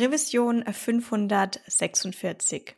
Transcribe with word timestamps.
Revision 0.00 0.64
546. 0.72 2.74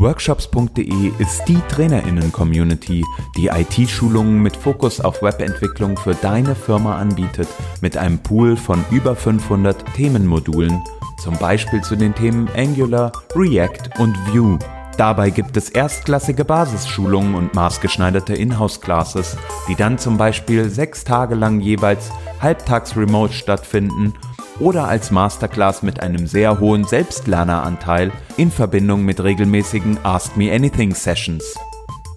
Workshops.de 0.00 1.12
ist 1.18 1.44
die 1.46 1.58
Trainerinnen-Community, 1.68 3.04
die 3.36 3.48
IT-Schulungen 3.48 4.40
mit 4.40 4.56
Fokus 4.56 4.98
auf 4.98 5.20
Webentwicklung 5.20 5.98
für 5.98 6.14
deine 6.14 6.54
Firma 6.54 6.96
anbietet, 6.96 7.48
mit 7.82 7.98
einem 7.98 8.18
Pool 8.18 8.56
von 8.56 8.82
über 8.90 9.14
500 9.14 9.84
Themenmodulen, 9.94 10.82
zum 11.22 11.36
Beispiel 11.36 11.82
zu 11.82 11.96
den 11.96 12.14
Themen 12.14 12.48
Angular, 12.56 13.12
React 13.36 14.00
und 14.00 14.16
Vue. 14.32 14.58
Dabei 14.96 15.28
gibt 15.28 15.58
es 15.58 15.68
erstklassige 15.68 16.46
Basisschulungen 16.46 17.34
und 17.34 17.52
maßgeschneiderte 17.52 18.32
Inhouse-Classes, 18.32 19.36
die 19.68 19.74
dann 19.74 19.98
zum 19.98 20.16
Beispiel 20.16 20.70
sechs 20.70 21.04
Tage 21.04 21.34
lang 21.34 21.60
jeweils 21.60 22.10
halbtags 22.40 22.96
remote 22.96 23.34
stattfinden 23.34 24.14
oder 24.60 24.86
als 24.86 25.10
Masterclass 25.10 25.82
mit 25.82 26.00
einem 26.00 26.26
sehr 26.26 26.60
hohen 26.60 26.84
Selbstlerneranteil 26.84 28.12
in 28.36 28.50
Verbindung 28.50 29.04
mit 29.04 29.22
regelmäßigen 29.22 29.98
Ask 30.04 30.36
Me 30.36 30.52
Anything 30.52 30.94
Sessions. 30.94 31.54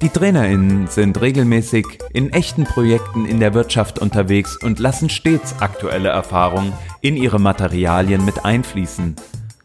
Die 0.02 0.10
Trainerinnen 0.10 0.88
sind 0.88 1.22
regelmäßig 1.22 1.86
in 2.12 2.34
echten 2.34 2.66
Projekten 2.66 3.26
in 3.26 3.40
der 3.40 3.54
Wirtschaft 3.54 4.00
unterwegs 4.00 4.58
und 4.62 4.80
lassen 4.80 5.10
stets 5.10 5.56
aktuelle 5.62 6.10
Erfahrungen 6.10 6.74
in 7.00 7.16
ihre 7.16 7.40
Materialien 7.40 8.26
mit 8.26 8.44
einfließen. 8.44 9.16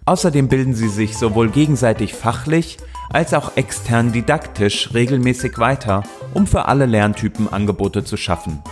Außerdem 0.05 0.48
bilden 0.48 0.74
sie 0.74 0.89
sich 0.89 1.19
sowohl 1.19 1.50
gegenseitig 1.50 2.14
fachlich 2.14 2.78
als 3.11 3.34
auch 3.34 3.56
extern 3.56 4.12
didaktisch 4.12 4.95
regelmäßig 4.95 5.58
weiter, 5.58 6.05
um 6.34 6.47
für 6.47 6.67
alle 6.67 6.86
Lerntypen 6.86 7.52
Angebote 7.52 8.05
zu 8.05 8.17
schaffen. 8.17 8.62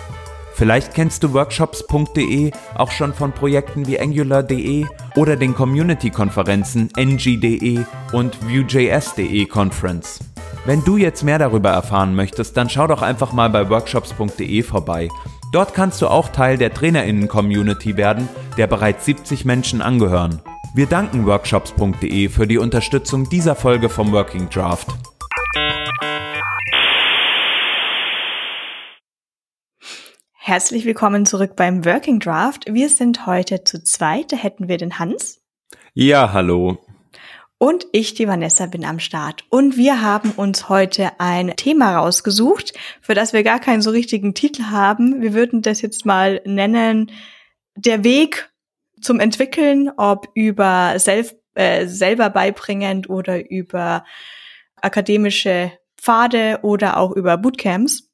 Vielleicht 0.56 0.94
kennst 0.94 1.22
du 1.22 1.34
workshops.de 1.34 2.50
auch 2.76 2.90
schon 2.90 3.12
von 3.12 3.32
Projekten 3.32 3.86
wie 3.86 4.00
angular.de 4.00 4.86
oder 5.14 5.36
den 5.36 5.54
Community-Konferenzen 5.54 6.88
ng.de 6.96 7.80
und 8.12 8.38
Vue.js.de 8.42 9.44
Conference. 9.44 10.18
Wenn 10.64 10.82
du 10.82 10.96
jetzt 10.96 11.24
mehr 11.24 11.38
darüber 11.38 11.68
erfahren 11.68 12.14
möchtest, 12.14 12.56
dann 12.56 12.70
schau 12.70 12.86
doch 12.86 13.02
einfach 13.02 13.34
mal 13.34 13.50
bei 13.50 13.68
workshops.de 13.68 14.62
vorbei. 14.62 15.10
Dort 15.52 15.74
kannst 15.74 16.00
du 16.00 16.08
auch 16.08 16.30
Teil 16.30 16.56
der 16.56 16.72
Trainerinnen-Community 16.72 17.98
werden, 17.98 18.26
der 18.56 18.66
bereits 18.66 19.04
70 19.04 19.44
Menschen 19.44 19.82
angehören. 19.82 20.40
Wir 20.74 20.86
danken 20.86 21.26
workshops.de 21.26 22.30
für 22.30 22.46
die 22.46 22.58
Unterstützung 22.58 23.28
dieser 23.28 23.56
Folge 23.56 23.90
vom 23.90 24.10
Working 24.10 24.48
Draft. 24.48 24.88
Herzlich 30.46 30.84
willkommen 30.84 31.26
zurück 31.26 31.56
beim 31.56 31.84
Working 31.84 32.20
Draft. 32.20 32.72
Wir 32.72 32.88
sind 32.88 33.26
heute 33.26 33.64
zu 33.64 33.82
zweit. 33.82 34.30
Da 34.30 34.36
hätten 34.36 34.68
wir 34.68 34.76
den 34.76 35.00
Hans. 35.00 35.40
Ja, 35.92 36.32
hallo. 36.32 36.78
Und 37.58 37.88
ich, 37.90 38.14
die 38.14 38.28
Vanessa, 38.28 38.66
bin 38.66 38.84
am 38.84 39.00
Start. 39.00 39.42
Und 39.48 39.76
wir 39.76 40.02
haben 40.02 40.30
uns 40.30 40.68
heute 40.68 41.18
ein 41.18 41.56
Thema 41.56 41.96
rausgesucht, 41.96 42.74
für 43.00 43.14
das 43.14 43.32
wir 43.32 43.42
gar 43.42 43.58
keinen 43.58 43.82
so 43.82 43.90
richtigen 43.90 44.34
Titel 44.34 44.66
haben. 44.66 45.20
Wir 45.20 45.34
würden 45.34 45.62
das 45.62 45.82
jetzt 45.82 46.06
mal 46.06 46.40
nennen, 46.44 47.10
der 47.74 48.04
Weg 48.04 48.48
zum 49.00 49.18
Entwickeln, 49.18 49.90
ob 49.96 50.28
über 50.34 51.00
self, 51.00 51.34
äh, 51.54 51.88
selber 51.88 52.30
beibringend 52.30 53.10
oder 53.10 53.50
über 53.50 54.04
akademische 54.76 55.72
Pfade 55.96 56.60
oder 56.62 56.98
auch 56.98 57.10
über 57.10 57.36
Bootcamps. 57.36 58.05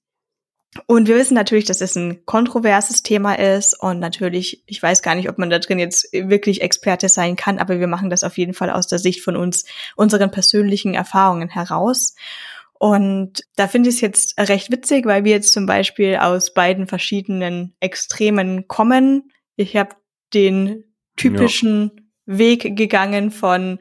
Und 0.87 1.07
wir 1.07 1.17
wissen 1.17 1.35
natürlich, 1.35 1.67
dass 1.67 1.83
es 1.83 1.97
ein 1.97 2.25
kontroverses 2.25 3.03
Thema 3.03 3.35
ist 3.35 3.79
und 3.79 3.99
natürlich, 3.99 4.63
ich 4.67 4.83
weiß 4.83 5.03
gar 5.03 5.15
nicht, 5.15 5.29
ob 5.29 5.37
man 5.37 5.51
da 5.51 5.59
drin 5.59 5.79
jetzt 5.79 6.11
wirklich 6.13 6.63
Experte 6.63 7.11
sein 7.11 7.37
kann, 7.37 7.59
aber 7.59 7.79
wir 7.79 7.89
machen 7.89 8.09
das 8.09 8.25
auf 8.25 8.39
jeden 8.39 8.55
Fall 8.55 8.71
aus 8.71 8.87
der 8.87 8.99
Sicht 8.99 9.23
von 9.23 9.37
uns, 9.37 9.67
unseren 9.97 10.31
persönlichen 10.31 10.95
Erfahrungen 10.95 11.51
heraus. 11.51 12.15
Und 12.79 13.45
da 13.57 13.69
finde 13.69 13.91
ich 13.91 13.97
es 13.97 14.01
jetzt 14.01 14.41
recht 14.41 14.73
witzig, 14.73 15.05
weil 15.05 15.25
wir 15.25 15.33
jetzt 15.33 15.53
zum 15.53 15.67
Beispiel 15.67 16.17
aus 16.17 16.55
beiden 16.55 16.87
verschiedenen 16.87 17.77
Extremen 17.81 18.67
kommen. 18.67 19.31
Ich 19.57 19.77
habe 19.77 19.95
den 20.33 20.85
typischen 21.17 21.93
ja. 22.27 22.39
Weg 22.39 22.77
gegangen 22.77 23.31
von 23.31 23.79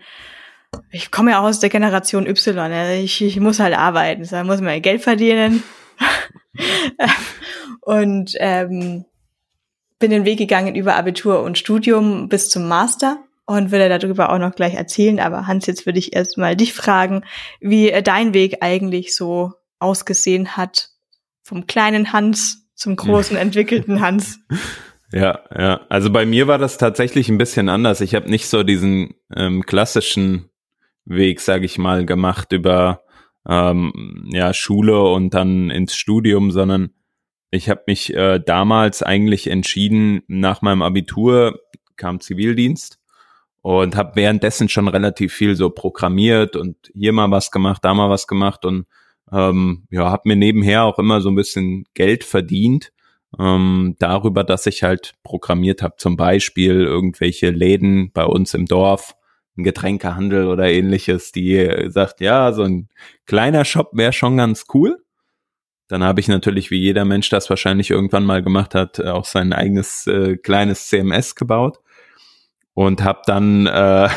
ich 0.90 1.12
komme 1.12 1.32
ja 1.32 1.40
auch 1.40 1.46
aus 1.46 1.60
der 1.60 1.70
Generation 1.70 2.28
Y, 2.28 2.58
also 2.58 3.04
ich, 3.04 3.22
ich 3.22 3.40
muss 3.40 3.60
halt 3.60 3.78
arbeiten, 3.78 4.24
so, 4.24 4.42
muss 4.44 4.62
man 4.62 4.82
Geld 4.82 5.02
verdienen. 5.02 5.64
und 7.82 8.34
ähm, 8.40 9.06
bin 10.00 10.12
den 10.12 10.26
Weg 10.26 10.40
gegangen 10.40 10.76
über 10.76 10.96
Abitur 10.96 11.42
und 11.44 11.58
Studium 11.58 12.28
bis 12.28 12.50
zum 12.50 12.68
Master 12.68 13.20
und 13.46 13.72
würde 13.72 13.90
darüber 13.90 14.32
auch 14.32 14.40
noch 14.40 14.56
gleich 14.56 14.74
erzählen. 14.74 15.20
Aber 15.20 15.48
Hans, 15.48 15.66
jetzt 15.66 15.86
würde 15.86 16.00
ich 16.00 16.14
erstmal 16.14 16.56
dich 16.56 16.74
fragen, 16.74 17.24
wie 17.60 17.92
dein 18.04 18.34
Weg 18.34 18.58
eigentlich 18.62 19.16
so 19.16 19.54
ausgesehen 19.80 20.58
hat, 20.58 20.90
vom 21.42 21.68
kleinen 21.68 22.14
Hans 22.14 22.66
zum 22.76 22.96
großen 22.96 23.38
entwickelten 23.38 24.02
Hans. 24.02 24.40
Ja, 25.14 25.42
ja. 25.54 25.82
Also 25.90 26.10
bei 26.10 26.26
mir 26.26 26.48
war 26.48 26.58
das 26.58 26.78
tatsächlich 26.78 27.28
ein 27.28 27.38
bisschen 27.38 27.68
anders. 27.68 28.00
Ich 28.00 28.16
habe 28.16 28.30
nicht 28.30 28.48
so 28.48 28.64
diesen 28.64 29.16
ähm, 29.36 29.66
klassischen 29.66 30.50
Weg, 31.04 31.42
sage 31.42 31.66
ich 31.66 31.78
mal, 31.78 32.06
gemacht 32.06 32.54
über 32.54 33.04
ähm, 33.48 34.30
ja, 34.32 34.54
Schule 34.54 35.02
und 35.02 35.34
dann 35.34 35.70
ins 35.70 35.96
Studium, 35.96 36.52
sondern 36.52 36.92
ich 37.50 37.70
habe 37.70 37.84
mich 37.88 38.14
äh, 38.14 38.40
damals 38.40 39.04
eigentlich 39.04 39.48
entschieden, 39.48 40.22
nach 40.28 40.62
meinem 40.62 40.82
Abitur 40.82 41.60
kam 41.98 42.20
Zivildienst 42.20 43.00
und 43.62 43.96
habe 43.96 44.16
währenddessen 44.16 44.70
schon 44.70 44.88
relativ 44.88 45.34
viel 45.34 45.56
so 45.56 45.70
programmiert 45.70 46.56
und 46.56 46.76
hier 46.94 47.14
mal 47.14 47.30
was 47.30 47.52
gemacht, 47.52 47.84
da 47.84 47.94
mal 47.94 48.10
was 48.10 48.28
gemacht 48.28 48.66
und 48.66 48.86
ähm, 49.32 49.88
ja, 49.92 50.10
habe 50.12 50.24
mir 50.26 50.36
nebenher 50.36 50.84
auch 50.84 50.98
immer 50.98 51.22
so 51.22 51.30
ein 51.30 51.36
bisschen 51.36 51.86
Geld 51.94 52.24
verdient 52.24 52.92
ähm, 53.40 53.96
darüber, 54.00 54.44
dass 54.44 54.66
ich 54.66 54.84
halt 54.84 55.14
programmiert 55.24 55.82
habe, 55.82 55.96
zum 55.98 56.18
Beispiel 56.18 56.82
irgendwelche 56.82 57.50
Läden 57.50 58.12
bei 58.12 58.26
uns 58.26 58.54
im 58.54 58.66
Dorf 58.66 59.16
ein 59.58 59.64
Getränkehandel 59.64 60.48
oder 60.48 60.72
ähnliches, 60.72 61.32
die 61.32 61.88
sagt, 61.90 62.22
ja, 62.22 62.54
so 62.54 62.64
ein 62.64 62.90
kleiner 63.26 63.66
Shop 63.66 63.90
wäre 63.94 64.14
schon 64.14 64.38
ganz 64.38 64.66
cool. 64.74 65.04
Dann 65.88 66.04
habe 66.04 66.22
ich 66.22 66.30
natürlich, 66.30 66.72
wie 66.72 66.80
jeder 66.80 67.04
Mensch 67.04 67.30
das 67.30 67.50
wahrscheinlich 67.50 67.92
irgendwann 67.92 68.24
mal 68.24 68.42
gemacht 68.42 68.76
hat, 68.76 69.02
auch 69.02 69.26
sein 69.26 69.52
eigenes 69.52 70.08
äh, 70.08 70.38
kleines 70.38 70.88
CMS 70.88 71.36
gebaut 71.36 71.80
und 72.74 73.04
habe 73.04 73.20
dann, 73.26 73.68
äh, 73.68 74.08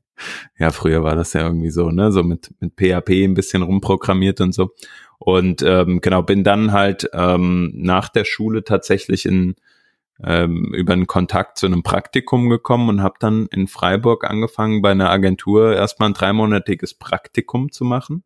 ja, 0.58 0.70
früher 0.70 1.02
war 1.02 1.16
das 1.16 1.32
ja 1.32 1.46
irgendwie 1.46 1.70
so, 1.70 1.90
ne, 1.90 2.12
so 2.12 2.22
mit 2.22 2.52
mit 2.60 2.74
PHP 2.76 3.24
ein 3.24 3.32
bisschen 3.32 3.62
rumprogrammiert 3.62 4.42
und 4.42 4.52
so. 4.52 4.74
Und 5.18 5.62
ähm, 5.62 6.02
genau, 6.02 6.22
bin 6.22 6.44
dann 6.44 6.72
halt 6.72 7.08
ähm, 7.14 7.72
nach 7.74 8.10
der 8.10 8.26
Schule 8.26 8.62
tatsächlich 8.62 9.24
in 9.24 9.54
ähm, 10.22 10.72
über 10.74 10.92
einen 10.92 11.06
Kontakt 11.06 11.58
zu 11.58 11.66
einem 11.66 11.82
Praktikum 11.82 12.48
gekommen 12.48 12.88
und 12.88 13.02
habe 13.02 13.16
dann 13.18 13.46
in 13.50 13.66
Freiburg 13.66 14.24
angefangen, 14.28 14.82
bei 14.82 14.90
einer 14.90 15.10
Agentur 15.10 15.74
erstmal 15.74 16.10
ein 16.10 16.14
dreimonatiges 16.14 16.94
Praktikum 16.94 17.72
zu 17.72 17.84
machen. 17.84 18.22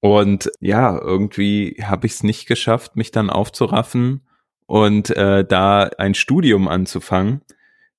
Und 0.00 0.50
ja, 0.60 0.98
irgendwie 1.00 1.82
habe 1.82 2.06
ich 2.06 2.12
es 2.12 2.22
nicht 2.22 2.46
geschafft, 2.46 2.96
mich 2.96 3.10
dann 3.10 3.30
aufzuraffen 3.30 4.26
und 4.66 5.10
äh, 5.10 5.44
da 5.44 5.84
ein 5.84 6.14
Studium 6.14 6.68
anzufangen, 6.68 7.42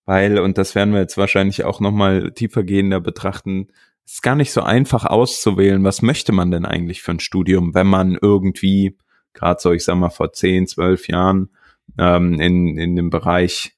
weil, 0.05 0.39
und 0.39 0.57
das 0.57 0.75
werden 0.75 0.93
wir 0.93 1.01
jetzt 1.01 1.17
wahrscheinlich 1.17 1.63
auch 1.63 1.79
nochmal 1.79 2.31
tiefergehender 2.31 2.99
betrachten, 2.99 3.69
ist 4.05 4.21
gar 4.21 4.35
nicht 4.35 4.51
so 4.51 4.61
einfach 4.61 5.05
auszuwählen, 5.05 5.83
was 5.83 6.03
möchte 6.03 6.31
man 6.31 6.51
denn 6.51 6.65
eigentlich 6.65 7.01
für 7.01 7.11
ein 7.11 7.19
Studium, 7.19 7.73
wenn 7.73 7.87
man 7.87 8.17
irgendwie, 8.21 8.97
gerade 9.33 9.59
so, 9.59 9.71
ich 9.71 9.83
sag 9.83 9.95
mal, 9.95 10.11
vor 10.11 10.31
zehn, 10.31 10.67
zwölf 10.67 11.07
Jahren 11.07 11.49
ähm, 11.97 12.39
in, 12.39 12.77
in 12.77 12.95
dem 12.95 13.09
Bereich 13.09 13.75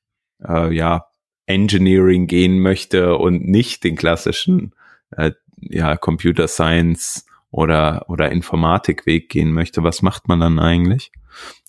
äh, 0.48 0.74
ja, 0.74 1.06
Engineering 1.46 2.28
gehen 2.28 2.60
möchte 2.60 3.18
und 3.18 3.48
nicht 3.48 3.84
den 3.84 3.96
klassischen 3.96 4.74
äh, 5.12 5.31
ja, 5.60 5.98
Computer 5.98 6.48
Science 6.48 7.25
oder, 7.52 8.06
oder 8.10 8.31
Informatikweg 8.31 9.30
gehen 9.30 9.52
möchte, 9.52 9.84
was 9.84 10.02
macht 10.02 10.28
man 10.28 10.40
dann 10.40 10.60
eigentlich? 10.60 11.12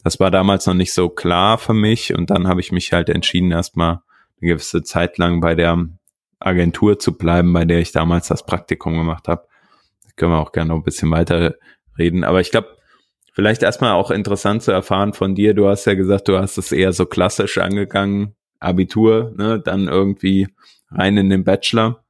Das 0.05 0.21
war 0.21 0.31
damals 0.31 0.67
noch 0.67 0.75
nicht 0.75 0.93
so 0.93 1.09
klar 1.09 1.59
für 1.59 1.75
mich 1.75 2.15
und 2.15 2.31
dann 2.31 2.49
habe 2.49 2.61
ich 2.61 2.73
mich 2.73 2.93
halt 2.93 3.09
entschieden, 3.09 3.53
erstmal 3.53 4.01
eine 4.41 4.51
gewisse 4.51 4.83
Zeit 4.83 5.19
lang 5.19 5.41
bei 5.41 5.55
der 5.55 5.89
Agentur 6.41 6.99
zu 6.99 7.17
bleiben, 7.17 7.53
bei 7.53 7.65
der 7.65 7.81
ich 7.81 7.93
damals 7.93 8.29
das 8.29 8.47
Praktikum 8.47 8.97
gemacht 8.97 9.29
habe. 9.29 9.47
Können 10.17 10.33
wir 10.33 10.39
auch 10.39 10.53
gerne 10.53 10.69
noch 10.69 10.77
ein 10.77 10.85
bisschen 10.85 11.11
weiter 11.11 11.55
reden. 11.97 12.25
Aber 12.25 12.41
ich 12.41 12.51
glaube, 12.51 12.78
vielleicht 13.39 13.63
erstmal 13.63 13.93
auch 13.93 14.11
interessant 14.11 14.65
zu 14.65 14.73
erfahren 14.73 15.13
von 15.13 15.37
dir. 15.37 15.55
Du 15.55 15.69
hast 15.69 15.85
ja 15.85 15.95
gesagt, 15.95 16.27
du 16.27 16.37
hast 16.39 16.59
es 16.59 16.73
eher 16.73 16.93
so 16.93 17.07
klassisch 17.07 17.59
angegangen, 17.59 18.35
Abitur, 18.59 19.33
ne, 19.37 19.61
dann 19.61 19.87
irgendwie 19.87 20.49
rein 20.91 21.17
in 21.17 21.31
den 21.31 21.45
Bachelor. 21.45 22.03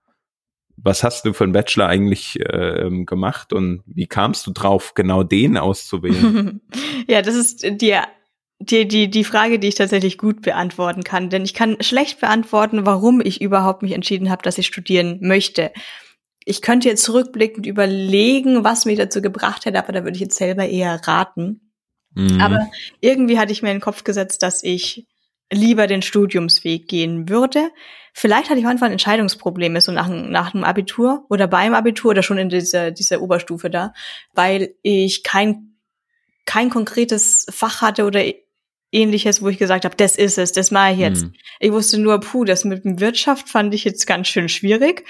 Was 0.79 1.05
hast 1.05 1.27
du 1.27 1.35
für 1.35 1.45
einen 1.45 1.53
Bachelor 1.53 1.87
eigentlich 1.87 2.41
äh, 2.41 2.89
gemacht 3.05 3.53
und 3.53 3.83
wie 3.85 4.07
kamst 4.07 4.47
du 4.47 4.53
drauf, 4.53 4.95
genau 4.95 5.23
den 5.23 5.59
auszuwählen? 5.59 6.63
ja, 7.07 7.21
das 7.21 7.35
ist 7.35 7.63
die 7.63 7.95
die, 8.61 8.89
die, 8.89 9.11
die 9.11 9.25
Frage, 9.25 9.59
die 9.59 9.69
ich 9.69 9.75
tatsächlich 9.75 10.17
gut 10.17 10.41
beantworten 10.41 11.05
kann. 11.05 11.29
Denn 11.29 11.45
ich 11.45 11.53
kann 11.53 11.77
schlecht 11.81 12.21
beantworten, 12.21 12.87
warum 12.87 13.21
ich 13.21 13.43
überhaupt 13.43 13.83
mich 13.83 13.93
entschieden 13.93 14.31
habe, 14.31 14.43
dass 14.43 14.57
ich 14.57 14.67
studieren 14.67 15.19
möchte. 15.21 15.73
Ich 16.49 16.63
könnte 16.63 16.89
jetzt 16.89 17.05
zurückblickend 17.05 17.67
überlegen, 17.67 18.65
was 18.65 18.87
mich 18.87 18.99
dazu 18.99 19.21
gebracht 19.21 19.67
hätte, 19.67 19.79
aber 19.79 19.93
da 19.93 20.05
würde 20.05 20.15
ich 20.15 20.23
jetzt 20.23 20.37
selber 20.37 20.67
eher 20.67 21.01
raten. 21.07 21.73
Mhm. 22.15 22.41
Aber 22.41 22.69
irgendwie 23.01 23.39
hatte 23.39 23.53
ich 23.53 23.63
mir 23.63 23.71
in 23.71 23.77
den 23.77 23.83
Kopf 23.83 24.05
gesetzt, 24.05 24.43
dass 24.43 24.63
ich 24.63 25.07
lieber 25.53 25.87
den 25.87 26.03
Studiumsweg 26.03 26.89
gehen 26.89 27.29
würde. 27.29 27.71
Vielleicht 28.13 28.51
hatte 28.51 28.61
ich 28.61 28.67
einfach 28.67 28.87
ein 28.87 28.93
Entscheidungsproblem, 28.93 29.79
so 29.81 29.93
nach, 29.93 30.09
nach 30.09 30.55
einem 30.55 30.65
Abitur 30.65 31.25
oder 31.31 31.47
beim 31.47 31.75
Abitur 31.75 32.11
oder 32.11 32.23
schon 32.23 32.39
in 32.39 32.49
dieser, 32.49 32.91
dieser 32.91 33.23
Oberstufe 33.23 33.71
da, 33.71 33.93
weil 34.35 34.75
ich 34.83 35.23
kein, 35.23 35.77
kein 36.45 36.71
konkretes 36.71 37.47
Fach 37.51 37.81
hatte 37.81 38.05
oder 38.05 38.25
ähnliches, 38.91 39.43
wo 39.43 39.49
ich 39.49 39.59
gesagt 39.59 39.85
habe, 39.85 39.97
das 39.97 40.17
ist 40.17 40.39
es, 40.39 40.53
das 40.53 40.71
mache 40.71 40.93
ich 40.93 40.99
jetzt. 40.99 41.25
Mhm. 41.25 41.35
Ich 41.61 41.73
wusste 41.73 41.99
nur, 41.99 42.21
puh, 42.21 42.45
das 42.45 42.65
mit 42.65 42.85
dem 42.85 43.01
Wirtschaft 43.01 43.49
fand 43.49 43.75
ich 43.75 43.85
jetzt 43.85 44.07
ganz 44.07 44.29
schön 44.29 44.49
schwierig. 44.49 45.05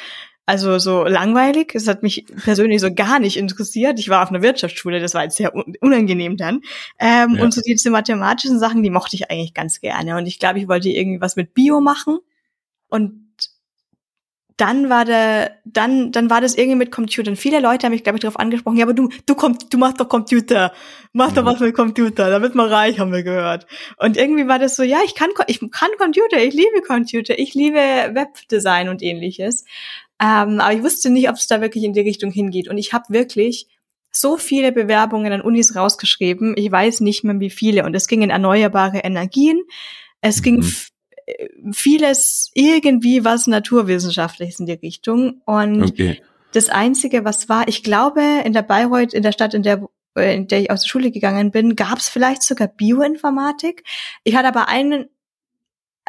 Also 0.48 0.78
so 0.78 1.04
langweilig. 1.04 1.74
Es 1.74 1.88
hat 1.88 2.02
mich 2.02 2.24
persönlich 2.42 2.80
so 2.80 2.90
gar 2.90 3.18
nicht 3.18 3.36
interessiert. 3.36 3.98
Ich 4.00 4.08
war 4.08 4.22
auf 4.22 4.30
einer 4.30 4.40
Wirtschaftsschule, 4.40 4.98
das 4.98 5.12
war 5.12 5.24
jetzt 5.24 5.36
sehr 5.36 5.52
unangenehm 5.54 6.38
dann. 6.38 6.62
Ähm, 6.98 7.34
ja. 7.34 7.44
Und 7.44 7.52
so 7.52 7.60
diese 7.60 7.90
mathematischen 7.90 8.58
Sachen, 8.58 8.82
die 8.82 8.88
mochte 8.88 9.14
ich 9.14 9.30
eigentlich 9.30 9.52
ganz 9.52 9.78
gerne. 9.82 10.16
Und 10.16 10.24
ich 10.24 10.38
glaube, 10.38 10.58
ich 10.58 10.66
wollte 10.66 10.88
irgendwie 10.88 11.20
was 11.20 11.36
mit 11.36 11.52
Bio 11.52 11.82
machen. 11.82 12.20
Und 12.88 13.28
dann 14.56 14.88
war 14.88 15.04
der, 15.04 15.52
dann, 15.66 16.12
dann 16.12 16.30
war 16.30 16.40
das 16.40 16.54
irgendwie 16.54 16.76
mit 16.76 16.92
Computern. 16.92 17.36
Viele 17.36 17.60
Leute 17.60 17.84
haben 17.84 17.92
mich, 17.92 18.02
glaube 18.02 18.16
ich, 18.16 18.22
darauf 18.22 18.38
angesprochen, 18.38 18.78
ja, 18.78 18.86
aber 18.86 18.94
du, 18.94 19.10
du 19.26 19.34
kommst, 19.34 19.72
du 19.72 19.76
machst 19.76 20.00
doch 20.00 20.08
Computer. 20.08 20.72
Mach 21.12 21.30
doch 21.32 21.42
mhm. 21.42 21.46
was 21.46 21.60
mit 21.60 21.74
Computer, 21.74 22.30
da 22.30 22.40
wird 22.40 22.54
man 22.54 22.68
reich, 22.68 22.98
haben 22.98 23.12
wir 23.12 23.22
gehört. 23.22 23.66
Und 23.98 24.16
irgendwie 24.16 24.48
war 24.48 24.58
das 24.58 24.76
so, 24.76 24.82
ja, 24.82 24.98
ich 25.04 25.14
kann, 25.14 25.28
ich 25.46 25.60
kann 25.70 25.90
Computer, 25.98 26.38
ich 26.38 26.54
liebe 26.54 26.80
Computer, 26.86 27.38
ich 27.38 27.52
liebe 27.52 27.76
Webdesign 27.76 28.88
und 28.88 29.02
ähnliches. 29.02 29.66
Ähm, 30.20 30.60
aber 30.60 30.72
ich 30.72 30.82
wusste 30.82 31.10
nicht, 31.10 31.28
ob 31.28 31.36
es 31.36 31.46
da 31.46 31.60
wirklich 31.60 31.84
in 31.84 31.92
die 31.92 32.00
Richtung 32.00 32.30
hingeht. 32.30 32.68
Und 32.68 32.78
ich 32.78 32.92
habe 32.92 33.04
wirklich 33.08 33.68
so 34.10 34.36
viele 34.36 34.72
Bewerbungen 34.72 35.32
an 35.32 35.40
Unis 35.40 35.76
rausgeschrieben. 35.76 36.54
Ich 36.56 36.70
weiß 36.70 37.00
nicht 37.00 37.24
mehr, 37.24 37.38
wie 37.40 37.50
viele. 37.50 37.84
Und 37.84 37.94
es 37.94 38.08
ging 38.08 38.22
in 38.22 38.30
erneuerbare 38.30 38.98
Energien. 38.98 39.60
Es 40.20 40.42
ging 40.42 40.60
mhm 40.60 40.74
vieles 41.72 42.50
irgendwie 42.54 43.24
was 43.24 43.46
Naturwissenschaftliches 43.46 44.60
in 44.60 44.66
die 44.66 44.72
Richtung. 44.72 45.42
Und 45.44 45.82
okay. 45.82 46.22
das 46.52 46.68
Einzige, 46.68 47.24
was 47.24 47.48
war, 47.48 47.68
ich 47.68 47.82
glaube, 47.82 48.22
in 48.44 48.52
der 48.52 48.62
Bayreuth, 48.62 49.12
in 49.12 49.22
der 49.22 49.32
Stadt, 49.32 49.54
in 49.54 49.62
der 49.62 49.86
in 50.16 50.48
der 50.48 50.62
ich 50.62 50.70
aus 50.72 50.82
der 50.82 50.88
Schule 50.88 51.12
gegangen 51.12 51.52
bin, 51.52 51.76
gab 51.76 51.98
es 51.98 52.08
vielleicht 52.08 52.42
sogar 52.42 52.66
Bioinformatik. 52.66 53.84
Ich 54.24 54.34
hatte 54.34 54.48
aber 54.48 54.66
einen, 54.66 55.06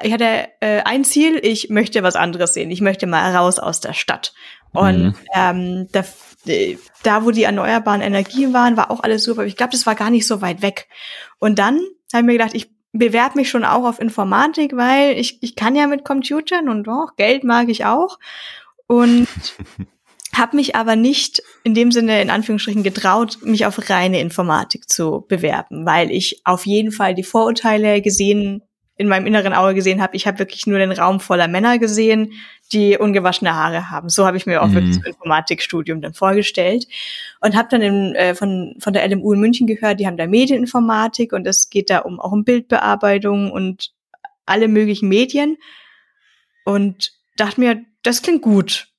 ich 0.01 0.13
hatte 0.13 0.49
äh, 0.59 0.81
ein 0.83 1.03
Ziel, 1.03 1.39
ich 1.41 1.69
möchte 1.69 2.03
was 2.03 2.15
anderes 2.15 2.53
sehen. 2.53 2.71
Ich 2.71 2.81
möchte 2.81 3.07
mal 3.07 3.35
raus 3.35 3.59
aus 3.59 3.79
der 3.79 3.93
Stadt. 3.93 4.33
Und 4.71 5.03
mhm. 5.03 5.15
ähm, 5.33 5.87
da, 5.91 6.03
da, 7.03 7.25
wo 7.25 7.31
die 7.31 7.43
erneuerbaren 7.43 8.01
Energien 8.01 8.53
waren, 8.53 8.77
war 8.77 8.91
auch 8.91 9.01
alles 9.03 9.23
super. 9.23 9.45
Ich 9.45 9.55
glaube, 9.55 9.71
das 9.71 9.85
war 9.85 9.95
gar 9.95 10.09
nicht 10.09 10.27
so 10.27 10.41
weit 10.41 10.61
weg. 10.61 10.87
Und 11.39 11.59
dann 11.59 11.79
habe 12.13 12.21
ich 12.21 12.23
mir 12.23 12.33
gedacht, 12.33 12.53
ich 12.53 12.69
bewerbe 12.91 13.37
mich 13.37 13.49
schon 13.49 13.65
auch 13.65 13.85
auf 13.85 13.99
Informatik, 13.99 14.75
weil 14.75 15.17
ich, 15.17 15.41
ich 15.41 15.55
kann 15.55 15.75
ja 15.75 15.87
mit 15.87 16.03
Computern 16.03 16.69
und 16.69 16.87
auch 16.87 17.15
Geld 17.15 17.43
mag 17.43 17.69
ich 17.69 17.85
auch. 17.85 18.19
Und 18.87 19.27
habe 20.33 20.55
mich 20.55 20.75
aber 20.75 20.95
nicht 20.95 21.43
in 21.63 21.73
dem 21.73 21.91
Sinne 21.91 22.21
in 22.21 22.29
Anführungsstrichen 22.29 22.83
getraut, 22.83 23.39
mich 23.41 23.65
auf 23.65 23.89
reine 23.89 24.21
Informatik 24.21 24.89
zu 24.89 25.25
bewerben, 25.27 25.85
weil 25.85 26.11
ich 26.11 26.41
auf 26.45 26.65
jeden 26.65 26.91
Fall 26.91 27.13
die 27.13 27.23
Vorurteile 27.23 28.01
gesehen 28.01 28.63
in 28.99 29.07
meinem 29.07 29.25
inneren 29.25 29.53
Auge 29.53 29.75
gesehen 29.75 30.01
habe. 30.01 30.17
Ich 30.17 30.27
habe 30.27 30.39
wirklich 30.39 30.67
nur 30.67 30.77
den 30.77 30.91
Raum 30.91 31.21
voller 31.21 31.47
Männer 31.47 31.79
gesehen, 31.79 32.33
die 32.73 32.97
ungewaschene 32.97 33.55
Haare 33.55 33.89
haben. 33.89 34.09
So 34.09 34.27
habe 34.27 34.35
ich 34.35 34.45
mir 34.45 34.61
auch 34.61 34.67
mhm. 34.67 34.73
wirklich 34.73 34.97
das 34.97 35.05
Informatikstudium 35.05 36.01
dann 36.01 36.13
vorgestellt 36.13 36.85
und 37.39 37.55
habe 37.55 37.69
dann 37.71 37.81
in, 37.81 38.13
äh, 38.15 38.35
von 38.35 38.75
von 38.79 38.91
der 38.91 39.07
LMU 39.07 39.31
in 39.31 39.39
München 39.39 39.67
gehört, 39.67 40.01
die 40.01 40.05
haben 40.05 40.17
da 40.17 40.27
Medieninformatik 40.27 41.31
und 41.31 41.47
es 41.47 41.69
geht 41.69 41.89
da 41.89 41.99
um 41.99 42.19
auch 42.19 42.33
um 42.33 42.43
Bildbearbeitung 42.43 43.51
und 43.51 43.91
alle 44.45 44.67
möglichen 44.67 45.07
Medien 45.07 45.55
und 46.65 47.13
dachte 47.37 47.61
mir, 47.61 47.81
das 48.03 48.21
klingt 48.21 48.41
gut 48.41 48.89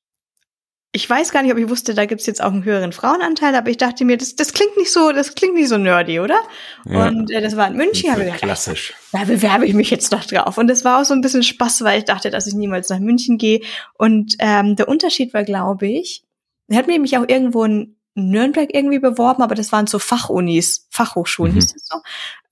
ich 0.93 1.09
weiß 1.09 1.31
gar 1.31 1.43
nicht, 1.43 1.53
ob 1.53 1.59
ich 1.59 1.69
wusste, 1.69 1.95
da 1.95 2.05
gibt's 2.05 2.27
jetzt 2.27 2.43
auch 2.43 2.53
einen 2.53 2.65
höheren 2.65 2.93
Frauenanteil, 2.93 3.55
aber 3.55 3.71
ich 3.71 3.77
dachte 3.77 4.05
mir, 4.05 4.17
das, 4.17 4.35
das 4.35 4.53
klingt 4.53 4.77
nicht 4.77 4.91
so, 4.91 5.13
das 5.13 5.37
klingt 5.37 5.55
nicht 5.55 5.69
so 5.69 5.79
nerdy, 5.79 6.19
oder? 6.19 6.41
Ja. 6.85 7.07
Und 7.07 7.31
äh, 7.31 7.41
das 7.41 7.57
war 7.57 7.69
in 7.69 7.77
München. 7.77 8.11
Habe 8.11 8.23
ich 8.23 8.27
gedacht, 8.27 8.43
klassisch. 8.43 8.95
Da 9.13 9.25
bewerbe 9.25 9.67
ich 9.67 9.75
mich 9.75 9.91
jetzt 9.91 10.13
doch 10.13 10.25
drauf. 10.25 10.59
Und 10.59 10.67
das 10.67 10.85
war 10.85 11.01
auch 11.01 11.05
so 11.05 11.15
ein 11.15 11.21
bisschen 11.21 11.45
Spaß, 11.45 11.83
weil 11.85 12.01
ich 12.01 12.07
dachte, 12.07 12.31
dass 12.31 12.49
ich 12.49 12.55
niemals 12.55 12.89
nach 12.89 12.99
München 12.99 13.39
gehe. 13.39 13.61
Und 13.99 14.35
ähm, 14.41 14.75
der 14.75 14.89
Unterschied 14.89 15.33
war, 15.33 15.45
glaube 15.45 15.87
ich, 15.87 16.25
er 16.67 16.79
hat 16.79 16.89
mich 16.89 17.17
auch 17.17 17.29
irgendwo 17.29 17.65
in 17.65 17.97
Nürnberg 18.15 18.75
irgendwie 18.75 18.99
beworben, 18.99 19.43
aber 19.43 19.55
das 19.55 19.71
waren 19.71 19.87
so 19.87 20.01
Fachunis, 20.01 20.89
Fachhochschulen, 20.91 21.53
mhm. 21.53 21.57
hieß 21.57 21.73
das 21.73 21.87
so. 21.87 21.99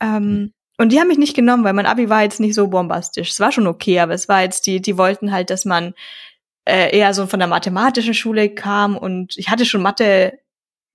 Ähm, 0.00 0.52
und 0.76 0.92
die 0.92 1.00
haben 1.00 1.08
mich 1.08 1.18
nicht 1.18 1.34
genommen, 1.34 1.64
weil 1.64 1.72
mein 1.72 1.86
Abi 1.86 2.08
war 2.08 2.22
jetzt 2.22 2.38
nicht 2.38 2.54
so 2.54 2.68
bombastisch. 2.68 3.30
Es 3.30 3.40
war 3.40 3.50
schon 3.50 3.66
okay, 3.66 3.98
aber 3.98 4.14
es 4.14 4.28
war 4.28 4.42
jetzt, 4.42 4.64
die, 4.66 4.80
die 4.80 4.96
wollten 4.96 5.32
halt, 5.32 5.50
dass 5.50 5.64
man 5.64 5.92
äh, 6.68 6.94
eher 6.94 7.14
so 7.14 7.26
von 7.26 7.38
der 7.38 7.48
mathematischen 7.48 8.12
Schule 8.12 8.50
kam 8.50 8.96
und 8.96 9.38
ich 9.38 9.48
hatte 9.48 9.64
schon 9.64 9.80
Mathe 9.80 10.38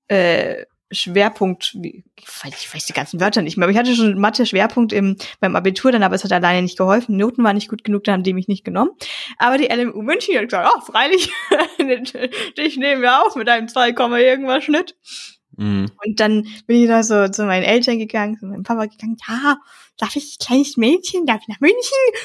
äh, 0.07 0.65
Schwerpunkt, 0.91 1.75
ich 1.81 2.73
weiß 2.73 2.85
die 2.85 2.93
ganzen 2.93 3.19
Wörter 3.19 3.41
nicht 3.41 3.57
mehr, 3.57 3.65
aber 3.65 3.71
ich 3.71 3.77
hatte 3.79 3.95
schon 3.95 4.19
Mathe-Schwerpunkt 4.19 4.93
im, 4.93 5.17
beim 5.39 5.55
Abitur, 5.55 5.91
dann 5.91 6.03
aber 6.03 6.13
es 6.13 6.23
hat 6.23 6.31
alleine 6.31 6.61
nicht 6.61 6.77
geholfen. 6.77 7.17
Noten 7.17 7.43
waren 7.43 7.55
nicht 7.55 7.69
gut 7.69 7.83
genug, 7.83 8.03
dann 8.03 8.13
haben 8.13 8.23
die 8.23 8.33
mich 8.33 8.47
nicht 8.47 8.63
genommen. 8.63 8.91
Aber 9.39 9.57
die 9.57 9.73
LMU 9.73 10.03
München 10.03 10.35
hat 10.35 10.43
gesagt, 10.43 10.71
oh, 10.71 10.81
freilich, 10.81 11.31
dich 12.57 12.77
nehmen 12.77 13.01
wir 13.01 13.25
auf 13.25 13.35
mit 13.35 13.49
einem 13.49 13.67
2, 13.67 13.89
irgendwas 14.19 14.63
Schnitt. 14.63 14.95
Mhm. 15.57 15.91
Und 16.05 16.19
dann 16.19 16.47
bin 16.67 16.83
ich 16.83 16.87
da 16.87 17.01
so 17.01 17.27
zu 17.27 17.45
meinen 17.45 17.63
Eltern 17.63 17.97
gegangen, 17.97 18.37
zu 18.37 18.45
meinem 18.45 18.61
Papa 18.61 18.85
gegangen, 18.85 19.17
ja, 19.27 19.57
darf 19.97 20.15
ich 20.15 20.37
kleines 20.39 20.77
Mädchen, 20.77 21.25
darf 21.25 21.41
ich 21.41 21.47
nach 21.47 21.59
München? 21.59 21.79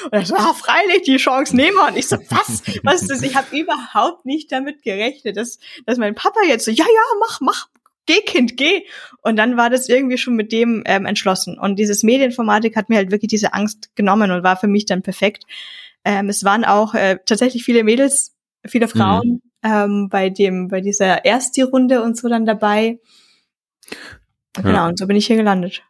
Und 0.05 0.13
er 0.13 0.25
so, 0.25 0.35
ah, 0.35 0.53
freilich, 0.53 1.03
die 1.03 1.17
Chance 1.17 1.55
nehmen 1.55 1.77
wir. 1.77 1.87
Und 1.87 1.97
ich 1.97 2.07
so, 2.07 2.17
was? 2.29 2.63
Was 2.83 3.01
ist 3.01 3.11
das? 3.11 3.21
Ich 3.21 3.35
habe 3.35 3.57
überhaupt 3.57 4.25
nicht 4.25 4.51
damit 4.51 4.81
gerechnet, 4.81 5.37
dass, 5.37 5.59
dass 5.85 5.97
mein 5.97 6.15
Papa 6.15 6.41
jetzt 6.47 6.65
so, 6.65 6.71
ja, 6.71 6.85
ja, 6.85 7.01
mach, 7.19 7.41
mach, 7.41 7.67
geh, 8.09 8.21
Kind, 8.21 8.57
geh. 8.57 8.85
Und 9.21 9.35
dann 9.35 9.55
war 9.55 9.69
das 9.69 9.87
irgendwie 9.87 10.17
schon 10.17 10.35
mit 10.35 10.51
dem 10.51 10.83
ähm, 10.85 11.05
entschlossen. 11.05 11.57
Und 11.59 11.77
dieses 11.77 12.03
Medienformatik 12.03 12.75
hat 12.75 12.89
mir 12.89 12.97
halt 12.97 13.11
wirklich 13.11 13.29
diese 13.29 13.53
Angst 13.53 13.95
genommen 13.95 14.31
und 14.31 14.43
war 14.43 14.57
für 14.57 14.67
mich 14.67 14.85
dann 14.85 15.01
perfekt. 15.03 15.43
Ähm, 16.03 16.29
es 16.29 16.43
waren 16.43 16.65
auch 16.65 16.95
äh, 16.95 17.19
tatsächlich 17.25 17.63
viele 17.63 17.83
Mädels, 17.83 18.35
viele 18.65 18.87
mhm. 18.87 18.89
Frauen 18.89 19.27
mhm. 19.27 19.41
ähm, 19.63 20.09
bei 20.09 20.29
dem, 20.29 20.69
bei 20.69 20.81
dieser 20.81 21.25
Ersti-Runde 21.25 22.01
und 22.01 22.17
so 22.17 22.29
dann 22.29 22.45
dabei. 22.45 22.99
Genau, 24.55 24.69
ja. 24.69 24.87
und 24.87 24.97
so 24.97 25.05
bin 25.05 25.15
ich 25.15 25.27
hier 25.27 25.37
gelandet. 25.37 25.83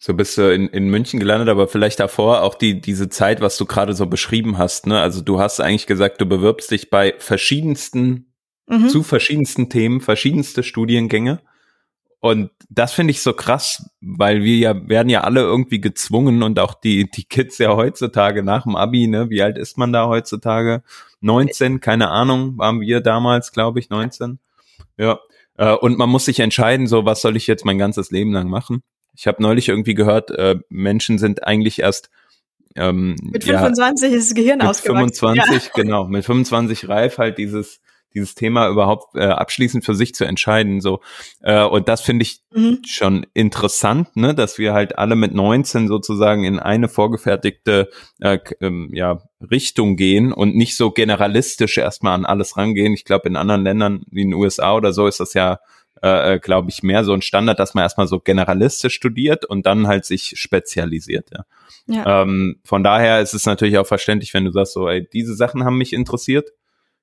So 0.00 0.14
bist 0.14 0.38
du 0.38 0.52
in, 0.52 0.68
in 0.68 0.88
München 0.88 1.18
gelandet, 1.18 1.48
aber 1.48 1.66
vielleicht 1.66 1.98
davor 1.98 2.42
auch 2.42 2.54
die, 2.54 2.80
diese 2.80 3.08
Zeit, 3.08 3.40
was 3.40 3.56
du 3.56 3.66
gerade 3.66 3.94
so 3.94 4.06
beschrieben 4.06 4.56
hast, 4.56 4.86
ne? 4.86 5.00
Also 5.00 5.22
du 5.22 5.40
hast 5.40 5.60
eigentlich 5.60 5.88
gesagt, 5.88 6.20
du 6.20 6.26
bewirbst 6.26 6.70
dich 6.70 6.88
bei 6.88 7.14
verschiedensten, 7.18 8.32
mhm. 8.68 8.88
zu 8.88 9.02
verschiedensten 9.02 9.70
Themen, 9.70 10.00
verschiedenste 10.00 10.62
Studiengänge. 10.62 11.40
Und 12.20 12.50
das 12.68 12.92
finde 12.92 13.12
ich 13.12 13.22
so 13.22 13.32
krass, 13.32 13.90
weil 14.00 14.42
wir 14.42 14.56
ja, 14.56 14.88
werden 14.88 15.08
ja 15.08 15.22
alle 15.22 15.40
irgendwie 15.40 15.80
gezwungen 15.80 16.42
und 16.42 16.58
auch 16.60 16.74
die, 16.74 17.10
die 17.10 17.24
Kids 17.24 17.58
ja 17.58 17.74
heutzutage 17.74 18.44
nach 18.44 18.64
dem 18.64 18.76
Abi, 18.76 19.08
ne? 19.08 19.30
Wie 19.30 19.42
alt 19.42 19.58
ist 19.58 19.78
man 19.78 19.92
da 19.92 20.06
heutzutage? 20.06 20.82
19, 21.22 21.80
keine 21.80 22.10
Ahnung, 22.10 22.56
waren 22.56 22.80
wir 22.80 23.00
damals, 23.00 23.50
glaube 23.50 23.80
ich, 23.80 23.90
19. 23.90 24.38
Ja. 24.96 25.18
Äh, 25.56 25.74
und 25.74 25.98
man 25.98 26.08
muss 26.08 26.24
sich 26.24 26.38
entscheiden, 26.38 26.86
so, 26.86 27.04
was 27.04 27.20
soll 27.20 27.36
ich 27.36 27.48
jetzt 27.48 27.64
mein 27.64 27.78
ganzes 27.78 28.12
Leben 28.12 28.32
lang 28.32 28.48
machen? 28.48 28.82
Ich 29.18 29.26
habe 29.26 29.42
neulich 29.42 29.68
irgendwie 29.68 29.94
gehört, 29.94 30.30
äh, 30.30 30.60
Menschen 30.68 31.18
sind 31.18 31.42
eigentlich 31.42 31.80
erst 31.80 32.08
ähm, 32.76 33.16
mit 33.20 33.42
25 33.42 34.12
ja, 34.12 34.16
ist 34.16 34.30
das 34.30 34.34
Gehirn 34.36 34.58
mit 34.58 34.68
ausgewachsen. 34.68 35.12
25, 35.12 35.64
ja. 35.64 35.70
genau, 35.74 36.06
mit 36.06 36.24
25 36.24 36.88
reif 36.88 37.18
halt 37.18 37.36
dieses 37.36 37.80
dieses 38.14 38.34
Thema 38.34 38.68
überhaupt 38.68 39.16
äh, 39.16 39.24
abschließend 39.24 39.84
für 39.84 39.94
sich 39.94 40.14
zu 40.14 40.24
entscheiden. 40.24 40.80
So 40.80 41.00
äh, 41.42 41.62
und 41.64 41.88
das 41.88 42.00
finde 42.00 42.22
ich 42.22 42.40
mhm. 42.54 42.78
schon 42.86 43.26
interessant, 43.34 44.16
ne, 44.16 44.34
dass 44.34 44.56
wir 44.56 44.72
halt 44.72 44.98
alle 44.98 45.16
mit 45.16 45.34
19 45.34 45.88
sozusagen 45.88 46.44
in 46.44 46.58
eine 46.58 46.88
vorgefertigte 46.88 47.90
äh, 48.20 48.38
ähm, 48.60 48.90
ja, 48.94 49.22
Richtung 49.50 49.96
gehen 49.96 50.32
und 50.32 50.54
nicht 50.54 50.76
so 50.76 50.90
generalistisch 50.90 51.76
erstmal 51.76 52.14
an 52.14 52.24
alles 52.24 52.56
rangehen. 52.56 52.94
Ich 52.94 53.04
glaube, 53.04 53.28
in 53.28 53.36
anderen 53.36 53.62
Ländern 53.62 54.04
wie 54.10 54.22
in 54.22 54.30
den 54.30 54.34
USA 54.34 54.74
oder 54.74 54.92
so 54.92 55.06
ist 55.06 55.20
das 55.20 55.34
ja 55.34 55.58
äh, 56.02 56.34
äh 56.34 56.38
glaube 56.38 56.70
ich, 56.70 56.82
mehr 56.82 57.04
so 57.04 57.12
ein 57.12 57.22
Standard, 57.22 57.58
dass 57.58 57.74
man 57.74 57.82
erstmal 57.82 58.06
so 58.06 58.20
generalistisch 58.20 58.94
studiert 58.94 59.44
und 59.44 59.66
dann 59.66 59.86
halt 59.86 60.04
sich 60.04 60.34
spezialisiert, 60.36 61.30
ja. 61.32 61.44
ja. 61.86 62.22
Ähm, 62.22 62.60
von 62.64 62.82
daher 62.82 63.20
ist 63.20 63.34
es 63.34 63.46
natürlich 63.46 63.78
auch 63.78 63.86
verständlich, 63.86 64.34
wenn 64.34 64.44
du 64.44 64.52
sagst, 64.52 64.72
so, 64.72 64.88
ey, 64.88 65.08
diese 65.12 65.34
Sachen 65.34 65.64
haben 65.64 65.78
mich 65.78 65.92
interessiert. 65.92 66.50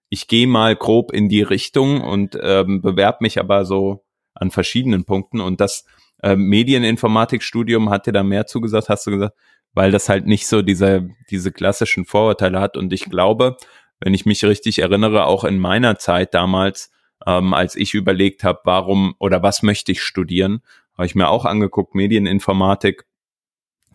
Ich 0.10 0.28
gehe 0.28 0.48
mal 0.48 0.76
grob 0.76 1.12
in 1.12 1.30
die 1.30 1.42
Richtung 1.42 2.02
und 2.02 2.38
ähm, 2.42 2.82
bewerb 2.82 3.22
mich 3.22 3.40
aber 3.40 3.66
so 3.66 4.06
an 4.34 4.52
verschiedenen 4.52 5.06
Punkten. 5.06 5.42
Und 5.42 5.60
das 5.62 5.86
äh, 6.22 6.36
Medieninformatikstudium 6.36 7.90
hat 7.90 8.06
dir 8.06 8.14
da 8.14 8.24
mehr 8.24 8.46
zugesagt, 8.46 8.90
hast 8.90 9.08
du 9.08 9.12
gesagt, 9.12 9.36
weil 9.74 9.92
das 9.92 10.10
halt 10.10 10.26
nicht 10.26 10.48
so 10.48 10.62
diese, 10.62 11.10
diese 11.30 11.52
klassischen 11.52 12.06
Vorurteile 12.06 12.60
hat. 12.60 12.78
Und 12.78 12.94
ich 12.94 13.06
glaube, 13.06 13.58
wenn 14.00 14.14
ich 14.14 14.26
mich 14.26 14.44
richtig 14.44 14.80
erinnere, 14.80 15.26
auch 15.26 15.44
in 15.44 15.60
meiner 15.60 15.98
Zeit 15.98 16.34
damals, 16.34 16.92
ähm, 17.26 17.54
als 17.54 17.76
ich 17.76 17.94
überlegt 17.94 18.44
habe, 18.44 18.60
warum 18.64 19.16
oder 19.20 19.44
was 19.44 19.64
möchte 19.64 19.92
ich 19.92 20.02
studieren, 20.02 20.62
habe 20.96 21.06
ich 21.06 21.16
mir 21.16 21.30
auch 21.30 21.46
angeguckt, 21.46 21.96
Medieninformatik 21.96 23.06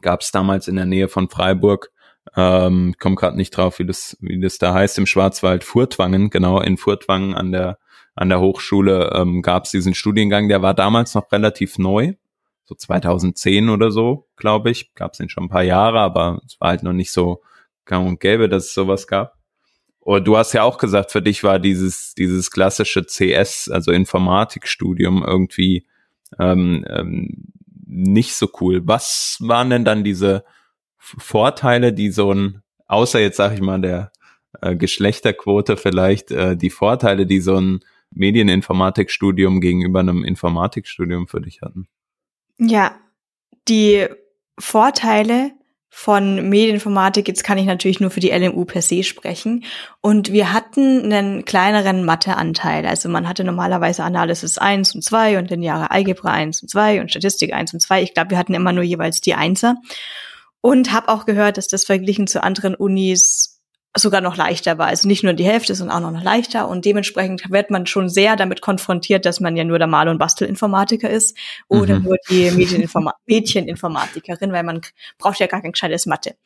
gab 0.01 0.21
es 0.21 0.33
damals 0.33 0.69
in 0.69 0.77
der 0.77 0.87
Nähe 0.87 1.09
von 1.09 1.29
Freiburg. 1.29 1.91
Ähm, 2.37 2.95
komme 2.99 3.17
gerade 3.17 3.37
nicht 3.37 3.51
drauf, 3.51 3.79
wie 3.79 3.87
das, 3.87 4.17
wie 4.21 4.41
das 4.41 4.59
da 4.59 4.75
heißt, 4.75 4.99
im 4.99 5.07
Schwarzwald, 5.07 5.65
Furtwangen, 5.65 6.31
genau, 6.31 6.61
in 6.61 6.77
Furtwangen 6.77 7.35
an 7.35 7.51
der, 7.51 7.79
an 8.15 8.29
der 8.29 8.41
Hochschule 8.41 9.13
ähm, 9.15 9.43
gab 9.43 9.65
es 9.65 9.71
diesen 9.71 9.95
Studiengang, 9.95 10.49
der 10.49 10.63
war 10.63 10.75
damals 10.75 11.15
noch 11.15 11.33
relativ 11.33 11.79
neu, 11.79 12.15
so 12.65 12.75
2010 12.75 13.69
oder 13.71 13.91
so, 13.91 14.29
glaube 14.37 14.71
ich, 14.71 14.95
gab 14.95 15.13
es 15.13 15.19
den 15.19 15.29
schon 15.29 15.45
ein 15.45 15.49
paar 15.49 15.63
Jahre, 15.63 16.01
aber 16.01 16.41
es 16.47 16.61
war 16.61 16.69
halt 16.69 16.83
noch 16.83 16.93
nicht 16.93 17.11
so 17.11 17.43
gang 17.85 18.07
und 18.07 18.21
gäbe, 18.21 18.49
dass 18.49 18.67
es 18.67 18.75
sowas 18.75 19.07
gab. 19.07 19.40
Und 20.01 20.27
du 20.27 20.37
hast 20.37 20.53
ja 20.55 20.63
auch 20.63 20.79
gesagt, 20.79 21.13
für 21.13 21.23
dich 21.23 21.45
war 21.45 21.59
dieses, 21.59 22.15
dieses 22.15 22.51
klassische 22.51 23.05
CS, 23.05 23.69
also 23.71 23.93
Informatikstudium 23.93 25.23
irgendwie 25.23 25.87
ähm, 26.39 26.85
ähm, 26.89 27.53
nicht 27.87 28.35
so 28.35 28.49
cool. 28.61 28.83
Was 28.85 29.37
waren 29.41 29.71
denn 29.71 29.85
dann 29.85 30.05
diese 30.05 30.45
Vorteile, 30.97 31.93
die 31.93 32.11
so 32.11 32.33
ein, 32.33 32.63
außer 32.87 33.21
jetzt 33.21 33.37
sag 33.37 33.53
ich 33.53 33.61
mal 33.61 33.81
der 33.81 34.13
äh, 34.63 34.75
Geschlechterquote 34.77 35.77
vielleicht, 35.77 36.31
äh, 36.31 36.57
die 36.57 36.71
Vorteile, 36.71 37.27
die 37.27 37.41
so 37.41 37.57
ein 37.57 37.81
Medieninformatikstudium 38.11 39.61
gegenüber 39.61 40.01
einem 40.01 40.25
Informatikstudium 40.25 41.29
für 41.29 41.41
dich 41.41 41.63
hatten? 41.63 41.89
Ja, 42.59 42.99
die 43.69 44.07
Vorteile 44.59 45.53
von 45.93 46.49
Medieninformatik, 46.49 47.27
jetzt 47.27 47.43
kann 47.43 47.59
ich 47.59 47.67
natürlich 47.67 47.99
nur 47.99 48.11
für 48.11 48.21
die 48.21 48.31
LMU 48.31 48.65
per 48.65 48.81
se 48.81 49.03
sprechen. 49.03 49.65
Und 50.01 50.33
wir 50.33 50.53
hatten 50.53 51.13
einen 51.13 51.45
kleineren 51.45 52.05
Matheanteil. 52.05 52.87
Also 52.87 53.09
man 53.09 53.29
hatte 53.29 53.43
normalerweise 53.43 54.05
Analysis 54.05 54.57
1 54.57 54.95
und 54.95 55.03
2 55.03 55.39
und 55.39 55.51
lineare 55.51 55.91
Algebra 55.91 56.31
1 56.31 56.63
und 56.63 56.69
2 56.69 57.01
und 57.01 57.11
Statistik 57.11 57.53
1 57.53 57.75
und 57.75 57.81
2. 57.81 58.03
Ich 58.03 58.15
glaube, 58.15 58.31
wir 58.31 58.39
hatten 58.39 58.55
immer 58.55 58.73
nur 58.73 58.85
jeweils 58.85 59.21
die 59.21 59.35
Einser. 59.35 59.77
Und 60.63 60.93
habe 60.93 61.09
auch 61.09 61.27
gehört, 61.27 61.57
dass 61.57 61.69
das 61.69 61.85
verglichen 61.85 62.27
zu 62.27 62.43
anderen 62.43 62.75
Unis 62.75 63.60
sogar 63.97 64.21
noch 64.21 64.37
leichter 64.37 64.79
war. 64.79 64.87
Also 64.87 65.09
nicht 65.09 65.25
nur 65.25 65.33
die 65.33 65.45
Hälfte, 65.45 65.75
sondern 65.75 66.05
auch 66.05 66.13
noch 66.13 66.23
leichter. 66.23 66.69
Und 66.69 66.85
dementsprechend 66.85 67.51
wird 67.51 67.71
man 67.71 67.87
schon 67.87 68.09
sehr 68.09 68.37
damit 68.37 68.61
konfrontiert, 68.61 69.27
dass 69.27 69.41
man 69.41 69.57
ja 69.57 69.65
nur 69.65 69.79
der 69.79 69.89
Mal- 69.89 70.09
und 70.09 70.19
Bastelinformatiker 70.19 71.11
ist 71.11 71.37
oder 71.69 71.99
mhm. 71.99 72.05
nur 72.05 72.17
die 72.29 72.51
Medieninforma 72.53 73.15
Mädcheninformatikerin, 73.27 74.53
weil 74.53 74.63
man 74.63 74.81
braucht 75.19 75.41
ja 75.41 75.49
gar 75.49 75.61
kein 75.61 75.73
gescheites 75.73 76.07
Mathe. 76.07 76.37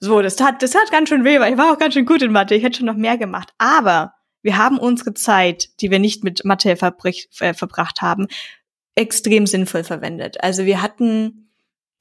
So, 0.00 0.20
das 0.20 0.36
tat, 0.36 0.62
das 0.62 0.72
tat 0.72 0.90
ganz 0.90 1.08
schön 1.08 1.24
weh, 1.24 1.38
weil 1.38 1.52
ich 1.52 1.58
war 1.58 1.72
auch 1.72 1.78
ganz 1.78 1.94
schön 1.94 2.06
gut 2.06 2.22
in 2.22 2.32
Mathe. 2.32 2.56
Ich 2.56 2.64
hätte 2.64 2.78
schon 2.78 2.86
noch 2.86 2.96
mehr 2.96 3.18
gemacht. 3.18 3.52
Aber 3.58 4.14
wir 4.42 4.56
haben 4.56 4.78
unsere 4.78 5.14
Zeit, 5.14 5.68
die 5.80 5.90
wir 5.90 5.98
nicht 6.00 6.24
mit 6.24 6.44
Mathe 6.44 6.70
äh, 6.70 7.54
verbracht 7.54 8.02
haben, 8.02 8.26
extrem 8.96 9.46
sinnvoll 9.46 9.84
verwendet. 9.84 10.42
Also 10.42 10.64
wir 10.64 10.82
hatten 10.82 11.50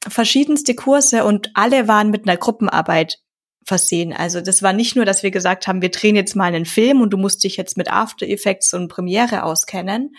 verschiedenste 0.08 0.74
Kurse 0.74 1.26
und 1.26 1.52
alle 1.54 1.88
waren 1.88 2.10
mit 2.10 2.28
einer 2.28 2.38
Gruppenarbeit 2.38 3.20
versehen. 3.64 4.14
Also 4.14 4.42
das 4.42 4.64
war 4.64 4.74
nicht 4.74 4.96
nur, 4.96 5.06
dass 5.06 5.24
wir 5.24 5.32
gesagt 5.32 5.68
haben, 5.68 5.82
wir 5.82 5.92
drehen 5.92 6.16
jetzt 6.16 6.36
mal 6.36 6.46
einen 6.46 6.66
Film 6.66 7.02
und 7.02 7.12
du 7.12 7.18
musst 7.18 7.44
dich 7.44 7.58
jetzt 7.58 7.78
mit 7.78 7.92
After 7.92 8.28
Effects 8.28 8.74
und 8.74 8.88
Premiere 8.88 9.44
auskennen 9.44 10.16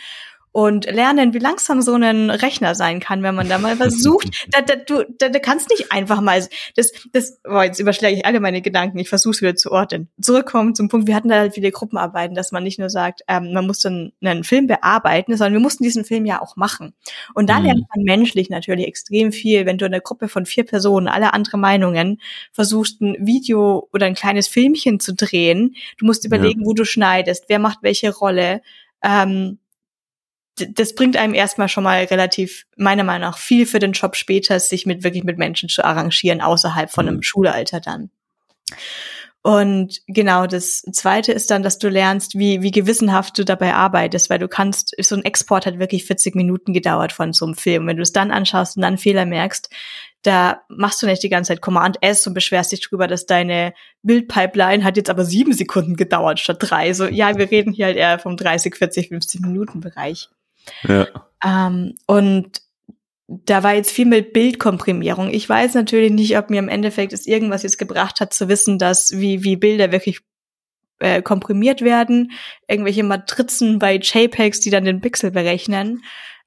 und 0.53 0.87
lernen, 0.87 1.33
wie 1.33 1.39
langsam 1.39 1.81
so 1.81 1.95
ein 1.95 2.31
Rechner 2.31 2.75
sein 2.75 2.99
kann, 3.01 3.23
wenn 3.23 3.35
man 3.35 3.49
da 3.49 3.59
mal 3.59 3.77
versucht. 3.77 4.47
da, 4.51 4.63
da, 4.63 4.77
du, 4.77 5.05
da, 5.19 5.29
da 5.29 5.39
kannst 5.39 5.71
nicht 5.71 5.93
einfach 5.93 6.21
mal 6.21 6.45
das, 6.77 6.93
das, 7.13 7.41
boah, 7.43 7.65
jetzt 7.65 7.79
überschläge 7.79 8.19
ich 8.19 8.27
alle 8.27 8.41
meine 8.41 8.63
Gedanken, 8.63 8.99
ich 8.99 9.09
versuche 9.09 9.33
es 9.33 9.43
wieder 9.43 9.55
zu 9.55 9.71
ordnen. 9.71 10.09
Zurückkommen 10.21 10.75
zum 10.75 10.89
Punkt, 10.89 11.07
wir 11.07 11.15
hatten 11.15 11.29
da 11.29 11.37
halt 11.37 11.55
viele 11.55 11.71
Gruppenarbeiten, 11.71 12.35
dass 12.35 12.53
man 12.53 12.63
nicht 12.63 12.79
nur 12.79 12.91
sagt, 12.91 13.23
ähm, 13.29 13.53
man 13.53 13.67
muss 13.67 13.81
dann 13.81 14.13
einen 14.23 14.45
Film 14.45 14.67
bearbeiten, 14.67 15.37
sondern 15.37 15.55
wir 15.55 15.61
mussten 15.61 15.85
diesen 15.85 16.05
Film 16.05 16.27
ja 16.27 16.43
auch 16.43 16.57
machen. 16.57 16.95
Und 17.35 17.49
da 17.49 17.59
mhm. 17.59 17.67
lernt 17.67 17.85
man 17.95 18.05
menschlich 18.05 18.51
natürlich 18.51 18.87
extrem 18.87 19.33
viel, 19.33 19.67
wenn 19.67 19.79
du 19.79 19.85
in 19.85 19.93
einer 19.93 20.01
Gruppe 20.01 20.29
von 20.29 20.47
vier 20.47 20.65
Personen 20.65 21.09
alle 21.09 21.33
andere 21.33 21.59
Meinungen 21.59 22.21
versuchst, 22.53 23.01
ein 23.01 23.17
Video 23.21 23.89
oder 23.93 24.07
ein 24.07 24.15
kleines 24.15 24.49
Filmchen 24.49 24.99
zu 24.99 25.15
drehen. 25.15 25.77
Du 25.99 26.07
musst 26.07 26.25
überlegen, 26.25 26.61
ja. 26.61 26.67
wo 26.67 26.75
du 26.75 26.85
schneidest, 26.85 27.45
wer 27.49 27.59
macht 27.59 27.79
welche 27.83 28.13
Rolle. 28.13 28.63
Ähm, 29.03 29.59
das 30.69 30.95
bringt 30.95 31.17
einem 31.17 31.35
erstmal 31.35 31.69
schon 31.69 31.85
mal 31.85 32.05
relativ, 32.05 32.67
meiner 32.77 33.05
Meinung 33.05 33.29
nach, 33.31 33.39
viel 33.39 33.67
für 33.67 33.79
den 33.79 33.93
Job 33.93 34.17
später, 34.17 34.59
sich 34.61 34.87
mit 34.87 35.03
wirklich 35.05 35.25
mit 35.25 35.39
Menschen 35.39 35.69
zu 35.69 35.85
arrangieren, 35.85 36.41
außerhalb 36.41 36.91
von 36.91 37.07
einem 37.07 37.17
mhm. 37.17 37.23
Schulalter 37.23 37.81
dann. 37.81 38.11
Und 39.43 40.03
genau, 40.07 40.47
das 40.47 40.83
zweite 40.93 41.33
ist 41.33 41.51
dann, 41.51 41.63
dass 41.63 41.79
du 41.79 41.89
lernst, 41.89 42.39
wie, 42.39 42.61
wie 42.61 42.71
gewissenhaft 42.71 43.39
du 43.39 43.45
dabei 43.45 43.75
arbeitest, 43.75 44.29
weil 44.29 44.39
du 44.39 44.49
kannst, 44.49 44.95
so 45.01 45.17
ein 45.17 45.25
Export 45.25 45.65
hat 45.65 45.79
wirklich 45.79 46.05
40 46.05 46.35
Minuten 46.35 46.75
gedauert 46.75 47.13
von 47.13 47.33
so 47.33 47.47
einem 47.47 47.55
Film. 47.55 47.87
Wenn 47.87 47.97
du 47.97 48.03
es 48.03 48.13
dann 48.13 48.33
anschaust 48.33 48.77
und 48.77 48.83
dann 48.83 48.99
Fehler 48.99 49.25
merkst, 49.25 49.71
da 50.23 50.61
machst 50.69 51.03
du 51.03 51.07
nicht 51.07 51.23
die 51.23 51.31
ganze 51.31 51.49
Zeit 51.49 51.63
Command 51.63 51.97
S 52.03 52.27
und 52.27 52.35
beschwerst 52.35 52.73
dich 52.73 52.87
drüber, 52.87 53.07
dass 53.07 53.25
deine 53.25 53.73
Bildpipeline 54.03 54.85
hat 54.85 54.99
jetzt 54.99 55.09
aber 55.09 55.25
sieben 55.25 55.55
Sekunden 55.55 55.97
gedauert 55.97 56.39
statt 56.39 56.59
drei. 56.61 56.93
So, 56.93 57.07
ja, 57.07 57.39
wir 57.39 57.51
reden 57.51 57.73
hier 57.73 57.87
halt 57.87 57.97
eher 57.97 58.19
vom 58.19 58.37
30, 58.37 58.77
40, 58.77 59.09
50 59.09 59.41
Minuten 59.41 59.81
Bereich. 59.81 60.29
Ja. 60.83 61.07
Ähm, 61.45 61.97
und 62.07 62.63
da 63.29 63.63
war 63.63 63.75
jetzt 63.75 63.93
viel 63.93 64.07
mit 64.07 64.33
Bildkomprimierung. 64.33 65.31
Ich 65.31 65.49
weiß 65.49 65.75
natürlich 65.75 66.11
nicht, 66.11 66.37
ob 66.37 66.51
mir 66.51 66.59
im 66.59 66.69
Endeffekt 66.69 67.13
es 67.13 67.27
irgendwas 67.27 67.63
jetzt 67.63 67.79
gebracht 67.79 68.21
hat, 68.21 68.35
zu 68.35 68.49
wissen, 68.49 68.79
dass 68.79 69.13
wie, 69.13 69.45
wie 69.45 69.57
Bilder 69.57 69.93
wirklich 69.93 70.21
äh, 70.99 71.23
komprimiert 71.23 71.81
werden, 71.83 72.33
irgendwelche 72.67 73.05
Matrizen 73.05 73.79
bei 73.79 73.97
JPEGs, 73.97 74.61
die 74.61 74.71
dann 74.71 74.85
den 74.85 75.01
Pixel 75.01 75.31
berechnen. 75.31 76.03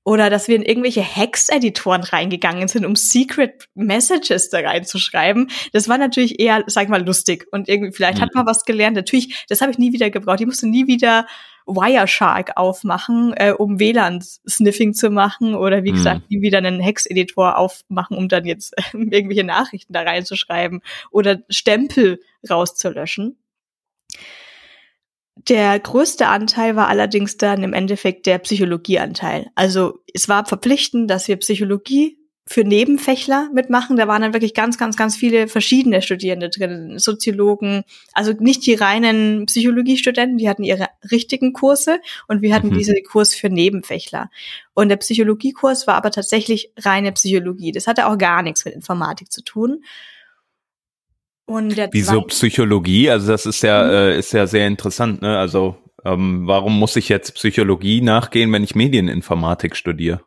Oder 0.05 0.29
dass 0.29 0.47
wir 0.47 0.55
in 0.55 0.63
irgendwelche 0.63 1.01
Hex-Editoren 1.01 2.03
reingegangen 2.03 2.67
sind, 2.67 2.85
um 2.85 2.95
Secret 2.95 3.69
Messages 3.73 4.49
da 4.49 4.59
reinzuschreiben. 4.59 5.49
Das 5.71 5.87
war 5.87 5.97
natürlich 5.97 6.39
eher, 6.39 6.63
sag 6.67 6.83
ich 6.83 6.89
mal, 6.89 7.05
lustig. 7.05 7.47
Und 7.51 7.69
irgendwie, 7.69 7.93
vielleicht 7.93 8.17
mhm. 8.17 8.23
hat 8.23 8.35
man 8.35 8.45
was 8.45 8.65
gelernt. 8.65 8.97
Natürlich, 8.97 9.45
das 9.47 9.61
habe 9.61 9.71
ich 9.71 9.77
nie 9.77 9.93
wieder 9.93 10.09
gebraucht. 10.09 10.41
Ich 10.41 10.45
musste 10.45 10.67
nie 10.67 10.87
wieder 10.87 11.25
Wireshark 11.65 12.57
aufmachen, 12.57 13.33
äh, 13.37 13.53
um 13.57 13.79
WLAN-Sniffing 13.79 14.93
zu 14.93 15.09
machen 15.09 15.55
oder 15.55 15.83
wie 15.83 15.91
mhm. 15.91 15.95
gesagt, 15.95 16.21
wie 16.27 16.41
wieder 16.41 16.57
einen 16.57 16.81
Hex-Editor 16.81 17.57
aufmachen, 17.57 18.17
um 18.17 18.27
dann 18.27 18.45
jetzt 18.45 18.73
äh, 18.77 18.81
irgendwelche 18.93 19.43
Nachrichten 19.43 19.93
da 19.93 20.01
reinzuschreiben 20.01 20.81
oder 21.11 21.41
Stempel 21.49 22.19
rauszulöschen. 22.49 23.37
Der 25.35 25.79
größte 25.79 26.27
Anteil 26.27 26.75
war 26.75 26.87
allerdings 26.87 27.37
dann 27.37 27.63
im 27.63 27.73
Endeffekt 27.73 28.25
der 28.27 28.37
Psychologieanteil. 28.37 29.49
Also 29.55 29.99
es 30.13 30.29
war 30.29 30.45
verpflichtend, 30.45 31.09
dass 31.09 31.27
wir 31.27 31.37
Psychologie 31.37 32.17
für 32.45 32.63
Nebenfächler 32.63 33.49
mitmachen. 33.53 33.95
Da 33.95 34.07
waren 34.07 34.21
dann 34.21 34.33
wirklich 34.33 34.53
ganz, 34.53 34.77
ganz, 34.77 34.97
ganz 34.97 35.15
viele 35.15 35.47
verschiedene 35.47 36.01
Studierende 36.01 36.49
drin, 36.49 36.99
Soziologen, 36.99 37.83
also 38.13 38.33
nicht 38.33 38.65
die 38.65 38.73
reinen 38.73 39.45
Psychologiestudenten, 39.45 40.37
die 40.37 40.49
hatten 40.49 40.63
ihre 40.63 40.87
richtigen 41.09 41.53
Kurse 41.53 41.99
und 42.27 42.41
wir 42.41 42.53
hatten 42.53 42.69
mhm. 42.69 42.77
diese 42.77 42.95
Kurs 43.01 43.33
für 43.33 43.49
Nebenfächler. 43.49 44.29
Und 44.73 44.89
der 44.89 44.97
Psychologiekurs 44.97 45.87
war 45.87 45.95
aber 45.95 46.11
tatsächlich 46.11 46.71
reine 46.77 47.13
Psychologie. 47.13 47.71
Das 47.71 47.87
hatte 47.87 48.07
auch 48.07 48.17
gar 48.17 48.43
nichts 48.43 48.65
mit 48.65 48.73
Informatik 48.73 49.31
zu 49.31 49.41
tun. 49.41 49.83
Und 51.45 51.75
der 51.77 51.89
Wieso 51.91 52.21
Psychologie? 52.23 53.09
Also 53.09 53.31
das 53.31 53.45
ist 53.45 53.63
ja, 53.63 53.83
mhm. 53.83 53.91
äh, 53.91 54.17
ist 54.17 54.33
ja 54.33 54.47
sehr 54.47 54.67
interessant, 54.67 55.21
ne? 55.21 55.37
Also 55.37 55.77
ähm, 56.05 56.47
warum 56.47 56.77
muss 56.77 56.95
ich 56.95 57.09
jetzt 57.09 57.35
Psychologie 57.35 58.01
nachgehen, 58.01 58.51
wenn 58.51 58.63
ich 58.63 58.75
Medieninformatik 58.75 59.75
studiere? 59.75 60.21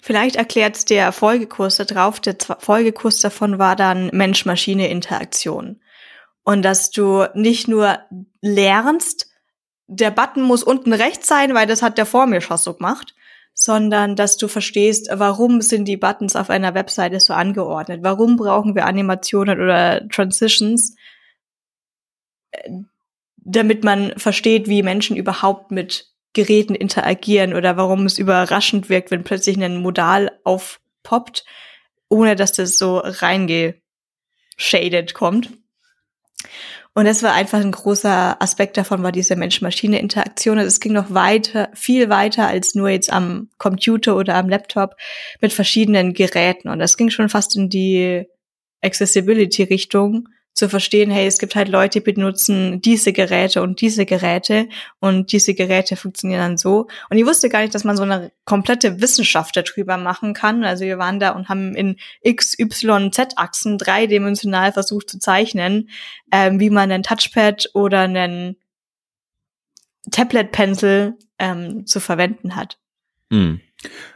Vielleicht 0.00 0.36
erklärt 0.36 0.88
der 0.90 1.12
Folgekurs 1.12 1.76
da 1.76 1.84
drauf. 1.84 2.20
Der 2.20 2.36
Folgekurs 2.58 3.20
davon 3.20 3.58
war 3.58 3.76
dann 3.76 4.10
Mensch-Maschine-Interaktion. 4.12 5.80
Und 6.44 6.62
dass 6.62 6.90
du 6.90 7.24
nicht 7.34 7.68
nur 7.68 7.98
lernst, 8.40 9.30
der 9.86 10.10
Button 10.10 10.42
muss 10.42 10.62
unten 10.62 10.92
rechts 10.92 11.26
sein, 11.26 11.54
weil 11.54 11.66
das 11.66 11.82
hat 11.82 11.98
der 11.98 12.06
vor 12.06 12.26
mir 12.26 12.40
schon 12.40 12.56
so 12.56 12.74
gemacht, 12.74 13.14
sondern 13.54 14.16
dass 14.16 14.36
du 14.36 14.48
verstehst, 14.48 15.08
warum 15.12 15.60
sind 15.62 15.86
die 15.86 15.96
Buttons 15.96 16.36
auf 16.36 16.50
einer 16.50 16.74
Webseite 16.74 17.20
so 17.20 17.32
angeordnet? 17.32 18.00
Warum 18.02 18.36
brauchen 18.36 18.74
wir 18.74 18.84
Animationen 18.84 19.60
oder 19.60 20.06
Transitions? 20.08 20.96
damit 23.44 23.84
man 23.84 24.18
versteht, 24.18 24.68
wie 24.68 24.82
Menschen 24.82 25.16
überhaupt 25.16 25.70
mit 25.70 26.10
Geräten 26.32 26.74
interagieren 26.74 27.54
oder 27.54 27.76
warum 27.76 28.06
es 28.06 28.18
überraschend 28.18 28.88
wirkt, 28.88 29.10
wenn 29.10 29.22
plötzlich 29.22 29.62
ein 29.62 29.82
Modal 29.82 30.32
aufpoppt, 30.42 31.44
ohne 32.08 32.34
dass 32.34 32.52
das 32.52 32.78
so 32.78 32.98
reingeshadet 32.98 33.82
kommt. 35.14 35.50
Und 36.96 37.06
das 37.06 37.24
war 37.24 37.32
einfach 37.32 37.60
ein 37.60 37.72
großer 37.72 38.40
Aspekt 38.40 38.76
davon, 38.76 39.02
war 39.02 39.10
diese 39.10 39.34
Mensch-Maschine-Interaktion. 39.34 40.58
Also 40.58 40.68
es 40.68 40.78
ging 40.78 40.92
noch 40.92 41.12
weiter, 41.12 41.68
viel 41.74 42.08
weiter 42.08 42.46
als 42.46 42.76
nur 42.76 42.88
jetzt 42.88 43.12
am 43.12 43.48
Computer 43.58 44.16
oder 44.16 44.36
am 44.36 44.48
Laptop 44.48 44.94
mit 45.40 45.52
verschiedenen 45.52 46.14
Geräten. 46.14 46.68
Und 46.68 46.78
das 46.78 46.96
ging 46.96 47.10
schon 47.10 47.28
fast 47.28 47.56
in 47.56 47.68
die 47.68 48.26
Accessibility-Richtung, 48.80 50.28
zu 50.54 50.68
verstehen, 50.68 51.10
hey, 51.10 51.26
es 51.26 51.38
gibt 51.38 51.56
halt 51.56 51.68
Leute, 51.68 51.98
die 51.98 52.12
benutzen 52.12 52.80
diese 52.80 53.12
Geräte 53.12 53.60
und 53.60 53.80
diese 53.80 54.06
Geräte 54.06 54.68
und 55.00 55.32
diese 55.32 55.54
Geräte 55.54 55.96
funktionieren 55.96 56.40
dann 56.40 56.58
so. 56.58 56.86
Und 57.10 57.18
ich 57.18 57.26
wusste 57.26 57.48
gar 57.48 57.60
nicht, 57.60 57.74
dass 57.74 57.84
man 57.84 57.96
so 57.96 58.04
eine 58.04 58.30
komplette 58.44 59.00
Wissenschaft 59.00 59.56
darüber 59.56 59.96
machen 59.96 60.32
kann. 60.32 60.64
Also 60.64 60.84
wir 60.84 60.98
waren 60.98 61.18
da 61.18 61.30
und 61.30 61.48
haben 61.48 61.74
in 61.74 61.96
X, 62.22 62.56
Y, 62.58 63.12
Z-Achsen 63.12 63.78
dreidimensional 63.78 64.72
versucht 64.72 65.10
zu 65.10 65.18
zeichnen, 65.18 65.90
ähm, 66.30 66.60
wie 66.60 66.70
man 66.70 66.90
einen 66.90 67.02
Touchpad 67.02 67.70
oder 67.74 68.00
einen 68.00 68.56
Tablet-Pencil 70.10 71.14
ähm, 71.38 71.86
zu 71.86 71.98
verwenden 71.98 72.54
hat. 72.54 72.78
Hm. 73.32 73.60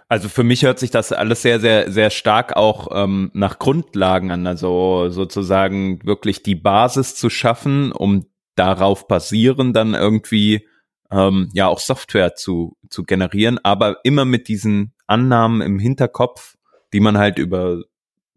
Also 0.09 0.29
für 0.29 0.45
mich 0.45 0.63
hört 0.65 0.79
sich 0.79 0.91
das 0.91 1.13
alles 1.13 1.43
sehr, 1.43 1.61
sehr, 1.61 1.91
sehr 1.91 2.11
stark 2.11 2.57
auch 2.57 2.89
ähm, 2.93 3.31
nach 3.35 3.59
Grundlagen 3.59 4.31
an. 4.31 4.47
Also 4.47 5.09
sozusagen 5.11 6.05
wirklich 6.05 6.43
die 6.43 6.55
Basis 6.55 7.15
zu 7.15 7.31
schaffen, 7.31 7.93
um 7.93 8.27
darauf 8.55 9.07
basieren, 9.07 9.73
dann 9.73 9.95
irgendwie 9.95 10.67
ähm, 11.11 11.51
ja 11.53 11.69
auch 11.69 11.79
Software 11.79 12.35
zu, 12.35 12.77
zu 12.91 13.05
generieren, 13.05 13.59
aber 13.63 13.99
immer 14.05 14.25
mit 14.25 14.49
diesen 14.49 14.93
Annahmen 15.07 15.61
im 15.61 15.79
Hinterkopf, 15.79 16.57
die 16.93 17.01
man 17.01 17.19
halt 17.19 17.39
über 17.39 17.83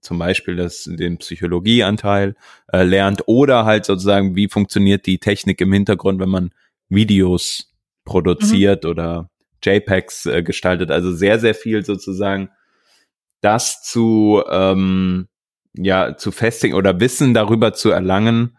zum 0.02 0.18
Beispiel 0.18 0.56
das, 0.56 0.84
den 0.86 1.18
Psychologieanteil 1.18 2.36
äh, 2.72 2.84
lernt 2.84 3.24
oder 3.28 3.66
halt 3.66 3.86
sozusagen, 3.86 4.36
wie 4.36 4.50
funktioniert 4.50 5.06
die 5.06 5.20
Technik 5.20 5.62
im 5.62 5.72
Hintergrund, 5.72 6.20
wenn 6.20 6.30
man 6.30 6.52
Videos 6.90 7.72
produziert 8.04 8.84
mhm. 8.84 8.90
oder 8.90 9.30
JPEGs 9.64 10.26
äh, 10.26 10.44
gestaltet. 10.44 10.92
Also 10.92 11.14
sehr, 11.14 11.40
sehr 11.40 11.56
viel 11.56 11.86
sozusagen 11.86 12.50
das 13.42 13.82
zu, 13.82 14.44
ähm, 14.50 15.28
ja, 15.74 16.16
zu 16.16 16.32
festigen 16.32 16.76
oder 16.76 17.00
Wissen 17.00 17.34
darüber 17.34 17.74
zu 17.74 17.90
erlangen, 17.90 18.58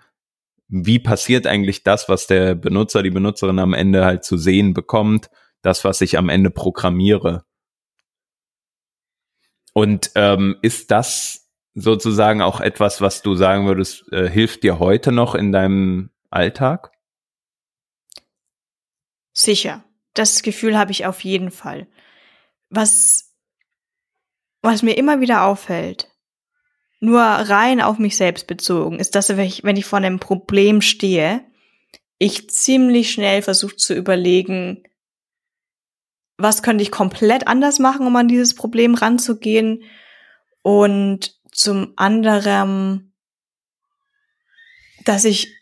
wie 0.68 0.99
passiert 0.99 1.47
eigentlich 1.47 1.85
das, 1.85 2.09
was 2.09 2.26
der 2.26 2.54
Benutzer, 2.54 3.02
die 3.02 3.11
Benutzerin 3.11 3.59
am 3.59 3.75
Ende 3.75 4.04
halt 4.04 4.25
zu 4.25 4.37
sehen 4.37 4.75
bekommt, 4.75 5.30
das, 5.62 5.85
was 5.85 6.00
ich 6.00 6.18
am 6.18 6.28
Ende 6.28 6.50
programmiere. 6.50 7.44
Und 9.75 10.11
ähm, 10.16 10.56
ist 10.62 10.90
das 10.90 11.50
sozusagen 11.75 12.42
auch 12.42 12.61
etwas, 12.61 13.00
was 13.00 13.23
du 13.23 13.35
sagen 13.35 13.66
würdest, 13.66 14.11
äh, 14.12 14.28
hilft 14.28 14.62
dir 14.62 14.78
heute 14.78 15.12
noch 15.12 15.35
in 15.35 15.52
deinem 15.52 16.11
Alltag? 16.30 16.92
Sicher 19.32 19.85
das 20.14 20.42
Gefühl 20.42 20.78
habe 20.78 20.92
ich 20.92 21.07
auf 21.07 21.21
jeden 21.25 21.50
Fall. 21.50 21.87
Was, 22.71 23.35
was 24.62 24.83
mir 24.83 24.97
immer 24.97 25.21
wieder 25.21 25.45
auffällt, 25.45 26.09
nur 27.00 27.21
rein 27.21 27.81
auf 27.81 27.99
mich 27.99 28.16
selbst 28.16 28.47
bezogen, 28.47 28.99
ist, 28.99 29.14
dass 29.14 29.28
wenn 29.28 29.40
ich, 29.40 29.64
wenn 29.64 29.76
ich 29.76 29.87
vor 29.87 29.99
einem 29.99 30.21
Problem 30.21 30.81
stehe, 30.81 31.45
ich 32.19 32.49
ziemlich 32.50 33.11
schnell 33.11 33.42
versuche 33.42 33.76
zu 33.76 33.95
überlegen, 33.95 34.85
was 36.38 36.62
könnte 36.62 36.83
ich 36.83 36.90
komplett 36.90 37.47
anders 37.47 37.78
machen, 37.78 38.07
um 38.07 38.14
an 38.16 38.28
dieses 38.28 38.54
Problem 38.54 38.95
ranzugehen. 38.95 39.82
Und 40.63 41.41
zum 41.50 41.93
anderen, 41.97 43.13
dass 45.04 45.25
ich, 45.25 45.56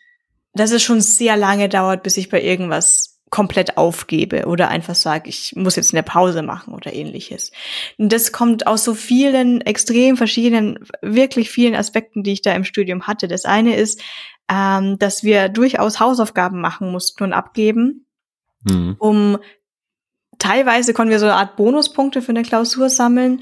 dass 0.53 0.71
es 0.71 0.83
schon 0.83 1.01
sehr 1.01 1.37
lange 1.37 1.69
dauert, 1.69 2.03
bis 2.03 2.17
ich 2.17 2.29
bei 2.29 2.41
irgendwas 2.41 3.10
komplett 3.31 3.77
aufgebe 3.77 4.45
oder 4.45 4.67
einfach 4.67 4.93
sage, 4.93 5.29
ich 5.29 5.55
muss 5.55 5.77
jetzt 5.77 5.93
eine 5.93 6.03
Pause 6.03 6.43
machen 6.43 6.73
oder 6.73 6.93
ähnliches. 6.93 7.51
Und 7.97 8.11
das 8.11 8.31
kommt 8.31 8.67
aus 8.67 8.83
so 8.83 8.93
vielen 8.93 9.61
extrem 9.61 10.17
verschiedenen, 10.17 10.79
wirklich 11.01 11.49
vielen 11.49 11.73
Aspekten, 11.73 12.23
die 12.23 12.33
ich 12.33 12.41
da 12.41 12.53
im 12.53 12.65
Studium 12.65 13.07
hatte. 13.07 13.29
Das 13.29 13.45
eine 13.45 13.77
ist, 13.77 14.01
ähm, 14.49 14.99
dass 14.99 15.23
wir 15.23 15.47
durchaus 15.47 15.99
Hausaufgaben 15.99 16.59
machen 16.59 16.91
mussten 16.91 17.23
und 17.23 17.33
abgeben, 17.33 18.05
mhm. 18.63 18.97
um 18.99 19.37
teilweise 20.37 20.93
konnten 20.93 21.11
wir 21.11 21.19
so 21.19 21.25
eine 21.25 21.35
Art 21.35 21.55
Bonuspunkte 21.55 22.21
für 22.21 22.31
eine 22.31 22.43
Klausur 22.43 22.89
sammeln 22.89 23.41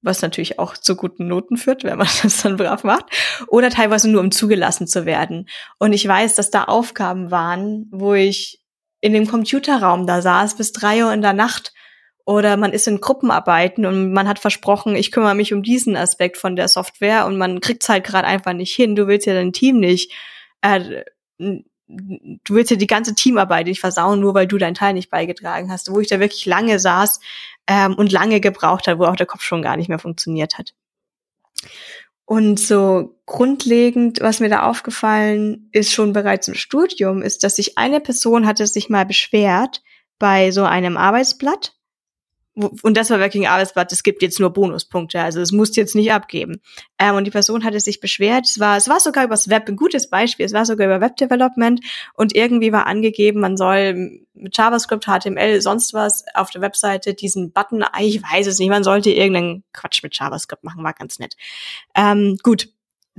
was 0.00 0.22
natürlich 0.22 0.60
auch 0.60 0.76
zu 0.76 0.94
guten 0.94 1.26
Noten 1.26 1.56
führt, 1.56 1.82
wenn 1.84 1.98
man 1.98 2.06
das 2.22 2.42
dann 2.42 2.56
brav 2.56 2.84
macht, 2.84 3.06
oder 3.48 3.68
teilweise 3.70 4.08
nur 4.08 4.20
um 4.20 4.30
zugelassen 4.30 4.86
zu 4.86 5.06
werden. 5.06 5.48
Und 5.78 5.92
ich 5.92 6.06
weiß, 6.06 6.34
dass 6.34 6.50
da 6.50 6.64
Aufgaben 6.64 7.30
waren, 7.30 7.88
wo 7.90 8.14
ich 8.14 8.60
in 9.00 9.12
dem 9.12 9.26
Computerraum 9.26 10.06
da 10.06 10.22
saß 10.22 10.56
bis 10.56 10.72
drei 10.72 11.04
Uhr 11.04 11.12
in 11.12 11.22
der 11.22 11.32
Nacht 11.32 11.72
oder 12.24 12.56
man 12.58 12.72
ist 12.72 12.86
in 12.86 13.00
Gruppenarbeiten 13.00 13.86
und 13.86 14.12
man 14.12 14.28
hat 14.28 14.38
versprochen, 14.38 14.94
ich 14.96 15.12
kümmere 15.12 15.34
mich 15.34 15.54
um 15.54 15.62
diesen 15.62 15.96
Aspekt 15.96 16.36
von 16.36 16.56
der 16.56 16.68
Software 16.68 17.24
und 17.24 17.38
man 17.38 17.60
kriegt's 17.60 17.88
halt 17.88 18.04
gerade 18.04 18.26
einfach 18.26 18.52
nicht 18.52 18.74
hin. 18.74 18.96
Du 18.96 19.06
willst 19.06 19.26
ja 19.26 19.32
dein 19.32 19.54
Team 19.54 19.80
nicht, 19.80 20.12
äh, 20.60 21.04
du 21.38 22.54
willst 22.54 22.70
ja 22.70 22.76
die 22.76 22.86
ganze 22.86 23.14
Teamarbeit 23.14 23.66
nicht 23.66 23.80
versauen, 23.80 24.20
nur 24.20 24.34
weil 24.34 24.46
du 24.46 24.58
deinen 24.58 24.74
Teil 24.74 24.92
nicht 24.92 25.10
beigetragen 25.10 25.72
hast. 25.72 25.90
Wo 25.90 26.00
ich 26.00 26.08
da 26.08 26.20
wirklich 26.20 26.44
lange 26.44 26.78
saß 26.78 27.20
ähm, 27.66 27.94
und 27.94 28.12
lange 28.12 28.40
gebraucht 28.40 28.88
hat, 28.88 28.98
wo 28.98 29.04
auch 29.04 29.16
der 29.16 29.26
Kopf 29.26 29.42
schon 29.42 29.62
gar 29.62 29.78
nicht 29.78 29.88
mehr 29.88 29.98
funktioniert 29.98 30.58
hat. 30.58 30.74
Und 32.28 32.60
so 32.60 33.18
grundlegend, 33.24 34.20
was 34.20 34.38
mir 34.38 34.50
da 34.50 34.64
aufgefallen 34.64 35.70
ist, 35.72 35.94
schon 35.94 36.12
bereits 36.12 36.46
im 36.46 36.52
Studium, 36.52 37.22
ist, 37.22 37.42
dass 37.42 37.56
sich 37.56 37.78
eine 37.78 38.00
Person 38.00 38.46
hatte 38.46 38.66
sich 38.66 38.90
mal 38.90 39.06
beschwert 39.06 39.82
bei 40.18 40.50
so 40.50 40.64
einem 40.64 40.98
Arbeitsblatt, 40.98 41.72
und 42.82 42.96
das 42.96 43.10
war 43.10 43.18
ein 43.18 43.46
Arbeitsblatt, 43.46 43.92
es 43.92 44.02
gibt 44.02 44.22
jetzt 44.22 44.40
nur 44.40 44.50
Bonuspunkte, 44.50 45.20
also 45.20 45.40
es 45.40 45.52
musst 45.52 45.76
jetzt 45.76 45.94
nicht 45.94 46.12
abgeben. 46.12 46.60
Ähm, 46.98 47.14
und 47.14 47.24
die 47.24 47.30
Person 47.30 47.64
hatte 47.64 47.78
sich 47.78 48.00
beschwert, 48.00 48.46
es 48.46 48.58
war, 48.58 48.76
es 48.76 48.88
war 48.88 48.98
sogar 48.98 49.24
übers 49.24 49.48
Web, 49.48 49.68
ein 49.68 49.76
gutes 49.76 50.10
Beispiel, 50.10 50.44
es 50.46 50.52
war 50.52 50.66
sogar 50.66 50.86
über 50.86 51.00
Web 51.00 51.16
Development 51.16 51.80
und 52.14 52.34
irgendwie 52.34 52.72
war 52.72 52.86
angegeben, 52.86 53.40
man 53.40 53.56
soll 53.56 54.24
mit 54.34 54.56
JavaScript, 54.56 55.06
HTML, 55.06 55.60
sonst 55.60 55.94
was 55.94 56.24
auf 56.34 56.50
der 56.50 56.60
Webseite 56.60 57.14
diesen 57.14 57.52
Button, 57.52 57.84
ich 58.00 58.22
weiß 58.22 58.46
es 58.46 58.58
nicht, 58.58 58.70
man 58.70 58.84
sollte 58.84 59.10
irgendeinen 59.10 59.64
Quatsch 59.72 60.02
mit 60.02 60.18
JavaScript 60.18 60.64
machen, 60.64 60.82
war 60.82 60.94
ganz 60.94 61.18
nett. 61.18 61.36
Ähm, 61.94 62.38
gut, 62.42 62.68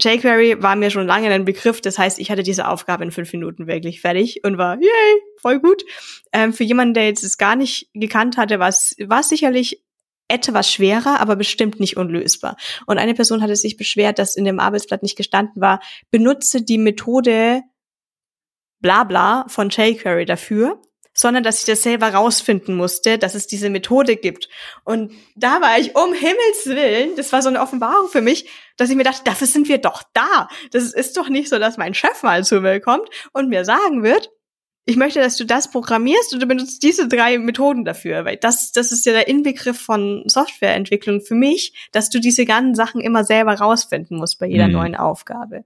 jQuery 0.01 0.61
war 0.61 0.75
mir 0.75 0.89
schon 0.89 1.07
lange 1.07 1.29
ein 1.29 1.45
Begriff, 1.45 1.81
das 1.81 1.97
heißt, 1.97 2.19
ich 2.19 2.31
hatte 2.31 2.43
diese 2.43 2.67
Aufgabe 2.67 3.03
in 3.03 3.11
fünf 3.11 3.31
Minuten 3.31 3.67
wirklich 3.67 4.01
fertig 4.01 4.43
und 4.43 4.57
war, 4.57 4.75
yay, 4.75 5.21
voll 5.39 5.59
gut. 5.59 5.83
Ähm, 6.33 6.53
für 6.53 6.63
jemanden, 6.63 6.93
der 6.93 7.07
jetzt 7.07 7.23
es 7.23 7.37
gar 7.37 7.55
nicht 7.55 7.89
gekannt 7.93 8.37
hatte, 8.37 8.59
war 8.59 8.69
es 8.69 8.95
sicherlich 9.29 9.83
etwas 10.27 10.71
schwerer, 10.71 11.19
aber 11.19 11.35
bestimmt 11.35 11.79
nicht 11.79 11.97
unlösbar. 11.97 12.55
Und 12.85 12.99
eine 12.99 13.15
Person 13.15 13.41
hatte 13.41 13.55
sich 13.55 13.77
beschwert, 13.77 14.19
dass 14.19 14.35
in 14.35 14.45
dem 14.45 14.59
Arbeitsblatt 14.59 15.03
nicht 15.03 15.17
gestanden 15.17 15.61
war, 15.61 15.81
benutze 16.11 16.61
die 16.61 16.77
Methode 16.77 17.63
bla 18.79 19.03
bla 19.03 19.45
von 19.49 19.69
jQuery 19.69 20.25
dafür 20.25 20.79
sondern 21.19 21.43
dass 21.43 21.59
ich 21.59 21.65
das 21.65 21.81
selber 21.81 22.13
rausfinden 22.13 22.75
musste, 22.75 23.17
dass 23.17 23.35
es 23.35 23.45
diese 23.45 23.69
Methode 23.69 24.15
gibt. 24.15 24.47
Und 24.85 25.11
da 25.35 25.59
war 25.59 25.77
ich 25.77 25.95
um 25.95 26.13
Himmels 26.13 26.65
Willen, 26.65 27.15
das 27.17 27.33
war 27.33 27.41
so 27.41 27.49
eine 27.49 27.61
Offenbarung 27.61 28.07
für 28.07 28.21
mich, 28.21 28.49
dass 28.77 28.89
ich 28.89 28.95
mir 28.95 29.03
dachte, 29.03 29.23
dafür 29.25 29.47
sind 29.47 29.67
wir 29.67 29.79
doch 29.79 30.03
da. 30.13 30.47
Das 30.71 30.93
ist 30.93 31.17
doch 31.17 31.27
nicht 31.27 31.49
so, 31.49 31.59
dass 31.59 31.77
mein 31.77 31.93
Chef 31.93 32.23
mal 32.23 32.45
zu 32.45 32.61
mir 32.61 32.79
kommt 32.79 33.09
und 33.33 33.49
mir 33.49 33.65
sagen 33.65 34.01
wird, 34.01 34.31
ich 34.89 34.95
möchte, 34.95 35.19
dass 35.19 35.37
du 35.37 35.45
das 35.45 35.69
programmierst 35.69 36.33
und 36.33 36.41
du 36.41 36.47
benutzt 36.47 36.81
diese 36.81 37.07
drei 37.07 37.37
Methoden 37.37 37.85
dafür, 37.85 38.25
weil 38.25 38.37
das, 38.37 38.71
das 38.71 38.91
ist 38.91 39.05
ja 39.05 39.13
der 39.13 39.27
Inbegriff 39.27 39.79
von 39.79 40.23
Softwareentwicklung 40.25 41.21
für 41.21 41.35
mich, 41.35 41.89
dass 41.91 42.09
du 42.09 42.19
diese 42.19 42.43
ganzen 42.43 42.73
Sachen 42.73 42.99
immer 42.99 43.23
selber 43.23 43.53
rausfinden 43.53 44.17
musst 44.17 44.39
bei 44.39 44.47
jeder 44.47 44.65
mhm. 44.65 44.73
neuen 44.73 44.95
Aufgabe. 44.95 45.63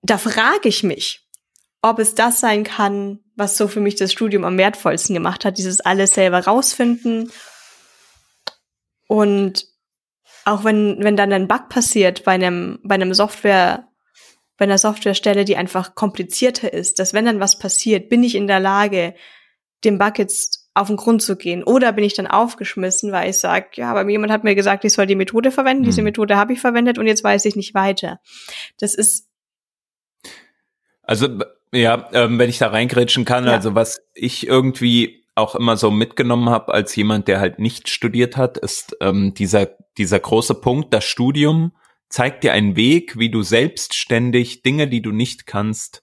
Da 0.00 0.16
frage 0.16 0.70
ich 0.70 0.84
mich, 0.84 1.28
ob 1.82 1.98
es 1.98 2.14
das 2.14 2.40
sein 2.40 2.64
kann, 2.64 3.20
was 3.34 3.58
so 3.58 3.68
für 3.68 3.80
mich 3.80 3.96
das 3.96 4.10
Studium 4.10 4.44
am 4.44 4.56
wertvollsten 4.56 5.12
gemacht 5.12 5.44
hat, 5.44 5.58
dieses 5.58 5.80
alles 5.80 6.12
selber 6.12 6.40
rausfinden. 6.44 7.30
Und 9.06 9.66
auch 10.46 10.64
wenn, 10.64 10.96
wenn 11.00 11.18
dann 11.18 11.30
ein 11.30 11.46
Bug 11.46 11.68
passiert 11.68 12.24
bei 12.24 12.32
einem, 12.32 12.78
bei 12.82 12.94
einem 12.94 13.12
Software 13.12 13.85
bei 14.56 14.64
einer 14.64 14.78
Softwarestelle, 14.78 15.44
die 15.44 15.56
einfach 15.56 15.94
komplizierter 15.94 16.72
ist, 16.72 16.98
dass 16.98 17.12
wenn 17.12 17.26
dann 17.26 17.40
was 17.40 17.58
passiert, 17.58 18.08
bin 18.08 18.22
ich 18.22 18.34
in 18.34 18.46
der 18.46 18.60
Lage, 18.60 19.14
dem 19.84 19.98
Bug 19.98 20.18
jetzt 20.18 20.66
auf 20.74 20.88
den 20.88 20.96
Grund 20.96 21.22
zu 21.22 21.36
gehen. 21.36 21.62
Oder 21.62 21.92
bin 21.92 22.04
ich 22.04 22.14
dann 22.14 22.26
aufgeschmissen, 22.26 23.12
weil 23.12 23.30
ich 23.30 23.38
sage, 23.38 23.68
ja, 23.74 23.90
aber 23.90 24.08
jemand 24.08 24.32
hat 24.32 24.44
mir 24.44 24.54
gesagt, 24.54 24.84
ich 24.84 24.92
soll 24.92 25.06
die 25.06 25.14
Methode 25.14 25.50
verwenden, 25.50 25.82
mhm. 25.82 25.86
diese 25.86 26.02
Methode 26.02 26.36
habe 26.36 26.52
ich 26.52 26.60
verwendet 26.60 26.98
und 26.98 27.06
jetzt 27.06 27.24
weiß 27.24 27.44
ich 27.46 27.56
nicht 27.56 27.74
weiter. 27.74 28.20
Das 28.78 28.94
ist. 28.94 29.28
Also, 31.02 31.28
ja, 31.72 32.08
ähm, 32.12 32.38
wenn 32.38 32.50
ich 32.50 32.58
da 32.58 32.68
reingrätschen 32.68 33.24
kann, 33.24 33.46
ja. 33.46 33.52
also 33.52 33.74
was 33.74 34.02
ich 34.14 34.46
irgendwie 34.46 35.24
auch 35.34 35.54
immer 35.54 35.76
so 35.76 35.90
mitgenommen 35.90 36.50
habe 36.50 36.72
als 36.72 36.96
jemand, 36.96 37.28
der 37.28 37.40
halt 37.40 37.58
nicht 37.58 37.88
studiert 37.88 38.36
hat, 38.36 38.58
ist 38.58 38.96
ähm, 39.00 39.34
dieser, 39.34 39.68
dieser 39.98 40.18
große 40.18 40.54
Punkt, 40.54 40.92
das 40.92 41.04
Studium 41.04 41.72
zeigt 42.08 42.44
dir 42.44 42.52
einen 42.52 42.76
Weg, 42.76 43.18
wie 43.18 43.30
du 43.30 43.42
selbstständig 43.42 44.62
Dinge, 44.62 44.88
die 44.88 45.02
du 45.02 45.12
nicht 45.12 45.46
kannst, 45.46 46.02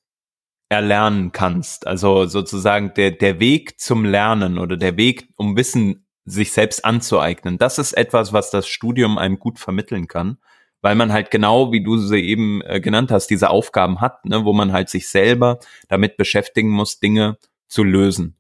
erlernen 0.70 1.32
kannst. 1.32 1.88
Also 1.88 2.26
sozusagen 2.26 2.94
der, 2.96 3.12
der 3.12 3.40
Weg 3.40 3.80
zum 3.80 4.06
Lernen 4.06 4.58
oder 4.58 4.78
der 4.78 4.98
Weg, 4.98 5.30
um 5.36 5.56
Wissen 5.56 6.08
sich 6.26 6.52
selbst 6.52 6.86
anzueignen. 6.86 7.58
Das 7.58 7.80
ist 7.80 7.94
etwas, 7.94 8.34
was 8.34 8.50
das 8.50 8.68
Studium 8.68 9.18
einem 9.18 9.40
gut 9.40 9.60
vermitteln 9.60 10.08
kann, 10.08 10.38
weil 10.82 10.96
man 10.96 11.12
halt 11.12 11.32
genau, 11.32 11.72
wie 11.72 11.84
du 11.84 11.98
sie 11.98 12.22
eben 12.22 12.62
äh, 12.62 12.80
genannt 12.80 13.12
hast, 13.12 13.28
diese 13.28 13.50
Aufgaben 13.50 14.02
hat, 14.02 14.26
ne, 14.26 14.46
wo 14.46 14.54
man 14.54 14.72
halt 14.72 14.90
sich 14.90 15.08
selber 15.08 15.60
damit 15.90 16.18
beschäftigen 16.18 16.70
muss, 16.70 17.00
Dinge 17.00 17.38
zu 17.68 17.84
lösen 17.84 18.38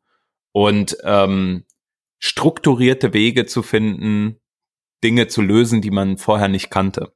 und 0.53 0.97
ähm, 1.03 1.65
strukturierte 2.19 3.13
Wege 3.13 3.45
zu 3.45 3.63
finden, 3.63 4.39
Dinge 5.03 5.27
zu 5.27 5.41
lösen, 5.41 5.81
die 5.81 5.91
man 5.91 6.17
vorher 6.17 6.47
nicht 6.47 6.69
kannte. 6.69 7.11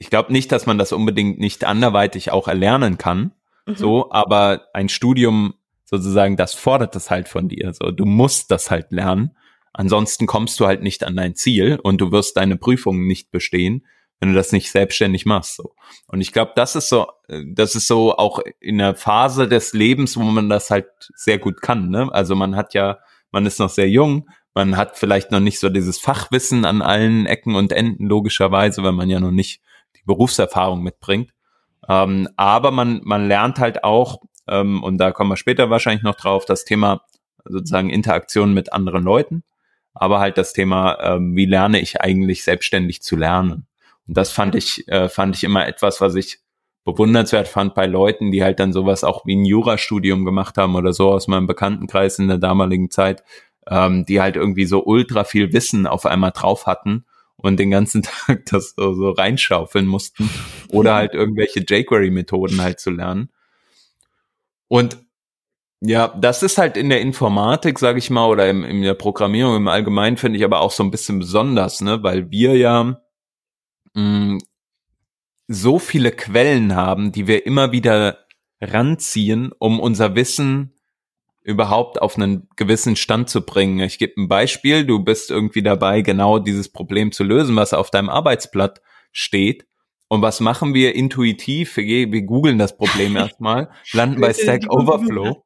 Ich 0.00 0.10
glaube 0.10 0.32
nicht, 0.32 0.50
dass 0.50 0.66
man 0.66 0.78
das 0.78 0.92
unbedingt 0.92 1.38
nicht 1.38 1.64
anderweitig 1.64 2.32
auch 2.32 2.48
erlernen 2.48 2.98
kann, 2.98 3.32
Mhm. 3.70 3.76
So, 3.76 4.10
aber 4.10 4.68
ein 4.72 4.88
Studium 4.88 5.54
sozusagen, 5.84 6.36
das 6.36 6.54
fordert 6.54 6.94
das 6.94 7.10
halt 7.10 7.28
von 7.28 7.48
dir. 7.48 7.72
So, 7.72 7.90
du 7.90 8.04
musst 8.04 8.50
das 8.50 8.70
halt 8.70 8.92
lernen. 8.92 9.36
Ansonsten 9.72 10.26
kommst 10.26 10.58
du 10.60 10.66
halt 10.66 10.82
nicht 10.82 11.04
an 11.04 11.16
dein 11.16 11.34
Ziel 11.34 11.78
und 11.82 12.00
du 12.00 12.12
wirst 12.12 12.36
deine 12.36 12.56
Prüfungen 12.56 13.06
nicht 13.06 13.30
bestehen, 13.30 13.86
wenn 14.18 14.30
du 14.30 14.34
das 14.34 14.52
nicht 14.52 14.70
selbstständig 14.70 15.26
machst. 15.26 15.56
So. 15.56 15.74
Und 16.08 16.20
ich 16.20 16.32
glaube, 16.32 16.52
das 16.56 16.76
ist 16.76 16.88
so, 16.88 17.06
das 17.54 17.74
ist 17.74 17.86
so 17.86 18.16
auch 18.16 18.40
in 18.60 18.78
der 18.78 18.94
Phase 18.94 19.48
des 19.48 19.72
Lebens, 19.72 20.16
wo 20.16 20.22
man 20.22 20.48
das 20.48 20.70
halt 20.70 20.88
sehr 21.14 21.38
gut 21.38 21.62
kann. 21.62 21.88
Ne? 21.88 22.08
Also 22.12 22.34
man 22.34 22.56
hat 22.56 22.74
ja, 22.74 22.98
man 23.30 23.46
ist 23.46 23.60
noch 23.60 23.70
sehr 23.70 23.88
jung, 23.88 24.28
man 24.54 24.76
hat 24.76 24.98
vielleicht 24.98 25.30
noch 25.30 25.40
nicht 25.40 25.60
so 25.60 25.68
dieses 25.68 25.98
Fachwissen 25.98 26.64
an 26.64 26.82
allen 26.82 27.26
Ecken 27.26 27.54
und 27.54 27.72
Enden, 27.72 28.06
logischerweise, 28.06 28.82
weil 28.82 28.92
man 28.92 29.08
ja 29.08 29.20
noch 29.20 29.30
nicht 29.30 29.62
Berufserfahrung 30.10 30.82
mitbringt. 30.82 31.30
Ähm, 31.88 32.28
aber 32.36 32.72
man, 32.72 33.00
man 33.04 33.28
lernt 33.28 33.60
halt 33.60 33.84
auch, 33.84 34.18
ähm, 34.48 34.82
und 34.82 34.98
da 34.98 35.12
kommen 35.12 35.30
wir 35.30 35.36
später 35.36 35.70
wahrscheinlich 35.70 36.02
noch 36.02 36.16
drauf, 36.16 36.44
das 36.46 36.64
Thema 36.64 37.02
sozusagen 37.44 37.90
Interaktion 37.90 38.52
mit 38.52 38.72
anderen 38.72 39.04
Leuten, 39.04 39.44
aber 39.94 40.18
halt 40.18 40.36
das 40.36 40.52
Thema, 40.52 40.98
ähm, 41.00 41.36
wie 41.36 41.46
lerne 41.46 41.78
ich 41.78 42.00
eigentlich 42.00 42.42
selbstständig 42.42 43.02
zu 43.02 43.14
lernen. 43.14 43.68
Und 44.08 44.16
das 44.16 44.32
fand 44.32 44.56
ich, 44.56 44.88
äh, 44.88 45.08
fand 45.08 45.36
ich 45.36 45.44
immer 45.44 45.64
etwas, 45.64 46.00
was 46.00 46.16
ich 46.16 46.40
bewundernswert 46.84 47.46
fand 47.46 47.74
bei 47.76 47.86
Leuten, 47.86 48.32
die 48.32 48.42
halt 48.42 48.58
dann 48.58 48.72
sowas 48.72 49.04
auch 49.04 49.24
wie 49.26 49.36
ein 49.36 49.44
Jurastudium 49.44 50.24
gemacht 50.24 50.56
haben 50.56 50.74
oder 50.74 50.92
so 50.92 51.12
aus 51.12 51.28
meinem 51.28 51.46
Bekanntenkreis 51.46 52.18
in 52.18 52.26
der 52.26 52.38
damaligen 52.38 52.90
Zeit, 52.90 53.22
ähm, 53.68 54.04
die 54.06 54.20
halt 54.20 54.34
irgendwie 54.34 54.64
so 54.64 54.84
ultra 54.84 55.22
viel 55.22 55.52
Wissen 55.52 55.86
auf 55.86 56.04
einmal 56.04 56.32
drauf 56.32 56.66
hatten 56.66 57.04
und 57.42 57.58
den 57.58 57.70
ganzen 57.70 58.02
Tag 58.26 58.46
das 58.46 58.74
so, 58.76 58.94
so 58.94 59.10
reinschaufeln 59.10 59.86
mussten 59.86 60.30
oder 60.68 60.94
halt 60.94 61.14
irgendwelche 61.14 61.60
jQuery-Methoden 61.60 62.60
halt 62.60 62.80
zu 62.80 62.90
lernen. 62.90 63.30
Und 64.68 64.98
ja, 65.80 66.08
das 66.08 66.42
ist 66.42 66.58
halt 66.58 66.76
in 66.76 66.90
der 66.90 67.00
Informatik, 67.00 67.78
sage 67.78 67.98
ich 67.98 68.10
mal, 68.10 68.26
oder 68.26 68.48
im, 68.48 68.64
in 68.64 68.82
der 68.82 68.94
Programmierung 68.94 69.56
im 69.56 69.68
Allgemeinen 69.68 70.18
finde 70.18 70.38
ich 70.38 70.44
aber 70.44 70.60
auch 70.60 70.70
so 70.70 70.82
ein 70.82 70.90
bisschen 70.90 71.18
besonders, 71.18 71.80
ne, 71.80 72.02
weil 72.02 72.30
wir 72.30 72.56
ja 72.56 73.00
mm, 73.94 74.38
so 75.48 75.78
viele 75.78 76.12
Quellen 76.12 76.76
haben, 76.76 77.12
die 77.12 77.26
wir 77.26 77.46
immer 77.46 77.72
wieder 77.72 78.18
ranziehen, 78.60 79.52
um 79.58 79.80
unser 79.80 80.14
Wissen 80.14 80.79
überhaupt 81.42 82.00
auf 82.00 82.16
einen 82.16 82.48
gewissen 82.56 82.96
Stand 82.96 83.28
zu 83.28 83.42
bringen. 83.42 83.80
Ich 83.80 83.98
gebe 83.98 84.20
ein 84.20 84.28
Beispiel, 84.28 84.84
du 84.84 85.02
bist 85.02 85.30
irgendwie 85.30 85.62
dabei, 85.62 86.02
genau 86.02 86.38
dieses 86.38 86.68
Problem 86.68 87.12
zu 87.12 87.24
lösen, 87.24 87.56
was 87.56 87.72
auf 87.72 87.90
deinem 87.90 88.10
Arbeitsblatt 88.10 88.82
steht. 89.12 89.66
Und 90.08 90.22
was 90.22 90.40
machen 90.40 90.74
wir 90.74 90.94
intuitiv? 90.94 91.76
Wir, 91.76 92.06
googeln 92.22 92.58
das 92.58 92.76
Problem 92.76 93.16
erstmal, 93.16 93.70
landen 93.92 94.20
bei 94.20 94.34
Stack 94.34 94.64
Overflow. 94.68 95.44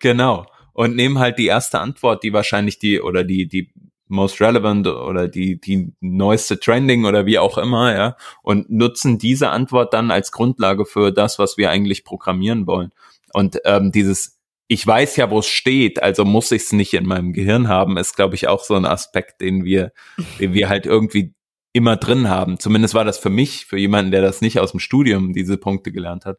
Genau. 0.00 0.46
Und 0.72 0.94
nehmen 0.94 1.18
halt 1.18 1.38
die 1.38 1.46
erste 1.46 1.80
Antwort, 1.80 2.22
die 2.22 2.32
wahrscheinlich 2.32 2.78
die 2.78 3.00
oder 3.00 3.24
die, 3.24 3.48
die 3.48 3.72
most 4.08 4.40
relevant 4.40 4.86
oder 4.86 5.26
die, 5.28 5.60
die 5.60 5.92
neueste 6.00 6.60
Trending 6.60 7.04
oder 7.04 7.26
wie 7.26 7.38
auch 7.38 7.58
immer, 7.58 7.94
ja, 7.94 8.16
und 8.42 8.70
nutzen 8.70 9.18
diese 9.18 9.50
Antwort 9.50 9.92
dann 9.92 10.10
als 10.10 10.32
Grundlage 10.32 10.84
für 10.86 11.12
das, 11.12 11.38
was 11.38 11.56
wir 11.56 11.70
eigentlich 11.70 12.04
programmieren 12.04 12.66
wollen. 12.66 12.92
Und 13.32 13.58
ähm, 13.64 13.90
dieses 13.90 14.35
ich 14.68 14.86
weiß 14.86 15.16
ja, 15.16 15.30
wo 15.30 15.38
es 15.38 15.46
steht, 15.46 16.02
also 16.02 16.24
muss 16.24 16.50
ich 16.50 16.62
es 16.62 16.72
nicht 16.72 16.94
in 16.94 17.06
meinem 17.06 17.32
Gehirn 17.32 17.68
haben, 17.68 17.96
ist, 17.96 18.16
glaube 18.16 18.34
ich, 18.34 18.48
auch 18.48 18.64
so 18.64 18.74
ein 18.74 18.84
Aspekt, 18.84 19.40
den 19.40 19.64
wir, 19.64 19.92
den 20.40 20.54
wir 20.54 20.68
halt 20.68 20.86
irgendwie 20.86 21.34
immer 21.72 21.96
drin 21.96 22.28
haben. 22.28 22.58
Zumindest 22.58 22.94
war 22.94 23.04
das 23.04 23.18
für 23.18 23.30
mich, 23.30 23.66
für 23.66 23.78
jemanden, 23.78 24.10
der 24.10 24.22
das 24.22 24.40
nicht 24.40 24.58
aus 24.58 24.72
dem 24.72 24.80
Studium 24.80 25.32
diese 25.32 25.56
Punkte 25.56 25.92
gelernt 25.92 26.24
hat, 26.24 26.38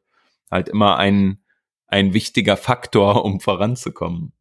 halt 0.51 0.67
immer 0.67 0.97
ein, 0.97 1.43
ein 1.87 2.13
wichtiger 2.13 2.57
Faktor, 2.57 3.23
um 3.23 3.39
voranzukommen. 3.39 4.33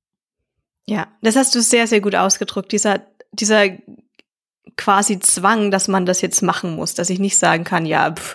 Ja, 0.89 1.09
das 1.21 1.37
hast 1.37 1.55
du 1.55 1.61
sehr, 1.61 1.87
sehr 1.87 2.01
gut 2.01 2.15
ausgedrückt. 2.15 2.73
Dieser, 2.73 3.07
dieser 3.33 3.71
quasi 4.77 5.19
Zwang, 5.21 5.71
dass 5.71 5.87
man 5.87 6.07
das 6.07 6.21
jetzt 6.21 6.43
machen 6.43 6.75
muss, 6.75 6.95
dass 6.95 7.11
ich 7.11 7.19
nicht 7.19 7.39
sagen 7.39 7.65
kann, 7.65 7.87
ja, 7.87 8.13
pff, 8.13 8.35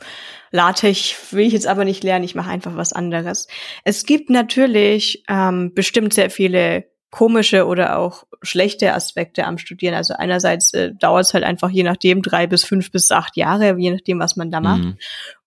LaTeX 0.52 1.32
will 1.32 1.48
ich 1.48 1.54
jetzt 1.54 1.68
aber 1.68 1.86
nicht 1.86 2.04
lernen, 2.04 2.26
ich 2.26 2.36
mache 2.36 2.50
einfach 2.50 2.76
was 2.76 2.94
anderes. 2.94 3.48
Es 3.84 4.06
gibt 4.06 4.30
natürlich 4.30 5.24
ähm, 5.28 5.74
bestimmt 5.74 6.14
sehr 6.14 6.30
viele 6.30 6.86
komische 7.10 7.66
oder 7.66 7.98
auch 7.98 8.26
schlechte 8.42 8.94
Aspekte 8.94 9.46
am 9.46 9.58
Studieren. 9.58 9.96
Also 9.96 10.14
einerseits 10.14 10.74
äh, 10.74 10.94
dauert 10.94 11.26
es 11.26 11.34
halt 11.34 11.44
einfach 11.44 11.70
je 11.70 11.84
nachdem 11.84 12.22
drei 12.22 12.48
bis 12.48 12.64
fünf 12.64 12.92
bis 12.92 13.12
acht 13.12 13.36
Jahre, 13.38 13.76
je 13.78 13.92
nachdem, 13.92 14.20
was 14.20 14.36
man 14.36 14.50
da 14.50 14.62
macht. 14.62 14.84
Mhm. 14.84 14.98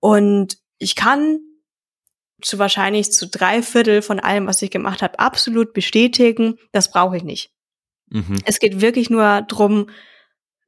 Und 0.00 0.58
ich 0.78 0.94
kann 0.94 1.40
zu 2.42 2.58
wahrscheinlich 2.58 3.12
zu 3.12 3.26
drei 3.26 3.62
Viertel 3.62 4.02
von 4.02 4.20
allem, 4.20 4.46
was 4.46 4.60
ich 4.60 4.70
gemacht 4.70 5.02
habe, 5.02 5.18
absolut 5.18 5.72
bestätigen, 5.72 6.56
das 6.72 6.90
brauche 6.90 7.16
ich 7.16 7.24
nicht. 7.24 7.50
Mhm. 8.10 8.38
Es 8.44 8.58
geht 8.58 8.82
wirklich 8.82 9.08
nur 9.08 9.42
drum, 9.42 9.88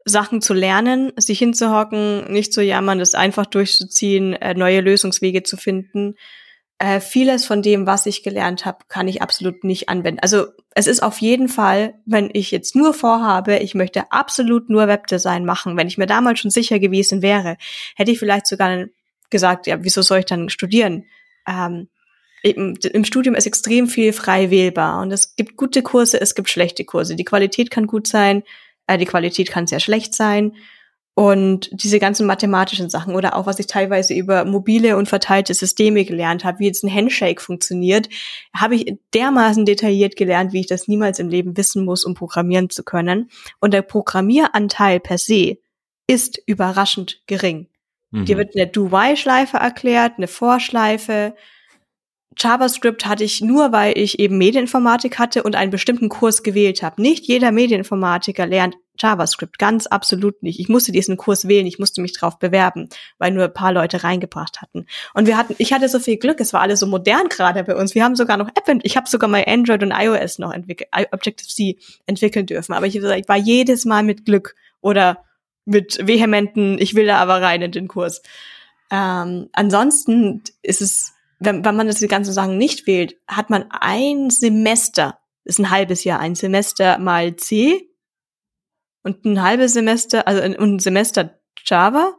Sachen 0.08 0.40
zu 0.40 0.54
lernen, 0.54 1.12
sich 1.16 1.38
hinzuhocken, 1.40 2.32
nicht 2.32 2.52
zu 2.52 2.62
jammern, 2.62 3.00
das 3.00 3.14
einfach 3.14 3.44
durchzuziehen, 3.44 4.34
äh, 4.34 4.54
neue 4.54 4.80
Lösungswege 4.80 5.42
zu 5.42 5.56
finden. 5.56 6.14
Äh, 6.78 7.00
vieles 7.00 7.44
von 7.44 7.60
dem, 7.60 7.86
was 7.86 8.06
ich 8.06 8.22
gelernt 8.22 8.64
habe, 8.64 8.78
kann 8.88 9.08
ich 9.08 9.20
absolut 9.20 9.64
nicht 9.64 9.88
anwenden. 9.88 10.20
Also 10.20 10.46
es 10.74 10.86
ist 10.86 11.02
auf 11.02 11.18
jeden 11.18 11.48
Fall, 11.48 11.94
wenn 12.06 12.30
ich 12.32 12.52
jetzt 12.52 12.76
nur 12.76 12.94
vorhabe, 12.94 13.56
ich 13.56 13.74
möchte 13.74 14.12
absolut 14.12 14.70
nur 14.70 14.86
Webdesign 14.86 15.44
machen, 15.44 15.76
wenn 15.76 15.88
ich 15.88 15.98
mir 15.98 16.06
damals 16.06 16.38
schon 16.38 16.50
sicher 16.52 16.78
gewesen 16.78 17.20
wäre, 17.20 17.56
hätte 17.96 18.12
ich 18.12 18.18
vielleicht 18.20 18.46
sogar 18.46 18.86
gesagt, 19.30 19.66
ja, 19.66 19.82
wieso 19.82 20.02
soll 20.02 20.20
ich 20.20 20.26
dann 20.26 20.50
studieren? 20.50 21.06
Ähm, 21.48 21.88
im, 22.42 23.04
Studium 23.04 23.34
ist 23.34 23.46
extrem 23.46 23.88
viel 23.88 24.12
frei 24.12 24.50
wählbar 24.50 25.02
und 25.02 25.10
es 25.10 25.34
gibt 25.34 25.56
gute 25.56 25.82
Kurse, 25.82 26.20
es 26.20 26.36
gibt 26.36 26.48
schlechte 26.48 26.84
Kurse. 26.84 27.16
Die 27.16 27.24
Qualität 27.24 27.72
kann 27.72 27.88
gut 27.88 28.06
sein, 28.06 28.44
die 28.88 29.04
Qualität 29.04 29.50
kann 29.50 29.66
sehr 29.66 29.80
schlecht 29.80 30.14
sein. 30.14 30.52
Und 31.18 31.70
diese 31.72 31.98
ganzen 31.98 32.26
mathematischen 32.26 32.90
Sachen 32.90 33.14
oder 33.14 33.36
auch 33.36 33.46
was 33.46 33.58
ich 33.58 33.66
teilweise 33.66 34.12
über 34.12 34.44
mobile 34.44 34.98
und 34.98 35.08
verteilte 35.08 35.54
Systeme 35.54 36.04
gelernt 36.04 36.44
habe, 36.44 36.58
wie 36.58 36.66
jetzt 36.66 36.84
ein 36.84 36.94
Handshake 36.94 37.40
funktioniert, 37.40 38.10
habe 38.54 38.74
ich 38.74 38.98
dermaßen 39.14 39.64
detailliert 39.64 40.16
gelernt, 40.16 40.52
wie 40.52 40.60
ich 40.60 40.66
das 40.66 40.88
niemals 40.88 41.18
im 41.18 41.30
Leben 41.30 41.56
wissen 41.56 41.86
muss, 41.86 42.04
um 42.04 42.12
programmieren 42.12 42.68
zu 42.68 42.82
können. 42.82 43.30
Und 43.60 43.72
der 43.72 43.80
Programmieranteil 43.80 45.00
per 45.00 45.16
se 45.16 45.56
ist 46.06 46.38
überraschend 46.44 47.22
gering. 47.26 47.68
Mhm. 48.10 48.26
Dir 48.26 48.36
wird 48.36 48.54
eine 48.54 48.66
Do-While-Schleife 48.66 49.56
erklärt, 49.56 50.18
eine 50.18 50.28
Vorschleife, 50.28 51.34
JavaScript 52.38 53.06
hatte 53.06 53.24
ich 53.24 53.40
nur, 53.40 53.72
weil 53.72 53.96
ich 53.96 54.18
eben 54.18 54.36
Medieninformatik 54.36 55.18
hatte 55.18 55.42
und 55.42 55.56
einen 55.56 55.70
bestimmten 55.70 56.08
Kurs 56.08 56.42
gewählt 56.42 56.82
habe. 56.82 57.00
Nicht 57.00 57.26
jeder 57.26 57.50
Medieninformatiker 57.50 58.46
lernt 58.46 58.76
JavaScript, 58.98 59.58
ganz 59.58 59.86
absolut 59.86 60.42
nicht. 60.42 60.58
Ich 60.58 60.68
musste 60.68 60.92
diesen 60.92 61.16
Kurs 61.16 61.48
wählen, 61.48 61.66
ich 61.66 61.78
musste 61.78 62.00
mich 62.00 62.12
drauf 62.12 62.38
bewerben, 62.38 62.88
weil 63.18 63.30
nur 63.30 63.44
ein 63.44 63.52
paar 63.52 63.72
Leute 63.72 64.04
reingebracht 64.04 64.60
hatten. 64.60 64.86
Und 65.14 65.26
wir 65.26 65.36
hatten, 65.36 65.54
ich 65.58 65.72
hatte 65.72 65.88
so 65.88 65.98
viel 65.98 66.16
Glück, 66.16 66.40
es 66.40 66.52
war 66.52 66.60
alles 66.60 66.80
so 66.80 66.86
modern 66.86 67.28
gerade 67.28 67.64
bei 67.64 67.76
uns. 67.76 67.94
Wir 67.94 68.04
haben 68.04 68.16
sogar 68.16 68.36
noch 68.36 68.48
App, 68.48 68.80
ich 68.82 68.96
habe 68.96 69.08
sogar 69.08 69.28
mal 69.28 69.44
Android 69.46 69.82
und 69.82 69.92
iOS 69.92 70.38
noch 70.38 70.52
entwickelt, 70.52 70.88
Objective-C 71.12 71.78
entwickeln 72.06 72.46
dürfen. 72.46 72.72
Aber 72.72 72.86
ich, 72.86 72.96
ich 72.96 73.28
war 73.28 73.36
jedes 73.36 73.84
Mal 73.84 74.02
mit 74.02 74.24
Glück 74.24 74.54
oder 74.80 75.24
mit 75.64 76.06
vehementen, 76.06 76.78
ich 76.78 76.94
will 76.94 77.06
da 77.06 77.18
aber 77.18 77.42
rein 77.42 77.62
in 77.62 77.72
den 77.72 77.88
Kurs. 77.88 78.22
Ähm, 78.90 79.48
ansonsten 79.52 80.42
ist 80.62 80.80
es, 80.80 81.12
wenn, 81.38 81.64
wenn 81.64 81.76
man 81.76 81.86
das 81.86 81.96
die 81.96 82.08
ganzen 82.08 82.32
Sachen 82.32 82.58
nicht 82.58 82.86
wählt, 82.86 83.16
hat 83.28 83.50
man 83.50 83.66
ein 83.70 84.30
Semester, 84.30 85.18
ist 85.44 85.58
ein 85.58 85.70
halbes 85.70 86.04
Jahr, 86.04 86.20
ein 86.20 86.34
Semester 86.34 86.98
mal 86.98 87.36
C 87.36 87.90
und 89.02 89.24
ein 89.24 89.42
halbes 89.42 89.74
Semester, 89.74 90.26
also 90.26 90.42
ein, 90.42 90.56
ein 90.56 90.78
Semester 90.78 91.38
Java. 91.64 92.14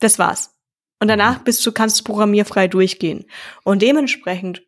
Das 0.00 0.18
war's. 0.18 0.52
Und 1.00 1.08
danach 1.08 1.40
bist 1.40 1.64
du, 1.64 1.72
kannst 1.72 2.00
du 2.00 2.04
programmierfrei 2.04 2.68
durchgehen. 2.68 3.26
Und 3.64 3.82
dementsprechend 3.82 4.62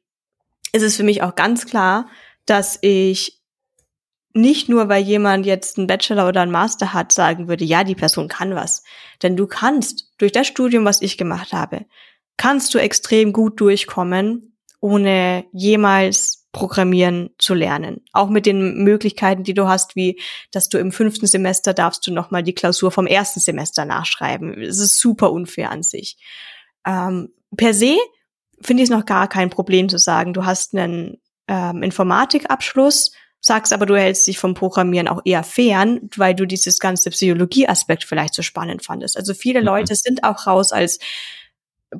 ist 0.73 0.83
es 0.83 0.97
für 0.97 1.03
mich 1.03 1.23
auch 1.23 1.35
ganz 1.35 1.67
klar, 1.67 2.11
dass 2.45 2.79
ich 2.83 3.43
nicht 4.35 4.69
nur, 4.69 4.89
weil 4.89 5.03
jemand 5.03 5.47
jetzt 5.47 5.79
einen 5.79 5.87
Bachelor 5.87 6.29
oder 6.29 6.43
einen 6.43 6.53
Master 6.53 6.93
hat, 6.93 7.13
sagen 7.13 7.49
würde, 7.49 7.65
ja, 7.65 7.83
die 7.83 7.95
Person 7.95 8.29
kann 8.29 8.55
was. 8.55 8.83
Denn 9.23 9.37
du 9.37 9.47
kannst 9.47 10.13
durch 10.19 10.33
das 10.33 10.47
Studium, 10.47 10.85
was 10.85 11.03
ich 11.03 11.19
gemacht 11.19 11.53
habe, 11.53 11.87
kannst 12.39 12.73
du 12.73 12.79
extrem 12.79 13.35
gut 13.35 13.61
durchkommen, 13.61 14.57
ohne 14.81 15.45
jemals 15.53 16.47
Programmieren 16.53 17.31
zu 17.37 17.53
lernen. 17.53 18.03
Auch 18.13 18.31
mit 18.31 18.47
den 18.47 18.83
Möglichkeiten, 18.83 19.45
die 19.45 19.53
du 19.53 19.69
hast, 19.69 19.97
wie, 19.97 20.19
dass 20.51 20.71
du 20.71 20.79
im 20.79 20.93
fünften 20.93 21.27
Semester 21.27 21.75
darfst 21.75 22.07
du 22.07 22.13
nochmal 22.13 22.43
die 22.43 22.55
Klausur 22.55 22.91
vom 22.91 23.07
ersten 23.07 23.39
Semester 23.39 23.85
nachschreiben. 23.85 24.63
Es 24.63 24.79
ist 24.79 24.99
super 24.99 25.31
unfair 25.31 25.71
an 25.71 25.83
sich. 25.83 26.17
Ähm, 26.87 27.35
per 27.55 27.75
se 27.75 27.99
finde 28.63 28.83
ich 28.83 28.89
es 28.89 28.97
noch 28.97 29.05
gar 29.05 29.29
kein 29.29 29.51
Problem 29.51 29.89
zu 29.89 29.99
sagen, 29.99 30.33
du 30.33 30.47
hast 30.47 30.75
einen 30.75 31.21
ähm, 31.49 31.83
Informatikabschluss, 31.83 33.13
sagst 33.41 33.73
aber, 33.73 33.87
du 33.87 33.97
hältst 33.97 34.27
dich 34.27 34.39
vom 34.39 34.55
Programmieren 34.55 35.07
auch 35.07 35.21
eher 35.25 35.45
fern, 35.45 36.09
weil 36.17 36.35
du 36.35 36.47
dieses 36.47 36.79
ganze 36.79 37.11
Psychologieaspekt 37.11 38.05
vielleicht 38.05 38.35
so 38.35 38.43
spannend 38.43 38.85
fandest. 38.85 39.17
Also 39.17 39.35
viele 39.35 39.61
mhm. 39.61 39.67
Leute 39.67 39.95
sind 39.95 40.25
auch 40.25 40.47
raus 40.47 40.73
als 40.73 40.99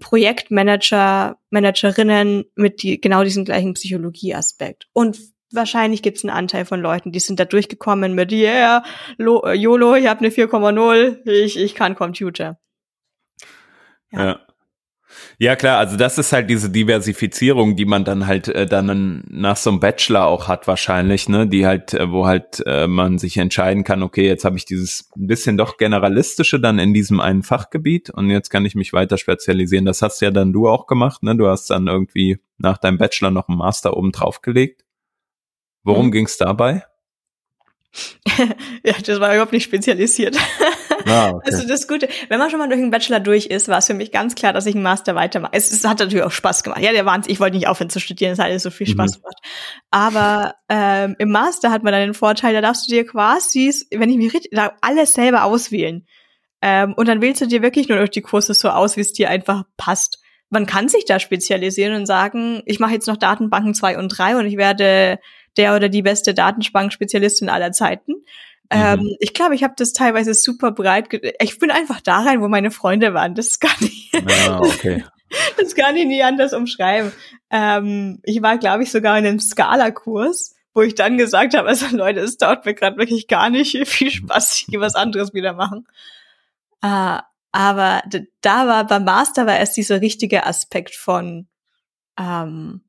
Projektmanager, 0.01 1.39
Managerinnen 1.51 2.45
mit 2.55 2.83
die, 2.83 3.01
genau 3.01 3.25
diesem 3.25 3.45
gleichen 3.45 3.75
Psychologieaspekt. 3.75 4.89
Und 4.93 5.19
wahrscheinlich 5.53 6.03
gibt 6.03 6.19
es 6.19 6.25
einen 6.25 6.37
Anteil 6.37 6.65
von 6.65 6.81
Leuten, 6.81 7.13
die 7.13 7.21
sind 7.21 7.41
da 7.41 7.45
durchgekommen 7.45 8.15
mit, 8.15 8.33
yeah, 8.33 8.85
Lo, 9.17 9.43
äh, 9.45 9.55
YOLO, 9.55 9.95
ich 9.95 10.07
habe 10.07 10.21
eine 10.21 10.29
4,0, 10.29 11.27
ich, 11.29 11.59
ich 11.59 11.75
kann 11.75 11.95
Computer. 11.95 12.59
Ja. 14.11 14.25
ja. 14.25 14.48
Ja, 15.41 15.55
klar, 15.55 15.79
also 15.79 15.97
das 15.97 16.19
ist 16.19 16.33
halt 16.33 16.51
diese 16.51 16.69
Diversifizierung, 16.69 17.77
die 17.77 17.85
man 17.85 18.05
dann 18.05 18.27
halt 18.27 18.49
äh, 18.49 18.67
dann 18.67 19.23
nach 19.31 19.57
so 19.57 19.71
einem 19.71 19.79
Bachelor 19.79 20.27
auch 20.27 20.49
hat 20.49 20.67
wahrscheinlich, 20.67 21.29
ne, 21.29 21.47
die 21.47 21.65
halt, 21.65 21.95
äh, 21.95 22.11
wo 22.11 22.27
halt 22.27 22.61
äh, 22.67 22.89
man 22.89 23.19
sich 23.19 23.37
entscheiden 23.37 23.85
kann, 23.85 24.03
okay, 24.03 24.27
jetzt 24.27 24.45
habe 24.45 24.57
ich 24.57 24.65
dieses 24.65 25.09
ein 25.17 25.29
bisschen 25.29 25.57
doch 25.57 25.77
generalistische 25.77 26.59
dann 26.59 26.81
in 26.81 26.93
diesem 26.93 27.21
einen 27.21 27.45
Fachgebiet 27.45 28.11
und 28.11 28.31
jetzt 28.31 28.51
kann 28.51 28.65
ich 28.67 28.75
mich 28.75 28.93
weiter 28.93 29.17
spezialisieren. 29.17 29.85
Das 29.85 30.03
hast 30.03 30.21
ja 30.21 30.33
dann 30.33 30.53
du 30.53 30.69
auch 30.69 30.89
gemacht, 30.89 31.23
ne? 31.23 31.37
Du 31.37 31.47
hast 31.47 31.71
dann 31.71 31.87
irgendwie 31.87 32.41
nach 32.57 32.79
deinem 32.79 32.99
Bachelor 32.99 33.31
noch 33.31 33.49
einen 33.49 33.59
Master 33.59 33.97
oben 33.97 34.11
drauf 34.11 34.43
gelegt. 34.43 34.85
Worum 35.85 36.07
mhm. 36.07 36.13
ging's 36.13 36.37
dabei? 36.37 36.83
ja, 38.85 38.95
das 39.05 39.21
war 39.21 39.33
überhaupt 39.33 39.53
nicht 39.53 39.65
spezialisiert. 39.65 40.37
Ah, 41.07 41.31
okay. 41.35 41.51
Also 41.51 41.67
das 41.67 41.89
Gute, 41.89 42.09
wenn 42.29 42.39
man 42.39 42.51
schon 42.51 42.59
mal 42.59 42.69
durch 42.69 42.81
einen 42.81 42.91
Bachelor 42.91 43.21
durch 43.21 43.47
ist, 43.47 43.69
war 43.69 43.79
es 43.79 43.87
für 43.87 43.95
mich 43.95 44.13
ganz 44.13 44.35
klar, 44.35 44.53
dass 44.53 44.67
ich 44.67 44.75
einen 44.75 44.83
Master 44.83 45.15
weitermache. 45.15 45.53
Es, 45.55 45.71
es 45.73 45.85
hat 45.85 45.99
natürlich 45.99 46.25
auch 46.25 46.31
Spaß 46.31 46.63
gemacht. 46.63 46.81
Ja, 46.81 46.93
der 46.93 47.07
Wahnsinn, 47.07 47.33
ich 47.33 47.41
wollte 47.41 47.57
nicht 47.57 47.69
aufhören 47.69 47.91
zu 47.91 48.01
studieren, 48.01 48.33
es 48.33 48.39
hat 48.39 48.47
alles 48.47 48.63
so 48.63 48.71
viel 48.71 48.87
Spaß 48.87 49.19
mhm. 49.19 49.23
gemacht. 49.23 49.39
Aber 49.91 50.55
ähm, 50.69 51.17
im 51.19 51.31
Master 51.31 51.71
hat 51.71 51.83
man 51.83 51.93
dann 51.93 52.03
den 52.03 52.15
Vorteil, 52.15 52.53
da 52.53 52.61
darfst 52.61 52.87
du 52.87 52.95
dir 52.95 53.07
quasi, 53.07 53.75
wenn 53.91 54.11
ich 54.11 54.17
mich 54.17 54.35
richtig, 54.35 54.59
alles 54.81 55.13
selber 55.13 55.45
auswählen. 55.45 56.07
Ähm, 56.61 56.95
und 56.95 57.09
dann 57.09 57.21
wählst 57.21 57.41
du 57.41 57.47
dir 57.47 57.63
wirklich 57.63 57.89
nur 57.89 57.99
durch 57.99 58.11
die 58.11 58.23
Kurse 58.23 58.55
so 58.55 58.71
aus, 58.71 58.97
wie 58.97 59.01
es 59.01 59.13
dir 59.13 59.31
einfach 59.31 59.65
passt. 59.77 60.21
Man 60.51 60.67
kann 60.67 60.89
sich 60.89 61.05
da 61.05 61.21
spezialisieren 61.21 61.95
und 61.95 62.07
sagen, 62.07 62.63
ich 62.65 62.81
mache 62.81 62.95
jetzt 62.95 63.07
noch 63.07 63.17
Datenbanken 63.17 63.75
zwei 63.75 63.99
und 63.99 64.09
drei 64.09 64.37
und 64.37 64.47
ich 64.47 64.57
werde 64.57 65.19
der 65.59 65.77
oder 65.77 65.89
die 65.89 66.03
beste 66.03 66.35
Datenspannspezialistin 66.35 67.49
aller 67.49 67.73
Zeiten. 67.73 68.15
Ähm, 68.71 69.01
mhm. 69.01 69.17
ich 69.21 69.33
glaube, 69.33 69.55
ich 69.55 69.63
habe 69.63 69.75
das 69.77 69.93
teilweise 69.93 70.35
super 70.35 70.73
breit. 70.73 71.09
Ich 71.41 71.59
bin 71.59 71.71
einfach 71.71 72.01
da 72.01 72.21
rein, 72.21 72.43
wo 72.43 72.49
meine 72.49 72.71
Freunde 72.71 73.15
waren. 73.15 73.35
Das 73.35 73.49
ist 73.49 73.61
gar 73.61 73.81
nicht. 73.81 74.15
Ja, 74.15 74.61
okay. 74.61 75.05
das 75.57 75.75
kann 75.75 75.97
ich 75.97 76.07
nie 76.07 76.23
anders 76.23 76.53
umschreiben. 76.53 77.13
Ähm, 77.51 78.21
ich 78.25 78.43
war, 78.43 78.59
glaube 78.59 78.83
ich, 78.83 78.91
sogar 78.91 79.19
in 79.19 79.27
einem 79.27 79.41
Scala-Kurs, 79.41 80.55
wo 80.75 80.83
ich 80.83 80.95
dann 80.95 81.17
gesagt 81.17 81.57
habe, 81.57 81.69
also 81.69 81.87
Leute, 81.97 82.21
es 82.21 82.37
dauert 82.37 82.67
mir 82.67 82.75
gerade 82.75 82.99
wirklich 82.99 83.27
gar 83.27 83.49
nicht 83.49 83.77
viel 83.89 84.11
Spaß. 84.11 84.61
Ich 84.61 84.67
gehe 84.67 84.81
was 84.81 84.95
anderes 84.95 85.33
wieder 85.33 85.55
machen. 85.55 85.87
Äh, 86.83 87.19
aber 87.53 88.03
da 88.43 88.67
war 88.69 88.87
beim 88.87 89.05
Master 89.05 89.47
war 89.47 89.59
erst 89.59 89.77
dieser 89.77 90.03
richtige 90.03 90.45
Aspekt 90.45 90.95
von 90.95 91.49
ähm, 92.19 92.83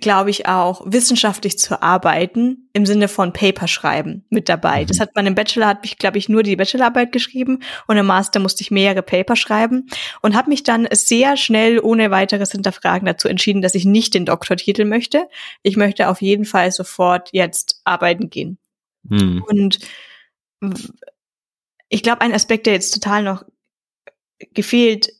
glaube 0.00 0.30
ich, 0.30 0.46
auch 0.46 0.82
wissenschaftlich 0.84 1.56
zu 1.56 1.80
arbeiten 1.80 2.68
im 2.72 2.84
Sinne 2.84 3.06
von 3.06 3.32
Paper 3.32 3.68
schreiben 3.68 4.24
mit 4.28 4.48
dabei. 4.48 4.84
Das 4.84 4.98
mhm. 4.98 5.02
hat 5.02 5.14
man 5.14 5.26
im 5.26 5.36
Bachelor, 5.36 5.68
hat 5.68 5.82
mich, 5.82 5.98
glaube 5.98 6.18
ich, 6.18 6.28
nur 6.28 6.42
die 6.42 6.56
Bachelorarbeit 6.56 7.12
geschrieben 7.12 7.60
und 7.86 7.96
im 7.96 8.06
Master 8.06 8.40
musste 8.40 8.62
ich 8.62 8.72
mehrere 8.72 9.02
Paper 9.02 9.36
schreiben 9.36 9.86
und 10.20 10.34
habe 10.34 10.50
mich 10.50 10.64
dann 10.64 10.88
sehr 10.90 11.36
schnell 11.36 11.78
ohne 11.78 12.10
weiteres 12.10 12.50
Hinterfragen 12.50 13.06
dazu 13.06 13.28
entschieden, 13.28 13.62
dass 13.62 13.76
ich 13.76 13.84
nicht 13.84 14.14
den 14.14 14.26
Doktortitel 14.26 14.84
möchte. 14.84 15.28
Ich 15.62 15.76
möchte 15.76 16.08
auf 16.08 16.20
jeden 16.20 16.44
Fall 16.44 16.72
sofort 16.72 17.28
jetzt 17.32 17.80
arbeiten 17.84 18.30
gehen. 18.30 18.58
Mhm. 19.04 19.44
Und 19.46 19.78
ich 21.88 22.02
glaube, 22.02 22.22
ein 22.22 22.34
Aspekt, 22.34 22.66
der 22.66 22.72
jetzt 22.72 22.90
total 22.90 23.22
noch 23.22 23.44
gefehlt, 24.54 25.10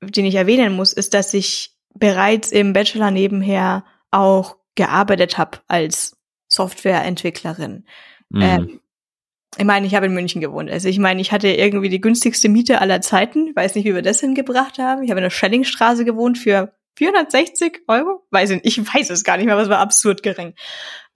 den 0.00 0.24
ich 0.24 0.36
erwähnen 0.36 0.72
muss, 0.72 0.94
ist, 0.94 1.12
dass 1.12 1.34
ich 1.34 1.76
bereits 1.94 2.50
im 2.50 2.72
Bachelor 2.72 3.10
nebenher 3.10 3.84
auch 4.16 4.56
gearbeitet 4.74 5.38
habe 5.38 5.58
als 5.68 6.16
Softwareentwicklerin. 6.48 7.84
Mhm. 8.30 8.42
Ähm, 8.42 8.80
ich 9.58 9.64
meine, 9.64 9.86
ich 9.86 9.94
habe 9.94 10.06
in 10.06 10.14
München 10.14 10.40
gewohnt. 10.40 10.70
Also 10.70 10.88
ich 10.88 10.98
meine, 10.98 11.20
ich 11.20 11.32
hatte 11.32 11.48
irgendwie 11.48 11.88
die 11.88 12.00
günstigste 12.00 12.48
Miete 12.48 12.80
aller 12.80 13.00
Zeiten. 13.00 13.48
Ich 13.48 13.56
weiß 13.56 13.74
nicht, 13.74 13.84
wie 13.84 13.94
wir 13.94 14.02
das 14.02 14.20
hingebracht 14.20 14.78
haben. 14.78 15.02
Ich 15.02 15.10
habe 15.10 15.20
in 15.20 15.24
der 15.24 15.30
Schellingstraße 15.30 16.04
gewohnt 16.04 16.36
für 16.36 16.72
460 16.96 17.82
Euro. 17.88 18.26
Weiß 18.30 18.50
ich, 18.50 18.62
nicht, 18.62 18.78
ich 18.78 18.94
weiß 18.94 19.10
es 19.10 19.24
gar 19.24 19.36
nicht 19.36 19.46
mehr, 19.46 19.54
aber 19.54 19.62
es 19.62 19.68
war 19.70 19.78
absurd 19.78 20.22
gering. 20.22 20.54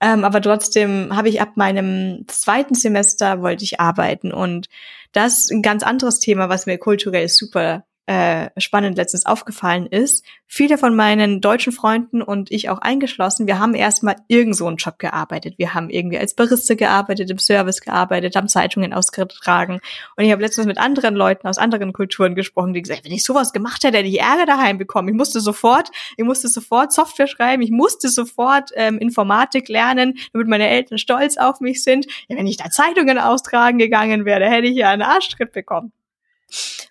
Ähm, 0.00 0.24
aber 0.24 0.40
trotzdem 0.40 1.14
habe 1.14 1.28
ich 1.28 1.40
ab 1.40 1.56
meinem 1.56 2.24
zweiten 2.28 2.74
Semester 2.74 3.42
wollte 3.42 3.64
ich 3.64 3.80
arbeiten 3.80 4.32
und 4.32 4.68
das 5.12 5.40
ist 5.40 5.50
ein 5.50 5.62
ganz 5.62 5.82
anderes 5.82 6.20
Thema, 6.20 6.48
was 6.48 6.66
mir 6.66 6.78
kulturell 6.78 7.28
super 7.28 7.84
äh, 8.10 8.50
spannend 8.56 8.96
letztens 8.96 9.24
aufgefallen 9.24 9.86
ist, 9.86 10.24
viele 10.48 10.78
von 10.78 10.96
meinen 10.96 11.40
deutschen 11.40 11.72
Freunden 11.72 12.22
und 12.22 12.50
ich 12.50 12.68
auch 12.68 12.78
eingeschlossen, 12.78 13.46
wir 13.46 13.60
haben 13.60 13.72
erstmal 13.72 14.16
irgend 14.26 14.56
so 14.56 14.66
einen 14.66 14.78
Job 14.78 14.98
gearbeitet. 14.98 15.54
Wir 15.58 15.74
haben 15.74 15.90
irgendwie 15.90 16.18
als 16.18 16.34
Barista 16.34 16.74
gearbeitet, 16.74 17.30
im 17.30 17.38
Service 17.38 17.80
gearbeitet, 17.80 18.34
haben 18.34 18.48
Zeitungen 18.48 18.92
ausgetragen. 18.92 19.78
Und 20.16 20.24
ich 20.24 20.32
habe 20.32 20.42
letztens 20.42 20.66
mit 20.66 20.78
anderen 20.78 21.14
Leuten 21.14 21.46
aus 21.46 21.58
anderen 21.58 21.92
Kulturen 21.92 22.34
gesprochen, 22.34 22.72
die 22.72 22.82
gesagt, 22.82 23.04
wenn 23.04 23.12
ich 23.12 23.22
sowas 23.22 23.52
gemacht 23.52 23.84
hätte, 23.84 23.98
hätte 23.98 24.08
ich 24.08 24.18
Ärger 24.18 24.46
daheim 24.46 24.76
bekommen. 24.76 25.06
Ich 25.06 25.14
musste 25.14 25.38
sofort, 25.38 25.92
ich 26.16 26.24
musste 26.24 26.48
sofort 26.48 26.92
Software 26.92 27.28
schreiben, 27.28 27.62
ich 27.62 27.70
musste 27.70 28.08
sofort 28.08 28.70
ähm, 28.74 28.98
Informatik 28.98 29.68
lernen, 29.68 30.18
damit 30.32 30.48
meine 30.48 30.68
Eltern 30.68 30.98
stolz 30.98 31.36
auf 31.36 31.60
mich 31.60 31.84
sind. 31.84 32.06
Ja, 32.26 32.36
wenn 32.36 32.48
ich 32.48 32.56
da 32.56 32.70
Zeitungen 32.70 33.18
austragen 33.18 33.78
gegangen 33.78 34.24
wäre, 34.24 34.50
hätte 34.50 34.66
ich 34.66 34.74
ja 34.74 34.90
einen 34.90 35.02
Arschtritt 35.02 35.52
bekommen. 35.52 35.92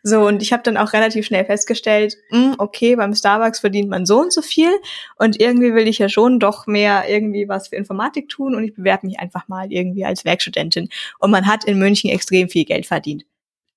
So, 0.04 0.26
und 0.26 0.41
ich 0.41 0.54
habe 0.54 0.63
dann 0.63 0.78
auch 0.78 0.93
relativ 0.93 1.26
schnell 1.26 1.45
festgestellt, 1.45 2.15
mh, 2.32 2.39
hm, 2.39 2.56
okay, 2.58 2.95
beim 2.95 3.13
Starbucks 3.13 3.60
verdient 3.60 3.89
man 3.89 4.06
so 4.06 4.19
und 4.19 4.32
so 4.32 4.41
viel 4.41 4.72
und 5.17 5.39
irgendwie 5.39 5.74
will 5.74 5.88
ich 5.88 6.00
ja 6.00 6.10
schon 6.10 6.39
doch 6.39 6.67
mehr 6.67 7.04
irgendwie 7.08 7.48
was 7.50 7.69
für 7.69 7.76
Informatik 7.76 8.30
tun 8.30 8.56
und 8.56 8.63
ich 8.63 8.74
bewerbe 8.74 9.08
mich 9.08 9.19
einfach 9.19 9.48
mal 9.48 9.72
irgendwie 9.72 10.06
als 10.06 10.26
Werkstudentin. 10.26 10.89
Und 11.19 11.32
man 11.32 11.45
hat 11.45 11.65
in 11.65 11.78
München 11.80 12.10
extrem 12.10 12.50
viel 12.50 12.65
Geld 12.65 12.86
verdient 12.86 13.26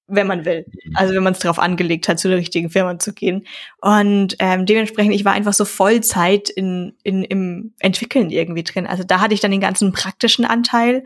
wenn 0.09 0.27
man 0.27 0.45
will. 0.45 0.67
Also 0.95 1.15
wenn 1.15 1.23
man 1.23 1.33
es 1.33 1.39
darauf 1.39 1.59
angelegt 1.59 2.09
hat, 2.09 2.19
zu 2.19 2.29
der 2.29 2.37
richtigen 2.37 2.71
Firma 2.71 2.99
zu 2.99 3.13
gehen. 3.13 3.47
Und 3.81 4.37
ähm, 4.39 4.67
dementsprechend, 4.67 5.15
ich 5.15 5.25
war 5.25 5.33
einfach 5.33 5.55
so 5.55 5.65
Vollzeit 5.65 6.51
in, 6.51 6.95
in, 7.03 7.23
im 7.25 7.73
Entwickeln 7.79 8.31
irgendwie 8.31 8.63
drin. 8.63 8.87
Also 8.87 9.05
da 9.05 9.21
hatte 9.21 9.35
ich 9.35 9.41
dann 9.41 9.51
den 9.51 9.61
ganzen 9.61 9.93
praktischen 9.93 10.45
Anteil 10.45 11.05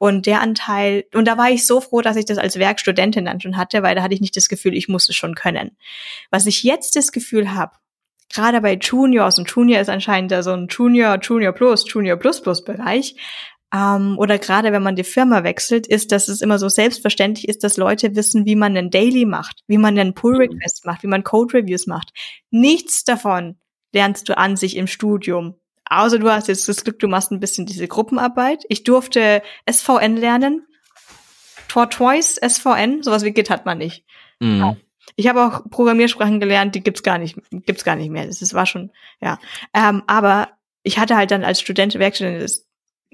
und 0.00 0.24
der 0.24 0.40
Anteil, 0.40 1.04
und 1.12 1.28
da 1.28 1.36
war 1.36 1.50
ich 1.50 1.66
so 1.66 1.82
froh, 1.82 2.00
dass 2.00 2.16
ich 2.16 2.24
das 2.24 2.38
als 2.38 2.58
Werkstudentin 2.58 3.26
dann 3.26 3.38
schon 3.38 3.58
hatte, 3.58 3.82
weil 3.82 3.94
da 3.94 4.02
hatte 4.02 4.14
ich 4.14 4.22
nicht 4.22 4.34
das 4.34 4.48
Gefühl, 4.48 4.74
ich 4.74 4.88
musste 4.88 5.12
schon 5.12 5.34
können. 5.34 5.76
Was 6.30 6.46
ich 6.46 6.62
jetzt 6.62 6.96
das 6.96 7.12
Gefühl 7.12 7.52
habe, 7.52 7.72
gerade 8.32 8.62
bei 8.62 8.78
Juniors, 8.80 9.38
und 9.38 9.50
Junior 9.50 9.78
ist 9.78 9.90
anscheinend 9.90 10.32
da 10.32 10.42
so 10.42 10.52
ein 10.52 10.68
Junior, 10.70 11.18
Junior 11.20 11.52
Plus, 11.52 11.84
Junior 11.86 12.16
Plus 12.16 12.40
Plus 12.40 12.64
Bereich, 12.64 13.14
ähm, 13.74 14.16
oder 14.18 14.38
gerade 14.38 14.72
wenn 14.72 14.82
man 14.82 14.96
die 14.96 15.04
Firma 15.04 15.44
wechselt, 15.44 15.86
ist, 15.86 16.12
dass 16.12 16.28
es 16.28 16.40
immer 16.40 16.58
so 16.58 16.70
selbstverständlich 16.70 17.46
ist, 17.46 17.62
dass 17.62 17.76
Leute 17.76 18.16
wissen, 18.16 18.46
wie 18.46 18.56
man 18.56 18.74
einen 18.74 18.88
Daily 18.88 19.26
macht, 19.26 19.64
wie 19.66 19.76
man 19.76 19.98
einen 19.98 20.14
Pull 20.14 20.36
Request 20.36 20.86
macht, 20.86 21.02
wie 21.02 21.08
man 21.08 21.24
Code 21.24 21.58
Reviews 21.58 21.86
macht. 21.86 22.14
Nichts 22.50 23.04
davon 23.04 23.58
lernst 23.92 24.30
du 24.30 24.38
an 24.38 24.56
sich 24.56 24.78
im 24.78 24.86
Studium. 24.86 25.59
Außer 25.90 26.20
du 26.20 26.30
hast 26.30 26.48
jetzt 26.48 26.68
das 26.68 26.84
Glück, 26.84 27.00
du 27.00 27.08
machst 27.08 27.32
ein 27.32 27.40
bisschen 27.40 27.66
diese 27.66 27.88
Gruppenarbeit. 27.88 28.64
Ich 28.68 28.84
durfte 28.84 29.42
SVN 29.68 30.16
lernen. 30.16 30.66
Tortoise 31.68 32.40
SVN, 32.40 33.02
sowas 33.02 33.24
wie 33.24 33.32
Git 33.32 33.50
hat 33.50 33.66
man 33.66 33.78
nicht. 33.78 34.04
Mhm. 34.38 34.76
Ich 35.16 35.26
habe 35.26 35.44
auch 35.44 35.68
Programmiersprachen 35.68 36.40
gelernt, 36.40 36.74
die 36.74 36.82
gibt's 36.82 37.02
gar 37.02 37.18
nicht, 37.18 37.36
gibt's 37.50 37.84
gar 37.84 37.96
nicht 37.96 38.10
mehr. 38.10 38.26
Das, 38.26 38.38
das 38.38 38.54
war 38.54 38.66
schon, 38.66 38.90
ja. 39.20 39.38
Ähm, 39.74 40.02
aber 40.06 40.50
ich 40.82 40.98
hatte 40.98 41.16
halt 41.16 41.32
dann 41.32 41.44
als 41.44 41.60
Student, 41.60 41.98
Werkstudent 41.98 42.40
das 42.40 42.66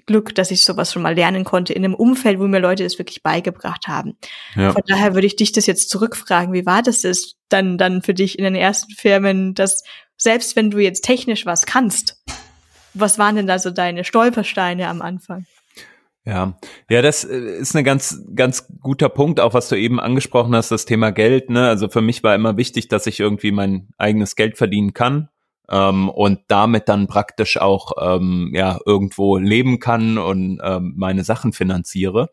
Glück, 0.05 0.35
dass 0.35 0.51
ich 0.51 0.63
sowas 0.63 0.93
schon 0.93 1.03
mal 1.03 1.15
lernen 1.15 1.45
konnte 1.45 1.73
in 1.73 1.85
einem 1.85 1.95
Umfeld, 1.95 2.39
wo 2.39 2.47
mir 2.47 2.61
Leute 2.61 2.85
das 2.85 2.99
wirklich 2.99 3.23
beigebracht 3.23 3.89
haben. 3.89 4.17
Ja. 4.55 4.73
Von 4.73 4.83
daher 4.87 5.15
würde 5.15 5.27
ich 5.27 5.37
dich 5.37 5.53
das 5.53 5.67
jetzt 5.67 5.89
zurückfragen. 5.89 6.53
Wie 6.53 6.67
war 6.67 6.83
das 6.83 7.01
das 7.01 7.37
dann, 7.49 7.79
dann 7.79 8.03
für 8.03 8.15
dich 8.15 8.39
in 8.39 8.45
den 8.45 8.55
ersten 8.55 8.93
Firmen, 8.93 9.55
dass 9.55 9.83
selbst 10.17 10.57
wenn 10.57 10.71
du 10.71 10.79
jetzt 10.79 11.05
technisch 11.05 11.47
was 11.47 11.67
kannst, 11.67 12.23
was 13.01 13.19
waren 13.19 13.37
denn 13.37 13.47
da 13.47 13.59
so 13.59 13.71
deine 13.71 14.05
Stolpersteine 14.05 14.89
am 14.89 15.03
Anfang? 15.03 15.47
Ja, 16.25 16.59
ja, 16.91 17.03
das 17.03 17.23
äh, 17.23 17.39
ist 17.39 17.77
ein 17.77 17.85
ganz, 17.85 18.21
ganz 18.35 18.67
guter 18.81 19.09
Punkt, 19.09 19.39
auch 19.39 19.55
was 19.55 19.69
du 19.69 19.77
eben 19.77 20.01
angesprochen 20.01 20.57
hast, 20.57 20.73
das 20.73 20.85
Thema 20.85 21.13
Geld. 21.13 21.51
Ne? 21.51 21.69
Also 21.69 21.89
für 21.89 22.03
mich 22.03 22.25
war 22.25 22.35
immer 22.35 22.57
wichtig, 22.57 22.89
dass 22.89 23.07
ich 23.07 23.21
irgendwie 23.21 23.53
mein 23.53 23.89
eigenes 23.97 24.35
Geld 24.35 24.59
verdienen 24.59 24.93
kann 24.93 25.29
ähm, 25.71 26.09
und 26.09 26.41
damit 26.49 26.89
dann 26.89 27.07
praktisch 27.07 27.59
auch 27.59 27.93
ähm, 28.01 28.51
ja 28.53 28.79
irgendwo 28.85 29.37
leben 29.37 29.79
kann 29.79 30.19
und 30.19 30.61
ähm, 30.65 30.95
meine 30.97 31.23
Sachen 31.23 31.53
finanziere. 31.53 32.31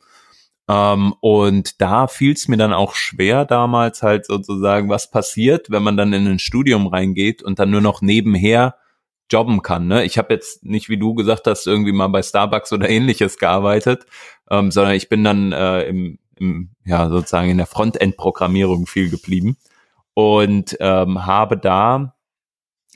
Ähm, 0.67 1.13
und 1.19 1.80
da 1.82 2.08
fiel 2.08 2.34
es 2.34 2.47
mir 2.47 2.58
dann 2.58 2.73
auch 2.73 2.95
schwer 2.95 3.45
damals 3.45 4.02
halt 4.02 4.26
sozusagen, 4.26 4.89
was 4.89 5.12
passiert, 5.12 5.69
wenn 5.69 5.84
man 5.84 5.97
dann 5.97 6.13
in 6.13 6.28
ein 6.28 6.39
Studium 6.39 6.88
reingeht 6.88 7.43
und 7.43 7.60
dann 7.60 7.69
nur 7.69 7.82
noch 7.82 8.02
nebenher 8.02 8.76
jobben 9.31 9.62
kann. 9.62 9.88
Ne? 9.88 10.03
Ich 10.03 10.17
habe 10.17 10.33
jetzt 10.33 10.63
nicht, 10.65 10.89
wie 10.89 10.97
du 10.97 11.13
gesagt 11.13 11.47
hast, 11.47 11.67
irgendwie 11.67 11.91
mal 11.91 12.07
bei 12.07 12.21
Starbucks 12.21 12.71
oder 12.73 12.89
ähnliches 12.89 13.38
gearbeitet, 13.38 14.05
ähm, 14.49 14.71
sondern 14.71 14.93
ich 14.93 15.09
bin 15.09 15.23
dann 15.23 15.51
äh, 15.51 15.83
im, 15.83 16.19
im, 16.38 16.69
ja, 16.86 17.09
sozusagen 17.09 17.49
in 17.49 17.57
der 17.57 17.67
Frontend-Programmierung 17.67 18.86
viel 18.86 19.09
geblieben 19.09 19.57
und 20.13 20.77
ähm, 20.79 21.25
habe 21.25 21.57
da 21.57 22.15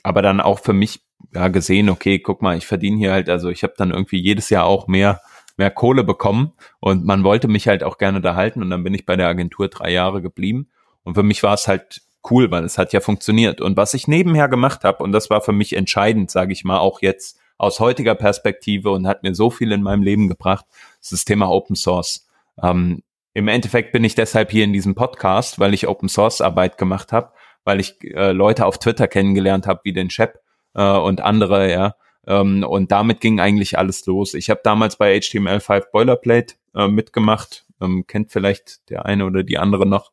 aber 0.02 0.22
dann 0.22 0.40
auch 0.40 0.60
für 0.60 0.72
mich 0.72 1.02
ja 1.34 1.48
gesehen, 1.48 1.90
okay, 1.90 2.20
guck 2.20 2.40
mal, 2.40 2.56
ich 2.56 2.66
verdiene 2.66 2.96
hier 2.96 3.12
halt, 3.12 3.28
also 3.28 3.48
ich 3.48 3.62
habe 3.62 3.74
dann 3.76 3.90
irgendwie 3.90 4.20
jedes 4.20 4.50
Jahr 4.50 4.64
auch 4.64 4.86
mehr 4.86 5.20
mehr 5.58 5.70
Kohle 5.72 6.04
bekommen 6.04 6.52
und 6.78 7.04
man 7.04 7.24
wollte 7.24 7.48
mich 7.48 7.66
halt 7.66 7.82
auch 7.82 7.98
gerne 7.98 8.20
da 8.20 8.36
halten 8.36 8.62
und 8.62 8.70
dann 8.70 8.84
bin 8.84 8.94
ich 8.94 9.04
bei 9.04 9.16
der 9.16 9.26
Agentur 9.26 9.68
drei 9.68 9.90
Jahre 9.90 10.22
geblieben 10.22 10.68
und 11.02 11.14
für 11.14 11.24
mich 11.24 11.42
war 11.42 11.54
es 11.54 11.66
halt 11.66 12.00
cool, 12.30 12.50
weil 12.50 12.64
es 12.64 12.78
hat 12.78 12.92
ja 12.92 13.00
funktioniert. 13.00 13.60
Und 13.60 13.76
was 13.76 13.94
ich 13.94 14.08
nebenher 14.08 14.48
gemacht 14.48 14.84
habe, 14.84 15.02
und 15.02 15.12
das 15.12 15.30
war 15.30 15.40
für 15.40 15.52
mich 15.52 15.74
entscheidend, 15.74 16.30
sage 16.30 16.52
ich 16.52 16.64
mal, 16.64 16.78
auch 16.78 17.02
jetzt 17.02 17.38
aus 17.58 17.80
heutiger 17.80 18.14
Perspektive 18.14 18.90
und 18.90 19.06
hat 19.06 19.22
mir 19.22 19.34
so 19.34 19.50
viel 19.50 19.72
in 19.72 19.82
meinem 19.82 20.02
Leben 20.02 20.28
gebracht, 20.28 20.64
ist 21.00 21.12
das 21.12 21.24
Thema 21.24 21.50
Open 21.50 21.76
Source. 21.76 22.28
Ähm, 22.62 23.02
Im 23.34 23.48
Endeffekt 23.48 23.92
bin 23.92 24.04
ich 24.04 24.14
deshalb 24.14 24.50
hier 24.50 24.64
in 24.64 24.72
diesem 24.72 24.94
Podcast, 24.94 25.58
weil 25.58 25.74
ich 25.74 25.88
Open 25.88 26.08
Source 26.08 26.40
Arbeit 26.40 26.78
gemacht 26.78 27.12
habe, 27.12 27.32
weil 27.64 27.80
ich 27.80 28.02
äh, 28.02 28.32
Leute 28.32 28.64
auf 28.64 28.78
Twitter 28.78 29.08
kennengelernt 29.08 29.66
habe, 29.66 29.80
wie 29.84 29.92
den 29.92 30.10
Chef 30.10 30.30
äh, 30.74 30.82
und 30.82 31.20
andere, 31.20 31.70
ja. 31.70 31.94
Ähm, 32.26 32.64
und 32.64 32.92
damit 32.92 33.20
ging 33.20 33.40
eigentlich 33.40 33.78
alles 33.78 34.06
los. 34.06 34.34
Ich 34.34 34.50
habe 34.50 34.60
damals 34.62 34.96
bei 34.96 35.16
HTML5 35.16 35.90
Boilerplate 35.90 36.54
äh, 36.74 36.88
mitgemacht, 36.88 37.66
ähm, 37.80 38.06
kennt 38.06 38.30
vielleicht 38.30 38.88
der 38.90 39.06
eine 39.06 39.24
oder 39.24 39.42
die 39.42 39.58
andere 39.58 39.86
noch. 39.86 40.12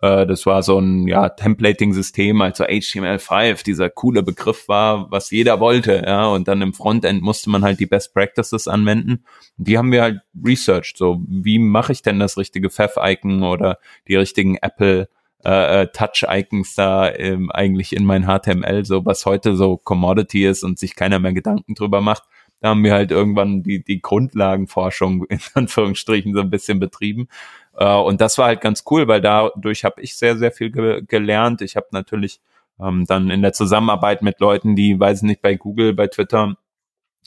Äh, 0.00 0.26
das 0.26 0.46
war 0.46 0.62
so 0.62 0.78
ein 0.78 1.06
ja, 1.06 1.28
Templating-System, 1.28 2.40
also 2.40 2.64
HTML5, 2.64 3.64
dieser 3.64 3.90
coole 3.90 4.22
Begriff 4.22 4.68
war, 4.68 5.10
was 5.10 5.30
jeder 5.30 5.60
wollte, 5.60 6.02
ja, 6.06 6.26
und 6.26 6.48
dann 6.48 6.62
im 6.62 6.72
Frontend 6.72 7.22
musste 7.22 7.50
man 7.50 7.62
halt 7.62 7.80
die 7.80 7.86
Best 7.86 8.14
Practices 8.14 8.68
anwenden. 8.68 9.24
Die 9.56 9.76
haben 9.76 9.92
wir 9.92 10.02
halt 10.02 10.20
researched, 10.44 10.96
so 10.96 11.20
wie 11.28 11.58
mache 11.58 11.92
ich 11.92 12.02
denn 12.02 12.18
das 12.18 12.38
richtige 12.38 12.70
Pfeff-Icon 12.70 13.42
oder 13.42 13.78
die 14.08 14.16
richtigen 14.16 14.56
Apple 14.56 15.08
äh, 15.44 15.82
äh, 15.82 15.86
Touch-Icons 15.88 16.76
da 16.76 17.12
ähm, 17.12 17.50
eigentlich 17.50 17.96
in 17.96 18.04
mein 18.04 18.26
HTML, 18.26 18.84
so 18.84 19.04
was 19.04 19.26
heute 19.26 19.56
so 19.56 19.76
Commodity 19.76 20.46
ist 20.46 20.62
und 20.62 20.78
sich 20.78 20.94
keiner 20.94 21.18
mehr 21.18 21.32
Gedanken 21.32 21.74
drüber 21.74 22.00
macht. 22.00 22.22
Da 22.60 22.68
haben 22.68 22.84
wir 22.84 22.92
halt 22.92 23.10
irgendwann 23.10 23.64
die, 23.64 23.82
die 23.82 24.00
Grundlagenforschung 24.00 25.24
in 25.28 25.40
Anführungsstrichen 25.54 26.32
so 26.32 26.40
ein 26.40 26.50
bisschen 26.50 26.78
betrieben. 26.78 27.26
Äh, 27.76 27.94
und 27.94 28.20
das 28.20 28.38
war 28.38 28.46
halt 28.46 28.60
ganz 28.60 28.84
cool, 28.90 29.08
weil 29.08 29.20
dadurch 29.20 29.84
habe 29.84 30.00
ich 30.02 30.16
sehr, 30.16 30.36
sehr 30.36 30.52
viel 30.52 30.70
ge 30.70 31.02
gelernt. 31.06 31.62
Ich 31.62 31.76
habe 31.76 31.86
natürlich 31.92 32.40
ähm, 32.80 33.04
dann 33.06 33.30
in 33.30 33.42
der 33.42 33.52
Zusammenarbeit 33.52 34.22
mit 34.22 34.40
Leuten, 34.40 34.76
die, 34.76 34.98
weiß 34.98 35.18
ich 35.18 35.24
nicht, 35.24 35.42
bei 35.42 35.54
Google, 35.54 35.94
bei 35.94 36.06
Twitter 36.08 36.56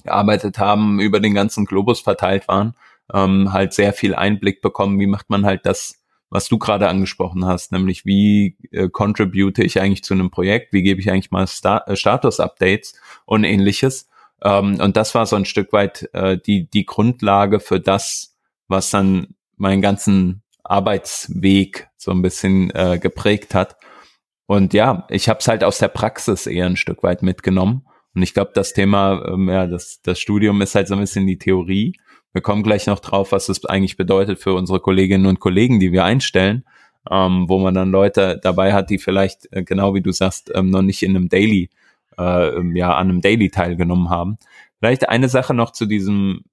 gearbeitet 0.04 0.60
haben, 0.60 1.00
über 1.00 1.20
den 1.20 1.34
ganzen 1.34 1.66
Globus 1.66 2.02
verteilt 2.02 2.48
waren, 2.48 2.76
ähm, 3.14 3.54
halt 3.54 3.74
sehr 3.74 3.94
viel 3.94 4.16
Einblick 4.16 4.62
bekommen, 4.62 5.00
wie 5.00 5.08
macht 5.08 5.30
man 5.30 5.46
halt 5.46 5.66
das, 5.66 6.04
was 6.30 6.48
du 6.48 6.58
gerade 6.58 6.88
angesprochen 6.90 7.46
hast, 7.46 7.72
nämlich 7.72 8.06
wie 8.06 8.58
äh, 8.72 8.90
contribute 8.90 9.60
ich 9.60 9.82
eigentlich 9.82 10.04
zu 10.04 10.14
einem 10.14 10.32
Projekt, 10.32 10.74
wie 10.74 10.84
gebe 10.84 11.00
ich 11.00 11.10
eigentlich 11.10 11.32
mal 11.32 11.48
Star 11.48 11.88
äh, 11.88 11.96
Status-Updates 11.96 13.00
und 13.26 13.44
ähnliches. 13.44 14.10
Ähm, 14.44 14.80
und 14.80 14.98
das 14.98 15.16
war 15.16 15.26
so 15.26 15.36
ein 15.36 15.46
Stück 15.46 15.72
weit 15.74 16.10
äh, 16.14 16.38
die, 16.38 16.70
die 16.70 16.86
Grundlage 16.86 17.60
für 17.60 17.80
das, 17.80 18.36
was 18.68 18.90
dann 18.90 19.36
meinen 19.58 19.82
ganzen 19.82 20.44
Arbeitsweg 20.64 21.88
so 21.98 22.12
ein 22.12 22.22
bisschen 22.22 22.72
äh, 22.72 23.00
geprägt 23.00 23.54
hat. 23.54 23.78
Und 24.48 24.74
ja, 24.74 25.06
ich 25.10 25.30
habe 25.30 25.40
es 25.40 25.48
halt 25.48 25.64
aus 25.64 25.80
der 25.80 25.88
Praxis 25.88 26.48
eher 26.48 26.66
ein 26.66 26.78
Stück 26.78 27.04
weit 27.04 27.24
mitgenommen. 27.24 27.86
Und 28.14 28.22
ich 28.22 28.34
glaube, 28.34 28.52
das 28.54 28.74
Thema, 28.74 29.26
ähm, 29.28 29.50
ja, 29.50 29.68
das, 29.68 30.02
das 30.02 30.20
Studium 30.20 30.62
ist 30.62 30.76
halt 30.76 30.88
so 30.88 30.94
ein 30.96 31.02
bisschen 31.02 31.28
die 31.28 31.38
Theorie. 31.38 31.94
Wir 32.34 32.42
kommen 32.42 32.64
gleich 32.64 32.88
noch 32.88 33.00
drauf, 33.00 33.32
was 33.32 33.50
es 33.50 33.66
eigentlich 33.66 33.98
bedeutet 33.98 34.40
für 34.40 34.54
unsere 34.54 34.80
Kolleginnen 34.80 35.26
und 35.26 35.40
Kollegen, 35.40 35.80
die 35.80 35.92
wir 35.92 36.04
einstellen, 36.06 36.66
ähm, 37.10 37.50
wo 37.50 37.60
man 37.60 37.74
dann 37.74 37.92
Leute 37.92 38.40
dabei 38.42 38.74
hat, 38.74 38.90
die 38.90 38.98
vielleicht, 38.98 39.52
äh, 39.52 39.64
genau 39.64 39.94
wie 39.94 40.02
du 40.02 40.12
sagst, 40.12 40.52
ähm, 40.54 40.70
noch 40.70 40.82
nicht 40.82 41.04
in 41.04 41.16
einem 41.16 41.30
Daily, 41.30 41.70
äh, 42.18 42.78
ja, 42.78 42.96
an 42.96 43.10
einem 43.10 43.22
Daily 43.22 43.50
teilgenommen 43.50 44.10
haben. 44.10 44.38
Vielleicht 44.80 45.10
eine 45.10 45.30
Sache 45.30 45.54
noch 45.54 45.72
zu 45.72 45.86
diesem 45.86 46.44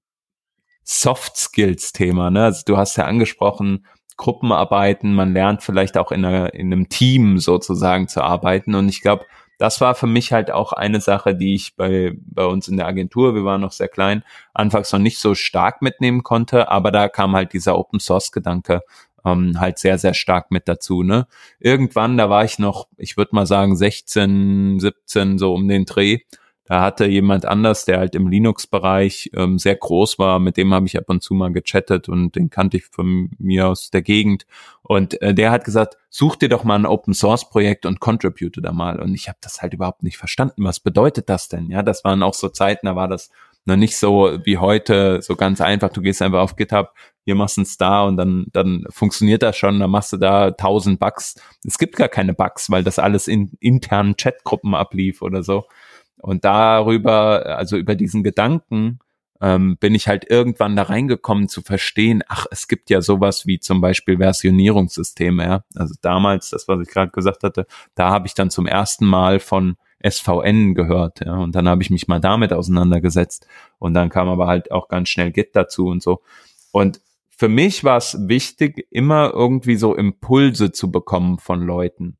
Soft 0.83 1.37
Skills 1.37 1.93
Thema. 1.93 2.29
Ne? 2.29 2.43
Also 2.43 2.63
du 2.65 2.77
hast 2.77 2.97
ja 2.97 3.05
angesprochen, 3.05 3.85
Gruppenarbeiten, 4.17 5.13
man 5.13 5.33
lernt 5.33 5.63
vielleicht 5.63 5.97
auch 5.97 6.11
in, 6.11 6.23
einer, 6.23 6.53
in 6.53 6.71
einem 6.71 6.89
Team 6.89 7.39
sozusagen 7.39 8.07
zu 8.07 8.21
arbeiten. 8.21 8.75
Und 8.75 8.89
ich 8.89 9.01
glaube, 9.01 9.25
das 9.57 9.81
war 9.81 9.95
für 9.95 10.07
mich 10.07 10.33
halt 10.33 10.51
auch 10.51 10.73
eine 10.73 11.01
Sache, 11.01 11.35
die 11.35 11.55
ich 11.55 11.75
bei, 11.75 12.13
bei 12.17 12.45
uns 12.45 12.67
in 12.67 12.77
der 12.77 12.87
Agentur, 12.87 13.35
wir 13.35 13.45
waren 13.45 13.61
noch 13.61 13.71
sehr 13.71 13.87
klein, 13.87 14.23
anfangs 14.53 14.91
noch 14.91 14.99
nicht 14.99 15.19
so 15.19 15.35
stark 15.35 15.81
mitnehmen 15.81 16.23
konnte, 16.23 16.69
aber 16.69 16.91
da 16.91 17.07
kam 17.07 17.35
halt 17.35 17.53
dieser 17.53 17.77
Open 17.77 17.99
Source 17.99 18.31
Gedanke 18.31 18.81
ähm, 19.25 19.59
halt 19.59 19.79
sehr, 19.79 19.97
sehr 19.97 20.13
stark 20.13 20.51
mit 20.51 20.67
dazu. 20.67 21.03
Ne? 21.03 21.27
Irgendwann, 21.59 22.17
da 22.17 22.29
war 22.29 22.43
ich 22.43 22.59
noch, 22.59 22.87
ich 22.97 23.17
würde 23.17 23.35
mal 23.35 23.45
sagen, 23.45 23.75
16, 23.75 24.79
17, 24.79 25.37
so 25.37 25.53
um 25.53 25.67
den 25.67 25.85
Dreh, 25.85 26.19
da 26.65 26.81
hatte 26.81 27.05
jemand 27.05 27.45
anders, 27.45 27.83
der 27.83 27.99
halt 27.99 28.15
im 28.15 28.27
Linux-Bereich 28.27 29.31
ähm, 29.35 29.59
sehr 29.59 29.75
groß 29.75 30.17
war, 30.17 30.39
mit 30.39 30.55
dem 30.55 30.73
habe 30.73 30.85
ich 30.85 30.97
ab 30.97 31.05
und 31.07 31.21
zu 31.21 31.33
mal 31.33 31.51
gechattet 31.51 32.07
und 32.07 32.35
den 32.35 32.49
kannte 32.49 32.77
ich 32.77 32.85
von 32.85 33.31
mir 33.37 33.67
aus 33.67 33.89
der 33.89 34.01
Gegend. 34.01 34.45
Und 34.81 35.21
äh, 35.21 35.33
der 35.33 35.51
hat 35.51 35.65
gesagt, 35.65 35.97
such 36.09 36.37
dir 36.37 36.47
doch 36.47 36.63
mal 36.63 36.75
ein 36.75 36.85
Open-Source-Projekt 36.85 37.85
und 37.85 37.99
contribute 37.99 38.63
da 38.63 38.71
mal. 38.71 39.01
Und 39.01 39.13
ich 39.13 39.27
habe 39.27 39.37
das 39.41 39.61
halt 39.61 39.73
überhaupt 39.73 40.03
nicht 40.03 40.17
verstanden. 40.17 40.63
Was 40.63 40.79
bedeutet 40.79 41.27
das 41.27 41.49
denn? 41.49 41.69
Ja, 41.69 41.83
das 41.83 42.05
waren 42.05 42.23
auch 42.23 42.33
so 42.33 42.47
Zeiten, 42.47 42.85
da 42.85 42.95
war 42.95 43.09
das 43.09 43.29
noch 43.65 43.75
nicht 43.75 43.97
so 43.97 44.39
wie 44.43 44.57
heute, 44.57 45.21
so 45.21 45.35
ganz 45.35 45.61
einfach. 45.61 45.89
Du 45.89 46.01
gehst 46.01 46.21
einfach 46.21 46.41
auf 46.41 46.55
GitHub, 46.55 46.93
hier 47.25 47.35
machst 47.35 47.57
einen 47.57 47.65
Star 47.65 48.05
und 48.05 48.17
dann, 48.17 48.47
dann 48.51 48.85
funktioniert 48.89 49.43
das 49.43 49.57
schon, 49.57 49.79
dann 49.79 49.91
machst 49.91 50.13
du 50.13 50.17
da 50.17 50.51
tausend 50.51 50.99
Bugs. 50.99 51.35
Es 51.65 51.77
gibt 51.77 51.95
gar 51.95 52.09
keine 52.09 52.33
Bugs, 52.33 52.69
weil 52.69 52.83
das 52.83 52.99
alles 52.99 53.27
in 53.27 53.51
internen 53.59 54.17
Chatgruppen 54.17 54.75
ablief 54.75 55.21
oder 55.21 55.43
so. 55.43 55.65
Und 56.23 56.45
darüber, 56.45 57.57
also 57.57 57.75
über 57.75 57.95
diesen 57.95 58.23
Gedanken, 58.23 58.99
ähm, 59.41 59.75
bin 59.77 59.93
ich 59.93 60.07
halt 60.07 60.29
irgendwann 60.29 60.77
da 60.77 60.83
reingekommen 60.83 61.49
zu 61.49 61.61
verstehen, 61.61 62.23
ach, 62.29 62.45
es 62.49 62.69
gibt 62.69 62.89
ja 62.89 63.01
sowas 63.01 63.45
wie 63.45 63.59
zum 63.59 63.81
Beispiel 63.81 64.17
Versionierungssysteme, 64.19 65.43
ja. 65.43 65.63
Also 65.75 65.95
damals, 66.01 66.49
das, 66.49 66.69
was 66.69 66.79
ich 66.79 66.87
gerade 66.87 67.11
gesagt 67.11 67.43
hatte, 67.43 67.67
da 67.93 68.09
habe 68.09 68.25
ich 68.25 68.35
dann 68.35 68.49
zum 68.49 68.67
ersten 68.67 69.05
Mal 69.05 69.41
von 69.41 69.75
SVN 70.01 70.75
gehört, 70.75 71.25
ja. 71.25 71.35
Und 71.35 71.55
dann 71.55 71.67
habe 71.67 71.83
ich 71.83 71.89
mich 71.89 72.07
mal 72.07 72.21
damit 72.21 72.53
auseinandergesetzt. 72.53 73.45
Und 73.77 73.93
dann 73.93 74.07
kam 74.07 74.29
aber 74.29 74.47
halt 74.47 74.71
auch 74.71 74.87
ganz 74.87 75.09
schnell 75.09 75.31
Git 75.31 75.57
dazu 75.57 75.87
und 75.87 76.01
so. 76.01 76.21
Und 76.71 77.01
für 77.29 77.49
mich 77.49 77.83
war 77.83 77.97
es 77.97 78.17
wichtig, 78.29 78.87
immer 78.91 79.31
irgendwie 79.33 79.75
so 79.75 79.93
Impulse 79.93 80.71
zu 80.71 80.89
bekommen 80.89 81.37
von 81.37 81.61
Leuten 81.61 82.17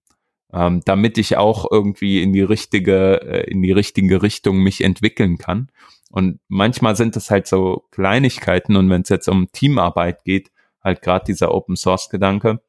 ähm, 0.53 0.81
damit 0.85 1.17
ich 1.17 1.37
auch 1.37 1.69
irgendwie 1.69 2.21
in 2.21 2.31
die 2.31 2.41
richtige, 2.41 3.21
äh, 3.21 3.49
in 3.49 3.61
die 3.61 3.71
richtige 3.71 4.21
Richtung 4.21 4.57
mich 4.57 4.83
entwickeln 4.83 5.37
kann. 5.37 5.69
Und 6.09 6.39
manchmal 6.47 6.95
sind 6.95 7.15
es 7.15 7.31
halt 7.31 7.47
so 7.47 7.85
Kleinigkeiten 7.91 8.75
und 8.75 8.89
wenn 8.89 9.01
es 9.01 9.09
jetzt 9.09 9.27
um 9.27 9.51
Teamarbeit 9.51 10.23
geht, 10.23 10.51
halt 10.83 11.01
gerade 11.01 11.25
dieser 11.25 11.53
Open 11.53 11.75
Source 11.75 12.09
Gedanke. 12.09 12.61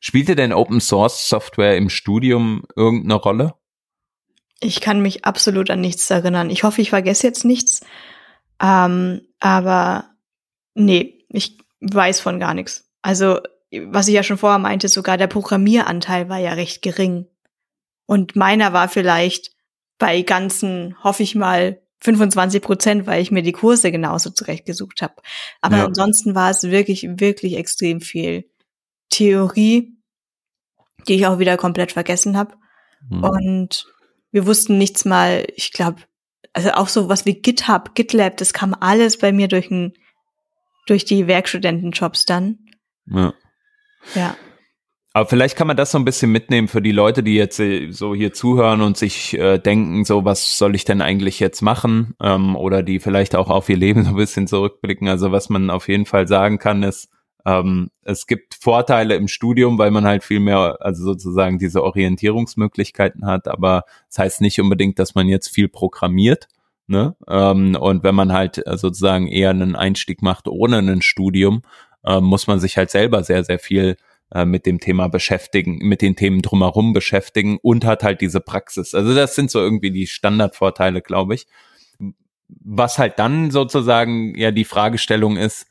Spielte 0.00 0.34
denn 0.34 0.54
Open 0.54 0.80
Source 0.80 1.28
Software 1.28 1.76
im 1.76 1.90
Studium 1.90 2.62
irgendeine 2.74 3.14
Rolle? 3.14 3.54
Ich 4.60 4.80
kann 4.80 5.02
mich 5.02 5.24
absolut 5.26 5.70
an 5.70 5.82
nichts 5.82 6.08
erinnern. 6.10 6.48
Ich 6.48 6.62
hoffe, 6.62 6.80
ich 6.80 6.90
vergesse 6.90 7.26
jetzt 7.26 7.44
nichts. 7.44 7.80
Ähm, 8.62 9.22
aber 9.38 10.10
nee, 10.74 11.24
ich 11.28 11.58
weiß 11.80 12.20
von 12.20 12.40
gar 12.40 12.54
nichts. 12.54 12.90
Also 13.02 13.40
was 13.72 14.08
ich 14.08 14.14
ja 14.14 14.22
schon 14.22 14.38
vorher 14.38 14.58
meinte, 14.58 14.88
sogar 14.88 15.16
der 15.16 15.26
Programmieranteil 15.26 16.28
war 16.28 16.38
ja 16.38 16.52
recht 16.52 16.82
gering. 16.82 17.26
Und 18.06 18.34
meiner 18.34 18.72
war 18.72 18.88
vielleicht 18.88 19.52
bei 19.98 20.22
ganzen, 20.22 20.96
hoffe 21.04 21.22
ich 21.22 21.34
mal, 21.34 21.80
25 22.02 22.62
Prozent, 22.62 23.06
weil 23.06 23.22
ich 23.22 23.30
mir 23.30 23.42
die 23.42 23.52
Kurse 23.52 23.92
genauso 23.92 24.30
zurechtgesucht 24.30 25.02
habe. 25.02 25.14
Aber 25.60 25.78
ja. 25.78 25.86
ansonsten 25.86 26.34
war 26.34 26.50
es 26.50 26.62
wirklich, 26.64 27.06
wirklich 27.08 27.56
extrem 27.56 28.00
viel 28.00 28.50
Theorie, 29.10 29.96
die 31.06 31.14
ich 31.14 31.26
auch 31.26 31.38
wieder 31.38 31.56
komplett 31.56 31.92
vergessen 31.92 32.36
habe. 32.36 32.54
Mhm. 33.08 33.24
Und 33.24 33.86
wir 34.32 34.46
wussten 34.46 34.78
nichts 34.78 35.04
mal, 35.04 35.46
ich 35.54 35.72
glaube, 35.72 36.00
also 36.52 36.72
auch 36.72 36.88
so 36.88 37.08
was 37.08 37.26
wie 37.26 37.34
GitHub, 37.34 37.94
GitLab, 37.94 38.38
das 38.38 38.52
kam 38.52 38.74
alles 38.74 39.18
bei 39.18 39.32
mir 39.32 39.48
durch, 39.48 39.70
ein, 39.70 39.92
durch 40.86 41.04
die 41.04 41.26
Werkstudentenjobs 41.26 42.24
dann. 42.24 42.58
Ja. 43.06 43.34
Ja. 44.14 44.36
Aber 45.12 45.28
vielleicht 45.28 45.56
kann 45.56 45.66
man 45.66 45.76
das 45.76 45.90
so 45.90 45.98
ein 45.98 46.04
bisschen 46.04 46.30
mitnehmen 46.30 46.68
für 46.68 46.80
die 46.80 46.92
Leute, 46.92 47.24
die 47.24 47.34
jetzt 47.34 47.58
äh, 47.58 47.90
so 47.90 48.14
hier 48.14 48.32
zuhören 48.32 48.80
und 48.80 48.96
sich 48.96 49.36
äh, 49.36 49.58
denken, 49.58 50.04
so 50.04 50.24
was 50.24 50.56
soll 50.56 50.76
ich 50.76 50.84
denn 50.84 51.02
eigentlich 51.02 51.40
jetzt 51.40 51.62
machen? 51.62 52.14
Ähm, 52.22 52.54
oder 52.54 52.82
die 52.84 53.00
vielleicht 53.00 53.34
auch 53.34 53.50
auf 53.50 53.68
ihr 53.68 53.76
Leben 53.76 54.04
so 54.04 54.10
ein 54.10 54.16
bisschen 54.16 54.46
zurückblicken. 54.46 55.08
Also 55.08 55.32
was 55.32 55.48
man 55.48 55.70
auf 55.70 55.88
jeden 55.88 56.06
Fall 56.06 56.28
sagen 56.28 56.58
kann, 56.58 56.84
ist, 56.84 57.08
ähm, 57.44 57.90
es 58.02 58.26
gibt 58.26 58.54
Vorteile 58.54 59.16
im 59.16 59.26
Studium, 59.26 59.78
weil 59.78 59.90
man 59.90 60.04
halt 60.04 60.22
viel 60.22 60.40
mehr, 60.40 60.76
also 60.80 61.02
sozusagen 61.02 61.58
diese 61.58 61.82
Orientierungsmöglichkeiten 61.82 63.26
hat, 63.26 63.48
aber 63.48 63.84
das 64.08 64.18
heißt 64.18 64.40
nicht 64.42 64.60
unbedingt, 64.60 64.98
dass 64.98 65.14
man 65.14 65.26
jetzt 65.26 65.48
viel 65.48 65.68
programmiert. 65.68 66.48
Ne? 66.86 67.16
Ähm, 67.28 67.76
und 67.76 68.02
wenn 68.02 68.14
man 68.14 68.32
halt 68.32 68.62
sozusagen 68.66 69.28
eher 69.28 69.50
einen 69.50 69.76
Einstieg 69.76 70.22
macht 70.22 70.48
ohne 70.48 70.78
ein 70.78 71.02
Studium, 71.02 71.62
äh, 72.04 72.20
muss 72.20 72.46
man 72.46 72.60
sich 72.60 72.76
halt 72.76 72.90
selber 72.90 73.22
sehr, 73.22 73.44
sehr 73.44 73.58
viel 73.58 73.96
äh, 74.32 74.44
mit 74.44 74.66
dem 74.66 74.80
Thema 74.80 75.08
beschäftigen, 75.08 75.78
mit 75.78 76.02
den 76.02 76.16
Themen 76.16 76.42
drumherum 76.42 76.92
beschäftigen 76.92 77.58
und 77.62 77.84
hat 77.84 78.02
halt 78.02 78.20
diese 78.20 78.40
Praxis. 78.40 78.94
Also 78.94 79.14
das 79.14 79.34
sind 79.34 79.50
so 79.50 79.60
irgendwie 79.60 79.90
die 79.90 80.06
Standardvorteile, 80.06 81.02
glaube 81.02 81.34
ich. 81.34 81.46
Was 82.48 82.98
halt 82.98 83.18
dann 83.18 83.50
sozusagen 83.50 84.36
ja 84.36 84.50
die 84.50 84.64
Fragestellung 84.64 85.36
ist, 85.36 85.66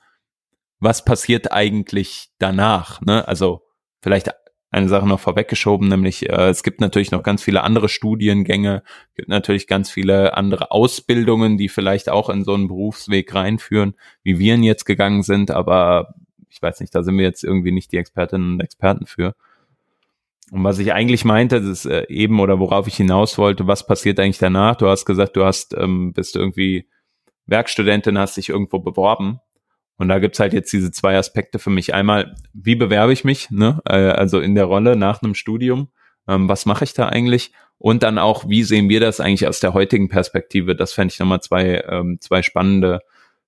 was 0.80 1.04
passiert 1.04 1.52
eigentlich 1.52 2.30
danach? 2.40 3.02
Ne? 3.02 3.28
Also 3.28 3.64
vielleicht 4.02 4.30
eine 4.72 4.88
Sache 4.88 5.08
noch 5.08 5.20
vorweggeschoben, 5.20 5.88
nämlich 5.88 6.30
äh, 6.30 6.50
es 6.50 6.64
gibt 6.64 6.80
natürlich 6.80 7.12
noch 7.12 7.24
ganz 7.24 7.42
viele 7.42 7.64
andere 7.64 7.90
Studiengänge, 7.90 8.84
gibt 9.16 9.30
natürlich 9.30 9.68
ganz 9.68 9.90
viele 9.90 10.38
andere 10.38 10.72
Ausbildungen, 10.72 11.58
die 11.58 11.70
vielleicht 11.70 12.10
auch 12.10 12.30
in 12.30 12.44
so 12.44 12.54
einen 12.54 12.68
Berufsweg 12.68 13.34
reinführen, 13.34 13.96
wie 14.24 14.38
wir 14.38 14.56
ihn 14.56 14.64
jetzt 14.64 14.86
gegangen 14.86 15.24
sind, 15.24 15.50
aber 15.52 16.14
ich 16.50 16.62
weiß 16.62 16.80
nicht, 16.82 16.94
da 16.94 17.04
sind 17.04 17.18
wir 17.18 17.26
jetzt 17.26 17.44
irgendwie 17.44 17.72
nicht 17.72 17.92
die 17.92 17.98
Expertinnen 17.98 18.54
und 18.54 18.62
Experten 18.62 19.06
für. 19.06 19.36
Und 20.52 20.64
was 20.64 20.80
ich 20.80 20.94
eigentlich 20.94 21.26
meinte, 21.26 21.62
das 21.62 21.70
ist 21.70 21.86
äh, 21.86 22.06
eben 22.08 22.40
oder 22.40 22.60
worauf 22.60 22.88
ich 22.88 22.96
hinaus 22.96 23.38
wollte, 23.38 23.68
was 23.68 23.86
passiert 23.86 24.20
eigentlich 24.20 24.40
danach? 24.40 24.76
Du 24.76 24.88
hast 24.88 25.06
gesagt, 25.06 25.36
du 25.36 25.46
hast, 25.46 25.76
ähm, 25.78 26.14
bist 26.14 26.36
irgendwie 26.36 26.88
Werkstudentin, 27.46 28.18
hast 28.18 28.38
dich 28.38 28.50
irgendwo 28.50 28.80
beworben 28.80 29.40
und 30.00 30.08
da 30.08 30.20
gibt's 30.20 30.40
halt 30.40 30.54
jetzt 30.54 30.72
diese 30.72 30.92
zwei 30.92 31.18
Aspekte 31.18 31.60
für 31.60 31.70
mich. 31.70 31.94
Einmal, 31.94 32.34
wie 32.54 32.76
bewerbe 32.76 33.12
ich 33.12 33.26
mich, 33.26 33.52
ne? 33.52 33.82
Äh, 33.86 33.98
also 33.98 34.40
in 34.40 34.56
der 34.56 34.64
Rolle 34.64 34.96
nach 34.96 35.22
einem 35.22 35.36
Studium, 35.36 35.90
ähm, 36.28 36.48
was 36.48 36.66
mache 36.66 36.86
ich 36.86 36.94
da 36.94 37.10
eigentlich? 37.10 37.52
Und 37.78 38.02
dann 38.02 38.18
auch, 38.18 38.48
wie 38.48 38.64
sehen 38.64 38.88
wir 38.88 39.02
das 39.02 39.20
eigentlich 39.20 39.46
aus 39.46 39.60
der 39.60 39.74
heutigen 39.74 40.08
Perspektive? 40.08 40.76
Das 40.76 40.94
fände 40.94 41.14
ich 41.14 41.20
nochmal 41.20 41.42
zwei, 41.42 41.84
ähm, 41.88 42.18
zwei 42.22 42.42
spannende 42.42 43.02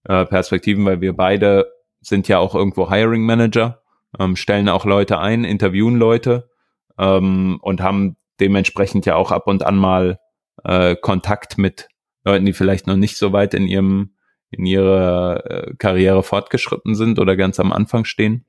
äh, 0.04 0.26
Perspektiven, 0.26 0.84
weil 0.86 1.00
wir 1.00 1.14
beide 1.14 1.72
sind 2.02 2.28
ja 2.28 2.40
auch 2.40 2.54
irgendwo 2.54 2.92
Hiring 2.92 3.24
Manager, 3.24 3.82
ähm, 4.20 4.36
stellen 4.36 4.68
auch 4.68 4.86
Leute 4.86 5.20
ein, 5.20 5.46
interviewen 5.46 5.96
Leute 5.96 6.50
und 6.98 7.82
haben 7.82 8.18
dementsprechend 8.40 9.08
ja 9.08 9.16
auch 9.16 9.32
ab 9.32 9.48
und 9.48 9.64
an 9.64 9.76
mal 9.76 10.20
äh, 10.64 10.96
Kontakt 10.96 11.58
mit 11.58 11.88
Leuten, 12.24 12.46
die 12.46 12.54
vielleicht 12.54 12.86
noch 12.86 12.98
nicht 12.98 13.18
so 13.18 13.34
weit 13.34 13.56
in 13.56 13.66
ihrem 13.66 14.12
in 14.52 14.66
ihrer 14.66 15.46
äh, 15.50 15.74
Karriere 15.78 16.24
fortgeschritten 16.24 16.94
sind 16.96 17.20
oder 17.20 17.36
ganz 17.36 17.60
am 17.60 17.72
Anfang 17.72 18.06
stehen. 18.06 18.46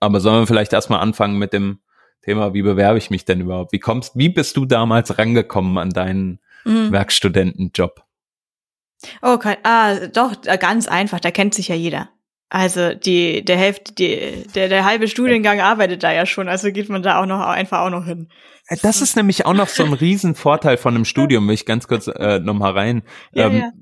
Aber 0.00 0.20
sollen 0.20 0.42
wir 0.42 0.46
vielleicht 0.46 0.72
erstmal 0.72 1.00
anfangen 1.00 1.38
mit 1.38 1.52
dem 1.52 1.80
Thema, 2.22 2.54
wie 2.54 2.62
bewerbe 2.62 2.98
ich 2.98 3.10
mich 3.10 3.24
denn 3.24 3.40
überhaupt? 3.40 3.72
Wie 3.72 3.80
kommst, 3.80 4.16
wie 4.16 4.28
bist 4.28 4.56
du 4.56 4.64
damals 4.64 5.18
rangekommen 5.18 5.78
an 5.78 5.90
deinen 5.90 6.40
mhm. 6.64 6.92
Werkstudentenjob? 6.92 8.04
Oh, 9.20 9.36
kein, 9.38 9.56
ah, 9.64 10.06
doch, 10.06 10.34
äh, 10.46 10.56
ganz 10.58 10.86
einfach, 10.86 11.18
da 11.18 11.32
kennt 11.32 11.54
sich 11.54 11.68
ja 11.68 11.74
jeder. 11.74 12.08
Also 12.48 12.94
die, 12.94 13.44
der 13.44 13.56
Hälfte, 13.56 13.94
die, 13.94 14.44
der, 14.54 14.68
der 14.68 14.84
halbe 14.84 15.08
Studiengang 15.08 15.60
arbeitet 15.60 16.02
da 16.02 16.12
ja 16.12 16.26
schon, 16.26 16.48
also 16.48 16.70
geht 16.70 16.88
man 16.88 17.02
da 17.02 17.20
auch 17.20 17.26
noch 17.26 17.40
einfach 17.40 17.80
auch 17.80 17.90
noch 17.90 18.04
hin. 18.04 18.28
Äh, 18.68 18.76
das 18.82 19.00
ist 19.00 19.16
nämlich 19.16 19.46
auch 19.46 19.54
noch 19.54 19.68
so 19.68 19.84
ein 19.84 19.92
Riesenvorteil 19.92 20.76
von 20.76 20.94
einem 20.94 21.04
Studium, 21.04 21.48
will 21.48 21.54
ich 21.54 21.66
ganz 21.66 21.88
kurz 21.88 22.06
äh, 22.06 22.38
nochmal 22.38 22.72
rein. 22.72 23.02
Ja, 23.32 23.46
ähm, 23.46 23.56
ja 23.56 23.72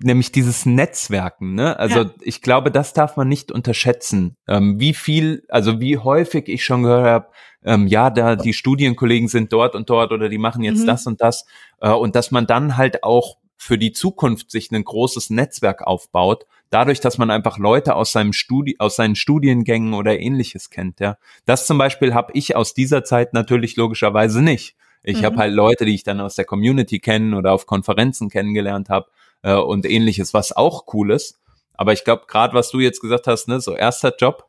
nämlich 0.00 0.32
dieses 0.32 0.66
Netzwerken. 0.66 1.54
Ne? 1.54 1.78
Also 1.78 2.02
ja. 2.02 2.10
ich 2.20 2.42
glaube, 2.42 2.70
das 2.70 2.92
darf 2.92 3.16
man 3.16 3.28
nicht 3.28 3.52
unterschätzen. 3.52 4.36
Ähm, 4.46 4.78
wie 4.80 4.94
viel, 4.94 5.44
also 5.48 5.80
wie 5.80 5.98
häufig 5.98 6.48
ich 6.48 6.64
schon 6.64 6.82
gehört 6.82 7.06
habe, 7.06 7.26
ähm, 7.64 7.86
ja, 7.86 8.10
da 8.10 8.36
die 8.36 8.52
Studienkollegen 8.52 9.28
sind 9.28 9.52
dort 9.52 9.74
und 9.74 9.90
dort 9.90 10.12
oder 10.12 10.28
die 10.28 10.38
machen 10.38 10.62
jetzt 10.62 10.82
mhm. 10.82 10.86
das 10.86 11.06
und 11.06 11.20
das 11.20 11.44
äh, 11.80 11.90
und 11.90 12.14
dass 12.14 12.30
man 12.30 12.46
dann 12.46 12.76
halt 12.76 13.02
auch 13.02 13.38
für 13.56 13.76
die 13.76 13.92
Zukunft 13.92 14.52
sich 14.52 14.70
ein 14.70 14.84
großes 14.84 15.30
Netzwerk 15.30 15.84
aufbaut, 15.84 16.46
dadurch, 16.70 17.00
dass 17.00 17.18
man 17.18 17.30
einfach 17.30 17.58
Leute 17.58 17.96
aus 17.96 18.12
seinem 18.12 18.32
Studi 18.32 18.76
aus 18.78 18.94
seinen 18.94 19.16
Studiengängen 19.16 19.94
oder 19.94 20.20
ähnliches 20.20 20.70
kennt. 20.70 21.00
Ja, 21.00 21.18
das 21.44 21.66
zum 21.66 21.76
Beispiel 21.76 22.14
habe 22.14 22.32
ich 22.34 22.54
aus 22.54 22.74
dieser 22.74 23.02
Zeit 23.02 23.34
natürlich 23.34 23.74
logischerweise 23.74 24.42
nicht. 24.42 24.76
Ich 25.02 25.22
mhm. 25.22 25.26
habe 25.26 25.36
halt 25.38 25.54
Leute, 25.54 25.84
die 25.84 25.94
ich 25.94 26.04
dann 26.04 26.20
aus 26.20 26.36
der 26.36 26.44
Community 26.44 27.00
kennen 27.00 27.34
oder 27.34 27.52
auf 27.52 27.66
Konferenzen 27.66 28.30
kennengelernt 28.30 28.88
habe 28.88 29.06
äh, 29.42 29.54
und 29.54 29.86
ähnliches, 29.86 30.34
was 30.34 30.56
auch 30.56 30.92
cool 30.92 31.12
ist. 31.12 31.38
Aber 31.74 31.92
ich 31.92 32.04
glaube, 32.04 32.24
gerade 32.26 32.54
was 32.54 32.70
du 32.70 32.80
jetzt 32.80 33.00
gesagt 33.00 33.26
hast, 33.26 33.48
ne, 33.48 33.60
so 33.60 33.74
erster 33.74 34.14
Job, 34.16 34.48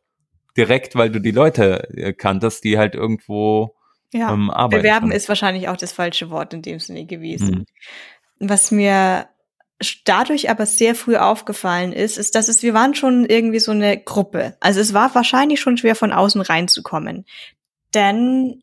direkt, 0.58 0.96
weil 0.96 1.10
du 1.10 1.20
die 1.20 1.32
Leute 1.32 1.88
äh, 1.96 2.14
kanntest, 2.14 2.64
die 2.64 2.78
halt 2.78 2.96
irgendwo 2.96 3.76
ja, 4.12 4.34
ähm, 4.34 4.50
arbeiten. 4.50 4.82
Bewerben 4.82 5.12
ist 5.12 5.30
wahrscheinlich 5.30 5.68
auch 5.70 5.78
das 5.78 5.92
falsche 5.92 6.30
Wort 6.32 6.54
in 6.54 6.62
dem 6.62 6.80
Sinne 6.80 7.06
gewesen. 7.06 7.66
Mhm. 8.40 8.48
Was 8.48 8.72
mir 8.72 9.28
dadurch 10.04 10.50
aber 10.50 10.66
sehr 10.66 10.96
früh 10.96 11.16
aufgefallen 11.16 11.94
ist, 11.94 12.18
ist, 12.18 12.36
dass 12.36 12.48
es, 12.48 12.64
wir 12.64 12.74
waren 12.74 12.96
schon 12.96 13.26
irgendwie 13.26 13.60
so 13.60 13.72
eine 13.72 13.98
Gruppe. 13.98 14.58
Also 14.60 14.80
es 14.80 14.94
war 14.94 15.14
wahrscheinlich 15.16 15.62
schon 15.62 15.78
schwer 15.78 15.96
von 15.96 16.12
außen 16.12 16.42
reinzukommen. 16.42 17.26
Denn 17.94 18.62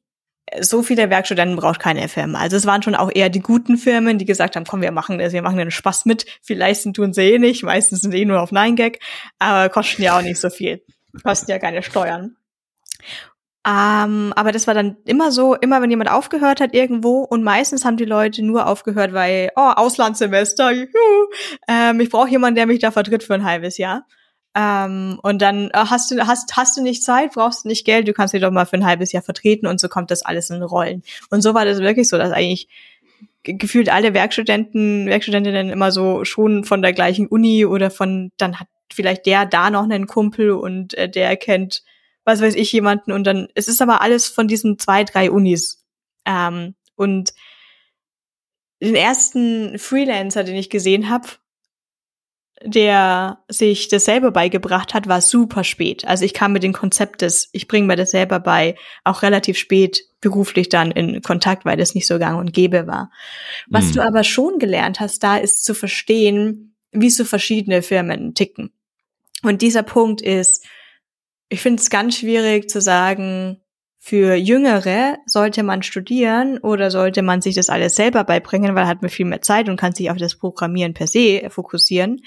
so 0.60 0.82
viele 0.82 1.10
Werkstudenten 1.10 1.56
braucht 1.56 1.80
keine 1.80 2.08
Firma. 2.08 2.38
Also 2.38 2.56
es 2.56 2.66
waren 2.66 2.82
schon 2.82 2.94
auch 2.94 3.10
eher 3.12 3.28
die 3.28 3.40
guten 3.40 3.76
Firmen, 3.76 4.18
die 4.18 4.24
gesagt 4.24 4.56
haben, 4.56 4.64
komm, 4.64 4.80
wir 4.80 4.92
machen 4.92 5.18
das, 5.18 5.32
wir 5.32 5.42
machen 5.42 5.58
den 5.58 5.70
Spaß 5.70 6.04
mit. 6.06 6.26
Viel 6.42 6.58
leisten 6.58 6.94
tun 6.94 7.12
sie 7.12 7.22
eh 7.22 7.38
nicht, 7.38 7.64
meistens 7.64 8.00
sind 8.00 8.12
sie 8.12 8.22
eh 8.22 8.24
nur 8.24 8.40
auf 8.40 8.52
9gag, 8.52 8.98
aber 9.38 9.68
kosten 9.68 10.02
ja 10.02 10.16
auch 10.16 10.22
nicht 10.22 10.40
so 10.40 10.50
viel. 10.50 10.82
Kosten 11.22 11.50
ja 11.50 11.58
keine 11.58 11.82
Steuern. 11.82 12.36
Ähm, 13.66 14.32
aber 14.36 14.52
das 14.52 14.68
war 14.68 14.74
dann 14.74 14.96
immer 15.06 15.32
so, 15.32 15.56
immer 15.56 15.82
wenn 15.82 15.90
jemand 15.90 16.10
aufgehört 16.10 16.60
hat 16.60 16.72
irgendwo 16.72 17.22
und 17.22 17.42
meistens 17.42 17.84
haben 17.84 17.96
die 17.96 18.04
Leute 18.04 18.44
nur 18.44 18.68
aufgehört, 18.68 19.12
weil, 19.12 19.50
oh, 19.56 19.72
Auslandssemester, 19.74 20.70
juhu, 20.70 20.86
ähm, 21.66 21.98
ich 21.98 22.10
brauche 22.10 22.28
jemanden, 22.28 22.54
der 22.54 22.66
mich 22.66 22.78
da 22.78 22.92
vertritt 22.92 23.24
für 23.24 23.34
ein 23.34 23.44
halbes 23.44 23.76
Jahr. 23.76 24.06
Ähm, 24.58 25.18
und 25.22 25.42
dann 25.42 25.68
äh, 25.68 25.72
hast 25.74 26.10
du, 26.10 26.26
hast, 26.26 26.56
hast 26.56 26.78
du 26.78 26.82
nicht 26.82 27.04
Zeit, 27.04 27.34
brauchst 27.34 27.64
du 27.64 27.68
nicht 27.68 27.84
Geld, 27.84 28.08
du 28.08 28.14
kannst 28.14 28.32
dich 28.32 28.40
doch 28.40 28.50
mal 28.50 28.64
für 28.64 28.76
ein 28.76 28.86
halbes 28.86 29.12
Jahr 29.12 29.22
vertreten 29.22 29.66
und 29.66 29.78
so 29.78 29.88
kommt 29.88 30.10
das 30.10 30.22
alles 30.22 30.48
in 30.48 30.62
Rollen. 30.62 31.02
Und 31.28 31.42
so 31.42 31.52
war 31.52 31.66
das 31.66 31.80
wirklich 31.80 32.08
so, 32.08 32.16
dass 32.16 32.32
eigentlich 32.32 32.68
gefühlt 33.42 33.90
alle 33.90 34.14
Werkstudenten, 34.14 35.06
Werkstudentinnen 35.06 35.68
immer 35.68 35.92
so 35.92 36.24
schon 36.24 36.64
von 36.64 36.80
der 36.80 36.94
gleichen 36.94 37.26
Uni 37.26 37.66
oder 37.66 37.90
von, 37.90 38.32
dann 38.38 38.58
hat 38.58 38.68
vielleicht 38.90 39.26
der 39.26 39.44
da 39.44 39.68
noch 39.68 39.84
einen 39.84 40.06
Kumpel 40.06 40.52
und 40.52 40.94
äh, 40.94 41.08
der 41.08 41.36
kennt, 41.36 41.82
was 42.24 42.40
weiß 42.40 42.54
ich, 42.54 42.72
jemanden 42.72 43.12
und 43.12 43.24
dann, 43.24 43.48
es 43.54 43.68
ist 43.68 43.82
aber 43.82 44.00
alles 44.00 44.26
von 44.26 44.48
diesen 44.48 44.78
zwei, 44.78 45.04
drei 45.04 45.30
Unis. 45.30 45.84
Ähm, 46.24 46.74
und 46.94 47.34
den 48.82 48.94
ersten 48.94 49.78
Freelancer, 49.78 50.44
den 50.44 50.56
ich 50.56 50.70
gesehen 50.70 51.10
habe, 51.10 51.28
der 52.62 53.38
sich 53.48 53.88
das 53.88 54.06
selber 54.06 54.30
beigebracht 54.30 54.94
hat, 54.94 55.08
war 55.08 55.20
super 55.20 55.62
spät. 55.62 56.06
Also 56.06 56.24
ich 56.24 56.32
kam 56.32 56.52
mit 56.52 56.62
dem 56.62 56.72
Konzept 56.72 57.22
des, 57.22 57.48
ich 57.52 57.68
bringe 57.68 57.86
mir 57.86 57.96
das 57.96 58.10
selber 58.10 58.40
bei, 58.40 58.76
auch 59.04 59.22
relativ 59.22 59.58
spät 59.58 60.02
beruflich 60.20 60.68
dann 60.68 60.90
in 60.90 61.20
Kontakt, 61.22 61.64
weil 61.64 61.76
das 61.76 61.94
nicht 61.94 62.06
so 62.06 62.18
gang 62.18 62.38
und 62.38 62.52
gäbe 62.52 62.86
war. 62.86 63.10
Was 63.68 63.86
mhm. 63.86 63.92
du 63.92 64.06
aber 64.06 64.24
schon 64.24 64.58
gelernt 64.58 65.00
hast, 65.00 65.22
da 65.22 65.36
ist 65.36 65.64
zu 65.64 65.74
verstehen, 65.74 66.74
wie 66.92 67.10
so 67.10 67.24
verschiedene 67.24 67.82
Firmen 67.82 68.34
ticken. 68.34 68.72
Und 69.42 69.60
dieser 69.60 69.82
Punkt 69.82 70.22
ist, 70.22 70.64
ich 71.48 71.60
finde 71.60 71.82
es 71.82 71.90
ganz 71.90 72.18
schwierig 72.18 72.70
zu 72.70 72.80
sagen, 72.80 73.60
für 74.06 74.36
Jüngere 74.36 75.18
sollte 75.26 75.64
man 75.64 75.82
studieren 75.82 76.58
oder 76.58 76.92
sollte 76.92 77.22
man 77.22 77.42
sich 77.42 77.56
das 77.56 77.68
alles 77.68 77.96
selber 77.96 78.22
beibringen, 78.22 78.76
weil 78.76 78.86
hat 78.86 79.02
man 79.02 79.10
viel 79.10 79.26
mehr 79.26 79.42
Zeit 79.42 79.68
und 79.68 79.76
kann 79.80 79.94
sich 79.96 80.12
auf 80.12 80.16
das 80.16 80.36
Programmieren 80.36 80.94
per 80.94 81.08
se 81.08 81.50
fokussieren. 81.50 82.20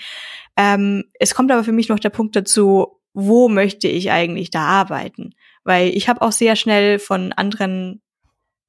Ähm, 0.58 1.06
es 1.22 1.34
kommt 1.34 1.54
aber 1.54 1.64
für 1.64 1.72
mich 1.72 1.88
noch 1.88 2.00
der 2.00 2.10
Punkt 2.10 2.36
dazu, 2.36 3.00
wo 3.14 3.48
möchte 3.48 3.88
ich 3.88 4.12
eigentlich 4.12 4.50
da 4.50 4.64
arbeiten? 4.64 5.36
Weil 5.64 5.96
ich 5.96 6.10
habe 6.10 6.22
auch 6.22 6.34
sehr 6.34 6.58
schnell 6.58 7.00
von 7.00 7.32
anderen 7.32 8.02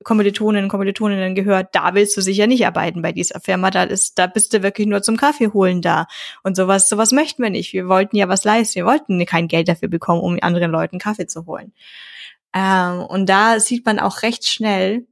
Kommilitoninnen 0.04 0.66
und 0.66 0.70
Kommilitoninnen 0.70 1.34
gehört, 1.34 1.70
da 1.74 1.94
willst 1.94 2.16
du 2.16 2.20
sicher 2.20 2.46
nicht 2.46 2.64
arbeiten 2.64 3.02
bei 3.02 3.10
dieser 3.10 3.40
Firma, 3.40 3.72
da 3.72 3.82
ist, 3.82 4.20
da 4.20 4.28
bist 4.28 4.54
du 4.54 4.62
wirklich 4.62 4.86
nur 4.86 5.02
zum 5.02 5.16
Kaffee 5.16 5.48
holen 5.48 5.82
da. 5.82 6.06
Und 6.44 6.54
sowas, 6.54 6.88
sowas 6.88 7.10
möchten 7.10 7.42
wir 7.42 7.50
nicht. 7.50 7.72
Wir 7.72 7.88
wollten 7.88 8.16
ja 8.16 8.28
was 8.28 8.44
leisten. 8.44 8.76
Wir 8.76 8.86
wollten 8.86 9.26
kein 9.26 9.48
Geld 9.48 9.66
dafür 9.66 9.88
bekommen, 9.88 10.20
um 10.20 10.38
anderen 10.40 10.70
Leuten 10.70 11.00
Kaffee 11.00 11.26
zu 11.26 11.46
holen. 11.46 11.72
Ähm, 12.54 13.02
und 13.02 13.26
da 13.28 13.60
sieht 13.60 13.86
man 13.86 13.98
auch 13.98 14.22
recht 14.22 14.46
schnell, 14.48 15.06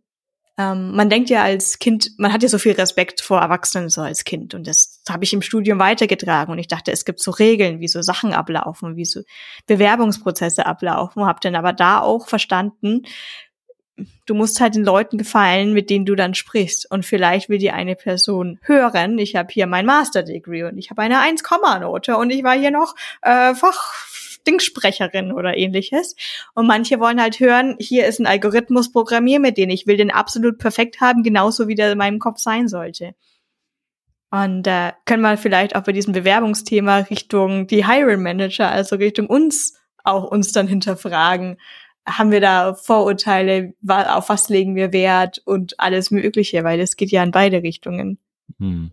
ähm, 0.59 0.97
man 0.97 1.09
denkt 1.09 1.31
ja 1.31 1.45
als 1.45 1.79
Kind, 1.79 2.11
man 2.19 2.33
hat 2.33 2.43
ja 2.43 2.49
so 2.49 2.59
viel 2.59 2.73
Respekt 2.73 3.21
vor 3.21 3.41
Erwachsenen 3.41 3.89
so 3.91 4.01
als 4.01 4.25
Kind. 4.25 4.55
Und 4.55 4.67
das 4.67 5.01
habe 5.09 5.23
ich 5.23 5.33
im 5.33 5.41
Studium 5.41 5.79
weitergetragen. 5.79 6.51
Und 6.51 6.59
ich 6.59 6.67
dachte, 6.67 6.91
es 6.91 7.05
gibt 7.05 7.21
so 7.21 7.31
Regeln, 7.31 7.79
wie 7.79 7.87
so 7.87 8.03
Sachen 8.03 8.33
ablaufen, 8.33 8.97
wie 8.97 9.05
so 9.05 9.21
Bewerbungsprozesse 9.67 10.67
ablaufen. 10.67 11.25
Hab 11.25 11.41
dann 11.41 11.55
aber 11.55 11.73
da 11.73 12.01
auch 12.01 12.27
verstanden, 12.27 13.03
du 14.27 14.35
musst 14.35 14.61
halt 14.61 14.75
den 14.75 14.85
Leuten 14.85 15.17
gefallen, 15.17 15.73
mit 15.73 15.91
denen 15.91 16.07
du 16.07 16.17
dann 16.17 16.35
sprichst. 16.35 16.91
Und 16.91 17.07
vielleicht 17.07 17.49
will 17.49 17.59
dir 17.59 17.75
eine 17.75 17.95
Person 17.95 18.59
hören, 18.63 19.17
ich 19.19 19.37
habe 19.37 19.53
hier 19.53 19.69
mein 19.69 19.87
Master 19.87 20.25
Degree 20.25 20.65
und 20.65 20.77
ich 20.77 20.91
habe 20.91 21.03
eine 21.03 21.21
1-Note 21.21 22.17
und 22.17 22.31
ich 22.31 22.43
war 22.43 22.59
hier 22.59 22.73
noch 22.73 22.97
äh, 23.23 23.55
Fachdingsprecherin 24.49 25.33
oder 25.33 25.57
ähnliches. 25.57 26.17
Und 26.55 26.67
manche 26.67 27.01
wollen 27.01 27.21
halt 27.21 27.41
hören, 27.41 27.77
hier 27.79 28.07
ist 28.07 28.19
ein 28.19 28.27
Algorithmus 28.27 28.93
programmiert 28.93 29.43
mit 29.43 29.59
dem 29.59 29.71
ich 29.71 29.87
will 29.87 29.97
den 29.97 30.11
absolut 30.11 30.59
perfekt 30.59 31.01
haben, 31.01 31.23
genauso 31.23 31.69
wie 31.69 31.75
der 31.75 31.93
in 31.93 31.99
meinem 31.99 32.19
Kopf 32.19 32.39
sein 32.39 32.69
sollte. 32.69 33.15
Und 34.31 34.67
äh, 34.67 34.93
können 35.07 35.23
wir 35.23 35.37
vielleicht 35.39 35.75
auch 35.75 35.83
bei 35.83 35.93
diesem 35.93 36.13
Bewerbungsthema 36.13 36.99
Richtung 36.99 37.67
die 37.67 37.87
Hiring 37.87 38.23
Manager, 38.23 38.71
also 38.71 38.97
Richtung 38.97 39.27
uns, 39.27 39.75
auch 40.05 40.25
uns 40.25 40.53
dann 40.53 40.69
hinterfragen 40.69 41.59
haben 42.07 42.31
wir 42.31 42.41
da 42.41 42.73
Vorurteile, 42.73 43.75
auf 43.87 44.31
was 44.31 44.49
legen 44.49 44.75
wir 44.75 44.95
Wert 44.95 45.43
und 45.45 45.79
alles 45.79 46.11
Mögliche, 46.11 46.65
weil 46.65 46.81
es 46.81 46.97
geht 46.97 47.11
ja 47.11 47.23
in 47.23 47.33
beide 47.33 47.63
Richtungen. 47.63 48.19
Hm. 48.59 48.93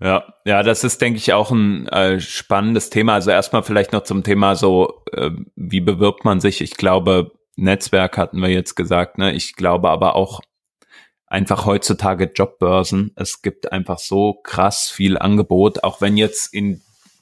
Ja, 0.00 0.34
ja, 0.46 0.62
das 0.62 0.82
ist, 0.82 1.02
denke 1.02 1.18
ich, 1.18 1.32
auch 1.34 1.50
ein 1.50 1.86
äh, 1.88 2.20
spannendes 2.20 2.88
Thema. 2.88 3.14
Also 3.14 3.30
erstmal 3.30 3.62
vielleicht 3.62 3.92
noch 3.92 4.02
zum 4.04 4.22
Thema 4.24 4.56
so, 4.56 5.02
äh, 5.12 5.30
wie 5.56 5.80
bewirbt 5.80 6.24
man 6.24 6.40
sich? 6.40 6.62
Ich 6.62 6.76
glaube, 6.76 7.32
Netzwerk 7.56 8.16
hatten 8.16 8.40
wir 8.40 8.48
jetzt 8.48 8.74
gesagt, 8.76 9.18
ne? 9.18 9.32
Ich 9.32 9.56
glaube 9.56 9.90
aber 9.90 10.16
auch 10.16 10.40
einfach 11.26 11.66
heutzutage 11.66 12.30
Jobbörsen. 12.34 13.12
Es 13.14 13.42
gibt 13.42 13.72
einfach 13.72 13.98
so 13.98 14.34
krass 14.42 14.88
viel 14.88 15.18
Angebot, 15.18 15.84
auch 15.84 16.00
wenn 16.00 16.16
jetzt 16.16 16.54
in 16.54 16.80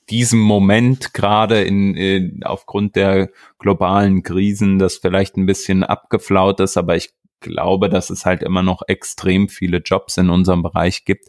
diesem 0.09 0.39
Moment 0.39 1.13
gerade 1.13 1.63
in, 1.63 1.95
in 1.95 2.43
aufgrund 2.45 2.97
der 2.97 3.29
globalen 3.59 4.23
Krisen 4.23 4.79
das 4.79 4.97
vielleicht 4.97 5.37
ein 5.37 5.47
bisschen 5.47 5.85
abgeflaut 5.85 6.61
ist, 6.61 6.77
aber 6.77 6.97
ich 6.97 7.11
glaube, 7.41 7.91
dass 7.91 8.09
es 8.09 8.25
halt 8.25 8.43
immer 8.43 8.63
noch 8.63 8.83
extrem 8.87 9.49
viele 9.49 9.79
Jobs 9.79 10.17
in 10.17 10.31
unserem 10.31 10.63
Bereich 10.63 11.05
gibt. 11.05 11.29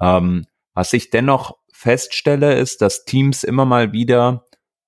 Ähm, 0.00 0.44
was 0.78 0.92
ich 0.92 1.10
dennoch 1.10 1.56
feststelle, 1.72 2.54
ist, 2.54 2.82
dass 2.82 3.04
Teams 3.04 3.42
immer 3.42 3.64
mal 3.64 3.92
wieder 3.92 4.44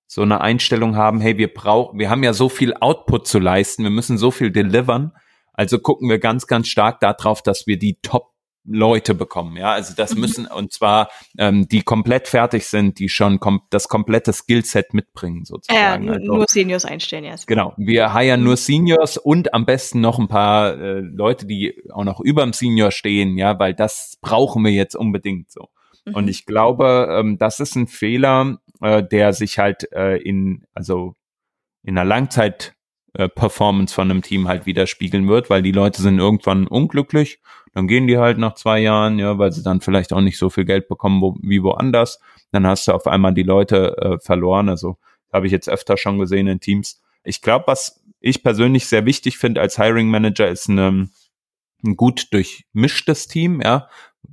so 0.06 0.22
eine 0.22 0.40
Einstellung 0.40 0.94
haben, 0.94 1.20
hey, 1.20 1.36
wir 1.36 1.52
brauchen, 1.52 1.98
wir 1.98 2.10
haben 2.10 2.22
ja 2.22 2.32
so 2.32 2.48
viel 2.48 2.74
Output 2.74 3.26
zu 3.26 3.40
leisten, 3.40 3.82
wir 3.82 3.90
müssen 3.90 4.16
so 4.16 4.30
viel 4.30 4.52
delivern. 4.52 5.10
Also 5.52 5.80
gucken 5.80 6.08
wir 6.08 6.20
ganz, 6.20 6.46
ganz 6.46 6.68
stark 6.68 7.00
darauf, 7.00 7.42
dass 7.42 7.66
wir 7.66 7.76
die 7.76 7.98
Top 8.02 8.30
Leute 8.64 9.16
bekommen, 9.16 9.56
ja, 9.56 9.72
also 9.72 9.94
das 9.96 10.14
mhm. 10.14 10.20
müssen 10.20 10.46
und 10.46 10.72
zwar 10.72 11.08
ähm, 11.38 11.66
die 11.66 11.82
komplett 11.82 12.28
fertig 12.28 12.66
sind, 12.66 13.00
die 13.00 13.08
schon 13.08 13.40
kom 13.40 13.62
das 13.70 13.88
komplette 13.88 14.32
Skillset 14.32 14.94
mitbringen 14.94 15.44
sozusagen. 15.44 16.04
Ja, 16.04 16.12
also, 16.12 16.24
nur 16.24 16.44
Seniors 16.46 16.84
einstellen 16.84 17.24
erst. 17.24 17.48
Genau, 17.48 17.72
wir 17.78 18.14
hiren 18.16 18.44
nur 18.44 18.56
Seniors 18.56 19.16
und 19.16 19.54
am 19.54 19.66
besten 19.66 20.00
noch 20.00 20.20
ein 20.20 20.28
paar 20.28 20.74
äh, 20.78 21.00
Leute, 21.00 21.46
die 21.46 21.82
auch 21.90 22.04
noch 22.04 22.20
überm 22.20 22.52
Senior 22.52 22.92
stehen, 22.92 23.36
ja, 23.38 23.58
weil 23.58 23.74
das 23.74 24.18
brauchen 24.20 24.62
wir 24.62 24.72
jetzt 24.72 24.94
unbedingt 24.94 25.50
so. 25.50 25.70
Mhm. 26.04 26.14
Und 26.14 26.28
ich 26.28 26.46
glaube, 26.46 27.08
ähm, 27.10 27.38
das 27.38 27.60
ist 27.60 27.76
ein 27.76 27.86
Fehler, 27.86 28.58
äh, 28.80 29.02
der 29.02 29.32
sich 29.32 29.58
halt 29.58 29.90
äh, 29.92 30.16
in 30.16 30.64
also 30.74 31.14
in 31.82 31.96
einer 31.96 32.04
Langzeit 32.04 32.74
äh, 33.14 33.28
Performance 33.28 33.94
von 33.94 34.10
einem 34.10 34.22
Team 34.22 34.48
halt 34.48 34.66
widerspiegeln 34.66 35.28
wird, 35.28 35.50
weil 35.50 35.62
die 35.62 35.72
Leute 35.72 36.02
sind 36.02 36.18
irgendwann 36.18 36.66
unglücklich, 36.66 37.40
dann 37.72 37.86
gehen 37.86 38.06
die 38.06 38.18
halt 38.18 38.38
nach 38.38 38.54
zwei 38.54 38.80
Jahren, 38.80 39.18
ja, 39.18 39.38
weil 39.38 39.52
sie 39.52 39.62
dann 39.62 39.80
vielleicht 39.80 40.12
auch 40.12 40.20
nicht 40.20 40.38
so 40.38 40.50
viel 40.50 40.64
Geld 40.64 40.88
bekommen 40.88 41.20
wo, 41.20 41.36
wie 41.40 41.62
woanders. 41.62 42.20
Dann 42.52 42.66
hast 42.66 42.88
du 42.88 42.92
auf 42.92 43.06
einmal 43.06 43.32
die 43.32 43.44
Leute 43.44 43.96
äh, 43.96 44.18
verloren. 44.18 44.68
Also 44.68 44.98
habe 45.32 45.46
ich 45.46 45.52
jetzt 45.52 45.68
öfter 45.68 45.96
schon 45.96 46.18
gesehen 46.18 46.48
in 46.48 46.60
Teams. 46.60 47.00
Ich 47.22 47.42
glaube, 47.42 47.66
was 47.68 48.02
ich 48.20 48.42
persönlich 48.42 48.86
sehr 48.86 49.06
wichtig 49.06 49.38
finde 49.38 49.60
als 49.60 49.76
Hiring 49.76 50.08
Manager 50.08 50.48
ist 50.48 50.68
eine, 50.68 51.08
ein 51.84 51.96
gut 51.96 52.32
durchmischtes 52.32 53.28
Team, 53.28 53.60
ja, 53.62 53.88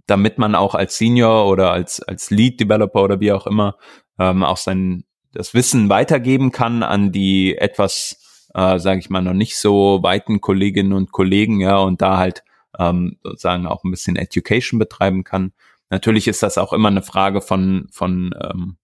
damit 0.06 0.38
man 0.38 0.56
auch 0.56 0.76
als 0.76 0.98
Senior 0.98 1.48
oder 1.48 1.72
als 1.72 2.02
als 2.02 2.30
Lead 2.30 2.60
Developer 2.60 3.04
oder 3.04 3.20
wie 3.20 3.32
auch 3.32 3.48
immer 3.48 3.78
ähm, 4.20 4.44
auch 4.44 4.58
sein 4.58 5.04
das 5.34 5.54
Wissen 5.54 5.90
weitergeben 5.90 6.52
kann 6.52 6.84
an 6.84 7.12
die 7.12 7.58
etwas 7.58 8.24
äh, 8.58 8.80
sage 8.80 9.00
ich 9.00 9.10
mal, 9.10 9.22
noch 9.22 9.34
nicht 9.34 9.56
so 9.56 10.00
weiten 10.02 10.42
Kolleginnen 10.42 10.94
und 10.94 11.12
Kollegen, 11.12 11.60
ja, 11.62 11.78
und 11.78 12.02
da 12.02 12.18
halt 12.18 12.44
ähm, 12.80 13.18
sozusagen 13.24 13.68
auch 13.68 13.84
ein 13.84 13.92
bisschen 13.92 14.16
Education 14.16 14.80
betreiben 14.80 15.24
kann. 15.24 15.54
Natürlich 15.90 16.28
ist 16.28 16.42
das 16.44 16.58
auch 16.58 16.74
immer 16.74 16.90
eine 16.90 17.04
Frage 17.04 17.42
von, 17.42 17.88
von 17.92 18.34
ähm, 18.42 18.78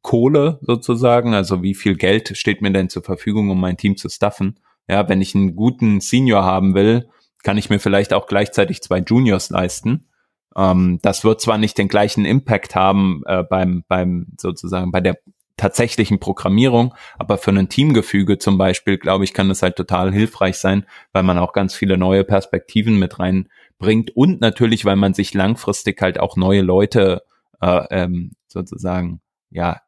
Kohle 0.00 0.60
sozusagen, 0.62 1.34
also 1.34 1.62
wie 1.62 1.74
viel 1.74 1.96
Geld 1.96 2.36
steht 2.36 2.62
mir 2.62 2.70
denn 2.70 2.88
zur 2.88 3.02
Verfügung, 3.02 3.50
um 3.50 3.60
mein 3.60 3.76
Team 3.76 3.96
zu 3.96 4.08
staffen. 4.08 4.60
Ja, 4.88 5.08
wenn 5.08 5.20
ich 5.20 5.34
einen 5.34 5.56
guten 5.56 6.00
Senior 6.00 6.44
haben 6.44 6.74
will, 6.74 7.08
kann 7.42 7.58
ich 7.58 7.68
mir 7.68 7.80
vielleicht 7.80 8.12
auch 8.12 8.28
gleichzeitig 8.28 8.82
zwei 8.82 8.98
Juniors 8.98 9.50
leisten. 9.50 10.08
Ähm, 10.56 10.98
das 11.02 11.24
wird 11.24 11.40
zwar 11.40 11.58
nicht 11.58 11.78
den 11.78 11.88
gleichen 11.88 12.24
Impact 12.24 12.74
haben 12.74 13.22
äh, 13.26 13.42
beim, 13.42 13.84
beim 13.88 14.28
sozusagen 14.38 14.90
bei 14.90 15.00
der 15.00 15.18
tatsächlichen 15.56 16.18
Programmierung, 16.18 16.94
aber 17.18 17.38
für 17.38 17.50
ein 17.50 17.68
Teamgefüge 17.68 18.38
zum 18.38 18.58
Beispiel, 18.58 18.98
glaube 18.98 19.24
ich, 19.24 19.32
kann 19.32 19.48
das 19.48 19.62
halt 19.62 19.76
total 19.76 20.12
hilfreich 20.12 20.58
sein, 20.58 20.84
weil 21.12 21.22
man 21.22 21.38
auch 21.38 21.52
ganz 21.52 21.74
viele 21.74 21.96
neue 21.96 22.24
Perspektiven 22.24 22.98
mit 22.98 23.18
reinbringt 23.18 24.10
und 24.14 24.40
natürlich, 24.40 24.84
weil 24.84 24.96
man 24.96 25.14
sich 25.14 25.32
langfristig 25.32 26.00
halt 26.02 26.20
auch 26.20 26.36
neue 26.36 26.60
Leute 26.60 27.22
äh, 27.60 27.84
ähm, 27.90 28.32
sozusagen, 28.48 29.20
ja, 29.50 29.80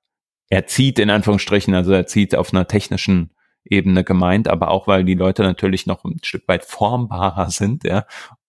erzieht 0.48 0.98
in 0.98 1.10
Anführungsstrichen, 1.10 1.74
also 1.74 1.92
erzieht 1.92 2.34
auf 2.34 2.54
einer 2.54 2.66
technischen 2.66 3.34
Ebene 3.64 4.04
gemeint, 4.04 4.48
aber 4.48 4.70
auch 4.70 4.86
weil 4.86 5.04
die 5.04 5.14
Leute 5.14 5.42
natürlich 5.42 5.86
noch 5.86 6.04
ein 6.04 6.20
Stück 6.22 6.48
weit 6.48 6.64
formbarer 6.64 7.50
sind, 7.50 7.84
ja. 7.84 8.06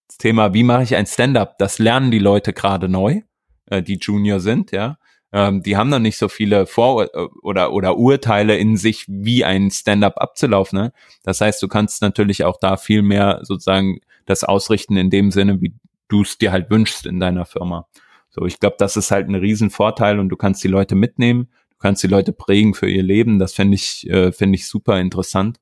Das 0.10 0.18
Thema, 0.18 0.54
wie 0.54 0.64
mache 0.64 0.84
ich 0.84 0.96
ein 0.96 1.06
Stand-up, 1.06 1.58
das 1.58 1.80
lernen 1.80 2.12
die 2.12 2.20
Leute 2.20 2.52
gerade 2.52 2.90
neu, 2.90 3.22
äh, 3.68 3.82
die 3.82 4.00
Junior 4.02 4.42
sind, 4.42 4.72
ja 4.72 4.98
ähm, 5.32 5.62
die 5.62 5.78
haben 5.78 5.90
noch 5.90 6.00
nicht 6.00 6.18
so 6.18 6.28
viele 6.28 6.66
Vor- 6.66 7.10
oder, 7.44 7.72
oder 7.72 7.98
Urteile 7.98 8.58
in 8.58 8.78
sich, 8.78 9.06
wie 9.08 9.46
ein 9.46 9.70
Stand-up 9.70 10.18
abzulaufen. 10.18 10.80
Ne? 10.80 10.94
Das 11.24 11.42
heißt, 11.42 11.62
du 11.62 11.68
kannst 11.68 12.02
natürlich 12.02 12.44
auch 12.44 12.58
da 12.60 12.78
viel 12.78 13.02
mehr 13.02 13.40
sozusagen 13.44 14.00
das 14.26 14.44
ausrichten 14.44 14.98
in 14.98 15.10
dem 15.10 15.32
Sinne, 15.32 15.62
wie 15.62 15.76
du 16.08 16.24
es 16.24 16.38
dir 16.38 16.52
halt 16.52 16.70
wünschst 16.70 17.06
in 17.06 17.20
deiner 17.20 17.46
Firma. 17.46 17.88
So, 18.30 18.46
ich 18.46 18.60
glaube, 18.60 18.76
das 18.80 18.98
ist 18.98 19.12
halt 19.12 19.28
ein 19.28 19.36
Riesenvorteil 19.36 20.20
und 20.20 20.30
du 20.30 20.38
kannst 20.38 20.64
die 20.64 20.68
Leute 20.68 20.96
mitnehmen, 20.96 21.50
du 21.72 21.78
kannst 21.78 22.04
die 22.04 22.08
Leute 22.08 22.32
prägen 22.32 22.74
für 22.74 22.90
ihr 22.90 23.04
Leben. 23.04 23.40
Das 23.40 23.54
finde 23.54 23.76
ich, 23.76 24.10
äh, 24.10 24.32
finde 24.32 24.56
ich 24.56 24.68
super 24.68 25.00
interessant. 25.00 25.60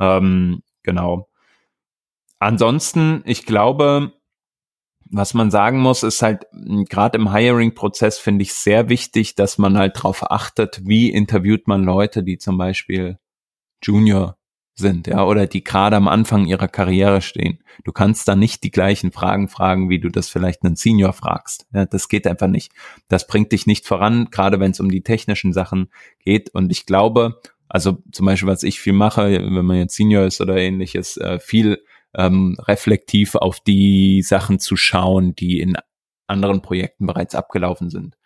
Ähm, 0.00 0.62
genau. 0.82 1.28
Ansonsten, 2.38 3.22
ich 3.24 3.46
glaube, 3.46 4.12
was 5.10 5.34
man 5.34 5.50
sagen 5.50 5.80
muss, 5.80 6.02
ist 6.02 6.22
halt, 6.22 6.46
gerade 6.88 7.18
im 7.18 7.32
Hiring-Prozess 7.32 8.18
finde 8.18 8.42
ich 8.42 8.54
sehr 8.54 8.88
wichtig, 8.88 9.34
dass 9.34 9.58
man 9.58 9.78
halt 9.78 9.96
darauf 9.96 10.30
achtet, 10.30 10.80
wie 10.84 11.10
interviewt 11.10 11.66
man 11.66 11.82
Leute, 11.82 12.22
die 12.22 12.38
zum 12.38 12.58
Beispiel 12.58 13.18
Junior 13.82 14.36
sind, 14.74 15.08
ja, 15.08 15.24
oder 15.24 15.46
die 15.46 15.64
gerade 15.64 15.96
am 15.96 16.06
Anfang 16.06 16.46
ihrer 16.46 16.68
Karriere 16.68 17.20
stehen. 17.20 17.58
Du 17.84 17.92
kannst 17.92 18.28
da 18.28 18.36
nicht 18.36 18.62
die 18.62 18.70
gleichen 18.70 19.10
Fragen 19.10 19.48
fragen, 19.48 19.90
wie 19.90 19.98
du 19.98 20.08
das 20.08 20.28
vielleicht 20.28 20.62
einen 20.62 20.76
Senior 20.76 21.12
fragst. 21.12 21.66
Ja, 21.72 21.84
das 21.84 22.08
geht 22.08 22.26
einfach 22.26 22.46
nicht. 22.46 22.72
Das 23.08 23.26
bringt 23.26 23.50
dich 23.52 23.66
nicht 23.66 23.86
voran, 23.86 24.28
gerade 24.30 24.60
wenn 24.60 24.70
es 24.70 24.80
um 24.80 24.90
die 24.90 25.02
technischen 25.02 25.52
Sachen 25.52 25.90
geht. 26.20 26.50
Und 26.50 26.70
ich 26.70 26.86
glaube, 26.86 27.40
also 27.68 27.98
zum 28.12 28.26
Beispiel, 28.26 28.48
was 28.48 28.62
ich 28.62 28.80
viel 28.80 28.92
mache, 28.92 29.30
wenn 29.32 29.64
man 29.64 29.76
jetzt 29.78 29.96
Senior 29.96 30.24
ist 30.24 30.40
oder 30.40 30.56
ähnliches, 30.56 31.16
äh, 31.16 31.40
viel 31.40 31.82
ähm, 32.14 32.56
reflektiv 32.60 33.34
auf 33.34 33.60
die 33.60 34.22
Sachen 34.22 34.58
zu 34.58 34.76
schauen, 34.76 35.34
die 35.34 35.60
in 35.60 35.76
anderen 36.26 36.62
Projekten 36.62 37.06
bereits 37.06 37.34
abgelaufen 37.34 37.90
sind. 37.90 38.16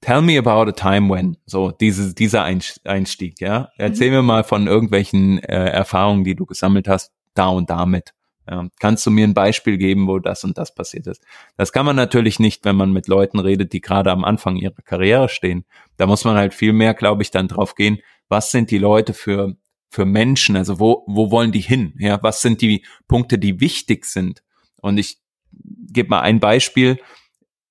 Tell 0.00 0.20
me 0.20 0.38
about 0.38 0.68
a 0.68 0.72
time 0.72 1.12
when. 1.12 1.38
So, 1.46 1.70
diese, 1.70 2.14
dieser 2.14 2.44
Einstieg, 2.44 3.40
ja. 3.40 3.70
Erzähl 3.78 4.10
mhm. 4.10 4.16
mir 4.16 4.22
mal 4.22 4.44
von 4.44 4.66
irgendwelchen 4.66 5.38
äh, 5.38 5.70
Erfahrungen, 5.70 6.24
die 6.24 6.34
du 6.34 6.44
gesammelt 6.44 6.88
hast, 6.88 7.12
da 7.32 7.48
und 7.48 7.70
damit. 7.70 8.12
Ja, 8.48 8.68
kannst 8.78 9.06
du 9.06 9.10
mir 9.10 9.26
ein 9.26 9.32
Beispiel 9.32 9.78
geben, 9.78 10.06
wo 10.06 10.18
das 10.18 10.44
und 10.44 10.58
das 10.58 10.74
passiert 10.74 11.06
ist? 11.06 11.24
Das 11.56 11.72
kann 11.72 11.86
man 11.86 11.96
natürlich 11.96 12.38
nicht, 12.38 12.66
wenn 12.66 12.76
man 12.76 12.92
mit 12.92 13.08
Leuten 13.08 13.38
redet, 13.38 13.72
die 13.72 13.80
gerade 13.80 14.12
am 14.12 14.24
Anfang 14.24 14.56
ihrer 14.56 14.82
Karriere 14.84 15.30
stehen. 15.30 15.64
Da 15.96 16.06
muss 16.06 16.24
man 16.24 16.36
halt 16.36 16.52
viel 16.52 16.74
mehr, 16.74 16.92
glaube 16.92 17.22
ich, 17.22 17.30
dann 17.30 17.48
drauf 17.48 17.74
gehen. 17.74 18.00
was 18.28 18.50
sind 18.50 18.70
die 18.70 18.78
Leute 18.78 19.14
für, 19.14 19.56
für 19.94 20.04
Menschen, 20.04 20.56
also 20.56 20.80
wo, 20.80 21.04
wo 21.06 21.30
wollen 21.30 21.52
die 21.52 21.60
hin? 21.60 21.94
Ja, 21.98 22.20
was 22.20 22.42
sind 22.42 22.60
die 22.60 22.84
Punkte, 23.06 23.38
die 23.38 23.60
wichtig 23.60 24.06
sind? 24.06 24.42
Und 24.80 24.98
ich 24.98 25.18
gebe 25.52 26.08
mal 26.08 26.20
ein 26.22 26.40
Beispiel. 26.40 26.98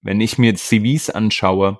Wenn 0.01 0.21
ich 0.21 0.37
mir 0.37 0.55
CVs 0.55 1.09
anschaue, 1.09 1.79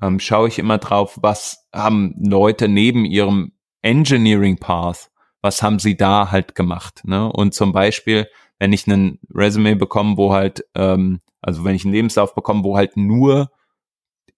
ähm, 0.00 0.20
schaue 0.20 0.46
ich 0.46 0.60
immer 0.60 0.78
drauf, 0.78 1.18
was 1.20 1.66
haben 1.74 2.14
Leute 2.20 2.68
neben 2.68 3.04
ihrem 3.04 3.50
Engineering 3.82 4.58
Path, 4.58 5.10
was 5.42 5.60
haben 5.60 5.80
sie 5.80 5.96
da 5.96 6.30
halt 6.30 6.54
gemacht? 6.54 7.00
Ne? 7.04 7.30
Und 7.32 7.52
zum 7.52 7.72
Beispiel, 7.72 8.28
wenn 8.60 8.72
ich 8.72 8.86
einen 8.86 9.18
Resume 9.34 9.74
bekomme, 9.74 10.16
wo 10.16 10.32
halt, 10.32 10.64
ähm, 10.76 11.20
also 11.42 11.64
wenn 11.64 11.74
ich 11.74 11.84
einen 11.84 11.94
Lebenslauf 11.94 12.36
bekomme, 12.36 12.62
wo 12.62 12.76
halt 12.76 12.96
nur 12.96 13.50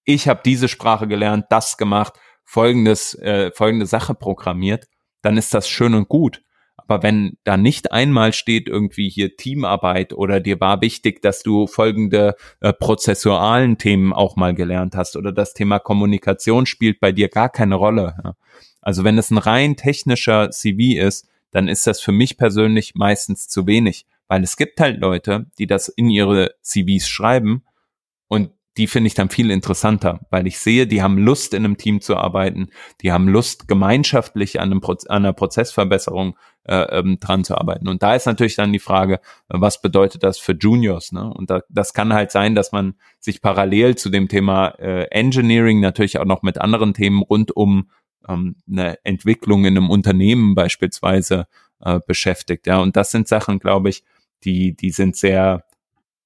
ich 0.05 0.28
habe 0.28 0.40
diese 0.44 0.68
Sprache 0.68 1.07
gelernt, 1.07 1.46
das 1.50 1.76
gemacht, 1.76 2.14
folgendes, 2.42 3.14
äh, 3.16 3.53
folgende 3.53 3.86
Sache 3.86 4.14
programmiert, 4.14 4.88
dann 5.23 5.37
ist 5.37 5.55
das 5.55 5.68
schön 5.68 5.95
und 5.95 6.09
gut. 6.09 6.43
Aber 6.77 7.03
wenn 7.03 7.37
da 7.45 7.57
nicht 7.57 7.93
einmal 7.93 8.33
steht 8.33 8.68
irgendwie 8.68 9.09
hier 9.09 9.37
Teamarbeit 9.37 10.12
oder 10.12 10.41
dir 10.41 10.61
war 10.61 10.81
wichtig, 10.81 11.23
dass 11.23 11.43
du 11.43 11.66
folgende 11.66 12.35
äh, 12.61 12.73
prozessualen 12.73 13.79
Themen 13.79 14.12
auch 14.12 14.37
mal 14.37 14.55
gelernt 14.55 14.97
hast 14.97 15.16
oder 15.16 15.33
das 15.33 15.55
Thema 15.55 15.79
Kommunikation 15.79 16.66
spielt 16.66 16.99
bei 17.01 17.12
dir 17.12 17.29
gar 17.29 17.49
keine 17.49 17.77
Rolle. 17.77 18.16
Ja. 18.25 18.35
Also 18.81 19.05
wenn 19.05 19.16
es 19.16 19.31
ein 19.31 19.39
rein 19.39 19.77
technischer 19.77 20.51
CV 20.51 21.01
ist, 21.01 21.29
dann 21.53 21.68
ist 21.68 21.87
das 21.87 22.01
für 22.01 22.12
mich 22.12 22.37
persönlich 22.37 22.95
meistens 22.95 23.49
zu 23.49 23.66
wenig, 23.66 24.07
weil 24.27 24.43
es 24.43 24.57
gibt 24.57 24.81
halt 24.81 24.99
Leute, 24.99 25.47
die 25.59 25.66
das 25.66 25.89
in 25.89 26.11
ihre 26.11 26.55
CVs 26.62 27.09
schreiben 27.09 27.64
und 28.29 28.51
die 28.77 28.87
finde 28.87 29.09
ich 29.09 29.14
dann 29.14 29.29
viel 29.29 29.51
interessanter, 29.51 30.20
weil 30.31 30.47
ich 30.47 30.59
sehe, 30.59 30.87
die 30.87 31.03
haben 31.03 31.18
Lust, 31.18 31.53
in 31.53 31.64
einem 31.64 31.77
Team 31.77 32.01
zu 32.01 32.16
arbeiten, 32.16 32.68
die 33.03 33.12
haben 33.12 33.29
Lust, 33.29 33.68
gemeinschaftlich 33.68 34.61
an, 34.61 34.70
einem 34.70 34.81
Pro 34.81 34.93
an 34.93 35.25
einer 35.25 35.33
Prozessverbesserung 35.35 36.37
äh, 36.64 36.99
ähm, 36.99 37.18
dran 37.20 37.45
zu 37.45 37.57
arbeiten. 37.57 37.89
Und 37.89 38.03
da 38.03 38.14
ist 38.14 38.27
natürlich 38.27 38.57
dann 38.57 38.73
die 38.73 38.79
Frage, 38.79 39.20
was 39.49 39.83
bedeutet 39.83 40.23
das 40.23 40.39
für 40.39 40.53
Juniors? 40.53 41.12
Ne? 41.12 41.33
Und 41.33 41.51
da, 41.51 41.61
das 41.68 41.93
kann 41.93 42.14
halt 42.14 42.31
sein, 42.31 42.55
dass 42.55 42.73
man 42.73 42.95
sich 43.20 43.43
parallel 43.43 43.97
zu 43.97 44.09
dem 44.09 44.29
Thema 44.29 44.68
äh, 44.79 45.05
Engineering 45.11 45.81
natürlich 45.81 46.18
auch 46.18 46.25
noch 46.25 46.43
mit 46.43 46.59
anderen 46.59 46.95
Themen 46.95 47.23
rund 47.23 47.55
um 47.55 47.91
ähm, 48.27 48.57
eine 48.70 49.05
Entwicklung 49.05 49.66
in 49.66 49.77
einem 49.77 49.91
Unternehmen 49.91 50.55
beispielsweise 50.55 51.47
äh, 51.81 52.01
beschäftigt. 52.07 52.66
Ja, 52.66 52.79
und 52.81 52.97
das 52.97 53.11
sind 53.11 53.29
Sachen, 53.29 53.59
glaube 53.59 53.91
ich, 53.91 54.03
die, 54.45 54.75
die 54.75 54.91
sind 54.91 55.16
sehr 55.16 55.64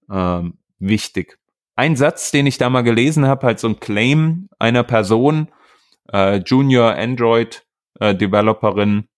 ähm, 0.09 0.59
wichtig 0.79 1.39
ein 1.77 1.95
Satz, 1.95 2.31
den 2.31 2.47
ich 2.47 2.59
da 2.59 2.71
mal 2.71 2.83
gelesen 2.83 3.27
habe, 3.27 3.47
halt 3.47 3.61
so 3.61 3.69
ein 3.69 3.79
Claim 3.79 4.49
einer 4.59 4.83
Person, 4.83 5.49
äh, 6.13 6.37
Junior 6.39 6.95
Android 6.95 7.65
äh, 8.01 8.15
Developerin, 8.15 9.09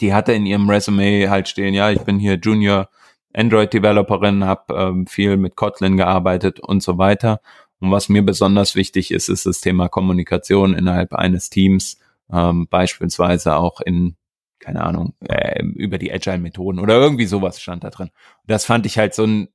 die 0.00 0.14
hatte 0.14 0.32
in 0.32 0.46
ihrem 0.46 0.70
Resume 0.70 1.28
halt 1.28 1.48
stehen, 1.48 1.74
ja, 1.74 1.90
ich 1.90 2.00
bin 2.02 2.18
hier 2.18 2.34
Junior 2.34 2.88
Android 3.34 3.72
Developerin, 3.72 4.44
habe 4.44 4.74
ähm, 4.74 5.06
viel 5.06 5.36
mit 5.36 5.56
Kotlin 5.56 5.96
gearbeitet 5.96 6.60
und 6.60 6.82
so 6.82 6.96
weiter. 6.98 7.40
Und 7.80 7.90
was 7.90 8.08
mir 8.08 8.22
besonders 8.22 8.74
wichtig 8.74 9.10
ist, 9.10 9.28
ist 9.28 9.46
das 9.46 9.60
Thema 9.60 9.88
Kommunikation 9.88 10.74
innerhalb 10.74 11.12
eines 11.14 11.50
Teams, 11.50 11.98
ähm, 12.32 12.68
beispielsweise 12.68 13.56
auch 13.56 13.80
in 13.80 14.16
keine 14.60 14.82
Ahnung, 14.82 15.14
äh, 15.20 15.62
über 15.62 15.98
die 15.98 16.12
Agile-Methoden 16.12 16.80
oder 16.80 16.94
irgendwie 16.94 17.26
sowas 17.26 17.60
stand 17.60 17.84
da 17.84 17.90
drin. 17.90 18.10
Das 18.46 18.64
fand 18.64 18.86
ich 18.86 18.98
halt 18.98 19.14
so 19.14 19.24
ein 19.24 19.48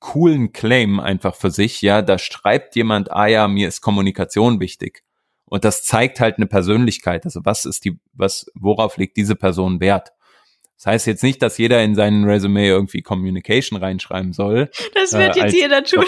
coolen 0.00 0.52
Claim 0.52 1.00
einfach 1.00 1.34
für 1.34 1.50
sich, 1.50 1.82
ja, 1.82 2.02
da 2.02 2.18
schreibt 2.18 2.76
jemand, 2.76 3.10
ah 3.10 3.26
ja, 3.26 3.48
mir 3.48 3.68
ist 3.68 3.80
Kommunikation 3.80 4.60
wichtig. 4.60 5.02
Und 5.44 5.64
das 5.64 5.82
zeigt 5.82 6.20
halt 6.20 6.36
eine 6.36 6.46
Persönlichkeit. 6.46 7.24
Also 7.24 7.40
was 7.44 7.64
ist 7.64 7.84
die, 7.84 7.98
was, 8.12 8.50
worauf 8.54 8.96
legt 8.96 9.16
diese 9.16 9.34
Person 9.34 9.80
Wert? 9.80 10.10
Das 10.76 10.86
heißt 10.86 11.06
jetzt 11.08 11.24
nicht, 11.24 11.42
dass 11.42 11.58
jeder 11.58 11.82
in 11.82 11.96
seinen 11.96 12.24
Resume 12.24 12.64
irgendwie 12.66 13.02
Communication 13.02 13.78
reinschreiben 13.78 14.32
soll. 14.32 14.70
Das 14.94 15.12
wird 15.12 15.36
äh, 15.36 15.40
jetzt 15.40 15.54
jeder 15.54 15.82
tun. 15.82 16.04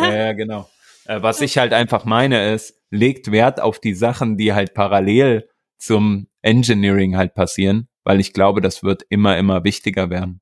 ja, 0.00 0.14
ja, 0.14 0.32
genau. 0.32 0.68
Äh, 1.04 1.22
was 1.22 1.40
ich 1.40 1.58
halt 1.58 1.72
einfach 1.72 2.04
meine 2.04 2.52
ist, 2.52 2.74
legt 2.90 3.30
Wert 3.30 3.60
auf 3.60 3.78
die 3.78 3.94
Sachen, 3.94 4.36
die 4.36 4.52
halt 4.52 4.74
parallel 4.74 5.48
zum 5.78 6.26
Engineering 6.42 7.16
halt 7.16 7.34
passieren, 7.34 7.88
weil 8.02 8.18
ich 8.18 8.32
glaube, 8.32 8.60
das 8.60 8.82
wird 8.82 9.04
immer, 9.10 9.36
immer 9.38 9.62
wichtiger 9.64 10.10
werden. 10.10 10.40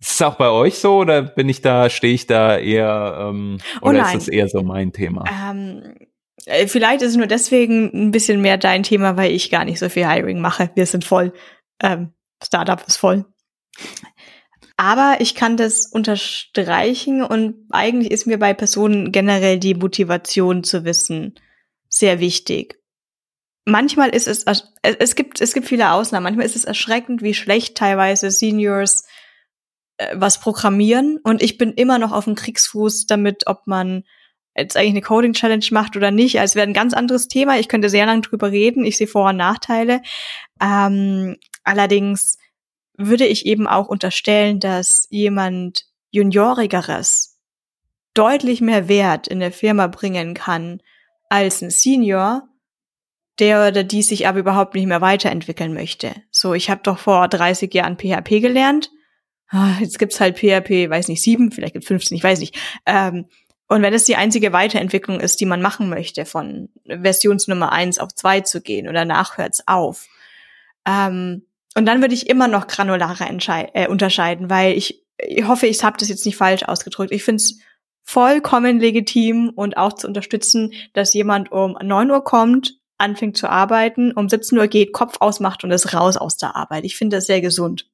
Ist 0.00 0.12
es 0.12 0.22
auch 0.22 0.36
bei 0.36 0.48
euch 0.48 0.78
so 0.78 0.98
oder 0.98 1.22
bin 1.22 1.48
ich 1.48 1.60
da, 1.60 1.90
stehe 1.90 2.14
ich 2.14 2.26
da 2.26 2.56
eher 2.56 3.30
ähm, 3.30 3.58
oh 3.82 3.88
oder 3.88 4.04
oh 4.04 4.06
ist 4.06 4.14
das 4.14 4.28
eher 4.28 4.48
so 4.48 4.62
mein 4.62 4.92
Thema? 4.92 5.24
Ähm, 5.28 5.94
äh, 6.46 6.68
vielleicht 6.68 7.02
ist 7.02 7.10
es 7.10 7.16
nur 7.16 7.26
deswegen 7.26 7.90
ein 7.92 8.10
bisschen 8.12 8.40
mehr 8.40 8.58
dein 8.58 8.84
Thema, 8.84 9.16
weil 9.16 9.32
ich 9.32 9.50
gar 9.50 9.64
nicht 9.64 9.78
so 9.78 9.88
viel 9.88 10.08
Hiring 10.08 10.40
mache. 10.40 10.70
Wir 10.74 10.86
sind 10.86 11.04
voll. 11.04 11.32
Ähm, 11.82 12.12
Startup 12.42 12.82
ist 12.86 12.96
voll. 12.96 13.24
Aber 14.76 15.16
ich 15.18 15.34
kann 15.34 15.56
das 15.56 15.86
unterstreichen 15.86 17.24
und 17.24 17.66
eigentlich 17.70 18.12
ist 18.12 18.28
mir 18.28 18.38
bei 18.38 18.54
Personen 18.54 19.10
generell 19.10 19.58
die 19.58 19.74
Motivation 19.74 20.62
zu 20.62 20.84
wissen 20.84 21.34
sehr 21.88 22.20
wichtig. 22.20 22.78
Manchmal 23.64 24.10
ist 24.10 24.28
es, 24.28 24.44
es 24.82 25.14
gibt, 25.16 25.40
es 25.40 25.52
gibt 25.52 25.66
viele 25.66 25.90
Ausnahmen. 25.90 26.24
Manchmal 26.24 26.46
ist 26.46 26.56
es 26.56 26.64
erschreckend, 26.64 27.22
wie 27.22 27.34
schlecht 27.34 27.76
teilweise 27.76 28.30
Seniors 28.30 29.04
was 30.12 30.40
programmieren 30.40 31.18
und 31.22 31.42
ich 31.42 31.58
bin 31.58 31.72
immer 31.72 31.98
noch 31.98 32.12
auf 32.12 32.24
dem 32.24 32.34
Kriegsfuß 32.34 33.06
damit, 33.06 33.46
ob 33.46 33.66
man 33.66 34.04
jetzt 34.56 34.76
eigentlich 34.76 34.90
eine 34.90 35.02
Coding 35.02 35.32
Challenge 35.32 35.64
macht 35.70 35.96
oder 35.96 36.10
nicht. 36.10 36.40
Also 36.40 36.56
wäre 36.56 36.66
ein 36.66 36.74
ganz 36.74 36.94
anderes 36.94 37.28
Thema. 37.28 37.58
Ich 37.58 37.68
könnte 37.68 37.88
sehr 37.88 38.06
lange 38.06 38.22
drüber 38.22 38.50
reden. 38.50 38.84
Ich 38.84 38.96
sehe 38.96 39.06
Vor- 39.06 39.30
und 39.30 39.36
Nachteile. 39.36 40.02
Ähm, 40.60 41.36
allerdings 41.64 42.38
würde 42.96 43.26
ich 43.26 43.46
eben 43.46 43.66
auch 43.66 43.88
unterstellen, 43.88 44.58
dass 44.58 45.06
jemand 45.10 45.84
Juniorigeres 46.10 47.38
deutlich 48.14 48.60
mehr 48.60 48.88
Wert 48.88 49.28
in 49.28 49.40
der 49.40 49.52
Firma 49.52 49.86
bringen 49.86 50.34
kann 50.34 50.82
als 51.28 51.62
ein 51.62 51.70
Senior, 51.70 52.48
der 53.38 53.68
oder 53.68 53.84
die 53.84 54.02
sich 54.02 54.26
aber 54.26 54.40
überhaupt 54.40 54.74
nicht 54.74 54.86
mehr 54.86 55.00
weiterentwickeln 55.00 55.72
möchte. 55.72 56.14
So, 56.32 56.54
ich 56.54 56.70
habe 56.70 56.80
doch 56.82 56.98
vor 56.98 57.28
30 57.28 57.72
Jahren 57.72 57.96
PHP 57.96 58.40
gelernt 58.40 58.90
jetzt 59.80 59.98
gibt's 59.98 60.20
halt 60.20 60.38
PHP, 60.38 60.90
weiß 60.90 61.08
nicht, 61.08 61.22
sieben, 61.22 61.50
vielleicht 61.52 61.74
gibt's 61.74 61.88
15, 61.88 62.16
ich 62.16 62.24
weiß 62.24 62.40
nicht. 62.40 62.56
Ähm, 62.86 63.26
und 63.68 63.82
wenn 63.82 63.92
es 63.92 64.04
die 64.04 64.16
einzige 64.16 64.52
Weiterentwicklung 64.52 65.20
ist, 65.20 65.40
die 65.40 65.46
man 65.46 65.60
machen 65.60 65.90
möchte, 65.90 66.24
von 66.24 66.70
Versionsnummer 66.86 67.70
eins 67.70 67.98
auf 67.98 68.14
zwei 68.14 68.40
zu 68.40 68.62
gehen 68.62 68.88
oder 68.88 69.04
nachhört's 69.04 69.62
auf. 69.66 70.06
Ähm, 70.86 71.46
und 71.76 71.86
dann 71.86 72.00
würde 72.00 72.14
ich 72.14 72.30
immer 72.30 72.48
noch 72.48 72.66
granularer 72.66 73.28
äh, 73.74 73.88
unterscheiden, 73.88 74.48
weil 74.48 74.76
ich, 74.76 75.04
ich 75.18 75.46
hoffe, 75.46 75.66
ich 75.66 75.84
habe 75.84 75.98
das 75.98 76.08
jetzt 76.08 76.24
nicht 76.24 76.36
falsch 76.36 76.62
ausgedrückt. 76.62 77.12
Ich 77.12 77.24
finde 77.24 77.36
es 77.36 77.60
vollkommen 78.04 78.80
legitim 78.80 79.50
und 79.54 79.76
auch 79.76 79.92
zu 79.92 80.06
unterstützen, 80.06 80.72
dass 80.94 81.12
jemand 81.12 81.52
um 81.52 81.76
neun 81.82 82.10
Uhr 82.10 82.24
kommt, 82.24 82.78
anfängt 82.96 83.36
zu 83.36 83.50
arbeiten, 83.50 84.12
um 84.12 84.30
17 84.30 84.58
Uhr 84.58 84.66
geht, 84.66 84.94
Kopf 84.94 85.18
ausmacht 85.20 85.62
und 85.62 85.70
ist 85.70 85.92
raus 85.92 86.16
aus 86.16 86.38
der 86.38 86.56
Arbeit. 86.56 86.84
Ich 86.84 86.96
finde 86.96 87.18
das 87.18 87.26
sehr 87.26 87.42
gesund. 87.42 87.86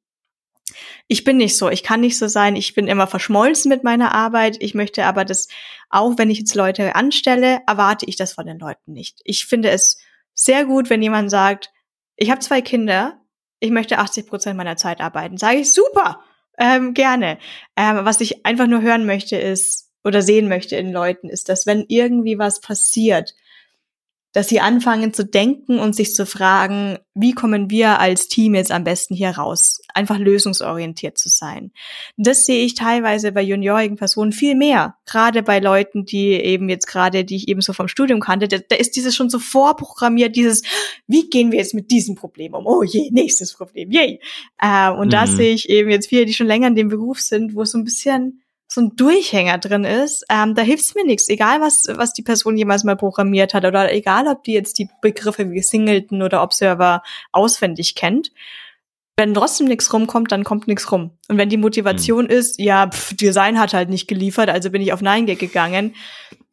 Ich 1.09 1.25
bin 1.25 1.37
nicht 1.37 1.57
so. 1.57 1.69
Ich 1.71 1.83
kann 1.83 2.01
nicht 2.01 2.19
so 2.19 2.29
sein. 2.29 2.57
Ich 2.57 2.75
bin 2.75 2.87
immer 2.87 3.07
verschmolzen 3.07 3.69
mit 3.69 3.85
meiner 3.85 4.15
Arbeit. 4.15 4.57
Ich 4.61 4.75
möchte 4.75 5.05
aber 5.05 5.25
das, 5.25 5.49
auch 5.91 6.19
wenn 6.19 6.31
ich 6.31 6.39
jetzt 6.39 6.55
Leute 6.55 6.95
anstelle, 6.95 7.61
erwarte 7.67 8.07
ich 8.07 8.17
das 8.17 8.33
von 8.33 8.47
den 8.47 8.59
Leuten 8.59 8.93
nicht. 8.93 9.21
Ich 9.25 9.47
finde 9.47 9.71
es 9.71 9.99
sehr 10.35 10.65
gut, 10.65 10.91
wenn 10.91 11.03
jemand 11.03 11.31
sagt, 11.31 11.71
ich 12.17 12.31
habe 12.31 12.41
zwei 12.41 12.61
Kinder, 12.61 13.21
ich 13.61 13.71
möchte 13.71 13.99
80 13.99 14.27
Prozent 14.27 14.57
meiner 14.57 14.77
Zeit 14.77 15.01
arbeiten. 15.01 15.39
Sage 15.39 15.59
ich 15.59 15.73
super, 15.73 16.21
ähm, 16.59 16.95
gerne. 16.95 17.39
Ähm, 17.77 18.05
was 18.05 18.21
ich 18.21 18.45
einfach 18.45 18.67
nur 18.67 18.83
hören 18.83 19.07
möchte 19.07 19.37
ist 19.37 19.91
oder 20.05 20.23
sehen 20.23 20.49
möchte 20.49 20.77
in 20.77 20.93
Leuten 20.93 21.29
ist, 21.29 21.49
dass 21.49 21.67
wenn 21.67 21.85
irgendwie 21.89 22.39
was 22.39 22.61
passiert, 22.61 23.35
dass 24.35 24.49
sie 24.49 24.61
anfangen 24.61 25.15
zu 25.15 25.25
denken 25.25 25.79
und 25.79 25.95
sich 25.95 26.13
zu 26.13 26.27
fragen, 26.27 26.99
wie 27.15 27.33
kommen 27.33 27.71
wir 27.71 28.01
als 28.01 28.27
Team 28.27 28.57
jetzt 28.57 28.73
am 28.73 28.83
besten 28.83 29.15
hier 29.15 29.31
raus? 29.31 29.81
Einfach 29.95 30.19
lösungsorientiert 30.19 31.17
zu 31.17 31.29
sein. 31.29 31.71
Das 32.17 32.45
sehe 32.45 32.65
ich 32.65 32.75
teilweise 32.75 33.31
bei 33.31 33.43
juniorigen 33.43 33.97
Personen 33.97 34.33
viel 34.33 34.57
mehr. 34.57 34.97
Gerade 35.07 35.45
bei 35.45 35.61
Leuten, 35.61 36.05
die 36.05 36.33
eben 36.33 36.69
jetzt 36.69 36.87
gerade, 36.87 37.25
die 37.25 37.37
ich 37.37 37.49
eben 37.49 37.61
so 37.61 37.73
vom 37.73 37.87
Studium 37.87 38.19
kannte, 38.19 38.49
da, 38.49 38.59
da 38.59 38.75
ist 38.75 38.97
dieses 38.97 39.15
schon 39.15 39.31
so 39.31 39.39
vorprogrammiert, 39.39 40.35
dieses, 40.35 40.63
wie 41.07 41.31
gehen 41.31 41.53
wir 41.53 41.61
jetzt 41.61 41.75
mit 41.75 41.93
diesem 41.93 42.17
Problem 42.17 42.55
um? 42.55 42.67
Oh 42.67 42.83
je, 42.83 43.11
nächstes 43.13 43.55
Problem, 43.55 43.93
yay. 43.93 44.21
Äh, 44.61 44.91
und 44.91 45.07
mhm. 45.07 45.11
da 45.11 45.29
sehe 45.29 45.55
ich 45.55 45.69
eben 45.69 45.91
jetzt 45.91 46.09
viele, 46.09 46.27
die 46.27 46.35
schon 46.35 46.49
länger 46.49 46.67
in 46.67 46.75
dem 46.75 46.89
Beruf 46.89 47.21
sind, 47.21 47.55
wo 47.55 47.63
es 47.63 47.71
so 47.71 47.79
ein 47.79 47.85
bisschen 47.85 48.43
so 48.69 48.81
ein 48.81 48.97
Durchhänger 48.97 49.59
drin 49.59 49.85
ist, 49.85 50.25
ähm, 50.31 50.55
da 50.55 50.63
hilft's 50.63 50.95
mir 50.95 51.05
nichts, 51.05 51.29
egal 51.29 51.61
was, 51.61 51.85
was 51.89 52.13
die 52.13 52.23
Person 52.23 52.57
jemals 52.57 52.85
mal 52.85 52.97
programmiert 52.97 53.55
hat 53.55 53.65
oder 53.65 53.93
egal, 53.93 54.27
ob 54.27 54.43
die 54.43 54.53
jetzt 54.53 54.79
die 54.79 54.89
Begriffe 55.01 55.51
wie 55.51 55.63
Singleton 55.63 56.23
oder 56.23 56.43
Observer 56.43 57.03
auswendig 57.33 57.95
kennt. 57.95 58.33
Wenn 59.17 59.33
trotzdem 59.33 59.69
nichts 59.69 59.93
rumkommt, 59.93 60.33
dann 60.33 60.43
kommt 60.43 60.67
nichts 60.67 60.91
rum. 60.91 61.13
Und 61.29 61.39
wenn 61.39 61.49
die 61.49 61.57
Motivation 61.57 62.25
mhm. 62.25 62.31
ist, 62.31 62.59
ja, 62.59 62.89
pff, 62.89 63.15
Design 63.15 63.61
hat 63.61 63.75
halt 63.75 63.89
nicht 63.89 64.09
geliefert, 64.09 64.49
also 64.49 64.71
bin 64.71 64.83
ich 64.83 64.93
auf 64.93 65.03
Nein 65.03 65.27
gegangen. 65.27 65.95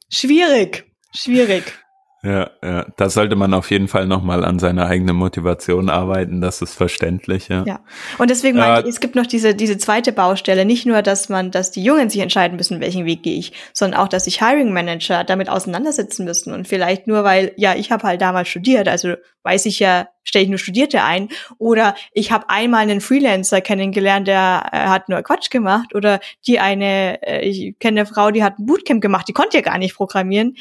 Schwierig, 0.09 0.86
schwierig. 1.16 1.80
Ja, 2.24 2.51
ja, 2.63 2.86
da 2.97 3.09
sollte 3.09 3.36
man 3.36 3.51
auf 3.55 3.72
jeden 3.72 3.88
Fall 3.88 4.05
nochmal 4.05 4.45
an 4.45 4.59
seiner 4.59 4.86
eigenen 4.86 5.15
Motivation 5.15 5.89
arbeiten, 5.89 6.39
das 6.39 6.61
ist 6.61 6.76
verständlich, 6.76 7.47
ja. 7.47 7.63
Ja. 7.65 7.80
Und 8.19 8.30
deswegen 8.30 8.59
äh, 8.59 8.61
meine 8.61 8.82
ich, 8.82 8.89
es 8.89 8.99
gibt 8.99 9.15
noch 9.15 9.26
diese, 9.26 9.55
diese 9.55 9.80
zweite 9.80 10.11
Baustelle, 10.11 10.63
nicht 10.63 10.86
nur, 10.86 11.01
dass 11.01 11.30
man, 11.30 11.49
dass 11.49 11.72
die 11.72 11.84
Jungen 11.84 12.11
sich 12.11 12.22
entscheiden 12.22 12.57
müssen, 12.57 12.80
welchen 12.80 13.05
Weg 13.05 13.24
gehe 13.24 13.39
ich, 13.39 13.53
sondern 13.74 13.99
auch, 13.99 14.07
dass 14.07 14.26
sich 14.26 14.39
Hiring 14.39 14.72
Manager 14.72 15.24
damit 15.24 15.49
auseinandersetzen 15.49 16.24
müssen. 16.24 16.53
Und 16.53 16.67
vielleicht 16.67 17.07
nur, 17.07 17.24
weil, 17.24 17.53
ja, 17.57 17.74
ich 17.74 17.91
habe 17.91 18.03
halt 18.03 18.22
damals 18.22 18.49
studiert, 18.49 18.88
also 18.88 19.15
weiß 19.41 19.65
ich 19.65 19.80
ja, 19.80 20.07
stelle 20.24 20.43
ich 20.43 20.49
nur 20.49 20.59
Studierte 20.59 21.03
ein. 21.03 21.30
Oder 21.57 21.95
ich 22.13 22.32
habe 22.32 22.51
einmal 22.51 22.82
einen 22.82 23.01
Freelancer 23.01 23.61
kennengelernt, 23.61 24.28
der 24.28 24.69
äh, 24.72 24.78
hat 24.78 25.09
nur 25.09 25.24
Quatsch 25.24 25.49
gemacht. 25.49 25.95
Oder 25.95 26.19
die 26.45 26.59
eine, 26.59 27.19
äh, 27.24 27.49
ich 27.49 27.80
kenne 27.80 28.01
eine 28.01 28.05
Frau, 28.05 28.30
die 28.30 28.43
hat 28.43 28.59
ein 28.59 28.67
Bootcamp 28.67 29.01
gemacht, 29.01 29.28
die 29.28 29.34
konnte 29.34 29.57
ja 29.57 29.63
gar 29.63 29.80
nicht 29.80 29.95
programmieren. 29.95 30.55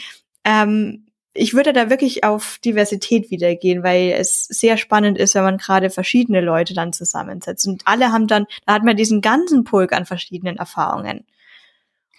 Ähm, 0.47 1.05
ich 1.33 1.55
würde 1.55 1.73
da 1.73 1.91
wirklich 1.91 2.25
auf 2.25 2.59
Diversität 2.65 3.31
wiedergehen, 3.31 3.83
weil 3.83 4.15
es 4.19 4.47
sehr 4.47 4.77
spannend 4.77 5.17
ist, 5.19 5.35
wenn 5.35 5.45
man 5.45 5.59
gerade 5.59 5.91
verschiedene 5.91 6.41
Leute 6.41 6.75
dann 6.75 6.93
zusammensetzt. 6.93 7.67
Und 7.69 7.83
alle 7.85 8.13
haben 8.13 8.27
dann, 8.27 8.47
da 8.67 8.75
hat 8.75 8.85
man 8.85 8.97
diesen 8.97 9.21
ganzen 9.21 9.65
Pulk 9.65 9.93
an 9.93 10.07
verschiedenen 10.07 10.57
Erfahrungen. 10.57 11.25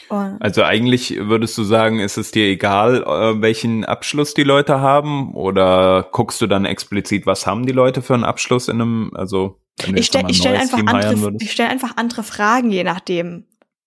Und 0.07 0.41
also 0.41 0.63
eigentlich 0.63 1.15
würdest 1.17 1.57
du 1.57 1.63
sagen, 1.63 1.99
ist 1.99 2.17
es 2.17 2.31
dir 2.31 2.45
egal, 2.45 3.03
äh, 3.03 3.41
welchen 3.41 3.85
Abschluss 3.85 4.33
die 4.33 4.43
Leute 4.43 4.79
haben? 4.79 5.35
Oder 5.35 6.07
guckst 6.11 6.41
du 6.41 6.47
dann 6.47 6.65
explizit, 6.65 7.25
was 7.25 7.45
haben 7.45 7.65
die 7.65 7.73
Leute 7.73 8.01
für 8.01 8.13
einen 8.13 8.23
Abschluss 8.23 8.67
in 8.67 8.81
einem, 8.81 9.11
also 9.13 9.59
ich 9.95 10.07
stelle 10.07 10.27
ich 10.29 10.37
stell 10.37 10.55
einfach, 10.55 10.79
andere, 10.79 11.35
ich 11.39 11.51
stell 11.51 11.67
einfach 11.67 11.97
andere 11.97 12.23
Fragen, 12.23 12.71
je 12.71 12.83
nachdem. 12.83 13.45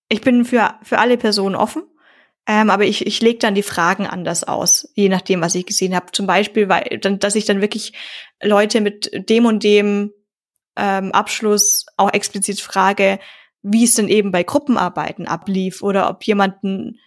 Ich 0.09 0.20
bin 0.20 0.45
für, 0.45 0.75
für 0.83 0.99
alle 0.99 1.16
Personen 1.16 1.57
offen 1.57 1.83
ähm, 2.47 2.69
aber 2.69 2.85
ich, 2.85 3.07
ich 3.07 3.23
lege 3.23 3.39
dann 3.39 3.55
die 3.55 3.63
Fragen 3.63 4.07
anders 4.07 4.45
aus, 4.45 4.91
je 4.95 5.09
nachdem, 5.09 5.41
was 5.41 5.55
ich 5.55 5.65
gesehen 5.65 5.95
habe. 5.95 6.13
Zum 6.13 6.27
Beispiel, 6.27 6.69
weil 6.69 6.99
dann, 7.01 7.19
dass 7.19 7.37
ich 7.37 7.47
dann 7.47 7.63
wirklich 7.63 7.95
Leute 8.43 8.81
mit 8.81 9.11
dem 9.31 9.47
und 9.47 9.63
dem 9.63 10.13
ähm, 10.77 11.13
Abschluss 11.13 11.87
auch 11.97 12.13
explizit 12.13 12.61
frage, 12.61 13.19
wie 13.63 13.85
es 13.85 13.95
denn 13.95 14.09
eben 14.09 14.31
bei 14.31 14.43
Gruppenarbeiten 14.43 15.27
ablief 15.27 15.83
oder 15.83 16.11
ob 16.11 16.23
jemanden. 16.25 17.01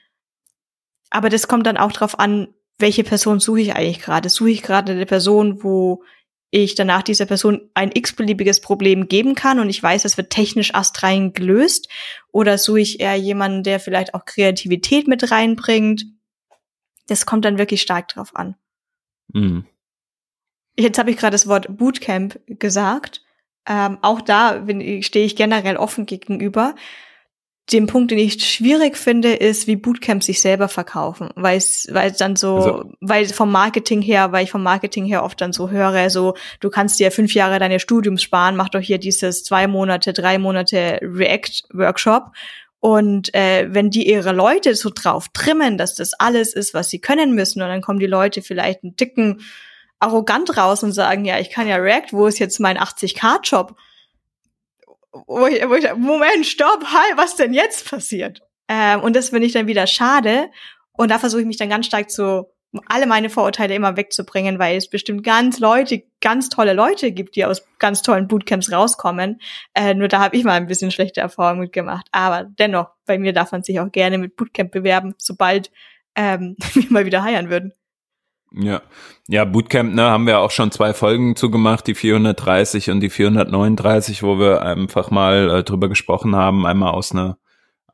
Aber 1.12 1.30
das 1.30 1.48
kommt 1.48 1.68
dann 1.68 1.78
auch 1.78 1.92
drauf 1.92 2.18
an, 2.18 2.48
welche 2.80 3.04
Person 3.04 3.40
suche 3.40 3.62
ich 3.62 3.76
eigentlich 3.76 4.02
gerade. 4.02 4.30
Suche 4.30 4.50
ich 4.50 4.64
gerade 4.64 4.94
eine 4.94 5.06
Person, 5.06 5.64
wo 5.64 6.04
ich 6.50 6.76
danach 6.76 7.04
dieser 7.04 7.26
Person 7.26 7.70
ein 7.74 7.92
x-beliebiges 7.94 8.62
Problem 8.62 9.08
geben 9.08 9.36
kann 9.36 9.60
und 9.60 9.70
ich 9.70 9.82
weiß, 9.82 10.06
es 10.06 10.18
wird 10.18 10.30
technisch 10.30 10.74
astrein 10.74 11.34
gelöst? 11.34 11.90
Oder 12.32 12.58
suche 12.58 12.82
ich 12.82 13.00
eher 13.00 13.16
jemanden, 13.16 13.64
der 13.64 13.80
vielleicht 13.80 14.14
auch 14.14 14.26
Kreativität 14.26 15.08
mit 15.08 15.32
reinbringt? 15.32 16.06
Das 17.08 17.26
kommt 17.26 17.46
dann 17.46 17.58
wirklich 17.58 17.82
stark 17.82 18.08
drauf 18.08 18.36
an. 18.36 18.56
Mhm. 19.34 19.66
Jetzt 20.78 21.00
habe 21.00 21.12
ich 21.12 21.18
gerade 21.18 21.34
das 21.34 21.48
Wort 21.48 21.78
Bootcamp 21.78 22.40
gesagt. 22.48 23.24
Ähm, 23.68 23.98
auch 24.02 24.22
da 24.22 24.66
stehe 25.02 25.26
ich 25.26 25.36
generell 25.36 25.76
offen 25.76 26.06
gegenüber 26.06 26.76
den 27.72 27.86
Punkt, 27.86 28.12
den 28.12 28.20
ich 28.20 28.46
schwierig 28.46 28.96
finde, 28.98 29.34
ist, 29.34 29.68
wie 29.68 29.76
Bootcamps 29.76 30.28
sich 30.28 30.40
selber 30.40 30.70
verkaufen, 30.70 31.30
weil 31.36 31.58
es, 31.58 31.88
weil 31.92 32.12
es 32.12 32.18
dann 32.18 32.38
so, 32.38 32.56
also, 32.56 32.92
weil 33.02 33.26
vom 33.28 33.52
Marketing 33.52 34.02
her, 34.02 34.32
weil 34.32 34.46
ich 34.46 34.52
vom 34.52 34.64
Marketing 34.64 35.06
her 35.06 35.24
oft 35.24 35.42
dann 35.42 35.52
so 35.52 35.70
höre, 35.70 36.10
so, 36.10 36.36
du 36.62 36.70
kannst 36.70 37.00
dir 37.00 37.12
fünf 37.12 37.34
Jahre 37.34 37.60
deines 37.60 37.82
Studiums 37.82 38.24
sparen, 38.24 38.56
mach 38.56 38.70
doch 38.70 38.80
hier 38.80 39.00
dieses 39.00 39.44
zwei 39.44 39.68
Monate, 39.68 40.14
drei 40.14 40.38
Monate 40.38 41.00
React-Workshop. 41.02 42.32
Und 42.80 43.34
äh, 43.34 43.68
wenn 43.70 43.90
die 43.90 44.08
ihre 44.08 44.32
Leute 44.32 44.76
so 44.76 44.90
drauf 44.94 45.28
trimmen, 45.34 45.78
dass 45.78 45.96
das 45.96 46.14
alles 46.14 46.54
ist, 46.54 46.74
was 46.74 46.90
sie 46.90 47.00
können 47.00 47.36
müssen, 47.36 47.62
und 47.62 47.68
dann 47.68 47.82
kommen 47.82 48.00
die 48.00 48.06
Leute 48.06 48.42
vielleicht 48.42 48.84
einen 48.84 48.96
Ticken 48.96 49.42
arrogant 50.00 50.56
raus 50.56 50.84
und 50.84 50.94
sagen, 50.94 51.26
ja, 51.26 51.40
ich 51.40 51.50
kann 51.50 51.68
ja 51.68 51.78
React, 51.78 52.12
wo 52.12 52.28
ist 52.28 52.40
jetzt 52.40 52.60
mein 52.60 52.78
80k-Job? 52.78 53.76
Wo 55.28 55.48
ich, 55.48 55.68
wo 55.68 55.76
ich 55.76 55.94
Moment, 55.96 56.46
stopp, 56.46 56.84
halt, 56.86 57.18
was 57.18 57.36
denn 57.36 57.54
jetzt 57.54 57.90
passiert? 57.90 58.42
Ähm, 58.68 59.02
und 59.02 59.16
das 59.16 59.30
finde 59.30 59.48
ich 59.48 59.54
dann 59.54 59.68
wieder 59.68 59.88
schade. 59.88 60.50
Und 60.94 61.12
da 61.12 61.20
versuche 61.20 61.42
ich 61.42 61.48
mich 61.48 61.58
dann 61.58 61.70
ganz 61.70 61.86
stark 61.86 62.10
zu, 62.10 62.48
alle 62.88 63.08
meine 63.08 63.30
Vorurteile 63.30 63.76
immer 63.76 63.96
wegzubringen, 63.98 64.60
weil 64.60 64.78
es 64.78 64.90
bestimmt 64.90 65.24
ganz 65.24 65.60
Leute, 65.60 66.04
ganz 66.22 66.50
tolle 66.50 66.74
Leute 66.74 67.12
gibt, 67.12 67.36
die 67.36 67.46
aus 67.46 67.66
ganz 67.80 68.02
tollen 68.02 68.28
Bootcamps 68.28 68.72
rauskommen. 68.72 69.40
Äh, 69.74 69.94
nur 69.94 70.08
da 70.08 70.20
habe 70.20 70.36
ich 70.36 70.44
mal 70.44 70.54
ein 70.54 70.68
bisschen 70.68 70.92
schlechte 70.92 71.22
Erfahrungen 71.22 71.62
mitgemacht. 71.62 72.08
Aber 72.12 72.44
dennoch, 72.44 72.90
bei 73.06 73.18
mir 73.18 73.34
darf 73.34 73.52
man 73.52 73.64
sich 73.64 73.80
auch 73.80 73.92
gerne 73.92 74.18
mit 74.18 74.36
Bootcamp 74.36 74.72
bewerben, 74.72 75.16
sobald 75.18 75.72
ähm, 76.16 76.56
wir 76.74 76.86
mal 76.90 77.06
wieder 77.06 77.24
heiern 77.24 77.50
würden. 77.50 77.74
Ja, 78.54 78.82
ja, 79.28 79.44
Bootcamp, 79.44 79.94
ne, 79.94 80.04
haben 80.04 80.26
wir 80.26 80.40
auch 80.40 80.52
schon 80.52 80.72
zwei 80.72 80.94
Folgen 80.94 81.36
zugemacht, 81.36 81.86
die 81.86 81.96
430 81.96 82.90
und 82.92 83.02
die 83.02 83.10
439, 83.10 84.24
wo 84.24 84.40
wir 84.40 84.62
einfach 84.62 85.12
mal 85.12 85.50
äh, 85.50 85.64
drüber 85.64 85.90
gesprochen 85.90 86.36
haben, 86.36 86.66
einmal 86.66 86.94
aus 86.94 87.12
einer 87.12 87.38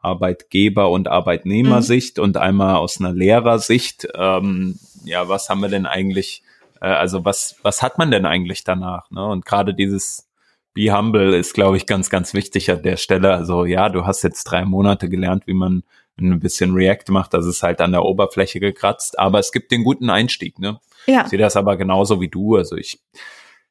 Arbeitgeber- 0.04 0.91
und 0.91 1.08
Arbeitnehmersicht 1.08 2.18
mhm. 2.18 2.24
und 2.24 2.38
einmal 2.38 2.76
aus 2.76 2.99
einer 2.99 3.14
Lehrersicht. 3.14 4.08
Ähm, 4.14 4.78
ja, 5.04 5.28
was 5.28 5.49
haben 5.49 5.62
wir 5.62 5.70
denn 5.70 5.88
eigentlich, 5.88 6.43
äh, 6.82 6.88
also 6.88 7.26
was, 7.26 7.56
was 7.64 7.82
hat 7.82 7.97
man 7.97 8.12
denn 8.12 8.26
eigentlich 8.26 8.64
danach? 8.64 9.10
Ne? 9.10 9.26
Und 9.26 9.45
gerade 9.45 9.74
dieses 9.74 10.30
Be 10.74 10.95
Humble 10.95 11.36
ist, 11.36 11.54
glaube 11.54 11.78
ich, 11.78 11.86
ganz, 11.86 12.10
ganz 12.10 12.34
wichtig 12.34 12.70
an 12.70 12.84
der 12.84 12.97
Stelle. 12.97 13.34
Also 13.34 13.66
ja, 13.66 13.89
du 13.89 14.06
hast 14.06 14.24
jetzt 14.24 14.43
drei 14.43 14.66
Monate 14.66 15.10
gelernt, 15.10 15.47
wie 15.47 15.54
man 15.54 15.84
ein 16.18 16.39
bisschen 16.39 16.74
React 16.74 17.09
macht, 17.09 17.34
das 17.34 17.45
ist 17.45 17.64
halt 17.64 17.82
an 17.82 17.91
der 17.91 18.03
Oberfläche 18.03 18.59
gekratzt, 18.59 19.18
aber 19.20 19.39
es 19.39 19.51
gibt 19.51 19.72
den 19.72 19.84
guten 19.84 20.09
Einstieg, 20.09 20.59
ne? 20.59 20.80
Ja. 21.07 21.24
Ich 21.24 21.30
sehe 21.30 21.39
das 21.39 21.57
aber 21.57 21.76
genauso 21.76 22.22
wie 22.22 22.30
du. 22.30 22.55
Also 22.55 22.76
ich, 22.76 23.01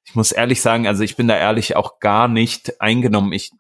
ich 0.04 0.14
muss 0.14 0.32
ehrlich 0.32 0.60
sagen, 0.60 0.86
also 0.86 1.02
ich 1.04 1.16
bin 1.16 1.28
da 1.28 1.36
ehrlich 1.36 1.76
auch 1.76 2.00
gar 2.00 2.28
nicht 2.28 2.80
eingenommen. 2.80 3.32
Ich, 3.32 3.52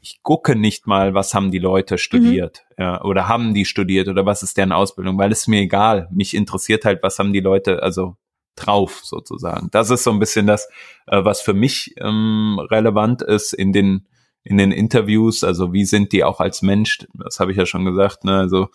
ich 0.00 0.20
gucke 0.22 0.56
nicht 0.56 0.86
mal, 0.86 1.14
was 1.14 1.34
haben 1.34 1.50
die 1.50 1.58
Leute 1.58 1.98
studiert, 1.98 2.64
mhm. 2.76 2.84
ja, 2.84 3.02
oder 3.02 3.28
haben 3.28 3.54
die 3.54 3.64
studiert 3.64 4.08
oder 4.08 4.26
was 4.26 4.42
ist 4.42 4.56
deren 4.56 4.72
Ausbildung, 4.72 5.18
weil 5.18 5.32
es 5.32 5.48
mir 5.48 5.60
egal. 5.60 6.08
Mich 6.12 6.34
interessiert 6.34 6.84
halt, 6.84 7.02
was 7.02 7.18
haben 7.18 7.32
die 7.32 7.40
Leute, 7.40 7.82
also 7.82 8.16
drauf 8.56 9.00
sozusagen. 9.04 9.68
Das 9.70 9.90
ist 9.90 10.04
so 10.04 10.10
ein 10.10 10.18
bisschen 10.18 10.46
das, 10.46 10.68
äh, 11.06 11.24
was 11.24 11.40
für 11.40 11.54
mich 11.54 11.94
ähm, 11.98 12.58
relevant 12.70 13.22
ist 13.22 13.52
in 13.52 13.72
den 13.72 14.06
in 14.46 14.58
den 14.58 14.70
Interviews, 14.70 15.42
also 15.42 15.72
wie 15.72 15.84
sind 15.84 16.12
die 16.12 16.22
auch 16.22 16.38
als 16.40 16.62
Mensch, 16.62 17.06
das 17.14 17.40
habe 17.40 17.50
ich 17.50 17.58
ja 17.58 17.66
schon 17.66 17.84
gesagt, 17.84 18.24
ne, 18.24 18.38
also 18.38 18.68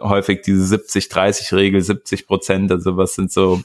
häufig 0.00 0.42
diese 0.42 0.76
70-30-Regel, 0.76 1.80
70 1.80 2.26
Prozent, 2.26 2.70
also 2.70 2.96
was 2.96 3.14
sind 3.14 3.32
so, 3.32 3.60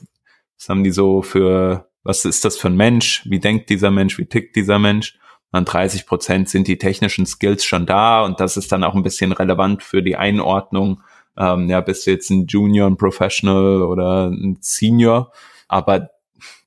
was 0.57 0.69
haben 0.69 0.83
die 0.83 0.91
so 0.91 1.21
für, 1.21 1.88
was 2.03 2.25
ist 2.25 2.43
das 2.43 2.57
für 2.57 2.69
ein 2.69 2.75
Mensch, 2.75 3.23
wie 3.29 3.39
denkt 3.39 3.69
dieser 3.69 3.91
Mensch, 3.91 4.17
wie 4.17 4.25
tickt 4.25 4.55
dieser 4.55 4.79
Mensch, 4.79 5.17
und 5.51 5.65
30 5.65 6.05
Prozent 6.05 6.49
sind 6.49 6.67
die 6.67 6.77
technischen 6.77 7.25
Skills 7.25 7.63
schon 7.63 7.85
da 7.85 8.21
und 8.25 8.39
das 8.39 8.57
ist 8.57 8.71
dann 8.71 8.83
auch 8.83 8.95
ein 8.95 9.03
bisschen 9.03 9.31
relevant 9.31 9.81
für 9.81 10.01
die 10.01 10.17
Einordnung, 10.17 11.01
ähm, 11.38 11.69
ja, 11.69 11.81
bist 11.81 12.05
du 12.07 12.11
jetzt 12.11 12.31
ein 12.31 12.47
Junior, 12.47 12.88
ein 12.88 12.97
Professional 12.97 13.83
oder 13.83 14.27
ein 14.27 14.57
Senior, 14.59 15.31
aber 15.67 16.09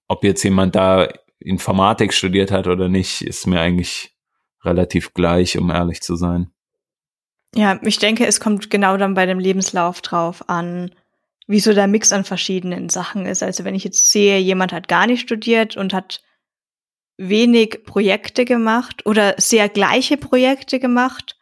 ob 0.09 0.25
jetzt 0.25 0.45
jemand 0.45 0.77
da 0.77 1.09
Informatik 1.41 2.15
studiert 2.15 2.53
hat 2.53 2.67
oder 2.69 2.89
nicht, 2.89 3.23
ist 3.23 3.47
mir 3.47 3.61
eigentlich 3.61 4.10
relativ 4.65 5.15
gleich, 5.15 5.59
um 5.59 5.71
ehrlich 5.71 6.01
zu 6.01 6.17
sein. 6.17 6.51
Ja, 7.55 7.79
ich 7.83 7.99
denke, 7.99 8.27
es 8.27 8.41
kommt 8.41 8.71
genau 8.71 8.97
dann 8.97 9.15
bei 9.15 9.27
dem 9.27 9.39
Lebenslauf 9.39 10.01
drauf 10.03 10.49
an, 10.49 10.93
wie 11.47 11.61
so 11.61 11.73
der 11.73 11.89
Mix 11.89 12.13
an 12.13 12.25
verschiedenen 12.25 12.89
Sachen 12.89 13.27
ist. 13.27 13.43
Also 13.43 13.65
wenn 13.65 13.75
ich 13.75 13.83
jetzt 13.83 14.13
sehe, 14.13 14.39
jemand 14.39 14.73
hat 14.73 14.87
gar 14.87 15.07
nicht 15.07 15.23
studiert 15.23 15.77
und 15.77 15.93
hat 15.93 16.23
wenig 17.17 17.85
Projekte 17.85 18.45
gemacht 18.45 19.05
oder 19.05 19.35
sehr 19.37 19.69
gleiche 19.69 20.17
Projekte 20.17 20.79
gemacht, 20.79 21.37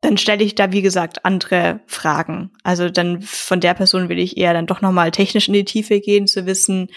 dann 0.00 0.16
stelle 0.18 0.44
ich 0.44 0.54
da, 0.54 0.72
wie 0.72 0.82
gesagt, 0.82 1.24
andere 1.24 1.80
Fragen. 1.86 2.50
Also 2.62 2.90
dann 2.90 3.22
von 3.22 3.60
der 3.60 3.74
Person 3.74 4.08
will 4.08 4.18
ich 4.18 4.36
eher 4.36 4.52
dann 4.54 4.66
doch 4.66 4.80
nochmal 4.80 5.10
technisch 5.10 5.48
in 5.48 5.54
die 5.54 5.64
Tiefe 5.64 6.00
gehen, 6.00 6.26
zu 6.26 6.46
wissen, 6.46 6.88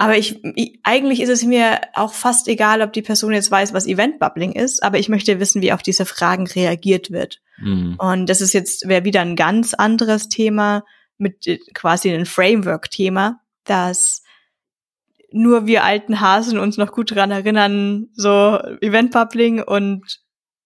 aber 0.00 0.16
ich, 0.16 0.42
ich, 0.54 0.78
eigentlich 0.84 1.20
ist 1.20 1.28
es 1.28 1.44
mir 1.44 1.80
auch 1.94 2.14
fast 2.14 2.46
egal, 2.46 2.82
ob 2.82 2.92
die 2.92 3.02
Person 3.02 3.32
jetzt 3.32 3.50
weiß, 3.50 3.74
was 3.74 3.86
Event-Bubbling 3.86 4.52
ist, 4.52 4.82
aber 4.82 4.98
ich 4.98 5.08
möchte 5.08 5.40
wissen, 5.40 5.60
wie 5.60 5.72
auf 5.72 5.82
diese 5.82 6.06
Fragen 6.06 6.46
reagiert 6.46 7.10
wird. 7.10 7.40
Mhm. 7.58 7.96
Und 7.98 8.26
das 8.30 8.40
ist 8.40 8.52
jetzt, 8.52 8.88
wäre 8.88 9.04
wieder 9.04 9.22
ein 9.22 9.34
ganz 9.34 9.74
anderes 9.74 10.28
Thema 10.28 10.84
mit 11.18 11.48
äh, 11.48 11.58
quasi 11.74 12.14
einem 12.14 12.26
Framework-Thema, 12.26 13.40
dass 13.64 14.22
nur 15.32 15.66
wir 15.66 15.82
alten 15.82 16.20
Hasen 16.20 16.60
uns 16.60 16.76
noch 16.78 16.92
gut 16.92 17.14
dran 17.14 17.32
erinnern, 17.32 18.06
so 18.12 18.56
Event-Bubbling 18.80 19.62
und 19.62 20.20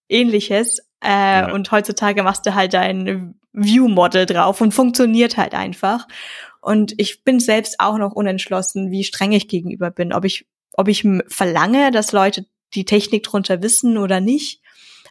ähnliches. 0.09 0.77
Äh, 1.03 1.09
ja. 1.09 1.51
Und 1.51 1.71
heutzutage 1.71 2.21
machst 2.21 2.45
du 2.45 2.53
halt 2.53 2.75
dein 2.75 3.33
View-Model 3.51 4.27
drauf 4.27 4.61
und 4.61 4.73
funktioniert 4.73 5.37
halt 5.37 5.55
einfach. 5.55 6.07
Und 6.63 6.93
ich 6.97 7.25
bin 7.25 7.41
selbst 7.41 7.81
auch 7.81 7.97
noch 7.97 8.13
unentschlossen, 8.13 8.89
wie 8.89 9.03
streng 9.03 9.33
ich 9.33 9.49
gegenüber 9.49 9.91
bin, 9.91 10.13
ob 10.13 10.23
ich, 10.23 10.47
ob 10.71 10.87
ich 10.87 11.05
verlange, 11.27 11.91
dass 11.91 12.13
Leute 12.13 12.45
die 12.73 12.85
Technik 12.85 13.23
drunter 13.23 13.61
wissen 13.61 13.97
oder 13.97 14.21
nicht. 14.21 14.61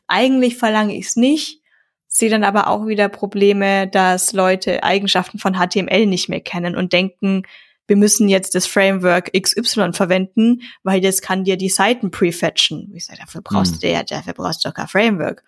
Eigentlich 0.06 0.56
verlange 0.56 0.96
ich 0.96 1.08
es 1.08 1.16
nicht, 1.16 1.60
sehe 2.08 2.30
dann 2.30 2.42
aber 2.42 2.68
auch 2.68 2.86
wieder 2.86 3.10
Probleme, 3.10 3.86
dass 3.86 4.32
Leute 4.32 4.82
Eigenschaften 4.82 5.38
von 5.38 5.54
HTML 5.54 6.06
nicht 6.06 6.30
mehr 6.30 6.40
kennen 6.40 6.74
und 6.74 6.94
denken, 6.94 7.42
wir 7.86 7.96
müssen 7.96 8.30
jetzt 8.30 8.54
das 8.54 8.66
Framework 8.66 9.30
XY 9.38 9.92
verwenden, 9.92 10.62
weil 10.82 11.02
das 11.02 11.20
kann 11.20 11.44
dir 11.44 11.58
die 11.58 11.68
Seiten 11.68 12.10
prefetchen. 12.10 12.90
Ich 12.94 13.04
sage, 13.04 13.18
dafür 13.20 13.42
brauchst 13.42 13.74
mhm. 13.74 13.80
du 13.80 13.90
ja, 13.90 14.02
dafür 14.02 14.32
brauchst 14.32 14.64
du 14.64 14.70
doch 14.70 14.74
kein 14.74 14.88
Framework. 14.88 15.44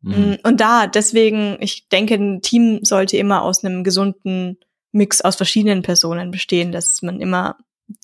Mhm. 0.00 0.12
Mm, 0.12 0.36
und 0.44 0.60
da, 0.62 0.86
deswegen, 0.86 1.58
ich 1.60 1.88
denke, 1.90 2.14
ein 2.14 2.40
Team 2.40 2.80
sollte 2.84 3.18
immer 3.18 3.42
aus 3.42 3.62
einem 3.62 3.84
gesunden 3.84 4.56
Mix 4.92 5.20
aus 5.20 5.36
verschiedenen 5.36 5.82
Personen 5.82 6.30
bestehen, 6.30 6.72
dass 6.72 7.02
man 7.02 7.20
immer 7.20 7.56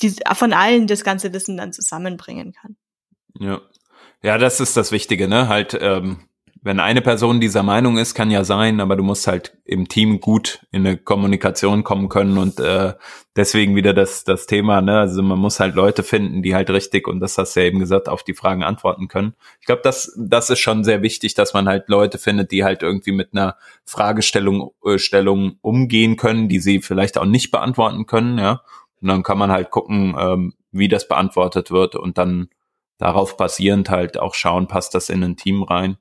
die, 0.02 0.14
von 0.34 0.52
allen 0.52 0.86
das 0.86 1.04
ganze 1.04 1.32
Wissen 1.32 1.56
dann 1.56 1.72
zusammenbringen 1.72 2.52
kann. 2.52 2.76
Ja. 3.38 3.60
Ja, 4.22 4.36
das 4.36 4.58
ist 4.58 4.76
das 4.76 4.90
Wichtige, 4.90 5.28
ne? 5.28 5.48
Halt, 5.48 5.78
ähm, 5.80 6.27
wenn 6.68 6.80
eine 6.80 7.00
Person 7.00 7.40
dieser 7.40 7.62
Meinung 7.62 7.96
ist, 7.96 8.14
kann 8.14 8.30
ja 8.30 8.44
sein, 8.44 8.82
aber 8.82 8.94
du 8.94 9.02
musst 9.02 9.26
halt 9.26 9.56
im 9.64 9.88
Team 9.88 10.20
gut 10.20 10.66
in 10.70 10.86
eine 10.86 10.98
Kommunikation 10.98 11.82
kommen 11.82 12.10
können 12.10 12.36
und 12.36 12.60
äh, 12.60 12.92
deswegen 13.34 13.74
wieder 13.74 13.94
das, 13.94 14.24
das 14.24 14.44
Thema, 14.44 14.82
ne? 14.82 14.98
Also 14.98 15.22
man 15.22 15.38
muss 15.38 15.60
halt 15.60 15.74
Leute 15.74 16.02
finden, 16.02 16.42
die 16.42 16.54
halt 16.54 16.68
richtig, 16.68 17.08
und 17.08 17.20
das 17.20 17.38
hast 17.38 17.56
du 17.56 17.60
ja 17.60 17.66
eben 17.66 17.78
gesagt, 17.78 18.10
auf 18.10 18.22
die 18.22 18.34
Fragen 18.34 18.64
antworten 18.64 19.08
können. 19.08 19.32
Ich 19.60 19.66
glaube, 19.66 19.80
das, 19.82 20.14
das 20.18 20.50
ist 20.50 20.58
schon 20.58 20.84
sehr 20.84 21.00
wichtig, 21.00 21.32
dass 21.32 21.54
man 21.54 21.66
halt 21.66 21.88
Leute 21.88 22.18
findet, 22.18 22.52
die 22.52 22.64
halt 22.64 22.82
irgendwie 22.82 23.12
mit 23.12 23.30
einer 23.32 23.56
Fragestellung 23.86 24.72
äh, 24.84 24.98
Stellung 24.98 25.56
umgehen 25.62 26.18
können, 26.18 26.50
die 26.50 26.60
sie 26.60 26.82
vielleicht 26.82 27.16
auch 27.16 27.24
nicht 27.24 27.50
beantworten 27.50 28.04
können, 28.04 28.36
ja. 28.36 28.60
Und 29.00 29.08
dann 29.08 29.22
kann 29.22 29.38
man 29.38 29.50
halt 29.50 29.70
gucken, 29.70 30.14
ähm, 30.20 30.52
wie 30.70 30.88
das 30.88 31.08
beantwortet 31.08 31.70
wird 31.70 31.96
und 31.96 32.18
dann 32.18 32.50
darauf 32.98 33.38
basierend 33.38 33.88
halt 33.88 34.20
auch 34.20 34.34
schauen, 34.34 34.68
passt 34.68 34.94
das 34.94 35.08
in 35.08 35.24
ein 35.24 35.36
Team 35.36 35.62
rein. 35.62 35.96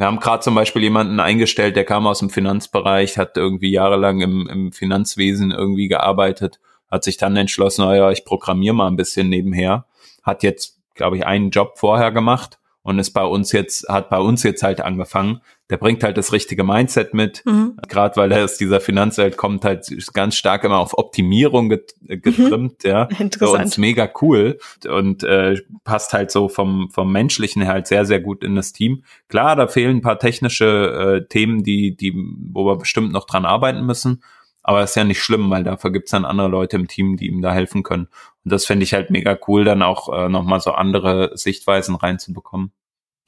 Wir 0.00 0.06
haben 0.06 0.18
gerade 0.18 0.42
zum 0.42 0.54
Beispiel 0.54 0.80
jemanden 0.80 1.20
eingestellt, 1.20 1.76
der 1.76 1.84
kam 1.84 2.06
aus 2.06 2.20
dem 2.20 2.30
Finanzbereich, 2.30 3.18
hat 3.18 3.36
irgendwie 3.36 3.70
jahrelang 3.70 4.22
im, 4.22 4.46
im 4.46 4.72
Finanzwesen 4.72 5.50
irgendwie 5.50 5.88
gearbeitet, 5.88 6.58
hat 6.90 7.04
sich 7.04 7.18
dann 7.18 7.36
entschlossen, 7.36 7.84
naja, 7.84 8.10
ich 8.10 8.24
programmiere 8.24 8.74
mal 8.74 8.86
ein 8.86 8.96
bisschen 8.96 9.28
nebenher, 9.28 9.84
hat 10.22 10.42
jetzt, 10.42 10.78
glaube 10.94 11.18
ich, 11.18 11.26
einen 11.26 11.50
Job 11.50 11.74
vorher 11.76 12.12
gemacht 12.12 12.58
und 12.82 12.98
ist 12.98 13.10
bei 13.10 13.24
uns 13.24 13.52
jetzt, 13.52 13.88
hat 13.88 14.08
bei 14.08 14.18
uns 14.18 14.42
jetzt 14.42 14.62
halt 14.62 14.80
angefangen. 14.80 15.40
Der 15.68 15.76
bringt 15.76 16.02
halt 16.02 16.16
das 16.16 16.32
richtige 16.32 16.64
Mindset 16.64 17.14
mit, 17.14 17.42
mhm. 17.44 17.76
gerade 17.88 18.16
weil 18.16 18.32
er 18.32 18.44
aus 18.44 18.56
dieser 18.56 18.80
Finanzwelt 18.80 19.36
kommt, 19.36 19.64
halt 19.64 19.86
ganz 20.14 20.34
stark 20.34 20.64
immer 20.64 20.78
auf 20.78 20.96
Optimierung 20.96 21.68
get 21.68 21.94
mhm. 22.00 22.22
getrimmt, 22.22 22.84
mhm. 22.84 22.90
ja. 22.90 23.02
Interessant. 23.18 23.38
Für 23.38 23.62
uns 23.64 23.78
mega 23.78 24.10
cool 24.22 24.58
und 24.88 25.22
äh, 25.22 25.60
passt 25.84 26.12
halt 26.12 26.30
so 26.30 26.48
vom, 26.48 26.90
vom 26.90 27.12
Menschlichen 27.12 27.62
her 27.62 27.72
halt 27.72 27.86
sehr, 27.86 28.04
sehr 28.04 28.20
gut 28.20 28.42
in 28.42 28.56
das 28.56 28.72
Team. 28.72 29.04
Klar, 29.28 29.56
da 29.56 29.68
fehlen 29.68 29.98
ein 29.98 30.02
paar 30.02 30.18
technische 30.18 31.20
äh, 31.22 31.28
Themen, 31.28 31.62
die, 31.62 31.94
die, 31.94 32.14
wo 32.14 32.64
wir 32.64 32.76
bestimmt 32.76 33.12
noch 33.12 33.26
dran 33.26 33.44
arbeiten 33.44 33.84
müssen. 33.84 34.22
Aber 34.70 34.84
ist 34.84 34.94
ja 34.94 35.02
nicht 35.02 35.20
schlimm, 35.20 35.50
weil 35.50 35.64
dafür 35.64 35.90
gibt's 35.90 36.12
dann 36.12 36.24
andere 36.24 36.46
Leute 36.46 36.76
im 36.76 36.86
Team, 36.86 37.16
die 37.16 37.26
ihm 37.26 37.42
da 37.42 37.52
helfen 37.52 37.82
können. 37.82 38.06
Und 38.44 38.52
das 38.52 38.66
finde 38.66 38.84
ich 38.84 38.94
halt 38.94 39.10
mega 39.10 39.36
cool, 39.48 39.64
dann 39.64 39.82
auch 39.82 40.08
äh, 40.16 40.28
nochmal 40.28 40.60
so 40.60 40.70
andere 40.70 41.32
Sichtweisen 41.36 41.96
reinzubekommen. 41.96 42.70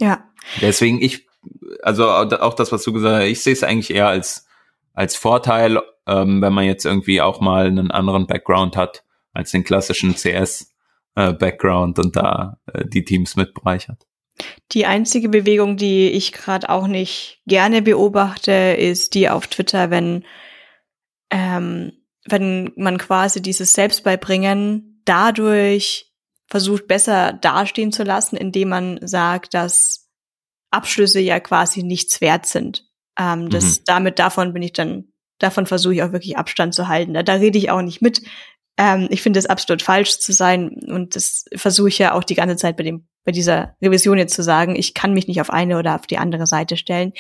Ja. 0.01 0.23
Deswegen 0.61 1.03
ich, 1.03 1.27
also 1.83 2.09
auch 2.09 2.55
das, 2.55 2.71
was 2.71 2.85
du 2.85 2.93
gesagt 2.93 3.23
hast, 3.23 3.29
ich 3.29 3.43
sehe 3.43 3.55
es 3.55 3.65
eigentlich 3.65 3.93
eher 3.93 4.07
als, 4.07 4.47
als 4.95 5.17
Vorteil, 5.17 5.83
ähm, 6.07 6.41
wenn 6.41 6.53
man 6.53 6.65
jetzt 6.65 6.87
irgendwie 6.87 7.21
auch 7.21 7.41
mal 7.41 7.67
einen 7.67 7.91
anderen 7.91 8.29
Background 8.29 8.77
hat 8.77 9.03
als 9.33 9.51
den 9.51 9.65
klassischen 9.65 10.15
CS-Background 10.15 11.99
äh, 11.99 12.03
und 12.03 12.15
da 12.15 12.59
äh, 12.73 12.85
die 12.87 13.05
Teams 13.05 13.35
mit 13.35 13.53
bereichert. 13.53 14.07
Die 14.71 14.87
einzige 14.87 15.29
Bewegung, 15.29 15.77
die 15.77 16.09
ich 16.09 16.31
gerade 16.31 16.71
auch 16.71 16.87
nicht 16.87 17.41
gerne 17.49 17.83
beobachte, 17.83 18.53
ist 18.53 19.15
die 19.15 19.29
auf 19.29 19.49
Twitter, 19.49 19.91
wenn 19.91 20.23
ähm, 21.33 21.93
wenn 22.27 22.73
man 22.77 22.99
quasi 22.99 23.43
dieses 23.43 23.73
Selbstbeibringen 23.73 25.03
dadurch 25.05 26.13
versucht, 26.47 26.87
besser 26.87 27.33
dastehen 27.33 27.91
zu 27.91 28.05
lassen, 28.05 28.37
indem 28.37 28.69
man 28.69 29.01
sagt, 29.03 29.55
dass 29.55 30.11
Abschlüsse 30.71 31.21
ja 31.21 31.41
quasi 31.41 31.83
nichts 31.83 32.21
wert 32.21 32.47
sind. 32.47 32.87
Ähm, 33.19 33.49
das, 33.49 33.81
mhm. 33.81 33.85
Damit 33.87 34.19
davon 34.19 34.53
bin 34.53 34.63
ich 34.63 34.73
dann, 34.73 35.13
davon 35.39 35.67
versuche 35.67 35.95
ich 35.95 36.03
auch 36.03 36.13
wirklich 36.13 36.37
Abstand 36.37 36.75
zu 36.75 36.87
halten. 36.87 37.15
Da, 37.15 37.23
da 37.23 37.35
rede 37.35 37.59
ich 37.59 37.71
auch 37.71 37.83
nicht 37.83 38.03
mit. 38.03 38.23
Ähm, 38.77 39.09
ich 39.11 39.23
finde 39.23 39.39
es 39.39 39.47
absolut 39.47 39.83
falsch 39.83 40.19
zu 40.19 40.33
sein 40.33 40.81
und 40.87 41.17
das 41.17 41.47
versuche 41.55 41.89
ich 41.89 41.99
ja 41.99 42.15
auch 42.15 42.25
die 42.25 42.35
ganze 42.35 42.57
Zeit 42.57 42.77
bei 42.77 42.85
dem 42.85 43.09
bei 43.25 43.31
dieser 43.31 43.77
Revision 43.81 44.19
jetzt 44.19 44.35
zu 44.35 44.43
sagen, 44.43 44.75
ich 44.75 44.95
kann 44.95 45.15
mich 45.15 45.29
nicht 45.29 45.41
auf 45.41 45.51
eine 45.51 45.79
oder 45.79 45.95
auf 45.95 46.09
die 46.09 46.19
andere 46.19 46.45
Seite 46.47 46.77
stellen. 46.77 47.13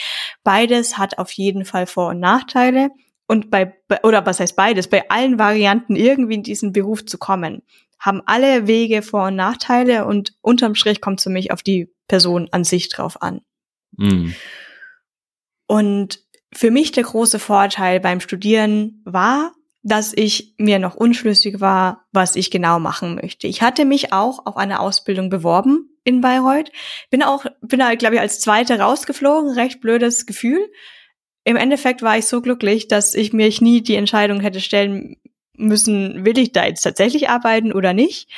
Beides 0.42 0.98
hat 0.98 1.18
auf 1.18 1.30
jeden 1.30 1.64
Fall 1.64 1.86
Vor- 1.86 2.08
und 2.08 2.18
Nachteile 2.18 2.90
und 3.32 3.50
bei, 3.50 3.72
oder 4.02 4.26
was 4.26 4.40
heißt 4.40 4.56
beides, 4.56 4.88
bei 4.88 5.08
allen 5.08 5.38
Varianten 5.38 5.96
irgendwie 5.96 6.34
in 6.34 6.42
diesen 6.42 6.72
Beruf 6.74 7.06
zu 7.06 7.16
kommen, 7.16 7.62
haben 7.98 8.20
alle 8.26 8.66
Wege 8.66 9.00
Vor- 9.00 9.28
und 9.28 9.36
Nachteile 9.36 10.04
und 10.04 10.34
unterm 10.42 10.74
Strich 10.74 11.00
kommt 11.00 11.20
es 11.20 11.24
für 11.24 11.30
mich 11.30 11.50
auf 11.50 11.62
die 11.62 11.90
Person 12.08 12.48
an 12.50 12.62
sich 12.62 12.90
drauf 12.90 13.22
an. 13.22 13.40
Mhm. 13.96 14.34
Und 15.66 16.20
für 16.52 16.70
mich 16.70 16.92
der 16.92 17.04
große 17.04 17.38
Vorteil 17.38 18.00
beim 18.00 18.20
Studieren 18.20 19.00
war, 19.06 19.54
dass 19.82 20.12
ich 20.14 20.54
mir 20.58 20.78
noch 20.78 20.94
unschlüssig 20.94 21.58
war, 21.58 22.04
was 22.12 22.36
ich 22.36 22.50
genau 22.50 22.80
machen 22.80 23.14
möchte. 23.14 23.46
Ich 23.46 23.62
hatte 23.62 23.86
mich 23.86 24.12
auch 24.12 24.44
auf 24.44 24.58
eine 24.58 24.78
Ausbildung 24.78 25.30
beworben 25.30 25.88
in 26.04 26.20
Bayreuth. 26.20 26.70
Bin 27.08 27.22
auch, 27.22 27.46
bin 27.62 27.78
da, 27.78 27.94
glaube 27.94 28.16
ich, 28.16 28.20
als 28.20 28.40
Zweite 28.40 28.78
rausgeflogen. 28.78 29.52
Recht 29.52 29.80
blödes 29.80 30.26
Gefühl 30.26 30.60
im 31.44 31.56
Endeffekt 31.56 32.02
war 32.02 32.18
ich 32.18 32.26
so 32.26 32.40
glücklich, 32.40 32.88
dass 32.88 33.14
ich 33.14 33.32
mir 33.32 33.52
nie 33.60 33.82
die 33.82 33.96
Entscheidung 33.96 34.40
hätte 34.40 34.60
stellen 34.60 35.16
müssen, 35.56 36.24
will 36.24 36.38
ich 36.38 36.52
da 36.52 36.66
jetzt 36.66 36.82
tatsächlich 36.82 37.28
arbeiten 37.28 37.72
oder 37.72 37.92
nicht. 37.92 38.28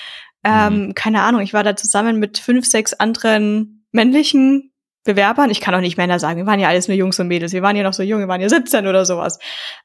Ähm, 0.42 0.88
mhm. 0.88 0.94
keine 0.94 1.22
Ahnung, 1.22 1.40
ich 1.40 1.54
war 1.54 1.62
da 1.62 1.74
zusammen 1.74 2.18
mit 2.18 2.38
fünf, 2.38 2.66
sechs 2.66 2.92
anderen 2.92 3.86
männlichen 3.92 4.73
Bewerbern, 5.04 5.50
ich 5.50 5.60
kann 5.60 5.74
auch 5.74 5.80
nicht 5.80 5.98
Männer 5.98 6.18
sagen, 6.18 6.38
wir 6.38 6.46
waren 6.46 6.60
ja 6.60 6.68
alles 6.68 6.88
nur 6.88 6.96
Jungs 6.96 7.20
und 7.20 7.28
Mädels, 7.28 7.52
wir 7.52 7.60
waren 7.60 7.76
ja 7.76 7.82
noch 7.82 7.92
so 7.92 8.02
jung, 8.02 8.20
wir 8.20 8.28
waren 8.28 8.40
ja 8.40 8.48
17 8.48 8.86
oder 8.86 9.04
sowas. 9.04 9.38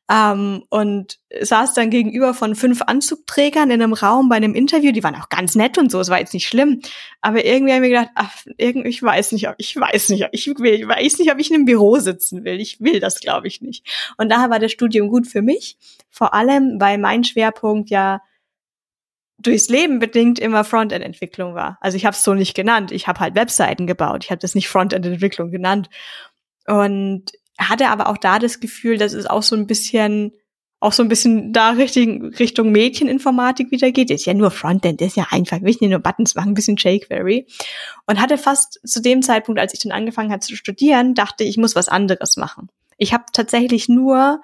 Ähm, 0.10 0.64
und 0.70 1.20
saß 1.42 1.74
dann 1.74 1.90
gegenüber 1.90 2.34
von 2.34 2.56
fünf 2.56 2.82
Anzugträgern 2.82 3.70
in 3.70 3.82
einem 3.82 3.94
Raum 3.94 4.30
bei 4.30 4.38
einem 4.38 4.56
Interview, 4.56 4.94
die 4.94 5.04
waren 5.04 5.16
auch 5.16 5.28
ganz 5.28 5.56
nett 5.56 5.78
und 5.78 5.92
so, 5.92 6.00
es 6.00 6.10
war 6.10 6.20
jetzt 6.20 6.34
nicht 6.34 6.48
schlimm. 6.48 6.82
Aber 7.20 7.44
irgendwie 7.44 7.74
haben 7.74 7.82
wir 7.82 7.90
gedacht, 7.90 8.10
ach, 8.16 8.34
irgendwie, 8.58 8.90
ich 8.90 9.04
weiß 9.04 9.34
nicht, 9.34 9.50
ich 9.58 9.76
weiß 9.76 10.10
nicht, 10.10 10.28
ich 10.32 10.48
will, 10.48 10.74
ich 10.74 10.88
weiß 10.88 11.20
nicht, 11.20 11.32
ob 11.32 11.40
ich 11.40 11.50
in 11.50 11.58
einem 11.58 11.66
Büro 11.66 11.98
sitzen 11.98 12.46
will. 12.46 12.60
Ich 12.62 12.80
will 12.80 13.02
das, 13.02 13.20
glaube 13.20 13.48
ich, 13.48 13.62
nicht. 13.62 13.86
Und 14.18 14.30
daher 14.32 14.50
war 14.50 14.60
das 14.60 14.72
Studium 14.72 15.10
gut 15.10 15.28
für 15.28 15.42
mich, 15.42 15.78
vor 16.10 16.34
allem, 16.34 16.78
weil 16.80 16.98
mein 16.98 17.26
Schwerpunkt 17.26 17.90
ja 17.90 18.22
durchs 19.40 19.70
Leben 19.70 20.00
bedingt 20.00 20.40
immer 20.40 20.64
Frontend-Entwicklung 20.64 21.56
war. 21.56 21.78
Also 21.82 21.98
ich 21.98 22.06
habe 22.06 22.16
es 22.16 22.24
so 22.24 22.34
nicht 22.34 22.56
genannt. 22.56 22.92
Ich 22.92 23.08
habe 23.08 23.20
halt 23.20 23.36
Webseiten 23.36 23.88
gebaut. 23.88 24.24
Ich 24.24 24.32
habe 24.32 24.40
das 24.40 24.56
nicht 24.56 24.70
Frontend-Entwicklung 24.70 25.52
genannt. 25.52 25.90
Und 26.68 27.32
hatte 27.58 27.90
aber 27.90 28.08
auch 28.08 28.18
da 28.18 28.40
das 28.40 28.60
Gefühl, 28.60 28.98
dass 28.98 29.14
es 29.14 29.26
auch 29.26 29.44
so 29.44 29.56
ein 29.56 29.68
bisschen 29.68 30.34
auch 30.82 30.94
so 30.94 31.04
ein 31.04 31.10
bisschen 31.10 31.52
da 31.52 31.72
Richtung, 31.72 32.28
Richtung 32.36 32.72
Mädcheninformatik 32.72 33.70
wieder 33.70 33.92
geht. 33.92 34.10
ist 34.12 34.26
ja 34.26 34.34
nur 34.34 34.50
Frontend, 34.50 35.02
ist 35.02 35.18
ja 35.18 35.28
einfach. 35.30 35.60
Wir 35.62 35.90
nur 35.90 36.00
Buttons 36.00 36.36
machen, 36.36 36.52
ein 36.52 36.54
bisschen 36.54 36.78
jQuery. 36.78 37.48
Und 38.08 38.22
hatte 38.22 38.38
fast 38.38 38.80
zu 38.86 39.02
dem 39.02 39.22
Zeitpunkt, 39.22 39.60
als 39.60 39.74
ich 39.74 39.82
dann 39.82 39.92
angefangen 39.92 40.32
habe 40.32 40.40
zu 40.40 40.56
studieren, 40.56 41.16
dachte 41.16 41.44
ich, 41.44 41.58
muss 41.58 41.76
was 41.76 41.90
anderes 41.90 42.38
machen. 42.38 42.70
Ich 42.98 43.14
habe 43.14 43.26
tatsächlich 43.34 43.90
nur 43.90 44.42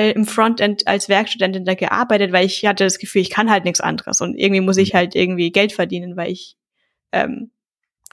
im 0.00 0.26
Frontend 0.26 0.86
als 0.86 1.08
Werkstudentin 1.08 1.64
da 1.64 1.74
gearbeitet, 1.74 2.32
weil 2.32 2.46
ich 2.46 2.64
hatte 2.66 2.84
das 2.84 2.98
Gefühl, 2.98 3.22
ich 3.22 3.30
kann 3.30 3.50
halt 3.50 3.64
nichts 3.64 3.80
anderes 3.80 4.20
und 4.20 4.36
irgendwie 4.36 4.60
muss 4.60 4.76
ich 4.76 4.92
mhm. 4.92 4.98
halt 4.98 5.14
irgendwie 5.14 5.52
Geld 5.52 5.72
verdienen, 5.72 6.16
weil 6.16 6.30
ich 6.30 6.56
ähm, 7.12 7.50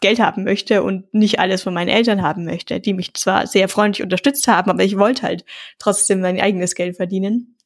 Geld 0.02 0.20
haben 0.20 0.44
möchte 0.44 0.84
und 0.84 1.14
nicht 1.14 1.40
alles 1.40 1.64
von 1.64 1.74
meinen 1.74 1.90
Eltern 1.90 2.22
haben 2.22 2.46
möchte, 2.46 2.80
die 2.80 2.94
mich 2.94 3.14
zwar 3.14 3.48
sehr 3.48 3.68
freundlich 3.68 4.04
unterstützt 4.04 4.48
haben, 4.48 4.70
aber 4.70 4.84
ich 4.84 4.98
wollte 4.98 5.24
halt 5.24 5.46
trotzdem 5.78 6.22
mein 6.22 6.40
eigenes 6.40 6.76
Geld 6.76 6.96
verdienen. 6.96 7.58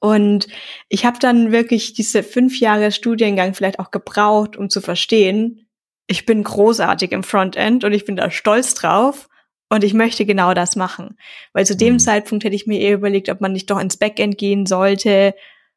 Und 0.00 0.46
ich 0.88 1.04
habe 1.04 1.18
dann 1.18 1.50
wirklich 1.50 1.92
diese 1.92 2.22
fünf 2.22 2.60
Jahre 2.60 2.92
Studiengang 2.92 3.54
vielleicht 3.54 3.80
auch 3.80 3.90
gebraucht, 3.90 4.56
um 4.56 4.70
zu 4.70 4.80
verstehen, 4.80 5.66
ich 6.06 6.24
bin 6.24 6.42
großartig 6.42 7.12
im 7.12 7.22
Frontend 7.22 7.84
und 7.84 7.92
ich 7.92 8.04
bin 8.04 8.16
da 8.16 8.30
stolz 8.30 8.74
drauf 8.74 9.28
und 9.68 9.84
ich 9.84 9.94
möchte 9.94 10.24
genau 10.24 10.54
das 10.54 10.76
machen. 10.76 11.18
Weil 11.52 11.66
zu 11.66 11.76
dem 11.76 11.94
mhm. 11.94 11.98
Zeitpunkt 11.98 12.44
hätte 12.44 12.56
ich 12.56 12.66
mir 12.66 12.80
eher 12.80 12.94
überlegt, 12.94 13.28
ob 13.28 13.40
man 13.40 13.52
nicht 13.52 13.70
doch 13.70 13.78
ins 13.78 13.96
Backend 13.96 14.38
gehen 14.38 14.66
sollte, 14.66 15.34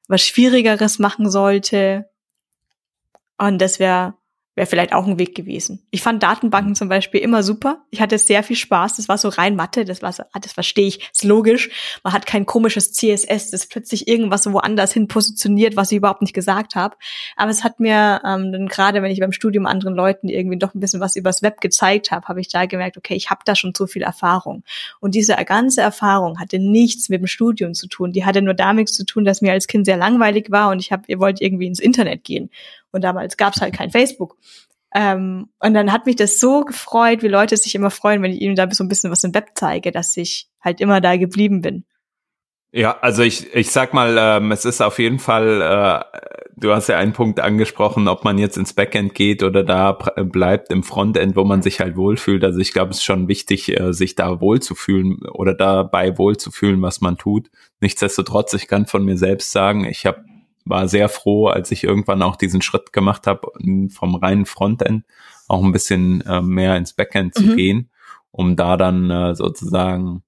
was 0.07 0.21
Schwierigeres 0.21 0.99
machen 0.99 1.29
sollte. 1.29 2.09
Und 3.37 3.59
das 3.59 3.79
wäre 3.79 4.15
wäre 4.55 4.67
vielleicht 4.67 4.93
auch 4.93 5.07
ein 5.07 5.17
Weg 5.17 5.33
gewesen. 5.33 5.81
Ich 5.91 6.01
fand 6.01 6.21
Datenbanken 6.21 6.75
zum 6.75 6.89
Beispiel 6.89 7.21
immer 7.21 7.41
super. 7.41 7.85
Ich 7.89 8.01
hatte 8.01 8.17
sehr 8.17 8.43
viel 8.43 8.57
Spaß. 8.57 8.97
Das 8.97 9.07
war 9.07 9.17
so 9.17 9.29
rein 9.29 9.55
Mathe. 9.55 9.85
Das 9.85 10.01
war 10.01 10.11
so, 10.11 10.23
ah, 10.33 10.39
das 10.39 10.51
verstehe 10.51 10.87
ich. 10.87 11.09
Ist 11.11 11.23
logisch. 11.23 11.69
Man 12.03 12.11
hat 12.11 12.25
kein 12.25 12.45
komisches 12.45 12.91
CSS, 12.91 13.51
das 13.51 13.67
plötzlich 13.67 14.09
irgendwas 14.09 14.51
woanders 14.51 14.91
hin 14.91 15.07
positioniert, 15.07 15.77
was 15.77 15.91
ich 15.91 15.97
überhaupt 15.97 16.21
nicht 16.21 16.33
gesagt 16.33 16.75
habe. 16.75 16.97
Aber 17.37 17.49
es 17.49 17.63
hat 17.63 17.79
mir 17.79 18.21
ähm, 18.25 18.51
dann 18.51 18.67
gerade, 18.67 19.01
wenn 19.01 19.11
ich 19.11 19.21
beim 19.21 19.31
Studium 19.31 19.65
anderen 19.65 19.95
Leuten 19.95 20.27
irgendwie 20.27 20.57
doch 20.57 20.73
ein 20.73 20.81
bisschen 20.81 20.99
was 20.99 21.15
übers 21.15 21.41
Web 21.41 21.61
gezeigt 21.61 22.11
habe, 22.11 22.27
habe 22.27 22.41
ich 22.41 22.49
da 22.49 22.65
gemerkt, 22.65 22.97
okay, 22.97 23.15
ich 23.15 23.29
habe 23.29 23.41
da 23.45 23.55
schon 23.55 23.73
so 23.73 23.87
viel 23.87 24.01
Erfahrung. 24.01 24.63
Und 24.99 25.15
diese 25.15 25.35
ganze 25.45 25.79
Erfahrung 25.79 26.39
hatte 26.39 26.59
nichts 26.59 27.07
mit 27.07 27.21
dem 27.21 27.27
Studium 27.27 27.73
zu 27.73 27.87
tun. 27.87 28.11
Die 28.11 28.25
hatte 28.25 28.41
nur 28.41 28.53
damit 28.53 28.89
zu 28.89 29.05
tun, 29.05 29.23
dass 29.23 29.41
mir 29.41 29.53
als 29.53 29.67
Kind 29.67 29.85
sehr 29.85 29.97
langweilig 29.97 30.51
war 30.51 30.71
und 30.71 30.79
ich 30.79 30.91
habe, 30.91 31.03
ihr 31.07 31.19
wollt 31.19 31.41
irgendwie 31.41 31.67
ins 31.67 31.79
Internet 31.79 32.25
gehen. 32.25 32.49
Und 32.91 33.03
damals 33.03 33.37
gab 33.37 33.55
es 33.55 33.61
halt 33.61 33.75
kein 33.75 33.91
Facebook. 33.91 34.37
Ähm, 34.93 35.49
und 35.59 35.73
dann 35.73 35.91
hat 35.91 36.05
mich 36.05 36.17
das 36.17 36.39
so 36.39 36.61
gefreut, 36.61 37.23
wie 37.23 37.27
Leute 37.27 37.55
sich 37.55 37.75
immer 37.75 37.91
freuen, 37.91 38.21
wenn 38.21 38.33
ich 38.33 38.41
ihnen 38.41 38.55
da 38.55 38.69
so 38.71 38.83
ein 38.83 38.89
bisschen 38.89 39.11
was 39.11 39.23
im 39.23 39.33
Web 39.33 39.51
zeige, 39.55 39.91
dass 39.91 40.17
ich 40.17 40.49
halt 40.59 40.81
immer 40.81 40.99
da 40.99 41.15
geblieben 41.15 41.61
bin. 41.61 41.85
Ja, 42.73 42.97
also 43.01 43.21
ich, 43.21 43.53
ich 43.53 43.69
sag 43.71 43.93
mal, 43.93 44.15
ähm, 44.17 44.51
es 44.51 44.63
ist 44.63 44.81
auf 44.81 44.97
jeden 44.97 45.19
Fall, 45.19 45.61
äh, 45.61 46.19
du 46.55 46.71
hast 46.73 46.87
ja 46.87 46.97
einen 46.97 47.11
Punkt 47.11 47.41
angesprochen, 47.41 48.07
ob 48.07 48.23
man 48.23 48.37
jetzt 48.37 48.57
ins 48.57 48.73
Backend 48.73 49.13
geht 49.13 49.43
oder 49.43 49.63
da 49.63 49.91
bleibt 49.91 50.71
im 50.71 50.83
Frontend, 50.83 51.35
wo 51.35 51.43
man 51.43 51.61
sich 51.61 51.81
halt 51.81 51.97
wohlfühlt. 51.97 52.45
Also 52.45 52.59
ich 52.59 52.71
glaube, 52.71 52.91
es 52.91 52.97
ist 52.97 53.03
schon 53.03 53.27
wichtig, 53.27 53.77
äh, 53.77 53.93
sich 53.93 54.15
da 54.15 54.39
wohlzufühlen 54.39 55.19
oder 55.33 55.53
dabei 55.53 56.17
wohlzufühlen, 56.17 56.81
was 56.81 57.01
man 57.01 57.17
tut. 57.17 57.49
Nichtsdestotrotz, 57.81 58.53
ich 58.53 58.69
kann 58.69 58.85
von 58.85 59.03
mir 59.03 59.17
selbst 59.17 59.51
sagen, 59.51 59.83
ich 59.83 60.05
habe 60.05 60.23
war 60.65 60.87
sehr 60.87 61.09
froh, 61.09 61.47
als 61.47 61.71
ich 61.71 61.83
irgendwann 61.83 62.21
auch 62.21 62.35
diesen 62.35 62.61
Schritt 62.61 62.93
gemacht 62.93 63.27
habe, 63.27 63.51
vom 63.89 64.15
reinen 64.15 64.45
Frontend 64.45 65.05
auch 65.47 65.63
ein 65.63 65.71
bisschen 65.71 66.21
äh, 66.21 66.41
mehr 66.41 66.77
ins 66.77 66.93
Backend 66.93 67.35
zu 67.35 67.43
mhm. 67.43 67.55
gehen, 67.55 67.89
um 68.31 68.55
da 68.55 68.77
dann 68.77 69.09
äh, 69.09 69.35
sozusagen 69.35 70.23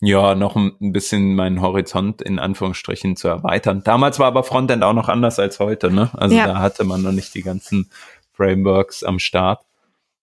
ja 0.00 0.34
noch 0.34 0.56
ein, 0.56 0.92
bisschen 0.92 1.34
meinen 1.34 1.60
Horizont 1.60 2.22
in 2.22 2.38
Anführungsstrichen 2.38 3.16
zu 3.16 3.28
erweitern. 3.28 3.82
Damals 3.84 4.18
war 4.18 4.26
aber 4.26 4.42
Frontend 4.42 4.82
auch 4.82 4.94
noch 4.94 5.08
anders 5.08 5.38
als 5.38 5.60
heute, 5.60 5.90
ne? 5.90 6.10
Also 6.14 6.34
ja. 6.34 6.46
da 6.46 6.58
hatte 6.58 6.84
man 6.84 7.02
noch 7.02 7.12
nicht 7.12 7.34
die 7.34 7.42
ganzen 7.42 7.90
Frameworks 8.32 9.04
am 9.04 9.18
Start. 9.18 9.64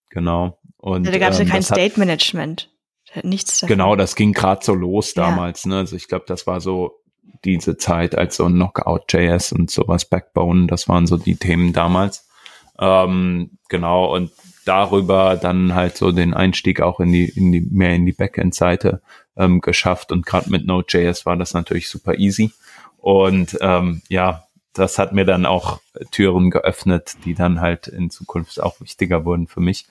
Genau. 0.10 0.58
Und 0.78 1.08
da 1.08 1.18
gab 1.18 1.32
es 1.32 1.40
ähm, 1.40 1.48
ja 1.48 1.54
kein 1.54 1.64
State 1.64 2.00
Management. 2.00 2.72
Nichts 3.24 3.60
davon. 3.60 3.76
Genau, 3.76 3.96
das 3.96 4.16
ging 4.16 4.34
gerade 4.34 4.64
so 4.66 4.74
los 4.74 5.14
damals. 5.14 5.64
Ja. 5.64 5.70
Ne? 5.70 5.78
Also 5.78 5.96
ich 5.96 6.08
glaube, 6.08 6.26
das 6.28 6.46
war 6.46 6.60
so 6.60 7.00
diese 7.44 7.78
Zeit 7.78 8.18
als 8.18 8.38
so 8.38 8.48
Knockout.js 8.48 9.52
und 9.52 9.72
sowas, 9.72 10.06
Backbone, 10.06 10.68
das 10.68 10.88
waren 10.88 11.08
so 11.08 11.18
die 11.18 11.36
Themen 11.36 11.74
damals. 11.74 12.28
Ähm, 12.80 13.52
genau, 13.70 14.14
und 14.14 14.32
darüber 14.66 15.38
dann 15.38 15.74
halt 15.74 15.98
so 15.98 16.12
den 16.12 16.34
Einstieg 16.34 16.82
auch 16.82 17.00
in 17.00 17.12
die, 17.12 17.30
in 17.30 17.52
die, 17.52 17.62
mehr 17.62 17.96
in 17.96 18.06
die 18.06 18.14
Backend-Seite 18.14 19.02
ähm, 19.38 19.62
geschafft. 19.62 20.12
Und 20.12 20.26
gerade 20.26 20.50
mit 20.50 20.66
Node.js 20.66 21.26
war 21.26 21.38
das 21.38 21.54
natürlich 21.54 21.90
super 21.90 22.16
easy. 22.16 22.52
Und 22.98 23.58
ähm, 23.62 24.02
ja, 24.10 24.47
das 24.80 25.00
hat 25.00 25.14
mir 25.14 25.26
dann 25.26 25.46
auch 25.46 25.80
Türen 26.12 26.50
geöffnet, 26.50 27.16
die 27.26 27.34
dann 27.34 27.62
halt 27.62 27.88
in 27.88 28.10
Zukunft 28.10 28.62
auch 28.62 28.80
wichtiger 28.82 29.26
wurden 29.26 29.48
für 29.48 29.60
mich. 29.60 29.88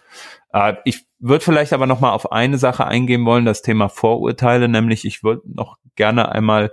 Äh, 0.52 0.74
ich 0.84 1.06
würde 1.18 1.44
vielleicht 1.44 1.72
aber 1.72 1.86
noch 1.86 2.00
mal 2.00 2.12
auf 2.12 2.32
eine 2.32 2.58
Sache 2.58 2.86
eingehen 2.86 3.24
wollen, 3.24 3.44
das 3.44 3.62
Thema 3.62 3.88
Vorurteile, 3.88 4.68
nämlich 4.68 5.04
ich 5.04 5.22
würde 5.22 5.42
noch 5.44 5.78
gerne 5.94 6.30
einmal 6.30 6.72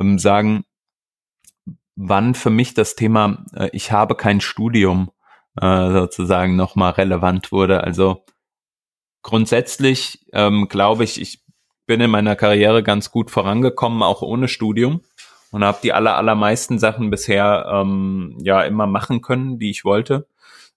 ähm, 0.00 0.18
sagen, 0.18 0.64
wann 1.96 2.34
für 2.34 2.50
mich 2.50 2.74
das 2.74 2.96
Thema 2.96 3.44
äh, 3.54 3.70
ich 3.72 3.92
habe 3.92 4.14
kein 4.14 4.40
Studium 4.40 5.10
äh, 5.60 5.90
sozusagen 5.92 6.56
noch 6.56 6.74
mal 6.74 6.90
relevant 6.90 7.52
wurde. 7.52 7.84
Also 7.84 8.24
grundsätzlich 9.22 10.26
ähm, 10.32 10.68
glaube 10.68 11.04
ich, 11.04 11.20
ich 11.20 11.42
bin 11.86 12.00
in 12.00 12.10
meiner 12.10 12.36
Karriere 12.36 12.82
ganz 12.82 13.10
gut 13.10 13.30
vorangekommen, 13.30 14.02
auch 14.02 14.22
ohne 14.22 14.48
Studium 14.48 15.02
und 15.54 15.62
habe 15.62 15.78
die 15.84 15.92
aller, 15.92 16.16
allermeisten 16.16 16.80
Sachen 16.80 17.10
bisher 17.10 17.70
ähm, 17.72 18.36
ja 18.42 18.62
immer 18.62 18.88
machen 18.88 19.20
können, 19.20 19.60
die 19.60 19.70
ich 19.70 19.84
wollte. 19.84 20.26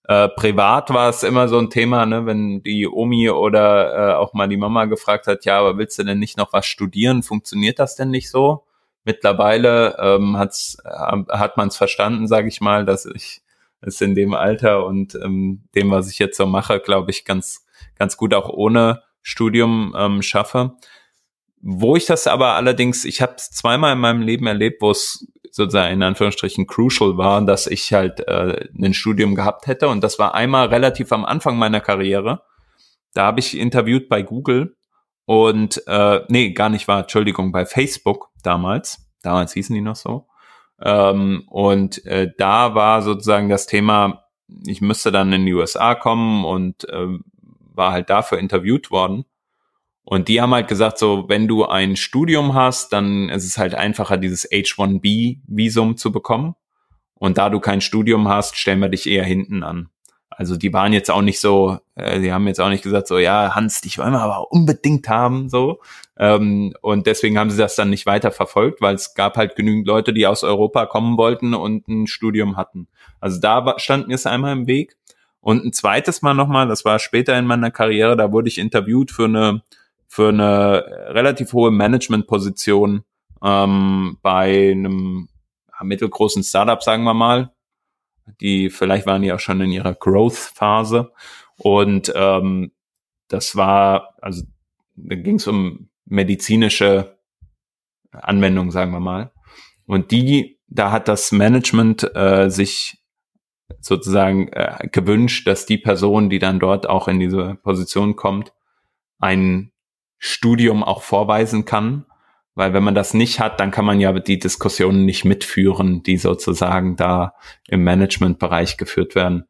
Äh, 0.03 0.29
privat 0.29 0.91
war 0.91 1.09
es 1.09 1.23
immer 1.23 1.47
so 1.47 1.57
ein 1.57 1.71
Thema, 1.71 2.05
ne, 2.05 2.27
wenn 2.27 2.61
die 2.61 2.87
Omi 2.87 3.27
oder 3.31 4.11
äh, 4.11 4.13
auch 4.13 4.33
mal 4.33 4.47
die 4.47 4.55
Mama 4.55 4.85
gefragt 4.85 5.25
hat, 5.25 5.45
ja, 5.45 5.57
aber 5.59 5.79
willst 5.79 5.97
du 5.97 6.03
denn 6.03 6.19
nicht 6.19 6.37
noch 6.37 6.53
was 6.53 6.67
studieren? 6.67 7.23
Funktioniert 7.23 7.79
das 7.79 7.95
denn 7.95 8.11
nicht 8.11 8.29
so? 8.29 8.65
Mittlerweile 9.03 9.97
ähm, 9.99 10.37
hat's, 10.37 10.77
äh, 10.85 11.23
hat 11.27 11.57
man 11.57 11.69
es 11.69 11.75
verstanden, 11.75 12.27
sage 12.27 12.47
ich 12.47 12.61
mal, 12.61 12.85
dass 12.85 13.07
ich 13.07 13.41
es 13.81 13.99
in 13.99 14.13
dem 14.13 14.35
Alter 14.35 14.85
und 14.85 15.15
ähm, 15.15 15.63
dem, 15.73 15.89
was 15.89 16.07
ich 16.07 16.19
jetzt 16.19 16.37
so 16.37 16.45
mache, 16.45 16.79
glaube 16.79 17.09
ich, 17.09 17.25
ganz, 17.25 17.65
ganz 17.97 18.15
gut 18.15 18.35
auch 18.35 18.49
ohne 18.49 19.01
Studium 19.23 19.95
ähm, 19.97 20.21
schaffe. 20.21 20.77
Wo 21.69 21.97
ich 21.97 22.05
das 22.05 22.27
aber 22.27 22.53
allerdings, 22.53 23.03
ich 23.03 23.21
habe 23.21 23.33
es 23.35 23.51
zweimal 23.51 23.91
in 23.91 23.99
meinem 23.99 24.21
Leben 24.21 24.47
erlebt, 24.47 24.81
wo 24.81 24.89
es 24.89 25.27
sozusagen 25.51 25.95
in 25.95 26.01
Anführungsstrichen 26.01 26.65
crucial 26.65 27.17
war, 27.17 27.41
dass 27.41 27.67
ich 27.67 27.91
halt 27.91 28.25
äh, 28.25 28.69
ein 28.81 28.93
Studium 28.93 29.35
gehabt 29.35 29.67
hätte. 29.67 29.89
Und 29.89 30.01
das 30.01 30.17
war 30.17 30.33
einmal 30.33 30.67
relativ 30.67 31.11
am 31.11 31.25
Anfang 31.25 31.57
meiner 31.57 31.81
Karriere. 31.81 32.41
Da 33.13 33.25
habe 33.25 33.41
ich 33.41 33.57
interviewt 33.57 34.07
bei 34.07 34.21
Google 34.21 34.77
und 35.25 35.85
äh, 35.87 36.21
nee, 36.29 36.51
gar 36.51 36.69
nicht 36.69 36.87
war, 36.87 37.01
Entschuldigung, 37.01 37.51
bei 37.51 37.65
Facebook 37.65 38.29
damals. 38.43 39.05
Damals 39.21 39.51
hießen 39.51 39.75
die 39.75 39.81
noch 39.81 39.97
so. 39.97 40.25
Ähm, 40.81 41.43
und 41.49 42.05
äh, 42.05 42.31
da 42.37 42.75
war 42.75 43.01
sozusagen 43.01 43.49
das 43.49 43.67
Thema, 43.67 44.23
ich 44.65 44.79
müsste 44.79 45.11
dann 45.11 45.33
in 45.33 45.45
die 45.45 45.53
USA 45.53 45.95
kommen 45.95 46.45
und 46.45 46.87
äh, 46.87 47.07
war 47.73 47.91
halt 47.91 48.09
dafür 48.09 48.37
interviewt 48.37 48.89
worden. 48.89 49.25
Und 50.09 50.29
die 50.29 50.39
haben 50.39 50.53
halt 50.53 50.69
gesagt, 50.69 50.99
so, 50.99 51.25
wenn 51.27 51.49
du 51.49 51.65
ein 51.65 51.97
Studium 51.97 52.53
hast, 52.53 52.93
dann 52.93 53.27
ist 53.27 53.43
es 53.43 53.57
halt 53.57 53.75
einfacher, 53.75 54.15
dieses 54.15 54.49
H1B-Visum 54.49 55.97
zu 55.97 56.13
bekommen. 56.13 56.55
Und 57.15 57.37
da 57.37 57.49
du 57.49 57.59
kein 57.59 57.81
Studium 57.81 58.29
hast, 58.29 58.55
stellen 58.55 58.79
wir 58.79 58.87
dich 58.87 59.05
eher 59.05 59.25
hinten 59.25 59.63
an. 59.63 59.89
Also 60.29 60.55
die 60.55 60.71
waren 60.71 60.93
jetzt 60.93 61.11
auch 61.11 61.21
nicht 61.21 61.41
so, 61.41 61.79
äh, 61.95 62.21
die 62.21 62.31
haben 62.31 62.47
jetzt 62.47 62.61
auch 62.61 62.69
nicht 62.69 62.83
gesagt, 62.83 63.07
so, 63.07 63.17
ja, 63.17 63.53
Hans, 63.53 63.81
dich 63.81 63.97
wollen 63.97 64.13
wir 64.13 64.21
aber 64.21 64.49
unbedingt 64.49 65.09
haben, 65.09 65.49
so. 65.49 65.81
Ähm, 66.17 66.73
und 66.79 67.05
deswegen 67.05 67.37
haben 67.37 67.49
sie 67.49 67.57
das 67.57 67.75
dann 67.75 67.89
nicht 67.89 68.05
weiter 68.05 68.31
verfolgt, 68.31 68.79
weil 68.79 68.95
es 68.95 69.13
gab 69.13 69.35
halt 69.35 69.57
genügend 69.57 69.87
Leute, 69.87 70.13
die 70.13 70.25
aus 70.25 70.41
Europa 70.41 70.85
kommen 70.85 71.17
wollten 71.17 71.53
und 71.53 71.85
ein 71.89 72.07
Studium 72.07 72.55
hatten. 72.55 72.87
Also 73.19 73.41
da 73.41 73.77
stand 73.77 74.07
mir 74.07 74.15
es 74.15 74.25
einmal 74.25 74.53
im 74.53 74.67
Weg. 74.67 74.95
Und 75.41 75.65
ein 75.65 75.73
zweites 75.73 76.21
Mal 76.21 76.33
nochmal, 76.33 76.69
das 76.69 76.85
war 76.85 76.97
später 76.97 77.37
in 77.37 77.45
meiner 77.45 77.71
Karriere, 77.71 78.15
da 78.15 78.31
wurde 78.31 78.47
ich 78.47 78.57
interviewt 78.57 79.11
für 79.11 79.25
eine 79.25 79.63
für 80.07 80.29
eine 80.29 80.83
relativ 81.09 81.53
hohe 81.53 81.71
Managementposition 81.71 83.03
ähm, 83.43 84.17
bei 84.21 84.71
einem 84.71 85.29
mittelgroßen 85.81 86.43
Startup, 86.43 86.81
sagen 86.81 87.03
wir 87.03 87.13
mal. 87.13 87.53
Die 88.41 88.69
vielleicht 88.69 89.05
waren 89.05 89.21
die 89.21 89.31
auch 89.31 89.39
schon 89.39 89.61
in 89.61 89.71
ihrer 89.71 89.93
Growth-Phase. 89.93 91.11
Und 91.57 92.11
ähm, 92.15 92.71
das 93.27 93.55
war, 93.55 94.15
also 94.21 94.43
da 94.95 95.15
ging 95.15 95.35
es 95.35 95.47
um 95.47 95.89
medizinische 96.05 97.17
Anwendungen, 98.11 98.71
sagen 98.71 98.91
wir 98.91 98.99
mal. 98.99 99.31
Und 99.85 100.11
die, 100.11 100.59
da 100.67 100.91
hat 100.91 101.07
das 101.07 101.31
Management 101.31 102.15
äh, 102.15 102.49
sich 102.49 102.97
sozusagen 103.79 104.47
äh, 104.49 104.87
gewünscht, 104.91 105.47
dass 105.47 105.65
die 105.65 105.77
Person, 105.77 106.29
die 106.29 106.39
dann 106.39 106.59
dort 106.59 106.87
auch 106.87 107.07
in 107.07 107.19
diese 107.19 107.55
Position 107.63 108.15
kommt, 108.15 108.53
ein 109.19 109.71
Studium 110.19 110.83
auch 110.83 111.03
vorweisen 111.03 111.65
kann. 111.65 112.05
Weil 112.55 112.73
wenn 112.73 112.83
man 112.83 112.95
das 112.95 113.13
nicht 113.13 113.39
hat, 113.39 113.59
dann 113.59 113.69
kann 113.69 113.85
man 113.85 113.99
ja 113.99 114.11
die 114.13 114.39
Diskussionen 114.39 115.05
nicht 115.05 115.25
mitführen, 115.25 116.01
die 116.01 116.17
sozusagen 116.17 116.95
da 116.95 117.35
im 117.67 117.83
Managementbereich 117.83 118.77
geführt 118.77 119.13
werden. 119.13 119.45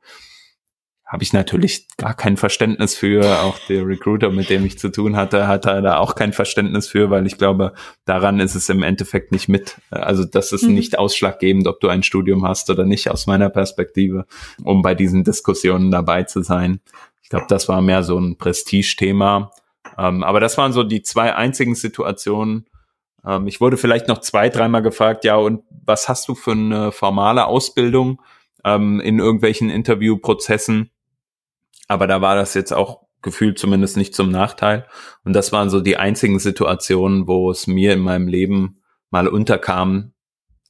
Habe 1.05 1.24
ich 1.24 1.32
natürlich 1.32 1.88
gar 1.95 2.13
kein 2.13 2.36
Verständnis 2.36 2.97
für. 2.97 3.39
Auch 3.39 3.57
der 3.70 3.88
Recruiter, 3.88 4.30
mit 4.30 4.49
dem 4.49 4.65
ich 4.65 4.78
zu 4.78 4.89
tun 4.89 5.15
hatte, 5.15 5.47
hat 5.47 5.63
da 5.63 5.99
auch 5.99 6.15
kein 6.15 6.34
Verständnis 6.34 6.89
für, 6.89 7.09
weil 7.09 7.26
ich 7.26 7.38
glaube, 7.38 7.72
daran 8.03 8.41
ist 8.41 8.55
es 8.55 8.68
im 8.68 8.84
Endeffekt 8.84 9.32
nicht 9.32 9.47
mit. 9.47 9.78
Also 9.89 10.26
das 10.26 10.51
ist 10.51 10.63
mhm. 10.63 10.74
nicht 10.74 10.99
ausschlaggebend, 10.99 11.65
ob 11.68 11.80
du 11.80 11.88
ein 11.88 12.03
Studium 12.03 12.45
hast 12.45 12.70
oder 12.70 12.84
nicht, 12.84 13.09
aus 13.09 13.26
meiner 13.26 13.49
Perspektive, 13.49 14.26
um 14.65 14.82
bei 14.82 14.95
diesen 14.95 15.24
Diskussionen 15.24 15.91
dabei 15.91 16.24
zu 16.24 16.41
sein. 16.41 16.82
Ich 17.24 17.30
glaube, 17.30 17.45
das 17.47 17.70
war 17.70 17.82
mehr 17.82 18.03
so 18.03 18.20
ein 18.20 18.38
Prestigethema. 18.38 19.51
Ähm, 19.98 20.24
aber 20.24 20.40
das 20.40 20.58
waren 20.58 20.74
so 20.74 20.84
die 20.84 21.02
zwei 21.02 21.36
einzigen 21.36 21.76
Situationen. 21.76 22.66
Ähm, 23.26 23.48
ich 23.48 23.62
wurde 23.62 23.78
vielleicht 23.78 24.08
noch 24.08 24.20
zwei, 24.20 24.50
dreimal 24.50 24.82
gefragt, 24.82 25.26
ja, 25.26 25.36
und 25.36 25.64
was 25.70 26.10
hast 26.10 26.28
du 26.28 26.36
für 26.36 26.52
eine 26.52 26.92
formale 26.92 27.46
Ausbildung 27.46 28.22
ähm, 28.64 29.00
in 29.00 29.20
irgendwelchen 29.20 29.70
Interviewprozessen? 29.70 30.92
Aber 31.88 32.08
da 32.08 32.22
war 32.22 32.36
das 32.36 32.54
jetzt 32.54 32.74
auch 32.74 33.08
gefühlt 33.22 33.58
zumindest 33.60 33.98
nicht 33.98 34.16
zum 34.16 34.30
Nachteil. 34.30 34.86
Und 35.24 35.34
das 35.34 35.52
waren 35.52 35.70
so 35.70 35.82
die 35.82 35.98
einzigen 35.98 36.40
Situationen, 36.40 37.28
wo 37.28 37.50
es 37.52 37.68
mir 37.68 37.94
in 37.94 38.00
meinem 38.00 38.28
Leben 38.28 38.82
mal 39.10 39.28
unterkam, 39.28 40.14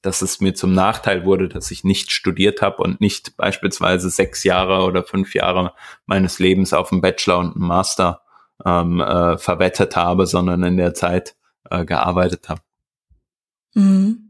dass 0.01 0.21
es 0.21 0.39
mir 0.39 0.53
zum 0.53 0.73
Nachteil 0.73 1.25
wurde, 1.25 1.49
dass 1.49 1.71
ich 1.71 1.83
nicht 1.83 2.11
studiert 2.11 2.61
habe 2.61 2.81
und 2.83 3.01
nicht 3.01 3.35
beispielsweise 3.35 4.09
sechs 4.09 4.43
Jahre 4.43 4.85
oder 4.85 5.03
fünf 5.03 5.33
Jahre 5.33 5.73
meines 6.05 6.39
Lebens 6.39 6.73
auf 6.73 6.91
einen 6.91 7.01
Bachelor 7.01 7.39
und 7.39 7.55
einen 7.55 7.67
Master 7.67 8.21
ähm, 8.65 9.01
äh, 9.01 9.37
verwettet 9.37 9.95
habe, 9.95 10.25
sondern 10.25 10.63
in 10.63 10.77
der 10.77 10.93
Zeit 10.93 11.35
äh, 11.69 11.85
gearbeitet 11.85 12.49
habe. 12.49 12.61
Mhm. 13.73 14.27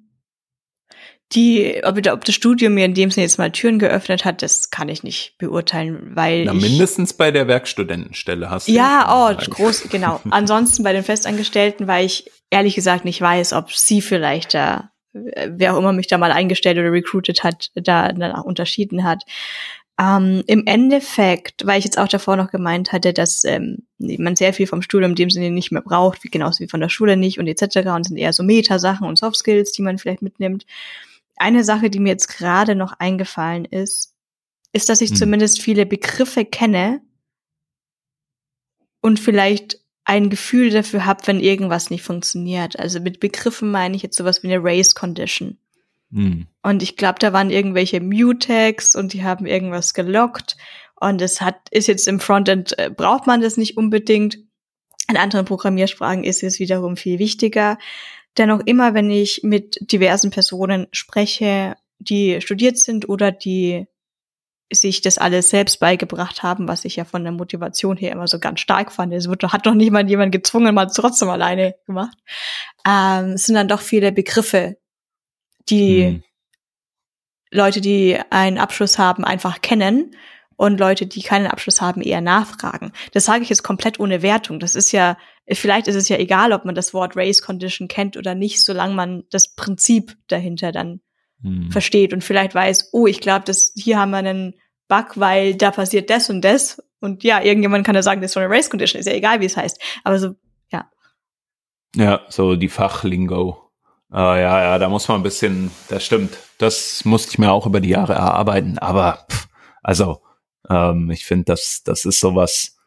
Die, 1.33 1.81
ob, 1.83 1.97
ob 2.07 2.23
das 2.23 2.35
Studium 2.35 2.73
mir 2.73 2.85
in 2.85 2.93
dem 2.93 3.11
Sinne 3.11 3.25
jetzt 3.25 3.37
mal 3.37 3.51
Türen 3.51 3.79
geöffnet 3.79 4.23
hat, 4.23 4.41
das 4.41 4.69
kann 4.69 4.87
ich 4.87 5.03
nicht 5.03 5.37
beurteilen, 5.37 6.15
weil. 6.15 6.45
Na, 6.45 6.53
mindestens 6.53 7.13
bei 7.13 7.31
der 7.31 7.49
Werkstudentenstelle 7.49 8.49
hast 8.49 8.69
du. 8.69 8.71
Ja, 8.71 9.29
oh, 9.29 9.49
groß, 9.49 9.89
genau. 9.89 10.21
Ansonsten 10.29 10.83
bei 10.83 10.93
den 10.93 11.03
Festangestellten, 11.03 11.85
weil 11.85 12.05
ich 12.05 12.31
ehrlich 12.49 12.75
gesagt 12.75 13.03
nicht 13.03 13.19
weiß, 13.19 13.51
ob 13.53 13.73
sie 13.73 14.01
vielleicht 14.01 14.53
da, 14.53 14.91
wer 15.11 15.73
auch 15.73 15.79
immer 15.79 15.91
mich 15.91 16.07
da 16.07 16.17
mal 16.17 16.31
eingestellt 16.31 16.77
oder 16.77 16.93
recruited 16.93 17.43
hat, 17.43 17.71
da 17.75 18.13
danach 18.13 18.45
unterschieden 18.45 19.03
hat. 19.03 19.23
Ähm, 19.99 20.43
Im 20.47 20.65
Endeffekt, 20.65 21.65
weil 21.65 21.79
ich 21.79 21.85
jetzt 21.85 21.97
auch 21.97 22.07
davor 22.07 22.37
noch 22.37 22.51
gemeint 22.51 22.93
hatte, 22.93 23.11
dass 23.11 23.43
ähm, 23.43 23.86
man 23.99 24.35
sehr 24.35 24.53
viel 24.53 24.67
vom 24.67 24.81
Studium 24.81 25.11
in 25.11 25.15
dem 25.15 25.29
Sinne 25.29 25.51
nicht 25.51 25.71
mehr 25.71 25.81
braucht, 25.81 26.23
wie 26.23 26.29
genauso 26.29 26.59
wie 26.59 26.67
von 26.67 26.81
der 26.81 26.89
Schule 26.89 27.17
nicht 27.17 27.39
und 27.39 27.47
etc. 27.47 27.89
und 27.89 28.05
sind 28.05 28.17
eher 28.17 28.33
so 28.33 28.43
Meta-Sachen 28.43 29.07
und 29.07 29.17
Soft 29.17 29.37
Skills, 29.37 29.71
die 29.71 29.81
man 29.81 29.97
vielleicht 29.97 30.21
mitnimmt. 30.21 30.65
Eine 31.35 31.63
Sache, 31.63 31.89
die 31.89 31.99
mir 31.99 32.09
jetzt 32.09 32.27
gerade 32.27 32.75
noch 32.75 32.93
eingefallen 32.99 33.65
ist, 33.65 34.13
ist, 34.73 34.89
dass 34.89 35.01
ich 35.01 35.11
hm. 35.11 35.17
zumindest 35.17 35.61
viele 35.61 35.85
Begriffe 35.85 36.45
kenne 36.45 37.01
und 39.01 39.19
vielleicht 39.19 39.79
ein 40.03 40.29
Gefühl 40.29 40.69
dafür 40.69 41.05
habe, 41.05 41.25
wenn 41.25 41.39
irgendwas 41.39 41.89
nicht 41.89 42.03
funktioniert. 42.03 42.79
Also 42.79 42.99
mit 42.99 43.19
Begriffen 43.19 43.71
meine 43.71 43.95
ich 43.95 44.03
jetzt 44.03 44.17
sowas 44.17 44.41
wie 44.41 44.47
eine 44.47 44.63
Race 44.63 44.95
Condition. 44.95 45.57
Hm. 46.11 46.47
Und 46.63 46.83
ich 46.83 46.97
glaube, 46.97 47.19
da 47.19 47.33
waren 47.33 47.49
irgendwelche 47.49 48.01
Mutex 48.01 48.95
und 48.95 49.13
die 49.13 49.23
haben 49.23 49.45
irgendwas 49.45 49.93
gelockt. 49.93 50.57
Und 50.99 51.21
es 51.21 51.41
hat, 51.41 51.55
ist 51.71 51.87
jetzt 51.87 52.07
im 52.07 52.19
Frontend, 52.19 52.77
äh, 52.79 52.89
braucht 52.89 53.27
man 53.27 53.41
das 53.41 53.57
nicht 53.57 53.77
unbedingt. 53.77 54.39
In 55.09 55.17
anderen 55.17 55.45
Programmiersprachen 55.45 56.23
ist 56.23 56.43
es 56.43 56.59
wiederum 56.59 56.97
viel 56.97 57.19
wichtiger. 57.19 57.77
Dennoch 58.37 58.61
immer, 58.65 58.93
wenn 58.93 59.09
ich 59.09 59.41
mit 59.43 59.77
diversen 59.81 60.31
Personen 60.31 60.87
spreche, 60.91 61.75
die 61.99 62.41
studiert 62.41 62.77
sind 62.77 63.07
oder 63.09 63.31
die 63.31 63.87
sich 64.71 65.01
das 65.01 65.17
alles 65.17 65.49
selbst 65.49 65.79
beigebracht 65.79 66.43
haben, 66.43 66.67
was 66.67 66.83
ich 66.83 66.97
ja 66.97 67.05
von 67.05 67.23
der 67.23 67.31
Motivation 67.31 67.95
her 67.95 68.11
immer 68.11 68.27
so 68.27 68.37
ganz 68.39 68.59
stark 68.59 68.91
fand. 68.91 69.13
Es 69.13 69.29
wird, 69.29 69.43
hat 69.43 69.65
doch 69.65 69.73
niemand 69.73 70.09
jemand 70.09 70.31
gezwungen, 70.33 70.75
mal 70.75 70.87
trotzdem 70.87 71.29
alleine 71.29 71.75
gemacht. 71.85 72.17
Ähm, 72.85 73.33
es 73.33 73.45
sind 73.45 73.55
dann 73.55 73.69
doch 73.69 73.79
viele 73.79 74.11
Begriffe, 74.11 74.77
die 75.69 76.05
hm. 76.05 76.23
Leute, 77.51 77.81
die 77.81 78.19
einen 78.29 78.57
Abschluss 78.57 78.97
haben, 78.97 79.23
einfach 79.23 79.61
kennen 79.61 80.15
und 80.57 80.79
Leute, 80.79 81.05
die 81.05 81.21
keinen 81.21 81.47
Abschluss 81.47 81.81
haben, 81.81 82.01
eher 82.01 82.19
nachfragen. 82.19 82.91
Das 83.13 83.25
sage 83.25 83.43
ich 83.43 83.49
jetzt 83.49 83.63
komplett 83.63 83.99
ohne 83.99 84.21
Wertung. 84.21 84.59
Das 84.59 84.75
ist 84.75 84.91
ja, 84.91 85.17
vielleicht 85.47 85.87
ist 85.87 85.95
es 85.95 86.09
ja 86.09 86.17
egal, 86.17 86.51
ob 86.51 86.65
man 86.65 86.75
das 86.75 86.93
Wort 86.93 87.15
Race 87.15 87.41
Condition 87.41 87.87
kennt 87.87 88.17
oder 88.17 88.35
nicht, 88.35 88.63
solange 88.63 88.95
man 88.95 89.23
das 89.29 89.55
Prinzip 89.55 90.17
dahinter 90.27 90.71
dann 90.71 90.99
hm. 91.41 91.71
versteht 91.71 92.11
und 92.11 92.23
vielleicht 92.23 92.55
weiß, 92.55 92.89
oh, 92.91 93.07
ich 93.07 93.21
glaube, 93.21 93.45
dass 93.45 93.71
hier 93.75 93.99
haben 93.99 94.11
wir 94.11 94.17
einen 94.17 94.55
Bug, 94.87 95.11
weil 95.15 95.55
da 95.55 95.71
passiert 95.71 96.09
das 96.09 96.29
und 96.29 96.41
das. 96.41 96.81
Und 96.99 97.23
ja, 97.23 97.41
irgendjemand 97.41 97.85
kann 97.85 97.95
ja 97.95 98.01
sagen, 98.01 98.21
das 98.21 98.31
ist 98.31 98.33
so 98.33 98.39
eine 98.39 98.49
Race 98.49 98.69
Condition, 98.69 98.99
ist 98.99 99.05
ja 99.05 99.13
egal, 99.13 99.39
wie 99.41 99.45
es 99.45 99.57
heißt. 99.57 99.79
Aber 100.03 100.17
so, 100.17 100.35
ja. 100.71 100.89
Ja, 101.95 102.21
so 102.29 102.55
die 102.55 102.69
Fachlingo. 102.69 103.66
Uh, 104.09 104.15
ja, 104.15 104.63
ja, 104.63 104.77
da 104.77 104.87
muss 104.87 105.07
man 105.07 105.19
ein 105.19 105.23
bisschen, 105.23 105.71
das 105.89 106.05
stimmt. 106.05 106.37
Das 106.57 107.03
musste 107.03 107.31
ich 107.31 107.39
mir 107.39 107.51
auch 107.51 107.65
über 107.65 107.81
die 107.81 107.89
Jahre 107.89 108.13
erarbeiten. 108.13 108.77
Aber 108.79 109.25
pff, 109.29 109.47
also 109.83 110.21
ähm, 110.69 111.11
ich 111.11 111.25
finde, 111.25 111.45
das, 111.45 111.83
das 111.83 112.05
ist 112.05 112.19
sowas, 112.19 112.77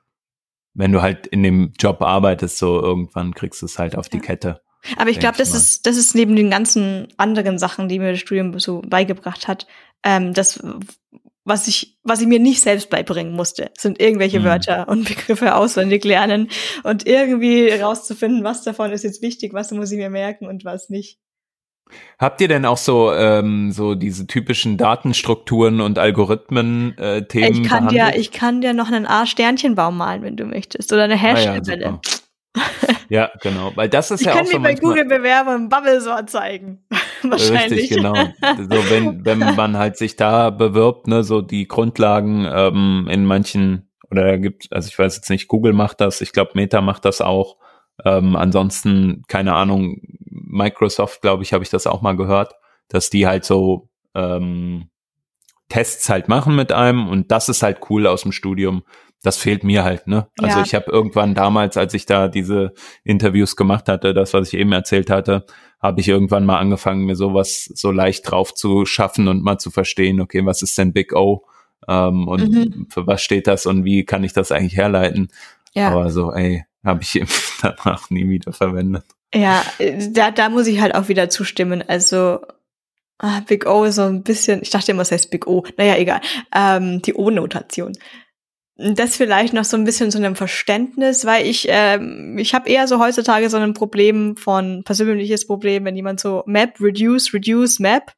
wenn 0.74 0.92
du 0.92 1.02
halt 1.02 1.26
in 1.26 1.42
dem 1.42 1.72
Job 1.78 2.02
arbeitest, 2.02 2.58
so 2.58 2.80
irgendwann 2.80 3.34
kriegst 3.34 3.60
du 3.60 3.66
es 3.66 3.78
halt 3.78 3.96
auf 3.96 4.08
die 4.08 4.20
Kette. 4.20 4.62
Aber 4.96 5.10
ich 5.10 5.18
glaube, 5.18 5.36
das 5.36 5.54
ist, 5.54 5.86
das 5.86 5.96
ist 5.96 6.14
neben 6.14 6.36
den 6.36 6.50
ganzen 6.50 7.08
anderen 7.18 7.58
Sachen, 7.58 7.88
die 7.88 7.98
mir 7.98 8.12
das 8.12 8.20
Studium 8.20 8.58
so 8.58 8.80
beigebracht 8.86 9.46
hat, 9.46 9.66
ähm, 10.02 10.32
das, 10.32 10.58
was 11.44 11.68
ich, 11.68 11.98
was 12.02 12.20
ich 12.20 12.26
mir 12.26 12.38
nicht 12.38 12.60
selbst 12.60 12.90
beibringen 12.90 13.34
musste, 13.34 13.70
sind 13.76 14.00
irgendwelche 14.00 14.40
mhm. 14.40 14.44
Wörter 14.44 14.88
und 14.88 15.04
Begriffe 15.08 15.54
auswendig 15.54 16.04
lernen 16.04 16.48
und 16.82 17.06
irgendwie 17.06 17.70
rauszufinden, 17.70 18.44
was 18.44 18.62
davon 18.62 18.92
ist 18.92 19.04
jetzt 19.04 19.22
wichtig, 19.22 19.52
was 19.54 19.70
muss 19.70 19.92
ich 19.92 19.98
mir 19.98 20.10
merken 20.10 20.46
und 20.46 20.64
was 20.64 20.90
nicht. 20.90 21.18
Habt 22.18 22.40
ihr 22.40 22.46
denn 22.46 22.64
auch 22.66 22.76
so 22.76 23.12
ähm, 23.12 23.72
so 23.72 23.96
diese 23.96 24.26
typischen 24.26 24.76
Datenstrukturen 24.76 25.80
und 25.80 25.98
Algorithmen 25.98 26.96
äh, 26.98 27.26
Themen 27.26 27.62
Ich 27.62 27.68
kann 27.68 27.86
behandelt? 27.86 28.14
dir 28.14 28.20
ich 28.20 28.30
kann 28.30 28.60
dir 28.60 28.74
noch 28.74 28.92
einen 28.92 29.06
A-Sternchenbaum 29.06 29.96
malen, 29.96 30.22
wenn 30.22 30.36
du 30.36 30.44
möchtest 30.44 30.92
oder 30.92 31.04
eine 31.04 31.16
Hash-Tabelle. 31.16 31.86
Ah, 31.86 32.00
ja, 32.04 32.19
ja, 33.08 33.30
genau, 33.40 33.72
weil 33.76 33.88
das 33.88 34.10
ist 34.10 34.20
ich 34.20 34.26
ja 34.26 34.32
auch 34.32 34.38
so 34.38 34.42
Ich 34.42 34.50
kann 34.52 34.62
mir 34.62 34.68
bei 34.68 34.74
Google 34.74 35.04
Bewerber 35.04 35.58
Bubblesort 35.58 36.30
zeigen. 36.30 36.84
Wahrscheinlich. 37.22 37.82
Richtig, 37.82 37.96
genau. 37.96 38.14
So 38.14 38.90
wenn 38.90 39.24
wenn 39.24 39.38
man 39.38 39.76
halt 39.76 39.96
sich 39.96 40.16
da 40.16 40.50
bewirbt, 40.50 41.06
ne, 41.06 41.22
so 41.22 41.42
die 41.42 41.68
Grundlagen 41.68 42.46
ähm, 42.50 43.08
in 43.10 43.24
manchen 43.24 43.88
oder 44.10 44.24
da 44.24 44.36
gibt 44.36 44.68
also 44.72 44.88
ich 44.88 44.98
weiß 44.98 45.16
jetzt 45.16 45.30
nicht, 45.30 45.48
Google 45.48 45.72
macht 45.72 46.00
das, 46.00 46.20
ich 46.20 46.32
glaube 46.32 46.52
Meta 46.54 46.80
macht 46.80 47.04
das 47.04 47.20
auch. 47.20 47.56
Ähm, 48.04 48.34
ansonsten 48.34 49.22
keine 49.28 49.54
Ahnung, 49.54 50.00
Microsoft, 50.24 51.22
glaube 51.22 51.42
ich, 51.42 51.52
habe 51.52 51.62
ich 51.62 51.70
das 51.70 51.86
auch 51.86 52.02
mal 52.02 52.16
gehört, 52.16 52.54
dass 52.88 53.10
die 53.10 53.26
halt 53.26 53.44
so 53.44 53.88
ähm, 54.14 54.90
Tests 55.70 56.10
halt 56.10 56.28
machen 56.28 56.54
mit 56.54 56.72
einem 56.72 57.08
und 57.08 57.30
das 57.30 57.48
ist 57.48 57.62
halt 57.62 57.78
cool 57.88 58.06
aus 58.06 58.22
dem 58.22 58.32
Studium. 58.32 58.82
Das 59.22 59.36
fehlt 59.36 59.64
mir 59.64 59.84
halt, 59.84 60.06
ne? 60.06 60.28
Also 60.38 60.58
ja. 60.58 60.64
ich 60.64 60.74
habe 60.74 60.90
irgendwann 60.90 61.34
damals, 61.34 61.76
als 61.76 61.94
ich 61.94 62.06
da 62.06 62.28
diese 62.28 62.72
Interviews 63.04 63.54
gemacht 63.54 63.88
hatte, 63.88 64.14
das, 64.14 64.32
was 64.32 64.48
ich 64.48 64.58
eben 64.58 64.72
erzählt 64.72 65.10
hatte, 65.10 65.46
habe 65.80 66.00
ich 66.00 66.08
irgendwann 66.08 66.46
mal 66.46 66.58
angefangen, 66.58 67.04
mir 67.04 67.16
sowas 67.16 67.70
so 67.74 67.90
leicht 67.90 68.30
drauf 68.30 68.54
zu 68.54 68.84
schaffen 68.86 69.28
und 69.28 69.42
mal 69.42 69.58
zu 69.58 69.70
verstehen, 69.70 70.20
okay, 70.20 70.44
was 70.44 70.62
ist 70.62 70.76
denn 70.76 70.92
Big 70.92 71.14
O? 71.14 71.46
Ähm, 71.88 72.28
und 72.28 72.50
mhm. 72.50 72.86
für 72.90 73.06
was 73.06 73.22
steht 73.22 73.46
das 73.46 73.66
und 73.66 73.84
wie 73.84 74.04
kann 74.04 74.24
ich 74.24 74.32
das 74.32 74.52
eigentlich 74.52 74.76
herleiten? 74.76 75.28
Ja. 75.72 75.90
Aber 75.90 76.10
so, 76.10 76.32
ey, 76.32 76.64
habe 76.84 77.02
ich 77.02 77.22
danach 77.62 78.10
nie 78.10 78.28
wieder 78.28 78.52
verwendet. 78.52 79.04
Ja, 79.34 79.62
da, 80.10 80.30
da 80.30 80.48
muss 80.48 80.66
ich 80.66 80.80
halt 80.80 80.94
auch 80.94 81.08
wieder 81.08 81.30
zustimmen. 81.30 81.84
Also 81.86 82.40
ah, 83.20 83.40
Big 83.46 83.66
O 83.66 83.84
ist 83.84 83.96
so 83.96 84.02
ein 84.02 84.22
bisschen, 84.22 84.62
ich 84.62 84.70
dachte 84.70 84.90
immer, 84.90 85.02
es 85.02 85.12
heißt 85.12 85.30
Big 85.30 85.46
O. 85.46 85.64
Naja, 85.76 85.96
egal. 85.96 86.20
Ähm, 86.54 87.02
die 87.02 87.14
O-Notation. 87.14 87.92
Das 88.76 89.16
vielleicht 89.16 89.52
noch 89.52 89.64
so 89.64 89.76
ein 89.76 89.84
bisschen 89.84 90.10
zu 90.10 90.18
einem 90.18 90.36
Verständnis, 90.36 91.26
weil 91.26 91.46
ich, 91.46 91.66
ähm, 91.68 92.38
ich 92.38 92.54
habe 92.54 92.68
eher 92.68 92.88
so 92.88 92.98
heutzutage 92.98 93.50
so 93.50 93.58
ein 93.58 93.74
Problem 93.74 94.36
von, 94.36 94.82
persönliches 94.84 95.46
Problem, 95.46 95.84
wenn 95.84 95.96
jemand 95.96 96.18
so 96.18 96.42
Map, 96.46 96.80
Reduce, 96.80 97.34
Reduce, 97.34 97.78
Map 97.78 98.14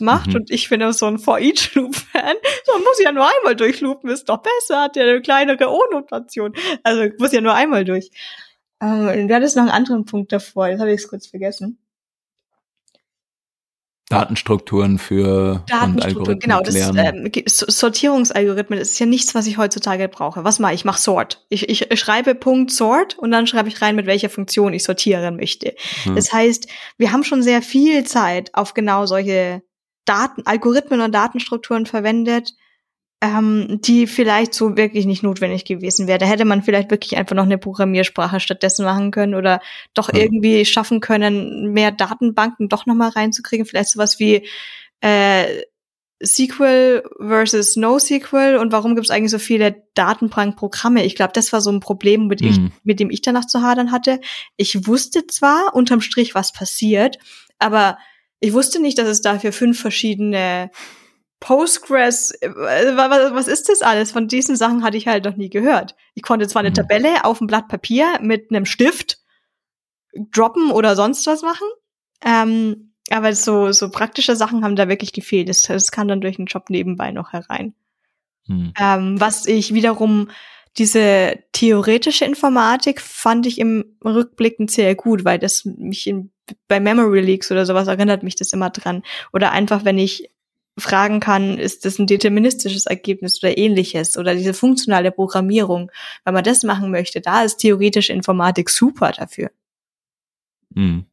macht 0.00 0.28
mhm. 0.28 0.36
und 0.36 0.50
ich 0.50 0.70
bin 0.70 0.82
auch 0.82 0.92
so 0.92 1.06
ein 1.06 1.18
For-Each-Loop-Fan. 1.18 2.36
So 2.64 2.78
muss 2.78 2.98
ich 2.98 3.04
ja 3.04 3.12
nur 3.12 3.28
einmal 3.28 3.54
durchloopen, 3.54 4.08
ist 4.08 4.28
doch 4.28 4.40
besser, 4.42 4.82
hat 4.82 4.96
ja 4.96 5.02
eine 5.02 5.20
kleinere 5.20 5.68
O-Notation. 5.68 6.54
Also 6.82 7.08
muss 7.18 7.32
ja 7.32 7.42
nur 7.42 7.52
einmal 7.52 7.84
durch. 7.84 8.10
Ähm, 8.80 9.28
du 9.28 9.34
hattest 9.34 9.56
noch 9.56 9.64
einen 9.64 9.72
anderen 9.72 10.06
Punkt 10.06 10.32
davor, 10.32 10.68
jetzt 10.68 10.80
habe 10.80 10.92
ich 10.92 11.02
es 11.02 11.08
kurz 11.08 11.26
vergessen. 11.26 11.81
Datenstrukturen 14.12 14.98
für 14.98 15.64
Datenstrukturen, 15.68 16.38
genau. 16.38 16.60
Das, 16.60 16.74
ähm, 16.74 17.30
Sortierungsalgorithmen 17.46 18.78
das 18.78 18.90
ist 18.90 18.98
ja 18.98 19.06
nichts, 19.06 19.34
was 19.34 19.46
ich 19.46 19.58
heutzutage 19.58 20.08
brauche. 20.08 20.44
Was 20.44 20.58
mache 20.58 20.74
ich? 20.74 20.80
Ich 20.80 20.84
mache 20.84 21.00
Sort. 21.00 21.44
Ich, 21.48 21.68
ich 21.68 21.98
schreibe 21.98 22.34
Punkt 22.34 22.70
Sort 22.70 23.18
und 23.18 23.30
dann 23.30 23.46
schreibe 23.46 23.68
ich 23.68 23.80
rein, 23.80 23.96
mit 23.96 24.06
welcher 24.06 24.28
Funktion 24.28 24.74
ich 24.74 24.84
sortieren 24.84 25.36
möchte. 25.36 25.74
Hm. 26.04 26.14
Das 26.14 26.32
heißt, 26.32 26.68
wir 26.98 27.12
haben 27.12 27.24
schon 27.24 27.42
sehr 27.42 27.62
viel 27.62 28.04
Zeit 28.04 28.54
auf 28.54 28.74
genau 28.74 29.06
solche 29.06 29.62
Daten, 30.04 30.42
Algorithmen 30.44 31.00
und 31.00 31.14
Datenstrukturen 31.14 31.86
verwendet, 31.86 32.54
ähm, 33.22 33.78
die 33.80 34.08
vielleicht 34.08 34.52
so 34.52 34.76
wirklich 34.76 35.06
nicht 35.06 35.22
notwendig 35.22 35.64
gewesen 35.64 36.08
wäre. 36.08 36.18
Da 36.18 36.26
hätte 36.26 36.44
man 36.44 36.64
vielleicht 36.64 36.90
wirklich 36.90 37.16
einfach 37.16 37.36
noch 37.36 37.44
eine 37.44 37.56
Programmiersprache 37.56 38.40
stattdessen 38.40 38.84
machen 38.84 39.12
können 39.12 39.36
oder 39.36 39.60
doch 39.94 40.12
ja. 40.12 40.18
irgendwie 40.18 40.64
schaffen 40.64 40.98
können, 40.98 41.72
mehr 41.72 41.92
Datenbanken 41.92 42.68
doch 42.68 42.84
noch 42.84 42.96
mal 42.96 43.10
reinzukriegen. 43.10 43.64
Vielleicht 43.64 43.90
sowas 43.90 44.18
wie 44.18 44.48
äh, 45.02 45.62
SQL 46.20 47.04
versus 47.20 47.76
NoSQL 47.76 48.56
und 48.60 48.72
warum 48.72 48.96
gibt 48.96 49.06
es 49.06 49.10
eigentlich 49.12 49.30
so 49.30 49.38
viele 49.38 49.84
Datenbankprogramme? 49.94 51.04
Ich 51.04 51.14
glaube, 51.14 51.32
das 51.32 51.52
war 51.52 51.60
so 51.60 51.70
ein 51.70 51.80
Problem, 51.80 52.26
mit, 52.26 52.40
mhm. 52.40 52.48
ich, 52.48 52.58
mit 52.82 52.98
dem 52.98 53.10
ich 53.10 53.22
danach 53.22 53.46
zu 53.46 53.62
hadern 53.62 53.92
hatte. 53.92 54.20
Ich 54.56 54.88
wusste 54.88 55.28
zwar 55.28 55.74
unterm 55.74 56.00
Strich, 56.00 56.34
was 56.34 56.52
passiert, 56.52 57.18
aber 57.60 57.98
ich 58.40 58.52
wusste 58.52 58.82
nicht, 58.82 58.98
dass 58.98 59.06
es 59.06 59.20
dafür 59.20 59.52
fünf 59.52 59.80
verschiedene 59.80 60.70
Postgres, 61.42 62.30
äh, 62.40 62.50
was 62.54 63.48
ist 63.48 63.68
das 63.68 63.82
alles? 63.82 64.12
Von 64.12 64.28
diesen 64.28 64.54
Sachen 64.54 64.84
hatte 64.84 64.96
ich 64.96 65.08
halt 65.08 65.24
noch 65.24 65.36
nie 65.36 65.50
gehört. 65.50 65.96
Ich 66.14 66.22
konnte 66.22 66.46
zwar 66.46 66.60
eine 66.60 66.70
mhm. 66.70 66.74
Tabelle 66.74 67.24
auf 67.24 67.40
ein 67.40 67.48
Blatt 67.48 67.66
Papier 67.66 68.20
mit 68.22 68.50
einem 68.50 68.64
Stift 68.64 69.18
droppen 70.30 70.70
oder 70.70 70.94
sonst 70.94 71.26
was 71.26 71.42
machen. 71.42 71.66
Ähm, 72.24 72.92
Aber 73.10 73.34
so, 73.34 73.72
so 73.72 73.90
praktische 73.90 74.36
Sachen 74.36 74.62
haben 74.62 74.76
da 74.76 74.88
wirklich 74.88 75.12
gefehlt. 75.12 75.48
Das, 75.48 75.62
das 75.62 75.90
kam 75.90 76.06
dann 76.06 76.20
durch 76.20 76.36
den 76.36 76.46
Job 76.46 76.70
nebenbei 76.70 77.10
noch 77.10 77.32
herein. 77.32 77.74
Hm. 78.46 78.72
Ähm, 78.78 79.20
was 79.20 79.46
ich 79.46 79.74
wiederum 79.74 80.28
diese 80.78 81.40
theoretische 81.50 82.24
Informatik 82.24 83.00
fand 83.00 83.46
ich 83.46 83.58
im 83.58 83.96
Rückblickend 84.04 84.70
sehr 84.70 84.94
gut, 84.94 85.24
weil 85.24 85.40
das 85.40 85.64
mich 85.64 86.06
in, 86.06 86.30
bei 86.68 86.78
Memory 86.78 87.20
Leaks 87.20 87.50
oder 87.50 87.66
sowas 87.66 87.88
erinnert 87.88 88.22
mich 88.22 88.36
das 88.36 88.52
immer 88.52 88.70
dran. 88.70 89.02
Oder 89.32 89.50
einfach, 89.50 89.84
wenn 89.84 89.98
ich 89.98 90.30
fragen 90.78 91.20
kann, 91.20 91.58
ist 91.58 91.84
das 91.84 91.98
ein 91.98 92.06
deterministisches 92.06 92.86
Ergebnis 92.86 93.42
oder 93.42 93.56
ähnliches 93.58 94.16
oder 94.16 94.34
diese 94.34 94.54
funktionale 94.54 95.12
Programmierung. 95.12 95.90
Wenn 96.24 96.34
man 96.34 96.44
das 96.44 96.62
machen 96.62 96.90
möchte, 96.90 97.20
da 97.20 97.42
ist 97.42 97.58
theoretische 97.58 98.12
Informatik 98.12 98.70
super 98.70 99.12
dafür. 99.12 99.50
Hm. 100.74 101.04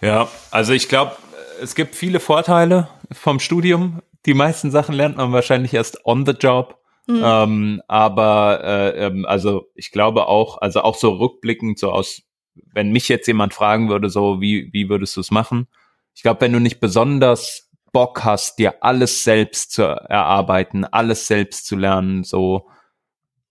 Ja, 0.00 0.28
also 0.50 0.72
ich 0.74 0.88
glaube, 0.88 1.16
es 1.60 1.74
gibt 1.74 1.94
viele 1.94 2.20
Vorteile 2.20 2.88
vom 3.10 3.40
Studium. 3.40 4.02
Die 4.26 4.34
meisten 4.34 4.70
Sachen 4.70 4.94
lernt 4.94 5.16
man 5.16 5.32
wahrscheinlich 5.32 5.72
erst 5.74 6.04
on 6.04 6.26
the 6.26 6.32
job. 6.32 6.78
Mhm. 7.06 7.22
Ähm, 7.24 7.82
aber 7.88 8.60
äh, 8.62 9.06
ähm, 9.06 9.26
also 9.26 9.70
ich 9.74 9.90
glaube 9.90 10.28
auch, 10.28 10.58
also 10.60 10.82
auch 10.82 10.94
so 10.94 11.10
rückblickend, 11.10 11.78
so 11.78 11.90
aus, 11.90 12.22
wenn 12.54 12.92
mich 12.92 13.08
jetzt 13.08 13.26
jemand 13.26 13.54
fragen 13.54 13.88
würde, 13.88 14.08
so 14.08 14.40
wie, 14.40 14.72
wie 14.72 14.88
würdest 14.88 15.16
du 15.16 15.20
es 15.20 15.30
machen? 15.30 15.66
Ich 16.14 16.22
glaube, 16.22 16.42
wenn 16.42 16.52
du 16.52 16.60
nicht 16.60 16.78
besonders 16.78 17.70
Bock 17.92 18.24
hast, 18.24 18.58
dir 18.58 18.82
alles 18.82 19.22
selbst 19.24 19.72
zu 19.72 19.82
erarbeiten, 19.82 20.84
alles 20.84 21.26
selbst 21.26 21.66
zu 21.66 21.76
lernen, 21.76 22.24
so, 22.24 22.68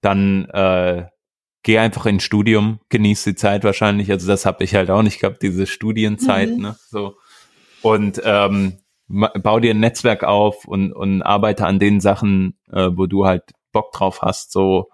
dann 0.02 0.46
äh, 0.46 1.06
geh 1.64 1.78
einfach 1.78 2.08
ins 2.08 2.24
Studium, 2.24 2.80
genieß 2.90 3.24
die 3.24 3.36
Zeit 3.36 3.64
wahrscheinlich. 3.64 4.12
Also 4.12 4.28
das 4.28 4.46
habe 4.46 4.64
ich 4.64 4.76
halt 4.76 4.90
auch 4.90 5.04
nicht 5.04 5.20
gehabt, 5.20 5.44
diese 5.44 5.68
Studienzeit, 5.68 6.50
mhm. 6.50 6.62
ne? 6.62 6.76
So. 6.90 7.16
Und 7.84 8.22
ähm, 8.26 8.80
bau 9.08 9.60
dir 9.60 9.74
ein 9.74 9.80
Netzwerk 9.80 10.24
auf 10.24 10.66
und, 10.66 10.92
und 10.94 11.22
arbeite 11.22 11.66
an 11.66 11.80
den 11.80 12.00
Sachen, 12.00 12.58
äh, 12.72 12.90
wo 12.92 13.06
du 13.06 13.26
halt 13.26 13.44
Bock 13.72 13.92
drauf 13.92 14.22
hast, 14.22 14.52
so 14.52 14.90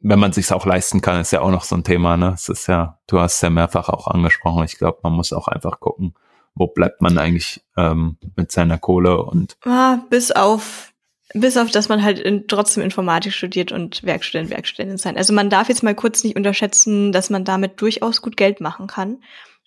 wenn 0.00 0.18
man 0.18 0.32
sich's 0.32 0.52
auch 0.52 0.64
leisten 0.64 1.00
kann, 1.00 1.20
ist 1.20 1.32
ja 1.32 1.40
auch 1.40 1.50
noch 1.50 1.64
so 1.64 1.74
ein 1.74 1.82
Thema, 1.82 2.16
ne? 2.16 2.32
Es 2.34 2.48
ist 2.48 2.68
ja, 2.68 2.98
du 3.08 3.18
hast 3.18 3.42
ja 3.42 3.50
mehrfach 3.50 3.88
auch 3.88 4.06
angesprochen. 4.06 4.64
Ich 4.64 4.78
glaube, 4.78 5.00
man 5.02 5.12
muss 5.12 5.32
auch 5.32 5.48
einfach 5.48 5.80
gucken, 5.80 6.14
wo 6.58 6.66
bleibt 6.66 7.00
man 7.00 7.18
eigentlich 7.18 7.62
ähm, 7.76 8.16
mit 8.36 8.52
seiner 8.52 8.78
Kohle 8.78 9.22
und 9.22 9.56
ah, 9.64 9.98
bis 10.10 10.30
auf 10.30 10.92
bis 11.34 11.56
auf, 11.56 11.70
dass 11.70 11.88
man 11.88 12.02
halt 12.02 12.18
in, 12.18 12.48
trotzdem 12.48 12.82
Informatik 12.82 13.32
studiert 13.32 13.70
und 13.70 14.02
Werkstudent, 14.02 14.50
Werkstudentin 14.50 14.98
sein. 14.98 15.16
Also 15.16 15.32
man 15.32 15.50
darf 15.50 15.68
jetzt 15.68 15.82
mal 15.82 15.94
kurz 15.94 16.24
nicht 16.24 16.36
unterschätzen, 16.36 17.12
dass 17.12 17.30
man 17.30 17.44
damit 17.44 17.80
durchaus 17.80 18.22
gut 18.22 18.36
Geld 18.36 18.60
machen 18.60 18.86
kann. 18.86 19.18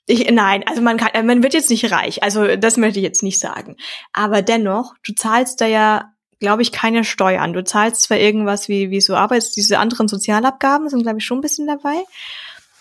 Ich, 0.08 0.30
nein, 0.32 0.64
also 0.68 0.82
man 0.82 0.98
kann, 0.98 1.26
man 1.26 1.44
wird 1.44 1.54
jetzt 1.54 1.70
nicht 1.70 1.92
reich. 1.92 2.24
Also 2.24 2.56
das 2.56 2.78
möchte 2.78 3.00
ich 3.00 3.04
jetzt 3.04 3.22
nicht 3.22 3.40
sagen. 3.40 3.78
Aber 4.14 4.42
dennoch, 4.42 4.96
du 5.06 5.14
zahlst 5.14 5.62
da 5.62 5.68
ja, 5.68 6.12
glaube 6.40 6.64
ich, 6.64 6.72
keine 6.72 7.04
Steuern. 7.04 7.54
Du 7.54 7.64
zahlst 7.64 8.02
zwar 8.02 8.18
irgendwas 8.18 8.68
wie, 8.68 8.90
wie 8.90 9.02
so 9.02 9.16
Arbeits, 9.16 9.52
diese 9.52 9.78
anderen 9.78 10.08
Sozialabgaben 10.08 10.90
sind, 10.90 11.04
glaube 11.04 11.20
ich, 11.20 11.26
schon 11.26 11.38
ein 11.38 11.42
bisschen 11.42 11.68
dabei. 11.68 12.04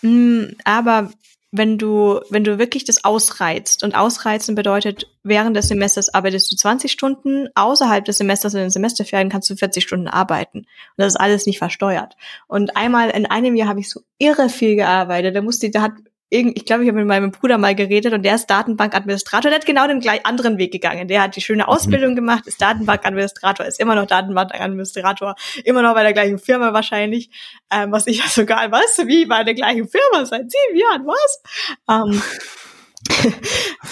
Mm, 0.01 0.55
aber 0.63 1.11
wenn 1.51 1.77
du, 1.77 2.21
wenn 2.29 2.45
du 2.45 2.57
wirklich 2.59 2.85
das 2.85 3.03
ausreizt 3.03 3.83
und 3.83 3.93
ausreizen 3.93 4.55
bedeutet, 4.55 5.07
während 5.23 5.55
des 5.55 5.67
Semesters 5.67 6.13
arbeitest 6.13 6.51
du 6.51 6.55
20 6.55 6.91
Stunden, 6.91 7.49
außerhalb 7.55 8.05
des 8.05 8.17
Semesters 8.17 8.53
in 8.53 8.61
den 8.61 8.69
Semesterferien 8.69 9.29
kannst 9.29 9.49
du 9.49 9.55
40 9.57 9.83
Stunden 9.83 10.07
arbeiten. 10.07 10.59
Und 10.59 10.67
das 10.97 11.13
ist 11.13 11.19
alles 11.19 11.45
nicht 11.45 11.57
versteuert. 11.57 12.15
Und 12.47 12.77
einmal 12.77 13.09
in 13.09 13.25
einem 13.25 13.55
Jahr 13.55 13.67
habe 13.67 13.81
ich 13.81 13.89
so 13.89 14.01
irre 14.17 14.47
viel 14.47 14.77
gearbeitet. 14.77 15.35
Da 15.35 15.41
musste, 15.41 15.69
da 15.69 15.81
hat 15.81 15.93
ich 16.33 16.65
glaube, 16.65 16.83
ich 16.83 16.89
habe 16.89 16.99
mit 16.99 17.07
meinem 17.07 17.31
Bruder 17.31 17.57
mal 17.57 17.75
geredet 17.75 18.13
und 18.13 18.23
der 18.23 18.35
ist 18.35 18.47
Datenbankadministrator, 18.47 19.51
der 19.51 19.59
hat 19.59 19.65
genau 19.65 19.85
den 19.85 19.99
gleich 19.99 20.25
anderen 20.25 20.57
Weg 20.57 20.71
gegangen. 20.71 21.09
Der 21.09 21.21
hat 21.23 21.35
die 21.35 21.41
schöne 21.41 21.67
Ausbildung 21.67 22.15
gemacht, 22.15 22.47
ist 22.47 22.61
Datenbankadministrator, 22.61 23.65
ist 23.65 23.81
immer 23.81 23.95
noch 23.95 24.05
Datenbankadministrator, 24.05 25.35
immer 25.65 25.81
noch 25.81 25.93
bei 25.93 26.03
der 26.03 26.13
gleichen 26.13 26.39
Firma 26.39 26.71
wahrscheinlich, 26.71 27.29
ähm, 27.69 27.91
was 27.91 28.07
ich 28.07 28.19
ja 28.19 28.27
sogar 28.27 28.71
weiß, 28.71 29.03
wie 29.07 29.25
bei 29.25 29.43
der 29.43 29.55
gleichen 29.55 29.89
Firma 29.89 30.25
seit 30.25 30.49
sieben 30.49 30.77
Jahren, 30.77 31.05
was? 31.05 31.41
Ähm, 31.89 33.33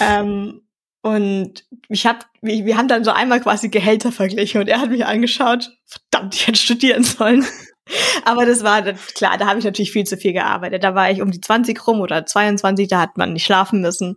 ähm, 0.00 0.62
und 1.02 1.64
ich 1.90 2.06
hab, 2.06 2.26
wir 2.40 2.76
haben 2.78 2.88
dann 2.88 3.04
so 3.04 3.10
einmal 3.10 3.40
quasi 3.40 3.68
Gehälter 3.68 4.12
verglichen 4.12 4.62
und 4.62 4.68
er 4.68 4.80
hat 4.80 4.88
mich 4.88 5.04
angeschaut, 5.04 5.70
verdammt, 5.84 6.34
ich 6.34 6.46
hätte 6.46 6.58
studieren 6.58 7.04
sollen. 7.04 7.46
Aber 8.24 8.46
das 8.46 8.62
war 8.62 8.82
klar, 8.82 9.38
da 9.38 9.46
habe 9.46 9.58
ich 9.58 9.64
natürlich 9.64 9.92
viel 9.92 10.04
zu 10.04 10.16
viel 10.16 10.32
gearbeitet. 10.32 10.84
Da 10.84 10.94
war 10.94 11.10
ich 11.10 11.22
um 11.22 11.30
die 11.30 11.40
20 11.40 11.86
rum 11.86 12.00
oder 12.00 12.26
22, 12.26 12.88
da 12.88 13.00
hat 13.00 13.16
man 13.16 13.32
nicht 13.32 13.44
schlafen 13.44 13.80
müssen. 13.80 14.16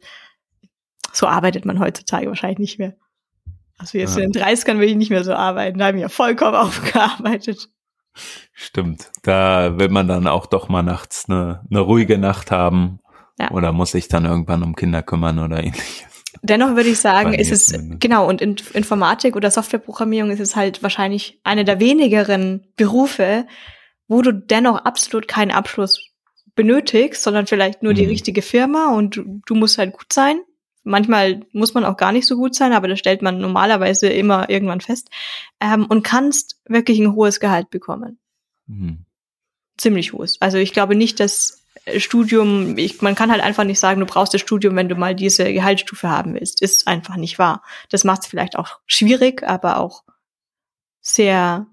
So 1.12 1.28
arbeitet 1.28 1.66
man 1.66 1.80
heutzutage 1.80 2.28
wahrscheinlich 2.28 2.60
nicht 2.60 2.80
mehr. 2.80 2.96
Also 3.78 3.98
jetzt 3.98 4.18
ja. 4.18 4.24
in 4.24 4.32
den 4.32 4.42
30ern 4.42 4.80
will 4.80 4.90
ich 4.90 4.96
nicht 4.96 5.10
mehr 5.10 5.24
so 5.24 5.34
arbeiten. 5.34 5.80
Da 5.80 5.88
habe 5.88 5.98
ich 5.98 6.02
ja 6.02 6.10
vollkommen 6.10 6.56
aufgearbeitet. 6.56 7.70
Stimmt. 8.54 9.12
Da 9.24 9.78
will 9.80 9.90
man 9.90 10.08
dann 10.08 10.28
auch 10.28 10.46
doch 10.46 10.70
mal 10.70 10.84
nachts 10.84 11.26
eine, 11.28 11.66
eine 11.70 11.80
ruhige 11.80 12.18
Nacht 12.18 12.52
haben. 12.52 13.00
Ja. 13.40 13.52
Oder 13.52 13.72
muss 13.72 13.92
sich 13.92 14.08
dann 14.08 14.26
irgendwann 14.26 14.64
um 14.64 14.76
Kinder 14.76 15.02
kümmern 15.02 15.40
oder 15.40 15.64
ähnliches. 15.64 16.13
Dennoch 16.46 16.76
würde 16.76 16.90
ich 16.90 17.00
sagen, 17.00 17.34
ist 17.34 17.54
es, 17.54 17.74
genau, 18.00 18.28
und 18.28 18.42
in 18.42 18.58
Informatik 18.74 19.38
oder 19.38 19.50
Softwareprogrammierung 19.50 20.30
ist 20.30 20.42
es 20.42 20.58
halt 20.58 20.84
wahrscheinlich 20.84 21.40
eine 21.46 21.64
der 21.64 21.80
wenigeren 21.80 22.68
Berufe, 22.76 23.48
wo 24.10 24.22
du 24.22 24.34
dennoch 24.34 24.84
absolut 24.84 25.30
keinen 25.30 25.52
Abschluss 25.52 26.12
benötigst, 26.54 27.24
sondern 27.24 27.48
vielleicht 27.48 27.82
nur 27.82 27.94
mhm. 27.94 27.98
die 27.98 28.06
richtige 28.06 28.42
Firma 28.42 28.94
und 28.94 29.16
du, 29.16 29.42
du 29.46 29.56
musst 29.56 29.78
halt 29.78 29.94
gut 29.94 30.12
sein. 30.12 30.42
Manchmal 30.84 31.46
muss 31.54 31.74
man 31.74 31.86
auch 31.86 31.96
gar 31.96 32.12
nicht 32.12 32.28
so 32.28 32.36
gut 32.36 32.56
sein, 32.56 32.74
aber 32.74 32.90
das 32.90 33.00
stellt 33.00 33.22
man 33.22 33.40
normalerweise 33.40 34.10
immer 34.10 34.50
irgendwann 34.50 34.82
fest. 34.82 35.10
Ähm, 35.62 35.86
und 35.86 36.04
kannst 36.04 36.60
wirklich 36.68 37.00
ein 37.00 37.14
hohes 37.14 37.40
Gehalt 37.40 37.70
bekommen. 37.70 38.20
Mhm. 38.68 39.06
Ziemlich 39.78 40.12
hohes. 40.12 40.42
Also 40.42 40.58
ich 40.58 40.74
glaube 40.74 40.96
nicht, 40.96 41.22
dass 41.22 41.63
Studium, 41.98 42.78
ich, 42.78 43.02
man 43.02 43.16
kann 43.16 43.32
halt 43.32 43.42
einfach 43.42 43.66
nicht 43.66 43.80
sagen, 43.80 44.00
du 44.00 44.06
brauchst 44.06 44.34
das 44.34 44.42
Studium, 44.42 44.76
wenn 44.76 44.90
du 44.90 44.96
mal 44.96 45.16
diese 45.16 45.52
Gehaltsstufe 45.52 46.10
haben 46.10 46.34
willst. 46.34 46.62
Ist 46.62 46.88
einfach 46.88 47.18
nicht 47.18 47.40
wahr. 47.40 47.64
Das 47.90 48.04
macht 48.04 48.22
es 48.22 48.28
vielleicht 48.28 48.58
auch 48.58 48.80
schwierig, 48.86 49.44
aber 49.44 49.78
auch 49.78 50.04
sehr, 51.02 51.68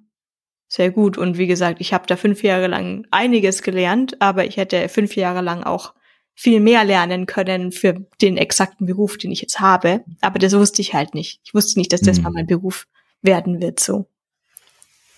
sehr 0.67 0.91
gut. 0.91 1.17
Und 1.17 1.39
wie 1.39 1.47
gesagt, 1.47 1.81
ich 1.81 1.93
habe 1.93 2.07
da 2.07 2.17
fünf 2.17 2.43
Jahre 2.43 2.67
lang 2.67 3.07
einiges 3.11 3.63
gelernt, 3.63 4.21
aber 4.21 4.45
ich 4.45 4.57
hätte 4.57 4.89
fünf 4.89 5.15
Jahre 5.15 5.43
lang 5.43 5.63
auch 5.63 5.95
viel 6.35 6.61
mehr 6.61 6.85
lernen 6.85 7.27
können 7.27 7.71
für 7.71 8.07
den 8.21 8.37
exakten 8.37 8.87
Beruf, 8.87 9.19
den 9.19 9.31
ich 9.31 9.43
jetzt 9.43 9.61
habe. 9.61 10.05
Aber 10.21 10.39
das 10.39 10.55
wusste 10.55 10.83
ich 10.83 10.95
halt 10.95 11.15
nicht. 11.15 11.41
Ich 11.45 11.55
wusste 11.55 11.79
nicht, 11.79 11.93
dass 11.93 12.01
das 12.01 12.17
hm. 12.17 12.25
mal 12.25 12.33
mein 12.33 12.47
Beruf 12.47 12.87
werden 13.23 13.61
wird, 13.61 13.79
so. 13.79 14.07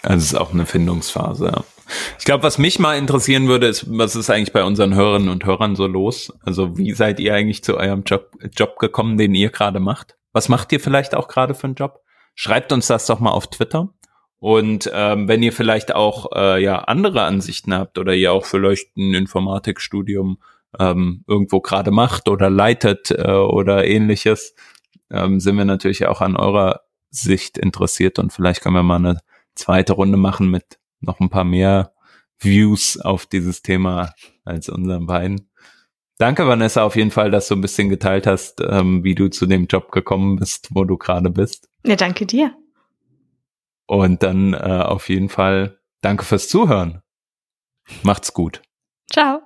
Also 0.03 0.17
es 0.17 0.33
ist 0.33 0.35
auch 0.35 0.53
eine 0.53 0.67
Findungsphase, 0.67 1.47
ja. 1.47 1.65
Ich 2.19 2.25
glaube, 2.25 2.43
was 2.43 2.59
mich 2.59 2.79
mal 2.79 2.97
interessieren 2.97 3.49
würde, 3.49 3.67
ist, 3.67 3.87
was 3.89 4.17
ist 4.17 4.31
eigentlich 4.31 4.53
bei 4.53 4.65
unseren 4.65 4.95
Hörerinnen 4.95 5.29
und 5.29 5.45
Hörern 5.45 5.77
so 5.77 5.87
los? 5.87 6.33
Also 6.45 6.79
wie 6.79 6.93
seid 6.93 7.21
ihr 7.21 7.35
eigentlich 7.35 7.65
zu 7.65 7.77
eurem 7.77 8.05
Job, 8.05 8.31
Job 8.57 8.79
gekommen, 8.79 9.19
den 9.19 9.35
ihr 9.35 9.51
gerade 9.51 9.81
macht? 9.81 10.17
Was 10.33 10.49
macht 10.49 10.73
ihr 10.73 10.81
vielleicht 10.81 11.15
auch 11.15 11.29
gerade 11.29 11.55
für 11.55 11.65
einen 11.65 11.75
Job? 11.75 12.01
Schreibt 12.35 12.73
uns 12.73 12.87
das 12.87 13.07
doch 13.07 13.21
mal 13.21 13.31
auf 13.31 13.49
Twitter. 13.49 13.91
Und 14.39 14.91
ähm, 14.93 15.29
wenn 15.29 15.43
ihr 15.43 15.53
vielleicht 15.53 15.95
auch 15.95 16.33
äh, 16.35 16.63
ja 16.63 16.81
andere 16.81 17.23
Ansichten 17.23 17.73
habt 17.73 17.99
oder 17.99 18.15
ihr 18.15 18.33
auch 18.33 18.45
vielleicht 18.45 18.97
ein 18.97 19.15
Informatikstudium 19.15 20.39
ähm, 20.81 21.23
irgendwo 21.29 21.61
gerade 21.61 21.91
macht 21.91 22.29
oder 22.29 22.51
leitet 22.51 23.13
äh, 23.13 23.31
oder 23.31 23.85
ähnliches, 23.87 24.55
ähm, 25.11 25.39
sind 25.39 25.57
wir 25.57 25.65
natürlich 25.65 26.07
auch 26.07 26.21
an 26.21 26.37
eurer 26.37 26.81
Sicht 27.11 27.59
interessiert 27.59 28.19
und 28.19 28.33
vielleicht 28.33 28.63
können 28.63 28.75
wir 28.75 28.83
mal 28.83 28.97
eine 28.97 29.21
zweite 29.55 29.93
Runde 29.93 30.17
machen 30.17 30.51
mit 30.51 30.79
noch 31.03 31.21
ein 31.21 31.31
paar 31.31 31.45
mehr 31.45 31.93
Views 32.39 33.01
auf 33.01 33.27
dieses 33.27 33.63
Thema 33.63 34.15
als 34.45 34.69
unseren 34.69 35.07
beiden. 35.07 35.49
Danke, 36.19 36.47
Vanessa, 36.47 36.85
auf 36.85 36.97
jeden 36.97 37.11
Fall, 37.11 37.31
dass 37.31 37.49
du 37.49 37.55
ein 37.55 37.61
bisschen 37.61 37.89
geteilt 37.89 38.27
hast, 38.27 38.61
ähm, 38.61 39.03
wie 39.03 39.15
du 39.15 39.29
zu 39.29 39.47
dem 39.47 39.67
Job 39.67 39.91
gekommen 39.91 40.37
bist, 40.37 40.69
wo 40.71 40.85
du 40.85 40.97
gerade 40.97 41.31
bist. 41.31 41.69
Ja, 41.85 41.97
danke 41.97 42.27
dir. 42.27 42.55
Und 43.87 44.23
dann 44.23 44.55
äh, 44.55 44.57
auf 44.57 45.09
jeden 45.09 45.29
Fall 45.29 45.81
danke 46.01 46.25
fürs 46.25 46.49
Zuhören. 46.49 47.03
Macht's 48.03 48.33
gut. 48.33 48.63
Ciao. 49.13 49.43